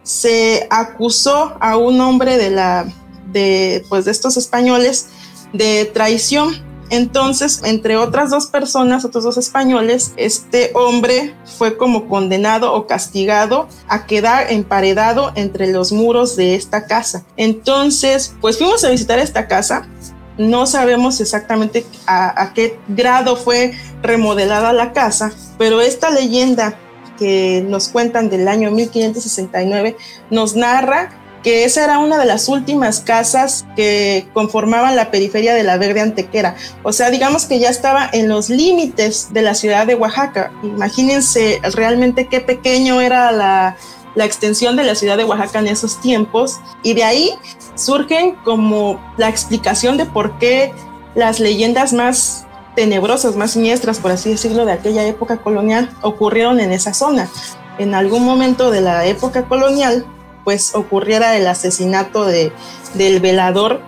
se 0.02 0.66
acusó 0.70 1.56
a 1.60 1.76
un 1.76 2.00
hombre 2.00 2.36
de, 2.36 3.84
pues, 3.88 4.04
de 4.04 4.10
estos 4.10 4.36
españoles 4.36 5.08
de 5.52 5.84
traición 5.86 6.73
entonces, 6.90 7.62
entre 7.64 7.96
otras 7.96 8.30
dos 8.30 8.46
personas, 8.46 9.04
otros 9.04 9.24
dos 9.24 9.36
españoles, 9.36 10.12
este 10.16 10.70
hombre 10.74 11.34
fue 11.58 11.76
como 11.76 12.08
condenado 12.08 12.72
o 12.74 12.86
castigado 12.86 13.68
a 13.88 14.06
quedar 14.06 14.52
emparedado 14.52 15.32
entre 15.34 15.66
los 15.72 15.92
muros 15.92 16.36
de 16.36 16.54
esta 16.54 16.86
casa. 16.86 17.24
Entonces, 17.36 18.34
pues 18.40 18.58
fuimos 18.58 18.84
a 18.84 18.90
visitar 18.90 19.18
esta 19.18 19.48
casa. 19.48 19.88
No 20.36 20.66
sabemos 20.66 21.20
exactamente 21.20 21.86
a, 22.06 22.52
qué 22.54 22.78
grado 22.88 23.36
fue 23.36 23.72
remodelada 24.02 24.72
la 24.72 24.92
casa, 24.92 25.32
pero 25.58 25.80
esta 25.80 26.10
leyenda 26.10 26.76
que 27.18 27.64
nos 27.68 27.88
cuentan 27.88 28.28
del 28.28 28.48
año 28.48 28.72
1569 28.72 29.96
nos 30.30 30.56
narra 30.56 31.23
que 31.44 31.64
esa 31.64 31.84
era 31.84 31.98
una 31.98 32.18
de 32.18 32.24
las 32.24 32.48
últimas 32.48 33.00
casas 33.00 33.66
que 33.76 34.26
conformaban 34.32 34.96
la 34.96 35.10
periferia 35.10 35.54
de 35.54 35.62
la 35.62 35.76
Verde 35.76 36.00
Antequera. 36.00 36.56
O 36.82 36.92
sea, 36.92 37.10
digamos 37.10 37.44
que 37.44 37.58
ya 37.58 37.68
estaba 37.68 38.08
en 38.10 38.30
los 38.30 38.48
límites 38.48 39.28
de 39.32 39.42
la 39.42 39.54
ciudad 39.54 39.86
de 39.86 39.94
Oaxaca. 39.94 40.50
Imagínense 40.62 41.60
realmente 41.74 42.28
qué 42.28 42.40
pequeño 42.40 43.02
era 43.02 43.30
la, 43.30 43.76
la 44.14 44.24
extensión 44.24 44.74
de 44.74 44.84
la 44.84 44.94
ciudad 44.94 45.18
de 45.18 45.24
Oaxaca 45.24 45.58
en 45.58 45.66
esos 45.66 46.00
tiempos. 46.00 46.58
Y 46.82 46.94
de 46.94 47.04
ahí 47.04 47.30
surgen 47.74 48.36
como 48.36 48.98
la 49.18 49.28
explicación 49.28 49.98
de 49.98 50.06
por 50.06 50.38
qué 50.38 50.72
las 51.14 51.40
leyendas 51.40 51.92
más 51.92 52.46
tenebrosas, 52.74 53.36
más 53.36 53.50
siniestras, 53.50 53.98
por 53.98 54.12
así 54.12 54.30
decirlo, 54.30 54.64
de 54.64 54.72
aquella 54.72 55.06
época 55.06 55.36
colonial 55.36 55.90
ocurrieron 56.00 56.58
en 56.58 56.72
esa 56.72 56.94
zona. 56.94 57.28
En 57.76 57.94
algún 57.94 58.24
momento 58.24 58.70
de 58.70 58.80
la 58.80 59.04
época 59.04 59.44
colonial, 59.44 60.06
pues 60.44 60.74
ocurriera 60.74 61.36
el 61.36 61.46
asesinato 61.46 62.24
de, 62.24 62.52
del 62.94 63.20
velador 63.20 63.80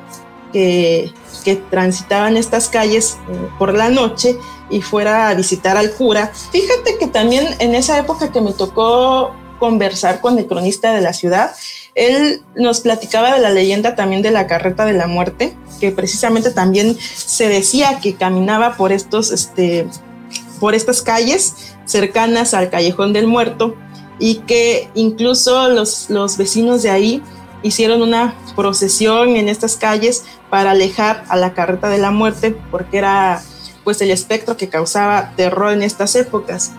que, 0.53 1.13
que 1.45 1.57
transitaba 1.57 2.29
en 2.29 2.37
estas 2.37 2.69
calles 2.69 3.19
eh, 3.29 3.49
por 3.59 3.75
la 3.75 3.91
noche 3.91 4.37
y 4.69 4.83
fuera 4.83 5.29
a 5.29 5.35
visitar 5.35 5.77
al 5.77 5.93
cura. 5.93 6.33
Fíjate 6.51 6.99
que 6.99 7.07
también 7.07 7.47
en 7.61 7.75
esa 7.75 7.99
época 7.99 8.33
que 8.33 8.41
me 8.41 8.53
tocó 8.53 9.33
conversar 9.59 10.21
con 10.21 10.39
el 10.39 10.47
cronista 10.47 10.93
de 10.93 11.01
la 11.01 11.13
ciudad, 11.13 11.53
él 11.95 12.43
nos 12.55 12.81
platicaba 12.81 13.35
de 13.35 13.41
la 13.41 13.51
leyenda 13.51 13.95
también 13.95 14.23
de 14.23 14.31
la 14.31 14.47
carreta 14.47 14.85
de 14.85 14.93
la 14.93 15.07
muerte, 15.07 15.57
que 15.81 15.93
precisamente 15.93 16.51
también 16.51 16.97
se 16.99 17.49
decía 17.49 18.01
que 18.01 18.15
caminaba 18.15 18.77
por 18.77 18.93
estos, 18.93 19.31
este, 19.31 19.87
por 20.61 20.75
estas 20.75 21.03
calles 21.03 21.55
cercanas 21.85 22.55
al 22.55 22.71
callejón 22.71 23.13
del 23.13 23.27
muerto 23.27 23.77
y 24.19 24.37
que 24.41 24.91
incluso 24.95 25.69
los, 25.69 26.11
los 26.11 26.37
vecinos 26.37 26.83
de 26.83 26.91
ahí 26.91 27.23
hicieron 27.63 28.03
una 28.03 28.35
procesión 28.55 29.37
en 29.37 29.49
estas 29.49 29.77
calles 29.77 30.25
para 30.51 30.73
alejar 30.73 31.25
a 31.29 31.37
la 31.37 31.55
carreta 31.55 31.89
de 31.89 31.99
la 31.99 32.11
muerte 32.11 32.57
porque 32.71 32.99
era 32.99 33.43
pues 33.85 34.01
el 34.01 34.11
espectro 34.11 34.57
que 34.57 34.69
causaba 34.69 35.33
terror 35.37 35.73
en 35.73 35.83
estas 35.83 36.17
épocas. 36.17 36.73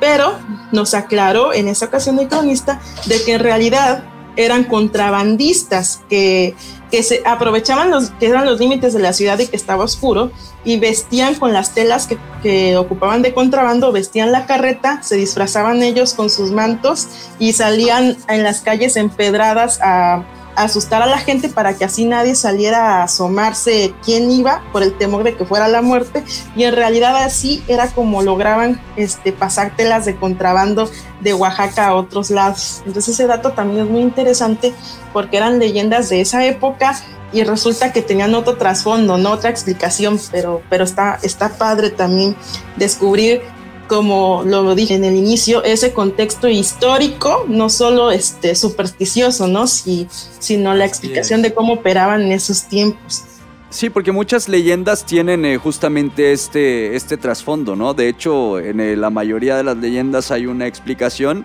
Pero 0.00 0.38
nos 0.72 0.94
aclaró 0.94 1.52
en 1.52 1.68
esa 1.68 1.86
ocasión 1.86 2.18
el 2.18 2.28
cronista 2.28 2.80
de 3.06 3.22
que 3.22 3.34
en 3.34 3.40
realidad 3.40 4.04
eran 4.36 4.64
contrabandistas 4.64 6.02
que, 6.08 6.54
que 6.94 7.02
se 7.02 7.22
aprovechaban 7.26 7.90
los 7.90 8.10
que 8.10 8.28
eran 8.28 8.44
los 8.44 8.60
límites 8.60 8.92
de 8.92 9.00
la 9.00 9.12
ciudad 9.12 9.36
y 9.40 9.48
que 9.48 9.56
estaba 9.56 9.82
oscuro 9.82 10.30
y 10.64 10.78
vestían 10.78 11.34
con 11.34 11.52
las 11.52 11.74
telas 11.74 12.06
que, 12.06 12.18
que, 12.40 12.76
ocupaban 12.76 13.20
de 13.20 13.34
contrabando, 13.34 13.90
vestían 13.90 14.30
la 14.30 14.46
carreta, 14.46 15.02
se 15.02 15.16
disfrazaban 15.16 15.82
ellos 15.82 16.14
con 16.14 16.30
sus 16.30 16.52
mantos 16.52 17.08
y 17.40 17.52
salían 17.52 18.16
en 18.28 18.44
las 18.44 18.60
calles 18.60 18.96
empedradas 18.96 19.80
a 19.82 20.22
asustar 20.56 21.02
a 21.02 21.06
la 21.06 21.18
gente 21.18 21.48
para 21.48 21.76
que 21.76 21.84
así 21.84 22.04
nadie 22.04 22.34
saliera 22.34 23.00
a 23.00 23.04
asomarse 23.04 23.94
quién 24.04 24.30
iba 24.30 24.62
por 24.72 24.82
el 24.82 24.96
temor 24.96 25.24
de 25.24 25.36
que 25.36 25.44
fuera 25.44 25.68
la 25.68 25.82
muerte 25.82 26.24
y 26.56 26.64
en 26.64 26.74
realidad 26.74 27.16
así 27.16 27.62
era 27.68 27.88
como 27.88 28.22
lograban 28.22 28.80
este, 28.96 29.32
pasar 29.32 29.76
telas 29.76 30.04
de 30.04 30.16
contrabando 30.16 30.90
de 31.20 31.34
Oaxaca 31.34 31.88
a 31.88 31.94
otros 31.94 32.30
lados. 32.30 32.82
Entonces 32.86 33.14
ese 33.14 33.26
dato 33.26 33.52
también 33.52 33.86
es 33.86 33.90
muy 33.90 34.02
interesante 34.02 34.74
porque 35.12 35.36
eran 35.36 35.58
leyendas 35.58 36.08
de 36.08 36.20
esa 36.20 36.44
época 36.44 36.94
y 37.32 37.42
resulta 37.42 37.92
que 37.92 38.00
tenían 38.00 38.34
otro 38.34 38.56
trasfondo, 38.56 39.18
no 39.18 39.32
otra 39.32 39.50
explicación, 39.50 40.20
pero, 40.30 40.62
pero 40.70 40.84
está, 40.84 41.18
está 41.22 41.48
padre 41.58 41.90
también 41.90 42.36
descubrir 42.76 43.42
como 43.88 44.42
lo 44.44 44.74
dije 44.74 44.94
en 44.94 45.04
el 45.04 45.16
inicio, 45.16 45.62
ese 45.64 45.92
contexto 45.92 46.48
histórico, 46.48 47.44
no 47.48 47.68
solo 47.70 48.10
este 48.10 48.54
supersticioso, 48.54 49.46
¿no? 49.46 49.66
Si, 49.66 50.06
sino 50.38 50.74
la 50.74 50.84
explicación 50.84 51.42
de 51.42 51.54
cómo 51.54 51.74
operaban 51.74 52.22
en 52.22 52.32
esos 52.32 52.64
tiempos. 52.64 53.24
Sí, 53.70 53.90
porque 53.90 54.12
muchas 54.12 54.48
leyendas 54.48 55.04
tienen 55.04 55.44
eh, 55.44 55.56
justamente 55.56 56.32
este, 56.32 56.94
este 56.94 57.16
trasfondo, 57.16 57.74
¿no? 57.74 57.92
De 57.92 58.08
hecho, 58.08 58.60
en 58.60 58.78
eh, 58.78 58.94
la 58.94 59.10
mayoría 59.10 59.56
de 59.56 59.64
las 59.64 59.76
leyendas 59.76 60.30
hay 60.30 60.46
una 60.46 60.68
explicación 60.68 61.44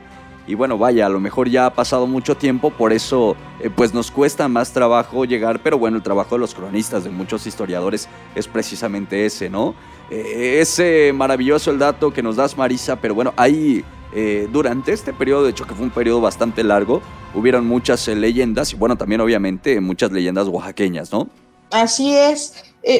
y 0.50 0.56
bueno, 0.56 0.80
vaya, 0.80 1.06
a 1.06 1.10
lo 1.10 1.20
mejor 1.20 1.48
ya 1.48 1.68
ha 1.68 1.74
pasado 1.76 2.08
mucho 2.08 2.36
tiempo, 2.36 2.72
por 2.72 2.92
eso 2.92 3.36
eh, 3.60 3.70
pues 3.70 3.94
nos 3.94 4.10
cuesta 4.10 4.48
más 4.48 4.74
trabajo 4.74 5.24
llegar, 5.24 5.62
pero 5.62 5.78
bueno, 5.78 5.98
el 5.98 6.04
trabajo 6.04 6.34
de 6.34 6.40
los 6.40 6.56
cronistas, 6.56 7.04
de 7.04 7.12
muchos 7.12 7.46
historiadores, 7.46 8.10
es 8.34 8.48
precisamente 8.48 9.28
ese, 9.28 9.48
¿no? 9.48 9.76
Eh, 10.10 10.60
es 10.60 11.14
maravilloso 11.14 11.72
el 11.72 11.80
dato 11.80 12.12
que 12.12 12.24
nos 12.24 12.36
das, 12.36 12.58
Marisa, 12.58 12.96
pero 12.96 13.14
bueno, 13.14 13.34
ahí 13.38 13.84
eh, 14.14 14.48
durante 14.52 14.92
este 14.92 15.14
periodo, 15.14 15.44
de 15.44 15.52
hecho 15.52 15.66
que 15.66 15.76
fue 15.76 15.86
un 15.86 15.92
periodo 15.92 16.22
bastante 16.22 16.64
largo, 16.64 17.02
hubieron 17.34 17.68
muchas 17.68 18.08
eh, 18.08 18.16
leyendas 18.16 18.74
y 18.74 18.76
bueno, 18.76 18.98
también 18.98 19.22
obviamente 19.22 19.80
muchas 19.80 20.12
leyendas 20.12 20.48
oaxaqueñas, 20.48 21.12
¿no? 21.12 21.30
Así 21.72 22.16
es. 22.16 22.56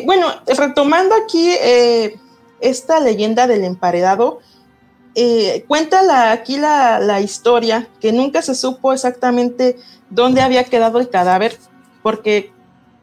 bueno, 0.06 0.28
retomando 0.46 1.16
aquí 1.16 1.52
esta 2.62 3.00
leyenda 3.00 3.48
del 3.48 3.64
emparedado 3.64 4.40
eh, 5.16 5.66
cuenta 5.68 6.04
la, 6.04 6.32
aquí 6.32 6.58
la, 6.58 7.00
la, 7.00 7.20
historia 7.20 7.88
que 8.00 8.12
nunca 8.12 8.42
se 8.42 8.54
supo 8.54 8.94
exactamente 8.94 9.76
dónde 10.10 10.42
había 10.42 10.64
quedado 10.64 11.00
el 11.00 11.10
cadáver, 11.10 11.58
porque 12.04 12.52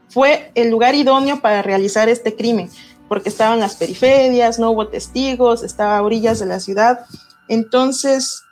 fue 0.09 0.51
el 0.55 0.71
lugar 0.71 0.95
idóneo 0.95 1.41
para 1.41 1.63
realizar 1.63 2.09
este 2.09 2.35
crimen, 2.35 2.71
porque 3.09 3.29
estaban 3.29 3.61
las 3.61 3.77
periferias, 3.77 4.59
no 4.59 4.71
hubo 4.71 4.89
testigos, 4.89 5.63
estaba 5.63 5.99
a 5.99 6.03
orillas 6.03 6.39
de 6.39 6.47
la 6.47 6.61
ciudad. 6.61 7.07
Entonces, 7.49 8.45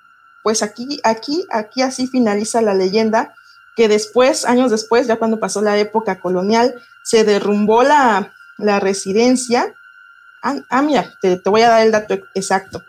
pues 0.42 0.62
aquí, 0.62 1.00
aquí, 1.04 1.44
aquí 1.50 1.82
así 1.82 2.06
finaliza 2.06 2.60
la 2.60 2.74
leyenda, 2.74 3.34
que 3.76 3.88
después, 3.88 4.44
años 4.44 4.70
después, 4.70 5.06
ya 5.06 5.16
cuando 5.16 5.40
pasó 5.40 5.60
la 5.60 5.78
época 5.78 6.20
colonial, 6.20 6.74
se 7.02 7.24
derrumbó 7.24 7.82
la, 7.82 8.32
la 8.56 8.80
residencia. 8.80 9.74
Ah, 10.42 10.56
ah 10.68 10.82
mira, 10.82 11.12
te, 11.20 11.36
te 11.36 11.50
voy 11.50 11.62
a 11.62 11.70
dar 11.70 11.82
el 11.82 11.92
dato 11.92 12.14
exacto 12.34 12.82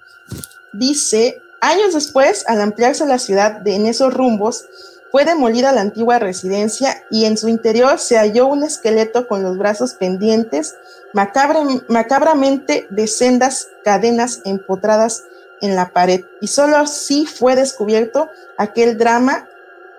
dice, 0.77 1.41
años 1.61 1.93
después, 1.93 2.45
al 2.47 2.61
ampliarse 2.61 3.05
la 3.05 3.19
ciudad 3.19 3.61
de, 3.61 3.75
en 3.75 3.85
esos 3.85 4.13
rumbos, 4.13 4.65
fue 5.11 5.25
demolida 5.25 5.71
la 5.71 5.81
antigua 5.81 6.19
residencia 6.19 7.03
y 7.09 7.25
en 7.25 7.37
su 7.37 7.47
interior 7.47 7.99
se 7.99 8.17
halló 8.17 8.47
un 8.47 8.63
esqueleto 8.63 9.27
con 9.27 9.43
los 9.43 9.57
brazos 9.57 9.93
pendientes, 9.93 10.75
macabramente 11.15 12.87
de 12.89 13.07
sendas 13.07 13.69
cadenas 13.83 14.41
empotradas 14.43 15.23
en 15.61 15.75
la 15.75 15.91
pared. 15.91 16.25
Y 16.41 16.47
solo 16.47 16.77
así 16.77 17.25
fue 17.25 17.55
descubierto 17.55 18.29
aquel 18.57 18.97
drama 18.97 19.47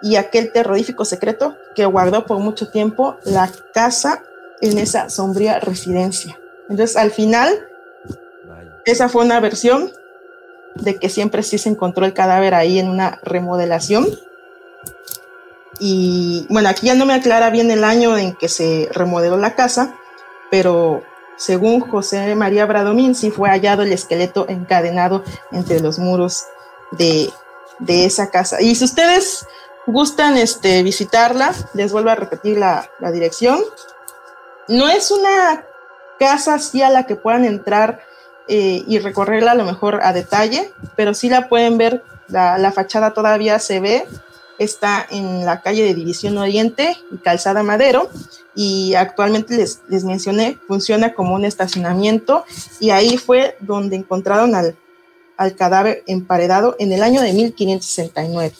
y 0.03 0.17
aquel 0.17 0.53
terrorífico 0.53 1.05
secreto 1.05 1.57
que 1.75 1.87
guardó 1.87 2.27
por 2.27 2.39
mucho 2.39 2.69
tiempo 2.69 3.17
la 3.25 3.51
casa 3.73 4.23
en 4.61 4.79
esa 4.79 5.11
sombría 5.11 5.59
residencia. 5.59 6.39
Entonces, 6.69 6.97
al 6.97 7.11
final, 7.11 7.67
esa 8.85 9.09
fue 9.09 9.25
una 9.25 9.41
versión 9.41 9.91
de 10.75 10.97
que 10.97 11.09
siempre 11.09 11.43
sí 11.43 11.59
se 11.59 11.71
encontró 11.71 12.05
el 12.05 12.13
cadáver 12.13 12.55
ahí 12.55 12.79
en 12.79 12.89
una 12.89 13.19
remodelación. 13.23 14.07
Y 15.79 16.47
bueno, 16.51 16.69
aquí 16.69 16.87
ya 16.87 16.95
no 16.95 17.07
me 17.07 17.15
aclara 17.15 17.51
bien 17.51 17.71
el 17.71 17.85
año 17.85 18.17
en 18.17 18.35
que 18.35 18.49
se 18.49 18.89
remodeló 18.93 19.37
la 19.37 19.55
casa, 19.55 19.95
pero 20.51 21.03
según 21.37 21.81
José 21.81 22.35
María 22.35 22.67
Bradomín, 22.67 23.15
sí 23.15 23.31
fue 23.31 23.51
hallado 23.51 23.83
el 23.83 23.93
esqueleto 23.93 24.47
encadenado 24.49 25.23
entre 25.53 25.81
los 25.81 25.99
muros 25.99 26.45
de, 26.93 27.33
esa 27.87 28.31
casa. 28.31 28.61
Y 28.63 28.75
si 28.75 28.85
ustedes 28.85 29.47
gustan 29.87 30.37
este, 30.37 30.83
visitarla, 30.83 31.53
les 31.75 31.93
vuelvo 31.93 32.11
a 32.11 32.15
repetir 32.15 32.59
la, 32.59 32.89
la 33.01 33.11
dirección. 33.11 33.61
No 34.69 34.89
es 34.89 35.11
una 35.11 35.65
casa 36.19 36.55
así 36.55 36.83
a 36.83 36.91
la 36.91 37.05
que 37.05 37.17
puedan 37.17 37.45
entrar 37.45 38.01
eh, 38.49 38.85
y 38.87 39.01
recorrerla 39.01 39.53
a 39.53 39.57
lo 39.57 39.65
mejor 39.65 40.01
a 40.05 40.13
detalle, 40.13 40.73
pero 40.95 41.15
sí 41.15 41.29
la 41.29 41.49
pueden 41.49 41.79
ver, 41.79 42.05
la, 42.29 42.71
fachada 42.71 43.13
todavía 43.13 43.59
se 43.59 43.81
ve, 43.81 44.07
está 44.59 45.07
en 45.11 45.45
la 45.45 45.61
calle 45.61 45.85
de 45.85 45.95
División 45.95 46.39
Oriente 46.39 46.97
y 47.11 47.19
Calzada 47.19 47.63
Madero 47.63 48.09
y 48.55 48.95
actualmente 48.95 49.57
les, 49.57 49.81
les 49.89 50.05
mencioné, 50.05 50.59
funciona 50.67 51.15
como 51.15 51.35
un 51.35 51.45
estacionamiento 51.45 52.45
y 52.81 52.91
ahí 52.91 53.19
fue 53.19 53.57
donde 53.61 53.97
encontraron 53.97 54.55
al, 54.55 54.77
al 55.37 55.55
cadáver 55.55 56.03
emparedado 56.07 56.77
en 56.79 56.93
el 56.93 57.03
año 57.03 57.21
de 57.21 57.33
1569. 57.33 58.55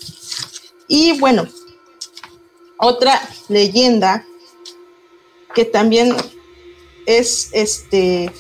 Y 0.89 1.19
bueno, 1.19 1.47
otra 2.79 3.21
leyenda 3.49 4.25
que 5.55 5.65
también 5.65 6.15
es 7.07 7.49
este 7.53 8.31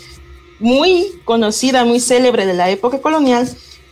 muy 0.59 1.21
conocida, 1.25 1.85
muy 1.85 2.01
célebre 2.01 2.47
de 2.47 2.55
la 2.55 2.71
época 2.71 3.01
colonial, 3.01 3.49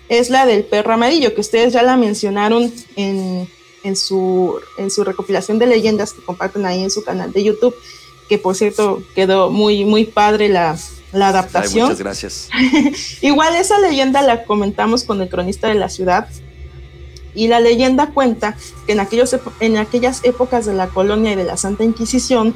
es 0.08 0.30
la 0.30 0.46
del 0.46 0.64
perro 0.64 0.94
amarillo, 0.94 1.34
que 1.34 1.40
ustedes 1.40 1.72
ya 1.72 1.82
la 1.82 1.96
mencionaron 1.96 2.72
en, 2.96 3.48
su, 3.96 4.60
en 4.78 4.90
su 4.90 5.04
recopilación 5.04 5.58
de 5.58 5.66
leyendas 5.66 6.12
que 6.12 6.22
comparten 6.22 6.66
ahí 6.66 6.82
en 6.82 6.90
su 6.90 7.04
canal 7.04 7.32
de 7.32 7.44
YouTube, 7.44 7.74
que 8.28 8.38
por 8.38 8.54
cierto 8.54 9.02
quedó 9.14 9.50
muy, 9.50 9.84
muy 9.84 10.04
padre 10.04 10.48
la, 10.48 10.76
adaptación. 11.12 11.84
muchas 11.84 12.00
gracias. 12.00 12.48
Igual 13.20 13.54
esa 13.54 13.78
leyenda 13.78 14.20
la 14.22 14.44
comentamos 14.44 15.04
con 15.04 15.22
el 15.22 15.28
cronista 15.28 15.68
de 15.68 15.74
la 15.74 15.88
ciudad. 15.88 16.28
Y 17.36 17.48
la 17.48 17.58
leyenda 17.58 18.10
cuenta 18.12 18.56
que 18.86 18.92
en, 18.92 19.00
aquellos, 19.00 19.36
en 19.58 19.76
aquellas 19.76 20.24
épocas 20.24 20.66
de 20.66 20.74
la 20.74 20.88
colonia 20.88 21.32
y 21.32 21.34
de 21.34 21.42
la 21.42 21.56
Santa 21.56 21.82
Inquisición 21.82 22.54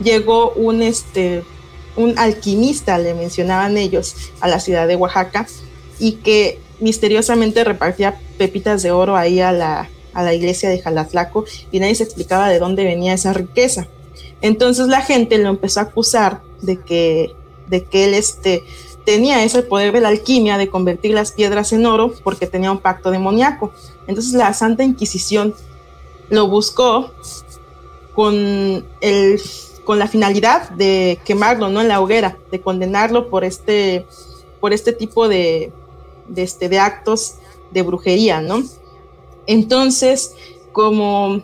llegó 0.00 0.52
un, 0.52 0.80
este, 0.80 1.42
un 1.96 2.16
alquimista, 2.18 2.98
le 2.98 3.14
mencionaban 3.14 3.76
ellos, 3.76 4.14
a 4.40 4.46
la 4.46 4.60
ciudad 4.60 4.86
de 4.86 4.94
Oaxaca 4.94 5.46
y 5.98 6.12
que 6.12 6.60
misteriosamente 6.82 7.64
repartía 7.64 8.18
pepitas 8.36 8.82
de 8.82 8.90
oro 8.90 9.16
ahí 9.16 9.40
a 9.40 9.52
la, 9.52 9.88
a 10.12 10.22
la 10.22 10.34
iglesia 10.34 10.68
de 10.68 10.80
Jalatlaco 10.80 11.44
y 11.70 11.80
nadie 11.80 11.94
se 11.94 12.04
explicaba 12.04 12.48
de 12.48 12.58
dónde 12.58 12.84
venía 12.84 13.14
esa 13.14 13.32
riqueza. 13.32 13.86
Entonces 14.40 14.88
la 14.88 15.00
gente 15.00 15.38
lo 15.38 15.48
empezó 15.48 15.80
a 15.80 15.84
acusar 15.84 16.42
de 16.60 16.80
que, 16.80 17.34
de 17.68 17.84
que 17.84 18.04
él 18.04 18.14
este, 18.14 18.64
tenía 19.04 19.44
ese 19.44 19.62
poder 19.62 19.92
de 19.92 20.00
la 20.00 20.08
alquimia 20.08 20.58
de 20.58 20.68
convertir 20.68 21.14
las 21.14 21.32
piedras 21.32 21.72
en 21.72 21.86
oro 21.86 22.12
porque 22.24 22.46
tenía 22.46 22.72
un 22.72 22.78
pacto 22.78 23.10
demoníaco. 23.10 23.72
Entonces 24.06 24.32
la 24.34 24.52
Santa 24.52 24.84
Inquisición 24.84 25.54
lo 26.28 26.48
buscó 26.48 27.12
con 28.14 28.84
el 29.00 29.40
con 29.84 29.98
la 29.98 30.06
finalidad 30.06 30.70
de 30.70 31.18
quemarlo, 31.24 31.68
¿no? 31.68 31.80
En 31.80 31.88
la 31.88 32.00
hoguera, 32.00 32.38
de 32.52 32.60
condenarlo 32.60 33.28
por 33.28 33.44
este, 33.44 34.06
por 34.60 34.72
este 34.72 34.92
tipo 34.92 35.28
de, 35.28 35.72
de, 36.34 36.42
este, 36.42 36.68
de 36.68 36.78
actos 36.78 37.34
de 37.70 37.82
brujería, 37.82 38.40
¿no? 38.40 38.62
Entonces, 39.46 40.34
como, 40.72 41.42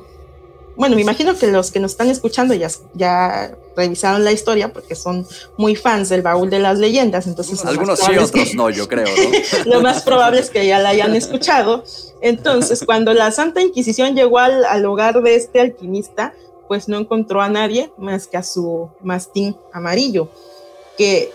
bueno, 0.77 0.97
me 0.97 1.03
imagino 1.03 1.37
que 1.37 1.47
los 1.49 1.71
que 1.71 1.81
nos 1.81 1.93
están 1.93 2.09
escuchando 2.09 2.55
ya, 2.55 2.69
ya 2.95 3.57
revisaron 3.77 4.25
la 4.25 4.33
historia 4.33 4.73
porque 4.73 4.95
son 4.95 5.27
muy 5.57 5.77
fans 5.77 6.09
del 6.09 6.23
baúl 6.23 6.51
de 6.51 6.59
las 6.59 6.79
leyendas, 6.79 7.27
entonces... 7.27 7.65
Algunos 7.65 7.99
sí, 7.99 8.17
otros 8.17 8.55
no, 8.55 8.71
yo 8.71 8.89
creo, 8.89 9.07
¿no? 9.07 9.65
lo 9.73 9.81
más 9.81 10.03
probable 10.03 10.41
es 10.41 10.51
que 10.51 10.67
ya 10.67 10.79
la 10.79 10.91
hayan 10.91 11.15
escuchado. 11.15 11.85
Entonces, 12.21 12.83
cuando 12.85 13.15
la 13.15 13.31
Santa 13.31 13.63
Inquisición 13.63 14.15
llegó 14.15 14.39
al, 14.39 14.65
al 14.65 14.85
hogar 14.87 15.23
de 15.23 15.37
este 15.37 15.61
alquimista, 15.61 16.35
pues 16.69 16.89
no 16.89 16.99
encontró 16.99 17.41
a 17.41 17.49
nadie 17.49 17.91
más 17.97 18.27
que 18.27 18.37
a 18.37 18.43
su 18.43 18.91
mastín 19.01 19.57
amarillo, 19.73 20.29
que 20.97 21.33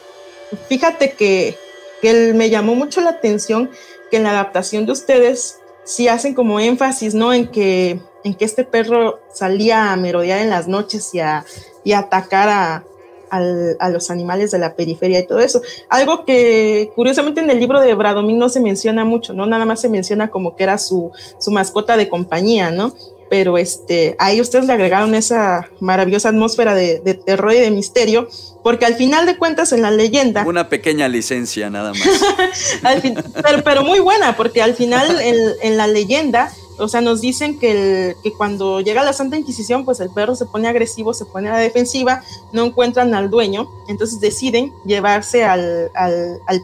fíjate 0.69 1.13
que, 1.13 1.57
que 2.03 2.33
me 2.33 2.49
llamó 2.49 2.75
mucho 2.75 2.99
la 2.99 3.11
atención 3.11 3.71
que 4.11 4.17
en 4.17 4.23
la 4.23 4.31
adaptación 4.31 4.85
de 4.85 4.91
ustedes 4.91 5.59
sí 5.85 6.09
hacen 6.09 6.33
como 6.33 6.59
énfasis, 6.59 7.15
¿no? 7.15 7.33
En 7.33 7.47
que, 7.47 8.01
en 8.25 8.33
que 8.33 8.43
este 8.43 8.65
perro 8.65 9.21
salía 9.33 9.93
a 9.93 9.95
merodear 9.95 10.39
en 10.39 10.49
las 10.49 10.67
noches 10.67 11.15
y 11.15 11.21
a, 11.21 11.45
y 11.85 11.93
atacar 11.93 12.49
a, 12.49 12.83
a, 13.29 13.89
los 13.89 14.11
animales 14.11 14.51
de 14.51 14.59
la 14.59 14.75
periferia 14.75 15.19
y 15.19 15.25
todo 15.25 15.39
eso. 15.39 15.61
Algo 15.87 16.25
que 16.25 16.91
curiosamente 16.93 17.39
en 17.39 17.49
el 17.49 17.59
libro 17.61 17.79
de 17.79 17.93
Bradomín 17.93 18.37
no 18.37 18.49
se 18.49 18.59
menciona 18.59 19.05
mucho, 19.05 19.33
¿no? 19.33 19.45
Nada 19.45 19.63
más 19.63 19.79
se 19.79 19.87
menciona 19.87 20.29
como 20.29 20.57
que 20.57 20.63
era 20.63 20.77
su, 20.77 21.09
su 21.39 21.51
mascota 21.51 21.95
de 21.95 22.09
compañía, 22.09 22.69
¿no? 22.69 22.93
Pero 23.33 23.57
este, 23.57 24.15
ahí 24.19 24.39
ustedes 24.39 24.65
le 24.65 24.73
agregaron 24.73 25.15
esa 25.15 25.67
maravillosa 25.79 26.29
atmósfera 26.29 26.75
de, 26.75 26.99
terror 27.25 27.51
y 27.51 27.61
de 27.61 27.71
misterio, 27.71 28.29
porque 28.61 28.85
al 28.85 28.93
final 28.93 29.25
de 29.25 29.37
cuentas 29.37 29.71
en 29.71 29.81
la 29.81 29.89
leyenda... 29.89 30.43
Una 30.45 30.69
pequeña 30.69 31.07
licencia 31.07 31.71
nada 31.71 31.93
más. 31.93 32.93
pero, 33.65 33.83
muy 33.83 33.97
buena, 33.97 34.37
porque 34.37 34.61
al 34.61 34.75
final 34.75 35.19
en, 35.23 35.35
en 35.63 35.77
la 35.77 35.87
leyenda 35.87 36.53
o 36.77 36.87
sea, 36.87 37.01
nos 37.01 37.21
dicen 37.21 37.59
que, 37.59 38.15
que, 38.23 38.33
cuando 38.33 38.81
llega 38.81 39.03
la 39.03 39.13
Santa 39.13 39.37
Inquisición, 39.37 39.85
pues 39.85 39.99
el 39.99 40.09
perro 40.09 40.35
se 40.35 40.45
pone 40.45 40.67
agresivo, 40.67 41.13
se 41.13 41.25
pone 41.25 41.49
a 41.49 41.53
la 41.53 41.59
defensiva, 41.59 42.23
no 42.51 42.65
encuentran 42.65 43.13
al 43.13 43.29
dueño, 43.29 43.69
entonces 43.87 44.19
deciden 44.19 44.73
llevarse 44.85 45.43
al, 45.43 45.91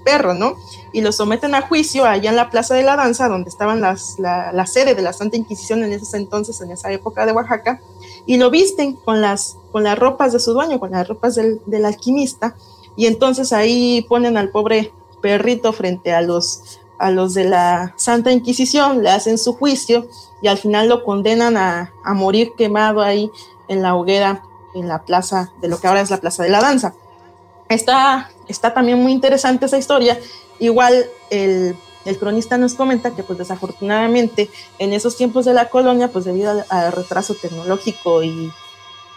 perro, 0.04 0.34
¿no? 0.34 0.56
Y 0.92 1.02
lo 1.02 1.12
someten 1.12 1.54
a 1.54 1.62
juicio 1.62 2.06
allá 2.06 2.30
en 2.30 2.36
la 2.36 2.50
Plaza 2.50 2.74
de 2.74 2.84
la 2.84 2.96
Danza, 2.96 3.28
donde 3.28 3.50
estaban 3.50 3.82
las, 3.82 4.18
la, 4.20 4.66
sede 4.66 4.96
de 4.96 5.02
la 5.02 5.14
Santa 5.14 5.38
Inquisición 5.38 5.84
en 5.84 5.92
esos 5.94 6.14
entonces, 6.14 6.60
en 6.62 6.72
esa 6.72 6.92
época 6.92 7.26
de 7.26 7.32
Oaxaca, 7.32 7.82
y 8.26 8.38
lo 8.38 8.50
visten 8.50 8.94
con 8.94 9.22
las, 9.22 9.58
con 9.72 9.84
las 9.84 9.98
ropas 9.98 10.34
de 10.34 10.40
su 10.40 10.54
dueño, 10.54 10.80
con 10.80 10.92
las 10.92 11.08
ropas 11.08 11.36
del, 11.36 11.62
del 11.66 11.86
alquimista, 11.86 12.56
y 12.96 13.06
entonces 13.06 13.54
ahí 13.54 14.06
ponen 14.10 14.38
al 14.38 14.50
pobre 14.50 14.92
perrito 15.22 15.74
frente 15.74 16.14
a 16.14 16.22
los 16.22 16.80
a 17.00 17.12
los 17.12 17.34
de 17.34 17.46
la 17.46 17.94
Santa 17.96 18.32
Inquisición, 18.32 19.02
le 19.02 19.10
hacen 19.10 19.38
su 19.38 19.54
juicio 19.54 20.08
y 20.42 20.48
al 20.48 20.58
final 20.58 20.90
lo 20.90 21.04
condenan 21.04 21.58
a, 21.58 21.94
morir 22.14 22.54
quemado 22.58 23.02
ahí 23.02 23.32
en 23.68 23.82
la 23.82 23.96
hoguera, 23.96 24.44
en 24.76 24.88
la 24.88 25.04
plaza, 25.04 25.52
de 25.62 25.70
lo 25.70 25.80
que 25.80 25.88
ahora 25.88 26.02
es 26.02 26.10
la 26.10 26.18
Plaza 26.18 26.44
de 26.44 26.50
la 26.50 26.62
Danza. 26.62 26.94
Está, 27.70 28.30
está 28.48 28.74
también 28.74 29.02
muy 29.02 29.12
interesante 29.12 29.66
esa 29.66 29.78
historia. 29.78 30.20
Igual 30.60 31.06
el, 31.30 31.76
cronista 32.20 32.58
nos 32.58 32.74
comenta 32.74 33.16
que 33.16 33.24
pues 33.24 33.38
desafortunadamente 33.38 34.50
en 34.80 34.94
esos 34.94 35.16
tiempos 35.16 35.46
de 35.46 35.54
la 35.54 35.70
colonia, 35.70 36.10
pues 36.12 36.26
debido 36.26 36.66
al 36.68 36.92
retraso 36.92 37.36
tecnológico 37.36 38.24
y 38.24 38.52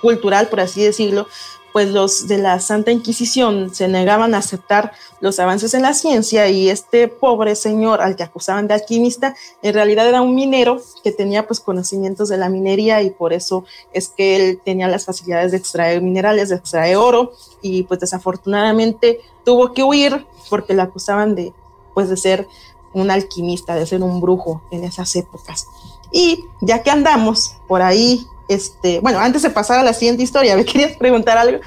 cultural, 0.03 0.49
por 0.49 0.61
así 0.61 0.83
decirlo, 0.83 1.27
pues 1.73 1.89
los 1.89 2.29
de 2.29 2.39
la 2.39 2.61
Santa 2.61 2.91
Inquisición 2.91 3.75
se 3.75 3.89
negaban 3.89 4.35
a 4.35 4.39
aceptar 4.39 4.93
los 5.21 5.39
avances 5.39 5.75
en 5.75 5.83
la 5.83 5.95
ciencia 5.95 6.49
y 6.49 6.69
este 6.69 7.09
pobre 7.09 7.57
señor 7.57 8.03
al 8.03 8.17
que 8.17 8.23
acusaban 8.23 8.69
de 8.69 8.75
alquimista 8.75 9.35
en 9.63 9.75
realidad 9.75 10.07
era 10.07 10.21
un 10.21 10.35
minero 10.35 10.81
que 11.03 11.13
tenía 11.13 11.47
pues 11.47 11.61
conocimientos 11.61 12.29
de 12.29 12.37
la 12.37 12.49
minería 12.49 13.03
y 13.03 13.11
por 13.11 13.33
eso 13.33 13.65
es 13.93 14.09
que 14.09 14.37
él 14.37 14.61
tenía 14.65 14.89
las 14.89 15.07
facilidades 15.07 15.53
de 15.53 15.59
extraer 15.59 16.03
minerales, 16.03 16.51
de 16.51 16.57
extraer 16.57 16.97
oro 16.97 17.33
y 17.63 17.85
pues 17.85 18.01
desafortunadamente 18.01 19.21
tuvo 19.45 19.73
que 19.73 19.83
huir 19.83 20.27
porque 20.51 20.75
le 20.75 20.83
acusaban 20.83 21.35
de 21.35 21.53
pues 21.95 22.09
de 22.09 22.17
ser 22.17 22.49
un 22.95 23.11
alquimista, 23.11 23.75
de 23.75 23.87
ser 23.87 24.03
un 24.03 24.21
brujo 24.21 24.63
en 24.71 24.85
esas 24.85 25.15
épocas. 25.17 25.67
Y 26.11 26.45
ya 26.61 26.83
que 26.83 26.91
andamos 26.91 27.57
por 27.67 27.83
ahí 27.83 28.27
este, 28.53 29.01
bueno, 29.01 29.19
antes 29.19 29.43
de 29.43 29.51
pasar 29.51 29.79
a 29.79 29.83
la 29.83 29.93
siguiente 29.93 30.23
historia, 30.23 30.57
¿me 30.57 30.65
querías 30.65 30.97
preguntar 30.97 31.39
algo? 31.39 31.61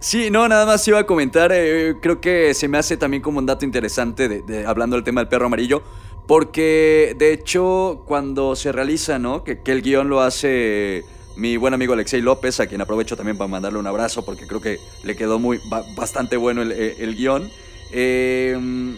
Sí, 0.00 0.30
no, 0.30 0.48
nada 0.48 0.66
más 0.66 0.86
iba 0.88 0.98
a 0.98 1.06
comentar, 1.06 1.52
eh, 1.54 1.94
creo 2.00 2.20
que 2.20 2.54
se 2.54 2.66
me 2.66 2.76
hace 2.76 2.96
también 2.96 3.22
como 3.22 3.38
un 3.38 3.46
dato 3.46 3.64
interesante 3.64 4.28
de, 4.28 4.66
hablando 4.66 4.96
del 4.96 5.04
tema 5.04 5.20
del 5.20 5.28
perro 5.28 5.46
amarillo, 5.46 5.82
porque 6.26 7.14
de 7.16 7.32
hecho 7.32 8.02
cuando 8.04 8.56
se 8.56 8.72
realiza, 8.72 9.20
¿no? 9.20 9.44
Que, 9.44 9.60
el 9.64 9.80
guion 9.80 10.08
lo 10.08 10.20
hace 10.20 11.04
mi 11.36 11.56
buen 11.56 11.72
amigo 11.72 11.92
Alexei 11.92 12.20
López, 12.20 12.58
a 12.58 12.66
quien 12.66 12.80
aprovecho 12.80 13.16
también 13.16 13.38
para 13.38 13.46
mandarle 13.46 13.78
un 13.78 13.86
abrazo 13.86 14.24
porque 14.24 14.46
creo 14.48 14.60
que 14.60 14.80
le 15.04 15.14
quedó 15.14 15.38
muy 15.38 15.60
bastante 15.96 16.36
bueno 16.36 16.62
el, 16.62 16.72
el, 16.72 17.14
guion. 17.14 17.48
Em, 17.92 18.96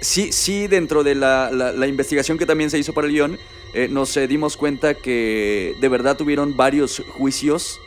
sí, 0.00 0.32
sí, 0.32 0.66
dentro 0.66 1.04
de 1.04 1.14
la, 1.14 1.50
la, 1.50 1.86
investigación 1.86 2.38
que 2.38 2.46
también 2.46 2.70
se 2.70 2.78
hizo 2.78 2.92
para 2.92 3.06
el 3.06 3.12
guion, 3.12 3.38
eh, 3.74 3.88
nos 3.88 4.16
eh, 4.16 4.26
dimos 4.26 4.56
cuenta 4.56 4.94
que 4.94 5.74
de 5.80 5.88
verdad 5.88 6.16
tuvieron 6.16 6.56
varios 6.56 7.02
juicios 7.16 7.80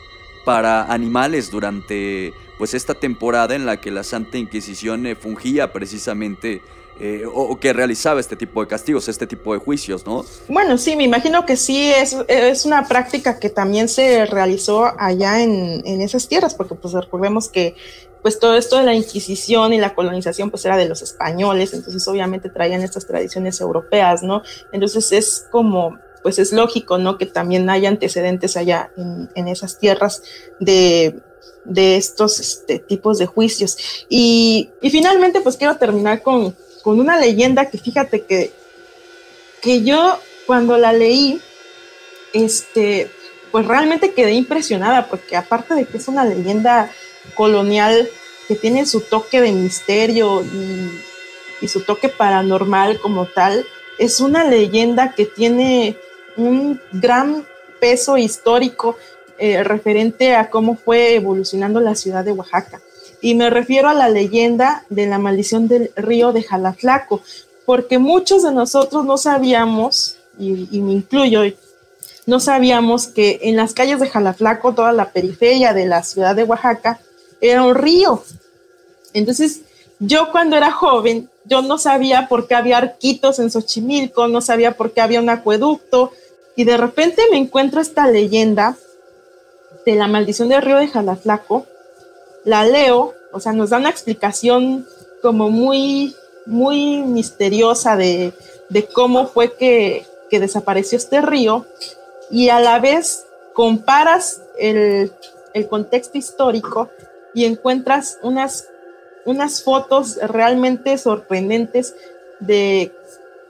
para 0.44 0.84
animales 0.92 1.50
durante 1.50 2.32
pues 2.58 2.74
esta 2.74 2.94
temporada 2.94 3.54
en 3.54 3.66
la 3.66 3.80
que 3.80 3.90
la 3.90 4.04
Santa 4.04 4.38
Inquisición 4.38 5.06
eh, 5.06 5.14
fungía 5.14 5.72
precisamente 5.72 6.62
o, 7.34 7.58
que 7.58 7.72
realizaba 7.72 8.20
este 8.20 8.36
tipo 8.36 8.60
de 8.60 8.68
castigos, 8.68 9.08
este 9.08 9.26
tipo 9.26 9.52
de 9.54 9.58
juicios, 9.58 10.06
¿no? 10.06 10.24
Bueno, 10.46 10.78
sí, 10.78 10.94
me 10.94 11.02
imagino 11.02 11.44
que 11.44 11.56
sí, 11.56 11.90
es, 11.90 12.16
es 12.28 12.64
una 12.64 12.86
práctica 12.86 13.40
que 13.40 13.50
también 13.50 13.88
se 13.88 14.24
realizó 14.26 14.84
allá 15.00 15.42
en, 15.42 15.82
en 15.84 16.00
esas 16.00 16.28
tierras, 16.28 16.54
porque 16.54 16.76
pues 16.76 16.94
recordemos 16.94 17.48
que 17.48 17.74
pues 18.22 18.38
todo 18.38 18.56
esto 18.56 18.78
de 18.78 18.84
la 18.84 18.94
Inquisición 18.94 19.72
y 19.72 19.78
la 19.78 19.94
colonización 19.94 20.50
pues 20.50 20.64
era 20.64 20.76
de 20.76 20.88
los 20.88 21.02
españoles, 21.02 21.74
entonces 21.74 22.06
obviamente 22.06 22.48
traían 22.48 22.82
estas 22.82 23.06
tradiciones 23.06 23.60
europeas, 23.60 24.22
¿no? 24.22 24.42
Entonces 24.70 25.10
es 25.12 25.46
como, 25.50 25.98
pues 26.22 26.38
es 26.38 26.52
lógico, 26.52 26.98
¿no? 26.98 27.18
Que 27.18 27.26
también 27.26 27.68
haya 27.68 27.88
antecedentes 27.88 28.56
allá 28.56 28.90
en, 28.96 29.48
esas 29.48 29.78
tierras 29.78 30.22
de, 30.60 31.20
estos 31.66 32.38
este, 32.38 32.78
tipos 32.78 33.18
de 33.18 33.26
juicios. 33.26 34.06
Y, 34.08 34.70
finalmente 34.82 35.40
pues 35.40 35.56
quiero 35.56 35.76
terminar 35.76 36.22
con, 36.22 36.56
con 36.82 37.00
una 37.00 37.18
leyenda 37.18 37.68
que 37.68 37.78
fíjate 37.78 38.22
que, 38.22 38.52
que 39.60 39.82
yo 39.82 40.18
cuando 40.46 40.78
la 40.78 40.92
leí, 40.92 41.40
este, 42.32 43.10
pues 43.50 43.66
realmente 43.66 44.12
quedé 44.12 44.32
impresionada 44.32 45.08
porque 45.08 45.36
aparte 45.36 45.74
de 45.74 45.84
que 45.84 45.98
es 45.98 46.08
una 46.08 46.24
leyenda 46.24 46.90
colonial 47.34 48.08
que 48.48 48.56
tiene 48.56 48.86
su 48.86 49.00
toque 49.00 49.40
de 49.40 49.52
misterio 49.52 50.42
y, 50.42 51.68
su 51.68 51.82
toque 51.82 52.08
paranormal 52.08 52.98
como 53.00 53.26
tal, 53.26 53.64
es 53.96 54.18
una 54.18 54.42
leyenda 54.42 55.12
que 55.12 55.26
tiene 55.26 55.96
un 56.36 56.80
gran 56.90 57.46
peso 57.80 58.18
histórico 58.18 58.96
eh, 59.38 59.62
referente 59.62 60.34
a 60.34 60.50
cómo 60.50 60.76
fue 60.76 61.14
evolucionando 61.14 61.80
la 61.80 61.94
ciudad 61.94 62.24
de 62.24 62.32
Oaxaca. 62.32 62.80
Y 63.20 63.36
me 63.36 63.48
refiero 63.48 63.88
a 63.88 63.94
la 63.94 64.08
leyenda 64.08 64.84
de 64.88 65.06
la 65.06 65.18
maldición 65.18 65.68
del 65.68 65.92
río 65.94 66.32
de 66.32 66.42
Jalatlaco, 66.42 67.22
porque 67.64 67.98
muchos 67.98 68.42
de 68.42 68.50
nosotros 68.50 69.04
no 69.04 69.16
sabíamos, 69.16 70.16
y, 70.36 70.68
y 70.72 70.80
me 70.80 70.94
incluyo, 70.94 71.42
no 72.26 72.40
sabíamos 72.40 73.06
que 73.06 73.38
en 73.42 73.56
las 73.56 73.72
calles 73.72 74.00
de 74.00 74.08
Jalatlaco, 74.08 74.74
toda 74.74 74.92
la 74.92 75.10
periferia 75.10 75.72
de 75.74 75.86
la 75.86 76.02
ciudad 76.02 76.34
de 76.34 76.42
Oaxaca, 76.42 77.00
era 77.42 77.64
un 77.64 77.74
río. 77.74 78.22
Entonces, 79.12 79.62
yo 79.98 80.30
cuando 80.30 80.56
era 80.56 80.70
joven, 80.70 81.28
yo 81.44 81.60
no 81.60 81.76
sabía 81.76 82.28
por 82.28 82.46
qué 82.46 82.54
había 82.54 82.78
arquitos 82.78 83.38
en 83.38 83.50
Xochimilco, 83.50 84.28
no 84.28 84.40
sabía 84.40 84.76
por 84.76 84.92
qué 84.92 85.00
había 85.00 85.20
un 85.20 85.28
acueducto, 85.28 86.12
y 86.56 86.64
de 86.64 86.76
repente 86.76 87.22
me 87.30 87.36
encuentro 87.36 87.80
esta 87.80 88.06
leyenda 88.06 88.76
de 89.84 89.96
la 89.96 90.06
maldición 90.06 90.48
del 90.48 90.62
río 90.62 90.76
de 90.76 90.88
Jalaflaco, 90.88 91.66
la 92.44 92.64
leo, 92.64 93.14
o 93.32 93.40
sea, 93.40 93.52
nos 93.52 93.70
da 93.70 93.78
una 93.78 93.90
explicación 93.90 94.86
como 95.20 95.50
muy, 95.50 96.14
muy 96.46 97.02
misteriosa 97.02 97.96
de, 97.96 98.32
cómo 98.94 99.26
fue 99.26 99.54
que, 99.54 100.06
que 100.30 100.40
desapareció 100.40 100.96
este 100.96 101.20
río, 101.20 101.66
y 102.30 102.50
a 102.50 102.60
la 102.60 102.78
vez 102.78 103.26
comparas 103.52 104.40
el, 104.58 105.12
el 105.54 105.68
contexto 105.68 106.18
histórico 106.18 106.88
y 107.34 107.44
encuentras 107.44 108.18
unas, 108.22 108.68
unas 109.24 109.62
fotos 109.62 110.16
realmente 110.16 110.98
sorprendentes 110.98 111.94
de, 112.40 112.92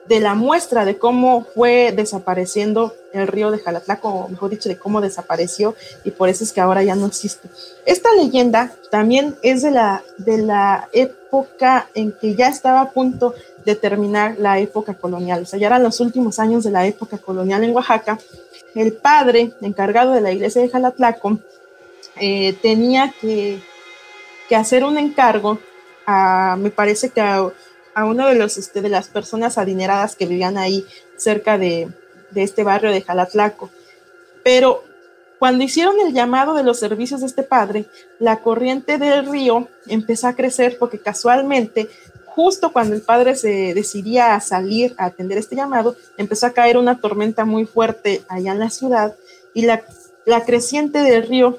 la 0.09 0.35
muestra 0.35 0.85
de 0.85 0.99
cómo 0.99 1.47
fue 1.55 1.93
desapareciendo 1.97 2.95
el 3.13 3.27
río 3.27 3.51
de 3.51 3.59
Jalatlaco, 3.59 4.09
o 4.09 4.29
mejor 4.29 4.51
dicho, 4.51 4.69
de 4.69 4.77
cómo 4.77 5.01
desapareció 5.01 5.75
y 6.05 6.11
por 6.11 6.29
eso 6.29 6.45
es 6.45 6.53
que 6.53 6.61
ahora 6.61 6.83
ya 6.83 6.95
no 6.95 7.07
existe. 7.07 7.49
Esta 7.87 8.13
leyenda 8.15 8.73
también 8.91 9.37
es 9.43 9.63
de 9.63 9.71
la, 9.71 10.03
de 10.19 10.39
la 10.39 10.89
época 10.93 11.89
en 11.95 12.13
que 12.13 12.35
ya 12.35 12.49
estaba 12.49 12.83
a 12.83 12.91
punto 12.91 13.35
de 13.65 13.75
terminar 13.75 14.37
la 14.39 14.59
época 14.59 14.95
colonial, 14.95 15.43
o 15.43 15.47
sea, 15.47 15.59
ya 15.59 15.69
eran 15.69 15.83
los 15.83 16.01
últimos 16.01 16.39
años 16.39 16.65
de 16.65 16.73
la 16.73 16.87
época 16.87 17.19
colonial 17.19 17.65
en 17.65 17.75
Oaxaca. 17.75 18.19
El 18.75 18.95
padre 18.95 19.53
encargado 19.61 20.13
de 20.13 20.21
la 20.21 20.33
iglesia 20.33 20.63
de 20.63 20.69
Jalatlaco 20.69 21.39
eh, 22.17 22.55
tenía 22.61 23.15
que 23.21 23.63
hacer 24.57 24.85
un 24.85 24.99
encargo 24.99 25.59
a, 26.07 26.57
me 26.59 26.71
parece 26.71 27.11
que 27.11 27.21
a, 27.21 27.53
uno 28.05 28.27
de 28.27 28.45
este, 28.45 28.81
de 28.81 28.89
las 28.89 29.09
personas 29.09 29.59
adineradas 29.59 30.17
que 30.17 30.27
vivían 30.27 30.59
ahí 30.59 30.87
cerca 31.17 31.59
de, 31.59 31.89
este 32.35 32.65
barrio 32.65 32.91
de 32.91 33.03
Jalatlaco. 33.03 33.71
Pero 34.43 34.85
cuando 35.39 35.65
hicieron 35.65 35.97
el 36.01 36.15
llamado 36.15 36.55
de 36.55 36.63
los 36.63 36.79
servicios 36.79 37.21
de 37.21 37.27
este 37.27 37.43
padre, 37.43 37.87
la 38.19 38.39
corriente 38.39 38.97
del 38.97 39.27
río 39.27 39.69
empezó 39.87 40.29
a 40.29 40.35
crecer 40.35 40.79
porque 40.79 40.99
casualmente, 40.99 41.89
justo 42.25 42.73
cuando 42.73 42.95
el 42.95 43.03
padre 43.03 43.37
se 43.37 43.75
decidía 43.75 44.35
a 44.35 44.41
salir 44.41 44.95
a 44.97 45.07
atender 45.07 45.37
este 45.37 45.57
llamado, 45.57 45.97
empezó 46.17 46.47
a 46.47 46.53
caer 46.53 46.79
una 46.79 46.99
tormenta 46.99 47.45
muy 47.45 47.67
fuerte 47.67 48.23
allá 48.29 48.53
en 48.53 48.61
la 48.61 48.71
ciudad 48.71 49.15
y 49.53 49.67
la, 49.67 49.83
la 50.25 50.45
creciente 50.45 51.01
del 51.01 51.27
río 51.27 51.59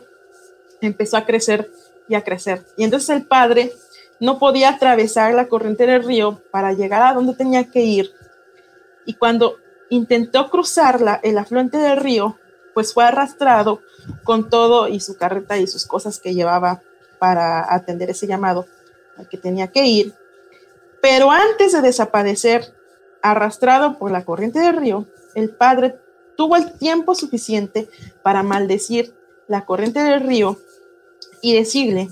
empezó 0.81 1.17
a 1.17 1.25
crecer 1.25 1.69
a 2.17 2.23
crecer. 2.23 2.65
Y 2.77 2.83
entonces 2.83 3.09
el 3.09 3.25
padre 3.25 3.73
no 4.19 4.39
podía 4.39 4.69
atravesar 4.69 5.33
la 5.33 5.47
corriente 5.47 5.85
del 5.85 6.03
río 6.03 6.41
para 6.51 6.73
llegar 6.73 7.01
a 7.01 7.13
donde 7.13 7.33
tenía 7.33 7.69
que 7.69 7.81
ir. 7.81 8.11
Y 9.05 9.15
cuando 9.15 9.57
intentó 9.89 10.49
cruzar 10.49 11.19
el 11.23 11.37
afluente 11.37 11.77
del 11.77 11.97
río, 11.97 12.37
pues 12.73 12.93
fue 12.93 13.03
arrastrado 13.03 13.81
con 14.23 14.49
todo 14.49 14.87
y 14.87 14.99
su 14.99 15.17
carreta 15.17 15.57
y 15.57 15.67
sus 15.67 15.85
cosas 15.85 16.19
que 16.19 16.33
llevaba 16.33 16.81
para 17.19 17.73
atender 17.73 18.09
ese 18.09 18.27
llamado 18.27 18.65
al 19.17 19.27
que 19.29 19.37
tenía 19.37 19.67
que 19.67 19.85
ir. 19.85 20.13
Pero 21.01 21.31
antes 21.31 21.73
de 21.73 21.81
desaparecer, 21.81 22.73
arrastrado 23.21 23.97
por 23.97 24.11
la 24.11 24.25
corriente 24.25 24.59
del 24.59 24.77
río, 24.77 25.05
el 25.35 25.49
padre 25.49 25.99
tuvo 26.35 26.55
el 26.55 26.73
tiempo 26.73 27.15
suficiente 27.15 27.89
para 28.21 28.43
maldecir 28.43 29.13
la 29.47 29.65
corriente 29.65 29.99
del 29.99 30.21
río 30.21 30.57
y 31.43 31.53
decirle 31.53 32.09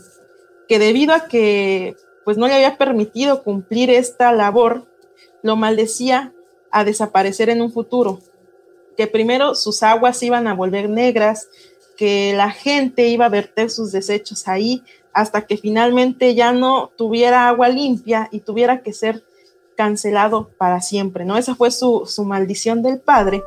que 0.68 0.78
debido 0.78 1.16
a 1.16 1.28
que 1.28 1.96
pues 2.24 2.38
no 2.38 2.48
le 2.48 2.54
había 2.54 2.78
permitido 2.78 3.42
cumplir 3.42 3.90
esta 3.90 4.32
labor, 4.32 4.86
lo 5.42 5.56
maldecía 5.56 6.34
a 6.70 6.84
desaparecer 6.84 7.50
en 7.50 7.62
un 7.62 7.72
futuro, 7.72 8.20
que 8.96 9.08
primero 9.08 9.56
sus 9.56 9.82
aguas 9.82 10.22
iban 10.22 10.48
a 10.48 10.54
volver 10.54 10.90
negras, 10.90 11.48
que 11.98 12.34
la 12.36 12.52
gente 12.52 13.08
iba 13.08 13.26
a 13.26 13.30
verter 13.30 13.70
sus 13.70 13.92
desechos 13.92 14.48
ahí 14.48 14.84
hasta 15.14 15.42
que 15.46 15.58
finalmente 15.58 16.36
ya 16.36 16.52
no 16.52 16.92
tuviera 16.96 17.48
agua 17.48 17.70
limpia 17.70 18.28
y 18.32 18.42
tuviera 18.42 18.82
que 18.82 18.94
ser 18.94 19.24
cancelado 19.76 20.50
para 20.58 20.82
siempre, 20.82 21.26
¿no? 21.26 21.38
Esa 21.38 21.56
fue 21.56 21.72
su, 21.72 22.06
maldición 22.26 22.82
del 22.84 23.00
padre. 23.00 23.44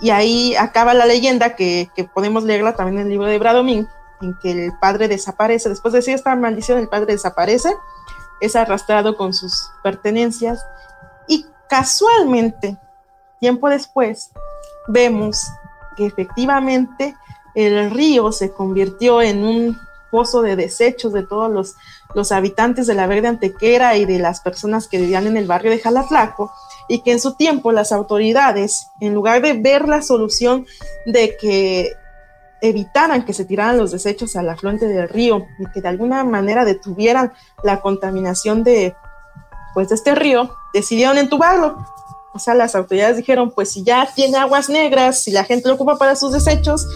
Y 0.00 0.10
ahí 0.10 0.54
acaba 0.56 0.94
la 0.94 1.06
leyenda 1.06 1.54
que, 1.56 1.88
que 1.94 2.04
podemos 2.04 2.44
leerla 2.44 2.74
también 2.74 2.98
en 2.98 3.06
el 3.06 3.10
libro 3.10 3.26
de 3.26 3.38
Bradomín, 3.38 3.86
en 4.22 4.38
que 4.38 4.52
el 4.52 4.72
padre 4.78 5.08
desaparece, 5.08 5.68
después 5.68 5.92
de 5.92 5.98
decir 5.98 6.14
esta 6.14 6.34
maldición, 6.34 6.78
el 6.78 6.88
padre 6.88 7.12
desaparece, 7.12 7.74
es 8.40 8.56
arrastrado 8.56 9.16
con 9.16 9.34
sus 9.34 9.70
pertenencias 9.82 10.64
y 11.26 11.46
casualmente, 11.68 12.78
tiempo 13.40 13.68
después, 13.68 14.30
vemos 14.88 15.42
que 15.96 16.06
efectivamente 16.06 17.16
el 17.54 17.90
río 17.90 18.32
se 18.32 18.52
convirtió 18.52 19.20
en 19.20 19.44
un 19.44 19.78
pozo 20.10 20.42
de 20.42 20.56
desechos 20.56 21.12
de 21.12 21.22
todos 21.22 21.50
los, 21.50 21.74
los 22.14 22.32
habitantes 22.32 22.86
de 22.86 22.94
la 22.94 23.06
Verde 23.06 23.28
Antequera 23.28 23.96
y 23.96 24.04
de 24.04 24.18
las 24.18 24.40
personas 24.40 24.86
que 24.86 24.98
vivían 24.98 25.26
en 25.26 25.36
el 25.36 25.46
barrio 25.46 25.70
de 25.70 25.78
Jalatlaco, 25.78 26.52
y 26.88 27.02
que 27.02 27.12
en 27.12 27.20
su 27.20 27.34
tiempo 27.34 27.72
las 27.72 27.92
autoridades, 27.92 28.88
en 29.00 29.14
lugar 29.14 29.40
de 29.40 29.54
ver 29.54 29.88
la 29.88 30.02
solución 30.02 30.66
de 31.06 31.36
que 31.40 31.92
evitaran 32.62 33.24
que 33.24 33.34
se 33.34 33.44
tiraran 33.44 33.76
los 33.76 33.90
desechos 33.90 34.36
al 34.36 34.48
afluente 34.48 34.86
del 34.86 35.08
río 35.08 35.46
y 35.58 35.66
que 35.72 35.82
de 35.82 35.88
alguna 35.88 36.24
manera 36.24 36.64
detuvieran 36.64 37.32
la 37.62 37.80
contaminación 37.82 38.64
de, 38.64 38.94
pues, 39.74 39.88
de 39.90 39.96
este 39.96 40.14
río, 40.14 40.54
decidieron 40.72 41.18
entubarlo. 41.18 41.84
O 42.32 42.38
sea, 42.38 42.54
las 42.54 42.74
autoridades 42.74 43.18
dijeron, 43.18 43.50
pues 43.50 43.72
si 43.72 43.82
ya 43.82 44.08
tiene 44.14 44.38
aguas 44.38 44.70
negras, 44.70 45.22
si 45.22 45.32
la 45.32 45.44
gente 45.44 45.68
lo 45.68 45.74
ocupa 45.74 45.98
para 45.98 46.16
sus 46.16 46.32
desechos, 46.32 46.86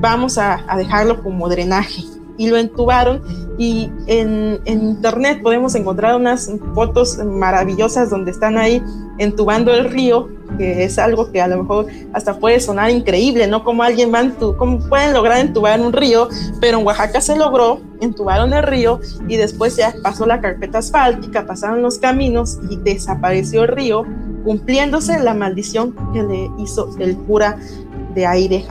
vamos 0.00 0.36
a, 0.36 0.64
a 0.66 0.76
dejarlo 0.76 1.22
como 1.22 1.48
drenaje 1.48 2.02
y 2.40 2.48
lo 2.48 2.56
entubaron 2.56 3.20
y 3.58 3.90
en, 4.06 4.60
internet 4.64 5.42
podemos 5.42 5.74
encontrar 5.74 6.16
unas 6.16 6.50
fotos 6.74 7.18
maravillosas 7.18 8.08
donde 8.08 8.30
están 8.30 8.56
ahí 8.56 8.82
entubando 9.18 9.74
el 9.74 9.90
río, 9.90 10.30
que 10.56 10.84
es 10.84 10.98
algo 10.98 11.30
que 11.30 11.42
a 11.42 11.48
lo 11.48 11.58
mejor 11.58 11.88
hasta 12.14 12.38
puede 12.38 12.58
sonar 12.60 12.90
increíble, 12.90 13.46
¿no? 13.46 13.62
Como 13.62 13.82
alguien 13.82 14.10
va 14.10 14.22
cómo 14.56 14.78
pueden 14.88 15.12
lograr 15.12 15.40
entubar 15.40 15.82
un 15.82 15.92
río, 15.92 16.30
pero 16.62 16.78
en 16.78 16.86
Oaxaca 16.86 17.20
se 17.20 17.36
logró, 17.36 17.82
entubaron 18.00 18.54
el 18.54 18.62
río 18.62 19.00
y 19.28 19.36
después 19.36 19.76
ya 19.76 19.92
pasó 20.02 20.24
la 20.24 20.40
carpeta 20.40 20.78
asfáltica, 20.78 21.46
pasaron 21.46 21.82
los 21.82 21.98
caminos 21.98 22.58
y 22.70 22.76
desapareció 22.76 23.64
el 23.64 23.68
río, 23.68 24.04
cumpliéndose 24.44 25.20
la 25.20 25.34
maldición 25.34 25.94
que 26.14 26.22
le 26.22 26.50
hizo 26.58 26.88
el 26.98 27.18
cura 27.18 27.58
de 28.14 28.24
aire 28.24 28.64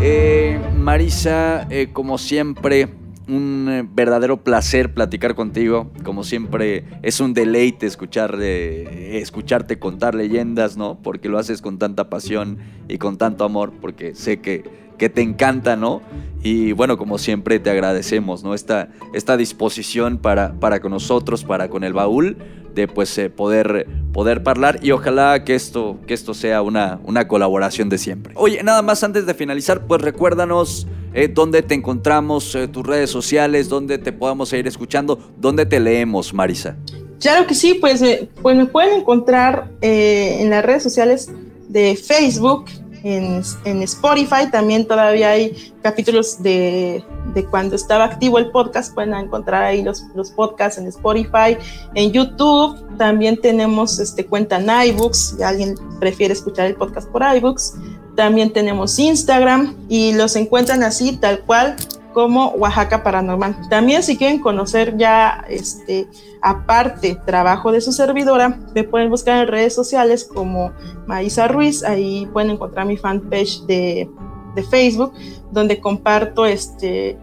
Jalatlac. 0.00 0.70
Marisa, 0.80 1.66
eh, 1.70 1.90
como 1.92 2.16
siempre, 2.16 2.88
un 3.28 3.68
eh, 3.70 3.86
verdadero 3.88 4.42
placer 4.42 4.94
platicar 4.94 5.34
contigo. 5.34 5.90
Como 6.02 6.24
siempre, 6.24 6.84
es 7.02 7.20
un 7.20 7.34
deleite 7.34 7.86
escuchar, 7.86 8.40
escucharte 8.40 9.78
contar 9.78 10.14
leyendas, 10.14 10.76
¿no? 10.76 10.98
Porque 11.02 11.28
lo 11.28 11.38
haces 11.38 11.60
con 11.60 11.78
tanta 11.78 12.08
pasión 12.08 12.58
y 12.88 12.98
con 12.98 13.18
tanto 13.18 13.44
amor, 13.44 13.72
porque 13.80 14.14
sé 14.14 14.40
que, 14.40 14.64
que 14.96 15.10
te 15.10 15.20
encanta, 15.20 15.76
¿no? 15.76 16.00
Y 16.42 16.72
bueno, 16.72 16.96
como 16.96 17.18
siempre, 17.18 17.58
te 17.60 17.70
agradecemos, 17.70 18.42
¿no? 18.42 18.54
Esta, 18.54 18.88
esta 19.12 19.36
disposición 19.36 20.16
para, 20.16 20.54
para 20.54 20.80
con 20.80 20.92
nosotros, 20.92 21.44
para 21.44 21.68
con 21.68 21.84
el 21.84 21.92
baúl 21.92 22.38
de 22.74 22.88
pues 22.88 23.16
eh, 23.18 23.30
poder, 23.30 23.86
poder 24.12 24.42
hablar 24.44 24.78
y 24.82 24.90
ojalá 24.90 25.44
que 25.44 25.54
esto, 25.54 25.98
que 26.06 26.14
esto 26.14 26.34
sea 26.34 26.62
una, 26.62 27.00
una 27.04 27.28
colaboración 27.28 27.88
de 27.88 27.98
siempre. 27.98 28.32
Oye, 28.36 28.62
nada 28.62 28.82
más 28.82 29.02
antes 29.02 29.26
de 29.26 29.34
finalizar, 29.34 29.86
pues 29.86 30.00
recuérdanos 30.00 30.86
eh, 31.14 31.28
dónde 31.28 31.62
te 31.62 31.74
encontramos, 31.74 32.54
eh, 32.54 32.68
tus 32.68 32.86
redes 32.86 33.10
sociales, 33.10 33.68
dónde 33.68 33.98
te 33.98 34.12
podamos 34.12 34.52
ir 34.52 34.66
escuchando, 34.66 35.18
dónde 35.38 35.66
te 35.66 35.80
leemos, 35.80 36.32
Marisa. 36.32 36.76
Claro 37.20 37.46
que 37.46 37.54
sí, 37.54 37.74
pues, 37.74 38.02
pues 38.40 38.56
me 38.56 38.66
pueden 38.66 39.00
encontrar 39.00 39.68
en 39.82 40.48
las 40.48 40.64
redes 40.64 40.82
sociales 40.82 41.30
de 41.68 41.94
Facebook, 41.94 42.66
en, 43.02 43.42
en, 43.64 43.82
Spotify 43.82 44.50
también 44.50 44.86
todavía 44.86 45.30
hay 45.30 45.72
capítulos 45.82 46.42
de, 46.42 47.02
de, 47.34 47.44
cuando 47.46 47.76
estaba 47.76 48.04
activo 48.04 48.38
el 48.38 48.50
podcast, 48.50 48.94
pueden 48.94 49.14
encontrar 49.14 49.62
ahí 49.62 49.82
los, 49.82 50.04
los 50.14 50.30
podcasts 50.30 50.78
en 50.78 50.86
Spotify, 50.86 51.56
en 51.94 52.12
YouTube, 52.12 52.78
también 52.96 53.40
tenemos 53.40 53.98
este, 53.98 54.26
cuenta 54.26 54.58
en 54.58 54.90
iBooks, 54.90 55.36
si 55.36 55.42
alguien 55.42 55.74
prefiere 55.98 56.32
escuchar 56.32 56.66
el 56.66 56.74
podcast 56.74 57.08
por 57.10 57.22
iBooks, 57.22 57.74
también 58.16 58.52
tenemos 58.52 58.98
Instagram 58.98 59.74
y 59.88 60.12
los 60.12 60.36
encuentran 60.36 60.82
así 60.82 61.16
tal 61.16 61.40
cual 61.40 61.76
como 62.12 62.48
Oaxaca 62.50 63.02
Paranormal. 63.02 63.68
También 63.68 64.02
si 64.02 64.16
quieren 64.16 64.40
conocer 64.40 64.96
ya 64.96 65.44
este 65.48 66.08
aparte 66.42 67.18
trabajo 67.26 67.72
de 67.72 67.80
su 67.80 67.92
servidora, 67.92 68.58
me 68.74 68.84
pueden 68.84 69.10
buscar 69.10 69.42
en 69.42 69.48
redes 69.48 69.74
sociales 69.74 70.24
como 70.24 70.72
Maísa 71.06 71.48
Ruiz, 71.48 71.84
ahí 71.84 72.26
pueden 72.32 72.50
encontrar 72.50 72.86
mi 72.86 72.96
fanpage 72.96 73.64
de, 73.66 74.10
de 74.54 74.62
Facebook, 74.62 75.12
donde 75.50 75.80
comparto 75.80 76.46
este 76.46 77.18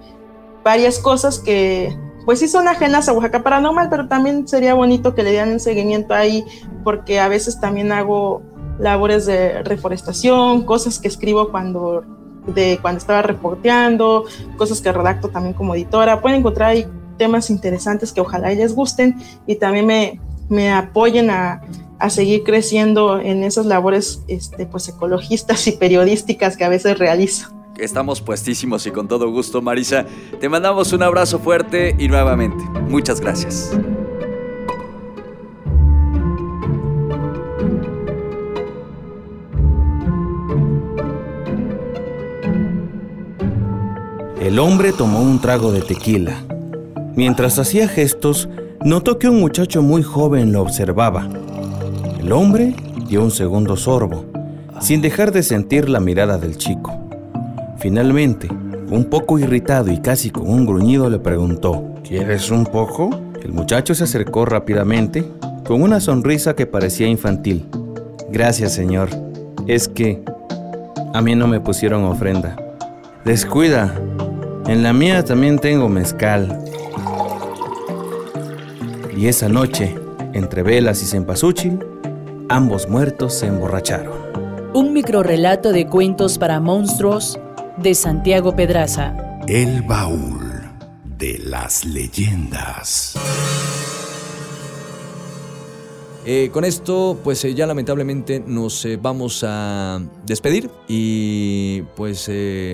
varias 0.63 0.99
cosas 0.99 1.39
que 1.39 1.97
pues 2.25 2.39
sí 2.39 2.49
son 2.49 2.67
ajenas 2.67 3.07
a 3.07 3.13
Oaxaca 3.13 3.41
Paranormal, 3.41 3.89
pero 3.89 4.09
también 4.09 4.47
sería 4.49 4.73
bonito 4.73 5.15
que 5.15 5.23
le 5.23 5.31
dieran 5.31 5.61
seguimiento 5.61 6.13
ahí, 6.13 6.43
porque 6.83 7.21
a 7.21 7.29
veces 7.29 7.61
también 7.61 7.93
hago 7.93 8.41
labores 8.79 9.25
de 9.25 9.63
reforestación, 9.63 10.65
cosas 10.65 10.99
que 10.99 11.07
escribo 11.07 11.49
cuando 11.51 12.03
de 12.47 12.79
cuando 12.81 12.97
estaba 12.97 13.21
reporteando, 13.21 14.25
cosas 14.57 14.81
que 14.81 14.91
redacto 14.91 15.29
también 15.29 15.53
como 15.53 15.75
editora. 15.75 16.21
Pueden 16.21 16.39
encontrar 16.39 16.71
ahí 16.71 16.87
temas 17.17 17.49
interesantes 17.49 18.11
que 18.11 18.21
ojalá 18.21 18.49
les 18.51 18.75
gusten 18.75 19.17
y 19.45 19.55
también 19.55 19.85
me, 19.85 20.19
me 20.49 20.71
apoyen 20.71 21.29
a, 21.29 21.61
a, 21.99 22.09
seguir 22.09 22.43
creciendo 22.43 23.19
en 23.19 23.43
esas 23.43 23.65
labores 23.65 24.21
este, 24.27 24.65
pues, 24.65 24.87
ecologistas 24.89 25.67
y 25.67 25.73
periodísticas 25.73 26.57
que 26.57 26.63
a 26.63 26.69
veces 26.69 26.97
realizo. 26.97 27.49
Estamos 27.77 28.21
puestísimos 28.21 28.87
y 28.87 28.91
con 28.91 29.07
todo 29.07 29.29
gusto, 29.29 29.61
Marisa. 29.61 30.05
Te 30.39 30.49
mandamos 30.49 30.93
un 30.93 31.03
abrazo 31.03 31.39
fuerte 31.39 31.95
y 31.99 32.07
nuevamente, 32.07 32.63
muchas 32.87 33.21
gracias. 33.21 33.71
El 44.47 44.59
hombre 44.59 44.93
tomó 44.93 45.21
un 45.21 45.39
trago 45.39 45.71
de 45.73 45.81
tequila. 45.81 46.41
Mientras 47.15 47.59
hacía 47.59 47.87
gestos, 47.87 48.47
notó 48.85 49.19
que 49.19 49.27
un 49.27 49.39
muchacho 49.39 49.81
muy 49.81 50.03
joven 50.03 50.53
lo 50.53 50.61
observaba. 50.61 51.27
El 52.27 52.33
hombre 52.33 52.75
dio 53.07 53.23
un 53.23 53.31
segundo 53.31 53.77
sorbo, 53.77 54.25
sin 54.81 55.01
dejar 55.01 55.31
de 55.31 55.43
sentir 55.43 55.87
la 55.87 56.01
mirada 56.01 56.37
del 56.37 56.57
chico. 56.57 56.91
Finalmente, 57.77 58.49
un 58.89 59.05
poco 59.05 59.39
irritado 59.39 59.93
y 59.93 60.01
casi 60.01 60.29
con 60.29 60.49
un 60.49 60.65
gruñido 60.65 61.09
le 61.09 61.19
preguntó, 61.19 61.85
¿Quieres 62.03 62.51
un 62.51 62.65
poco? 62.65 63.17
El 63.41 63.53
muchacho 63.53 63.95
se 63.95 64.03
acercó 64.03 64.43
rápidamente, 64.43 65.23
con 65.65 65.81
una 65.81 66.01
sonrisa 66.01 66.53
que 66.53 66.65
parecía 66.65 67.07
infantil. 67.07 67.65
Gracias, 68.29 68.73
señor. 68.73 69.07
Es 69.65 69.87
que 69.87 70.21
a 71.13 71.21
mí 71.21 71.33
no 71.33 71.47
me 71.47 71.61
pusieron 71.61 72.03
ofrenda. 72.03 72.57
Descuida, 73.23 73.95
en 74.67 74.83
la 74.83 74.91
mía 74.91 75.23
también 75.23 75.59
tengo 75.59 75.87
mezcal. 75.87 76.59
Y 79.15 79.27
esa 79.27 79.47
noche, 79.47 79.95
entre 80.33 80.61
velas 80.61 81.01
y 81.01 81.05
cempasúchil, 81.05 81.79
ambos 82.49 82.87
muertos 82.87 83.33
se 83.33 83.47
emborracharon. 83.47 84.13
Un 84.73 84.93
microrrelato 84.93 85.71
de 85.71 85.87
cuentos 85.87 86.37
para 86.37 86.59
monstruos 86.59 87.39
de 87.77 87.95
Santiago 87.95 88.55
Pedraza. 88.55 89.15
El 89.47 89.81
baúl 89.81 90.63
de 91.17 91.39
las 91.39 91.85
leyendas. 91.85 93.15
Eh, 96.25 96.49
con 96.51 96.65
esto, 96.65 97.17
pues 97.23 97.45
eh, 97.45 97.53
ya 97.53 97.65
lamentablemente 97.65 98.43
nos 98.45 98.83
eh, 98.83 98.99
vamos 99.01 99.45
a 99.47 100.01
despedir 100.25 100.69
y 100.87 101.83
pues 101.95 102.29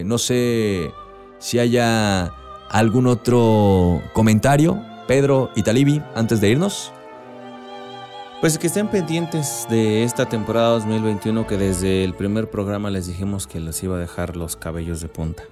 no 0.05 0.17
sé 0.17 0.91
si 1.37 1.59
haya 1.59 2.33
algún 2.69 3.05
otro 3.05 4.01
comentario, 4.13 4.81
Pedro 5.07 5.51
y 5.55 5.61
Talibi, 5.61 6.01
antes 6.15 6.41
de 6.41 6.49
irnos. 6.49 6.91
Pues 8.43 8.57
que 8.57 8.67
estén 8.67 8.89
pendientes 8.89 9.65
de 9.69 10.03
esta 10.03 10.27
temporada 10.27 10.71
2021 10.71 11.47
que 11.47 11.55
desde 11.55 12.03
el 12.03 12.13
primer 12.13 12.49
programa 12.49 12.89
les 12.89 13.07
dijimos 13.07 13.47
que 13.47 13.61
les 13.61 13.81
iba 13.83 13.95
a 13.95 13.99
dejar 13.99 14.35
los 14.35 14.57
cabellos 14.57 14.99
de 14.99 15.07
punta. 15.07 15.43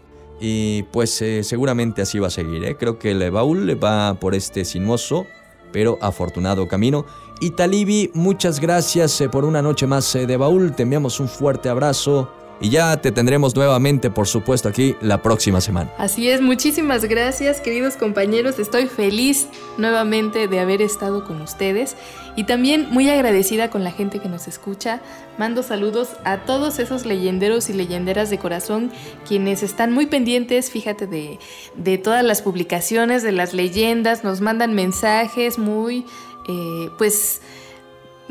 Y 0.42 0.84
pues 0.92 1.22
eh, 1.22 1.46
seguramente 1.46 2.02
así 2.02 2.20
va 2.20 2.28
a 2.28 2.32
seguir. 2.32 2.66
¿eh? 2.66 2.76
Creo 2.76 3.00
que 3.00 3.12
el 3.12 3.32
baúl 3.32 3.82
va 3.82 4.16
por 4.16 4.36
este 4.36 4.66
sinuoso 4.66 5.26
pero 5.72 6.00
afortunado 6.02 6.68
camino. 6.68 7.06
Y 7.40 7.52
Talibi, 7.52 8.12
muchas 8.14 8.60
gracias 8.60 9.22
eh, 9.22 9.30
por 9.30 9.46
una 9.46 9.62
noche 9.62 9.88
más 9.88 10.12
de 10.12 10.36
baúl. 10.36 10.76
Te 10.76 10.84
enviamos 10.84 11.22
un 11.22 11.30
fuerte 11.30 11.70
abrazo 11.70 12.30
y 12.62 12.70
ya 12.70 12.96
te 13.02 13.12
tendremos 13.12 13.56
nuevamente, 13.56 14.12
por 14.12 14.28
supuesto, 14.28 14.70
aquí 14.70 14.96
la 15.02 15.22
próxima 15.22 15.60
semana. 15.60 15.92
Así 15.98 16.30
es, 16.30 16.42
muchísimas 16.42 17.06
gracias 17.06 17.60
queridos 17.60 17.98
compañeros, 17.98 18.60
estoy 18.60 18.88
feliz 18.88 19.48
nuevamente 19.78 20.48
de 20.48 20.60
haber 20.60 20.82
estado 20.82 21.26
con 21.26 21.42
ustedes 21.42 21.96
y 22.36 22.46
también 22.46 22.88
muy 22.92 23.10
agradecida 23.10 23.70
con 23.70 23.84
la 23.84 23.92
gente 23.92 24.20
que 24.20 24.30
nos 24.30 24.48
escucha. 24.48 25.02
Mando 25.38 25.64
saludos 25.64 26.10
a 26.24 26.38
todos 26.38 26.80
esos 26.80 27.06
leyenderos 27.06 27.70
y 27.70 27.74
leyenderas 27.74 28.30
de 28.30 28.38
corazón 28.38 28.92
quienes 29.28 29.64
están 29.64 29.92
muy 29.92 30.06
pendientes, 30.06 30.70
fíjate, 30.70 31.08
de, 31.08 31.98
todas 31.98 32.24
las 32.24 32.42
publicaciones, 32.42 33.24
de 33.24 33.32
las 33.32 33.54
leyendas, 33.54 34.24
nos 34.24 34.40
mandan 34.40 34.74
mensajes 34.74 35.58
muy, 35.58 36.06
eh, 36.48 36.90
pues 36.98 37.42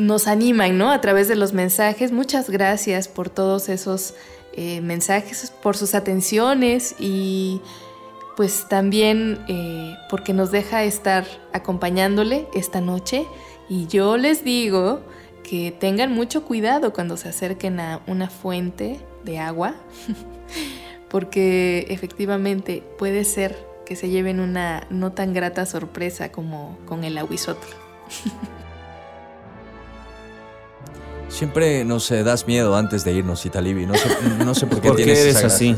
nos 0.01 0.27
animan, 0.27 0.79
¿no? 0.79 0.91
A 0.91 1.01
través 1.01 1.29
de 1.29 1.37
los 1.37 1.53
mensajes. 1.53 2.13
Muchas 2.13 2.51
gracias 2.51 3.09
por 3.09 3.31
todos 3.31 3.69
esos 3.69 4.15
eh, 4.53 4.81
mensajes, 4.81 5.53
por 5.63 5.77
sus 5.77 5.95
atenciones 5.95 6.97
y 6.99 7.61
pues 8.37 8.69
también 8.69 9.39
eh, 9.49 9.97
porque 10.09 10.33
nos 10.33 10.51
deja 10.51 10.83
estar 10.85 11.27
acompañándole 11.53 12.49
esta 12.55 12.81
noche. 12.81 13.27
Y 13.69 13.87
yo 13.87 14.17
les 14.17 14.43
digo 14.43 15.01
que 15.45 15.73
tengan 15.73 16.13
mucho 16.13 16.45
cuidado 16.45 16.93
cuando 16.93 17.17
se 17.17 17.29
acerquen 17.29 17.81
a 17.81 18.01
una 18.07 18.29
fuente 18.31 18.99
de 19.25 19.39
agua, 19.39 19.75
porque 21.09 21.87
efectivamente 21.91 22.83
puede 22.99 23.25
ser 23.25 23.57
que 23.85 23.97
se 23.97 24.09
lleven 24.09 24.41
una 24.41 24.87
no 24.91 25.13
tan 25.13 25.33
grata 25.33 25.67
sorpresa 25.67 26.33
como 26.33 26.79
con 26.87 27.05
el 27.05 27.19
aguisotl. 27.19 27.67
Siempre 31.31 31.85
nos 31.85 32.11
eh, 32.11 32.23
das 32.25 32.47
miedo 32.47 32.77
antes 32.77 33.05
de 33.05 33.13
irnos, 33.13 33.47
Italibi. 33.47 33.87
No 33.87 33.95
sé, 33.95 34.09
no 34.45 34.55
sé 34.55 34.67
por 34.67 34.81
qué 34.81 34.89
¿Por 34.89 34.97
qué 34.97 35.05
tienes 35.05 35.23
eres 35.23 35.37
esa 35.37 35.47
así? 35.47 35.77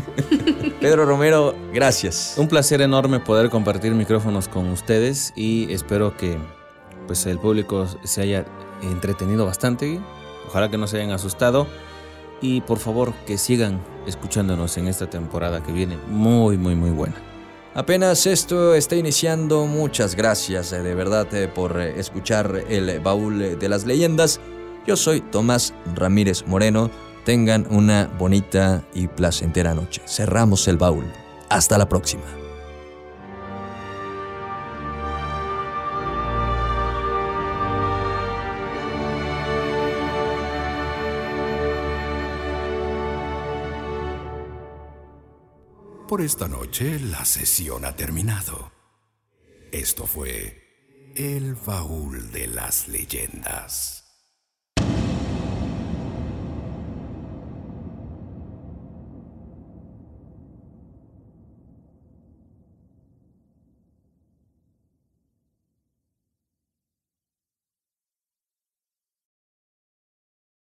Pedro 0.80 1.04
Romero, 1.04 1.54
gracias. 1.72 2.34
Un 2.38 2.48
placer 2.48 2.80
enorme 2.80 3.20
poder 3.20 3.50
compartir 3.50 3.92
micrófonos 3.92 4.48
con 4.48 4.68
ustedes 4.70 5.32
y 5.36 5.72
espero 5.72 6.16
que 6.16 6.38
pues 7.06 7.26
el 7.26 7.38
público 7.38 7.86
se 8.04 8.22
haya 8.22 8.46
entretenido 8.82 9.44
bastante. 9.44 10.00
Ojalá 10.46 10.70
que 10.70 10.78
no 10.78 10.86
se 10.86 10.96
hayan 10.96 11.10
asustado 11.10 11.66
y 12.40 12.62
por 12.62 12.78
favor 12.78 13.12
que 13.26 13.38
sigan 13.38 13.80
escuchándonos 14.06 14.76
en 14.78 14.88
esta 14.88 15.10
temporada 15.10 15.62
que 15.62 15.72
viene 15.72 15.98
muy 16.08 16.56
muy 16.56 16.74
muy 16.74 16.90
buena. 16.90 17.16
Apenas 17.74 18.26
esto 18.26 18.74
está 18.74 18.96
iniciando, 18.96 19.66
muchas 19.66 20.14
gracias 20.14 20.72
eh, 20.72 20.82
de 20.82 20.94
verdad 20.94 21.32
eh, 21.34 21.48
por 21.48 21.80
eh, 21.80 21.98
escuchar 21.98 22.64
el 22.68 23.00
baúl 23.00 23.58
de 23.58 23.68
las 23.68 23.84
leyendas. 23.84 24.40
Yo 24.88 24.96
soy 24.96 25.20
Tomás 25.20 25.74
Ramírez 25.94 26.46
Moreno. 26.46 26.90
Tengan 27.26 27.66
una 27.68 28.06
bonita 28.18 28.88
y 28.94 29.06
placentera 29.06 29.74
noche. 29.74 30.00
Cerramos 30.06 30.66
el 30.66 30.78
baúl. 30.78 31.04
Hasta 31.50 31.76
la 31.76 31.90
próxima. 31.90 32.22
Por 46.08 46.22
esta 46.22 46.48
noche 46.48 46.98
la 46.98 47.26
sesión 47.26 47.84
ha 47.84 47.94
terminado. 47.94 48.72
Esto 49.70 50.06
fue 50.06 51.12
El 51.14 51.56
Baúl 51.56 52.32
de 52.32 52.46
las 52.46 52.88
Leyendas. 52.88 53.97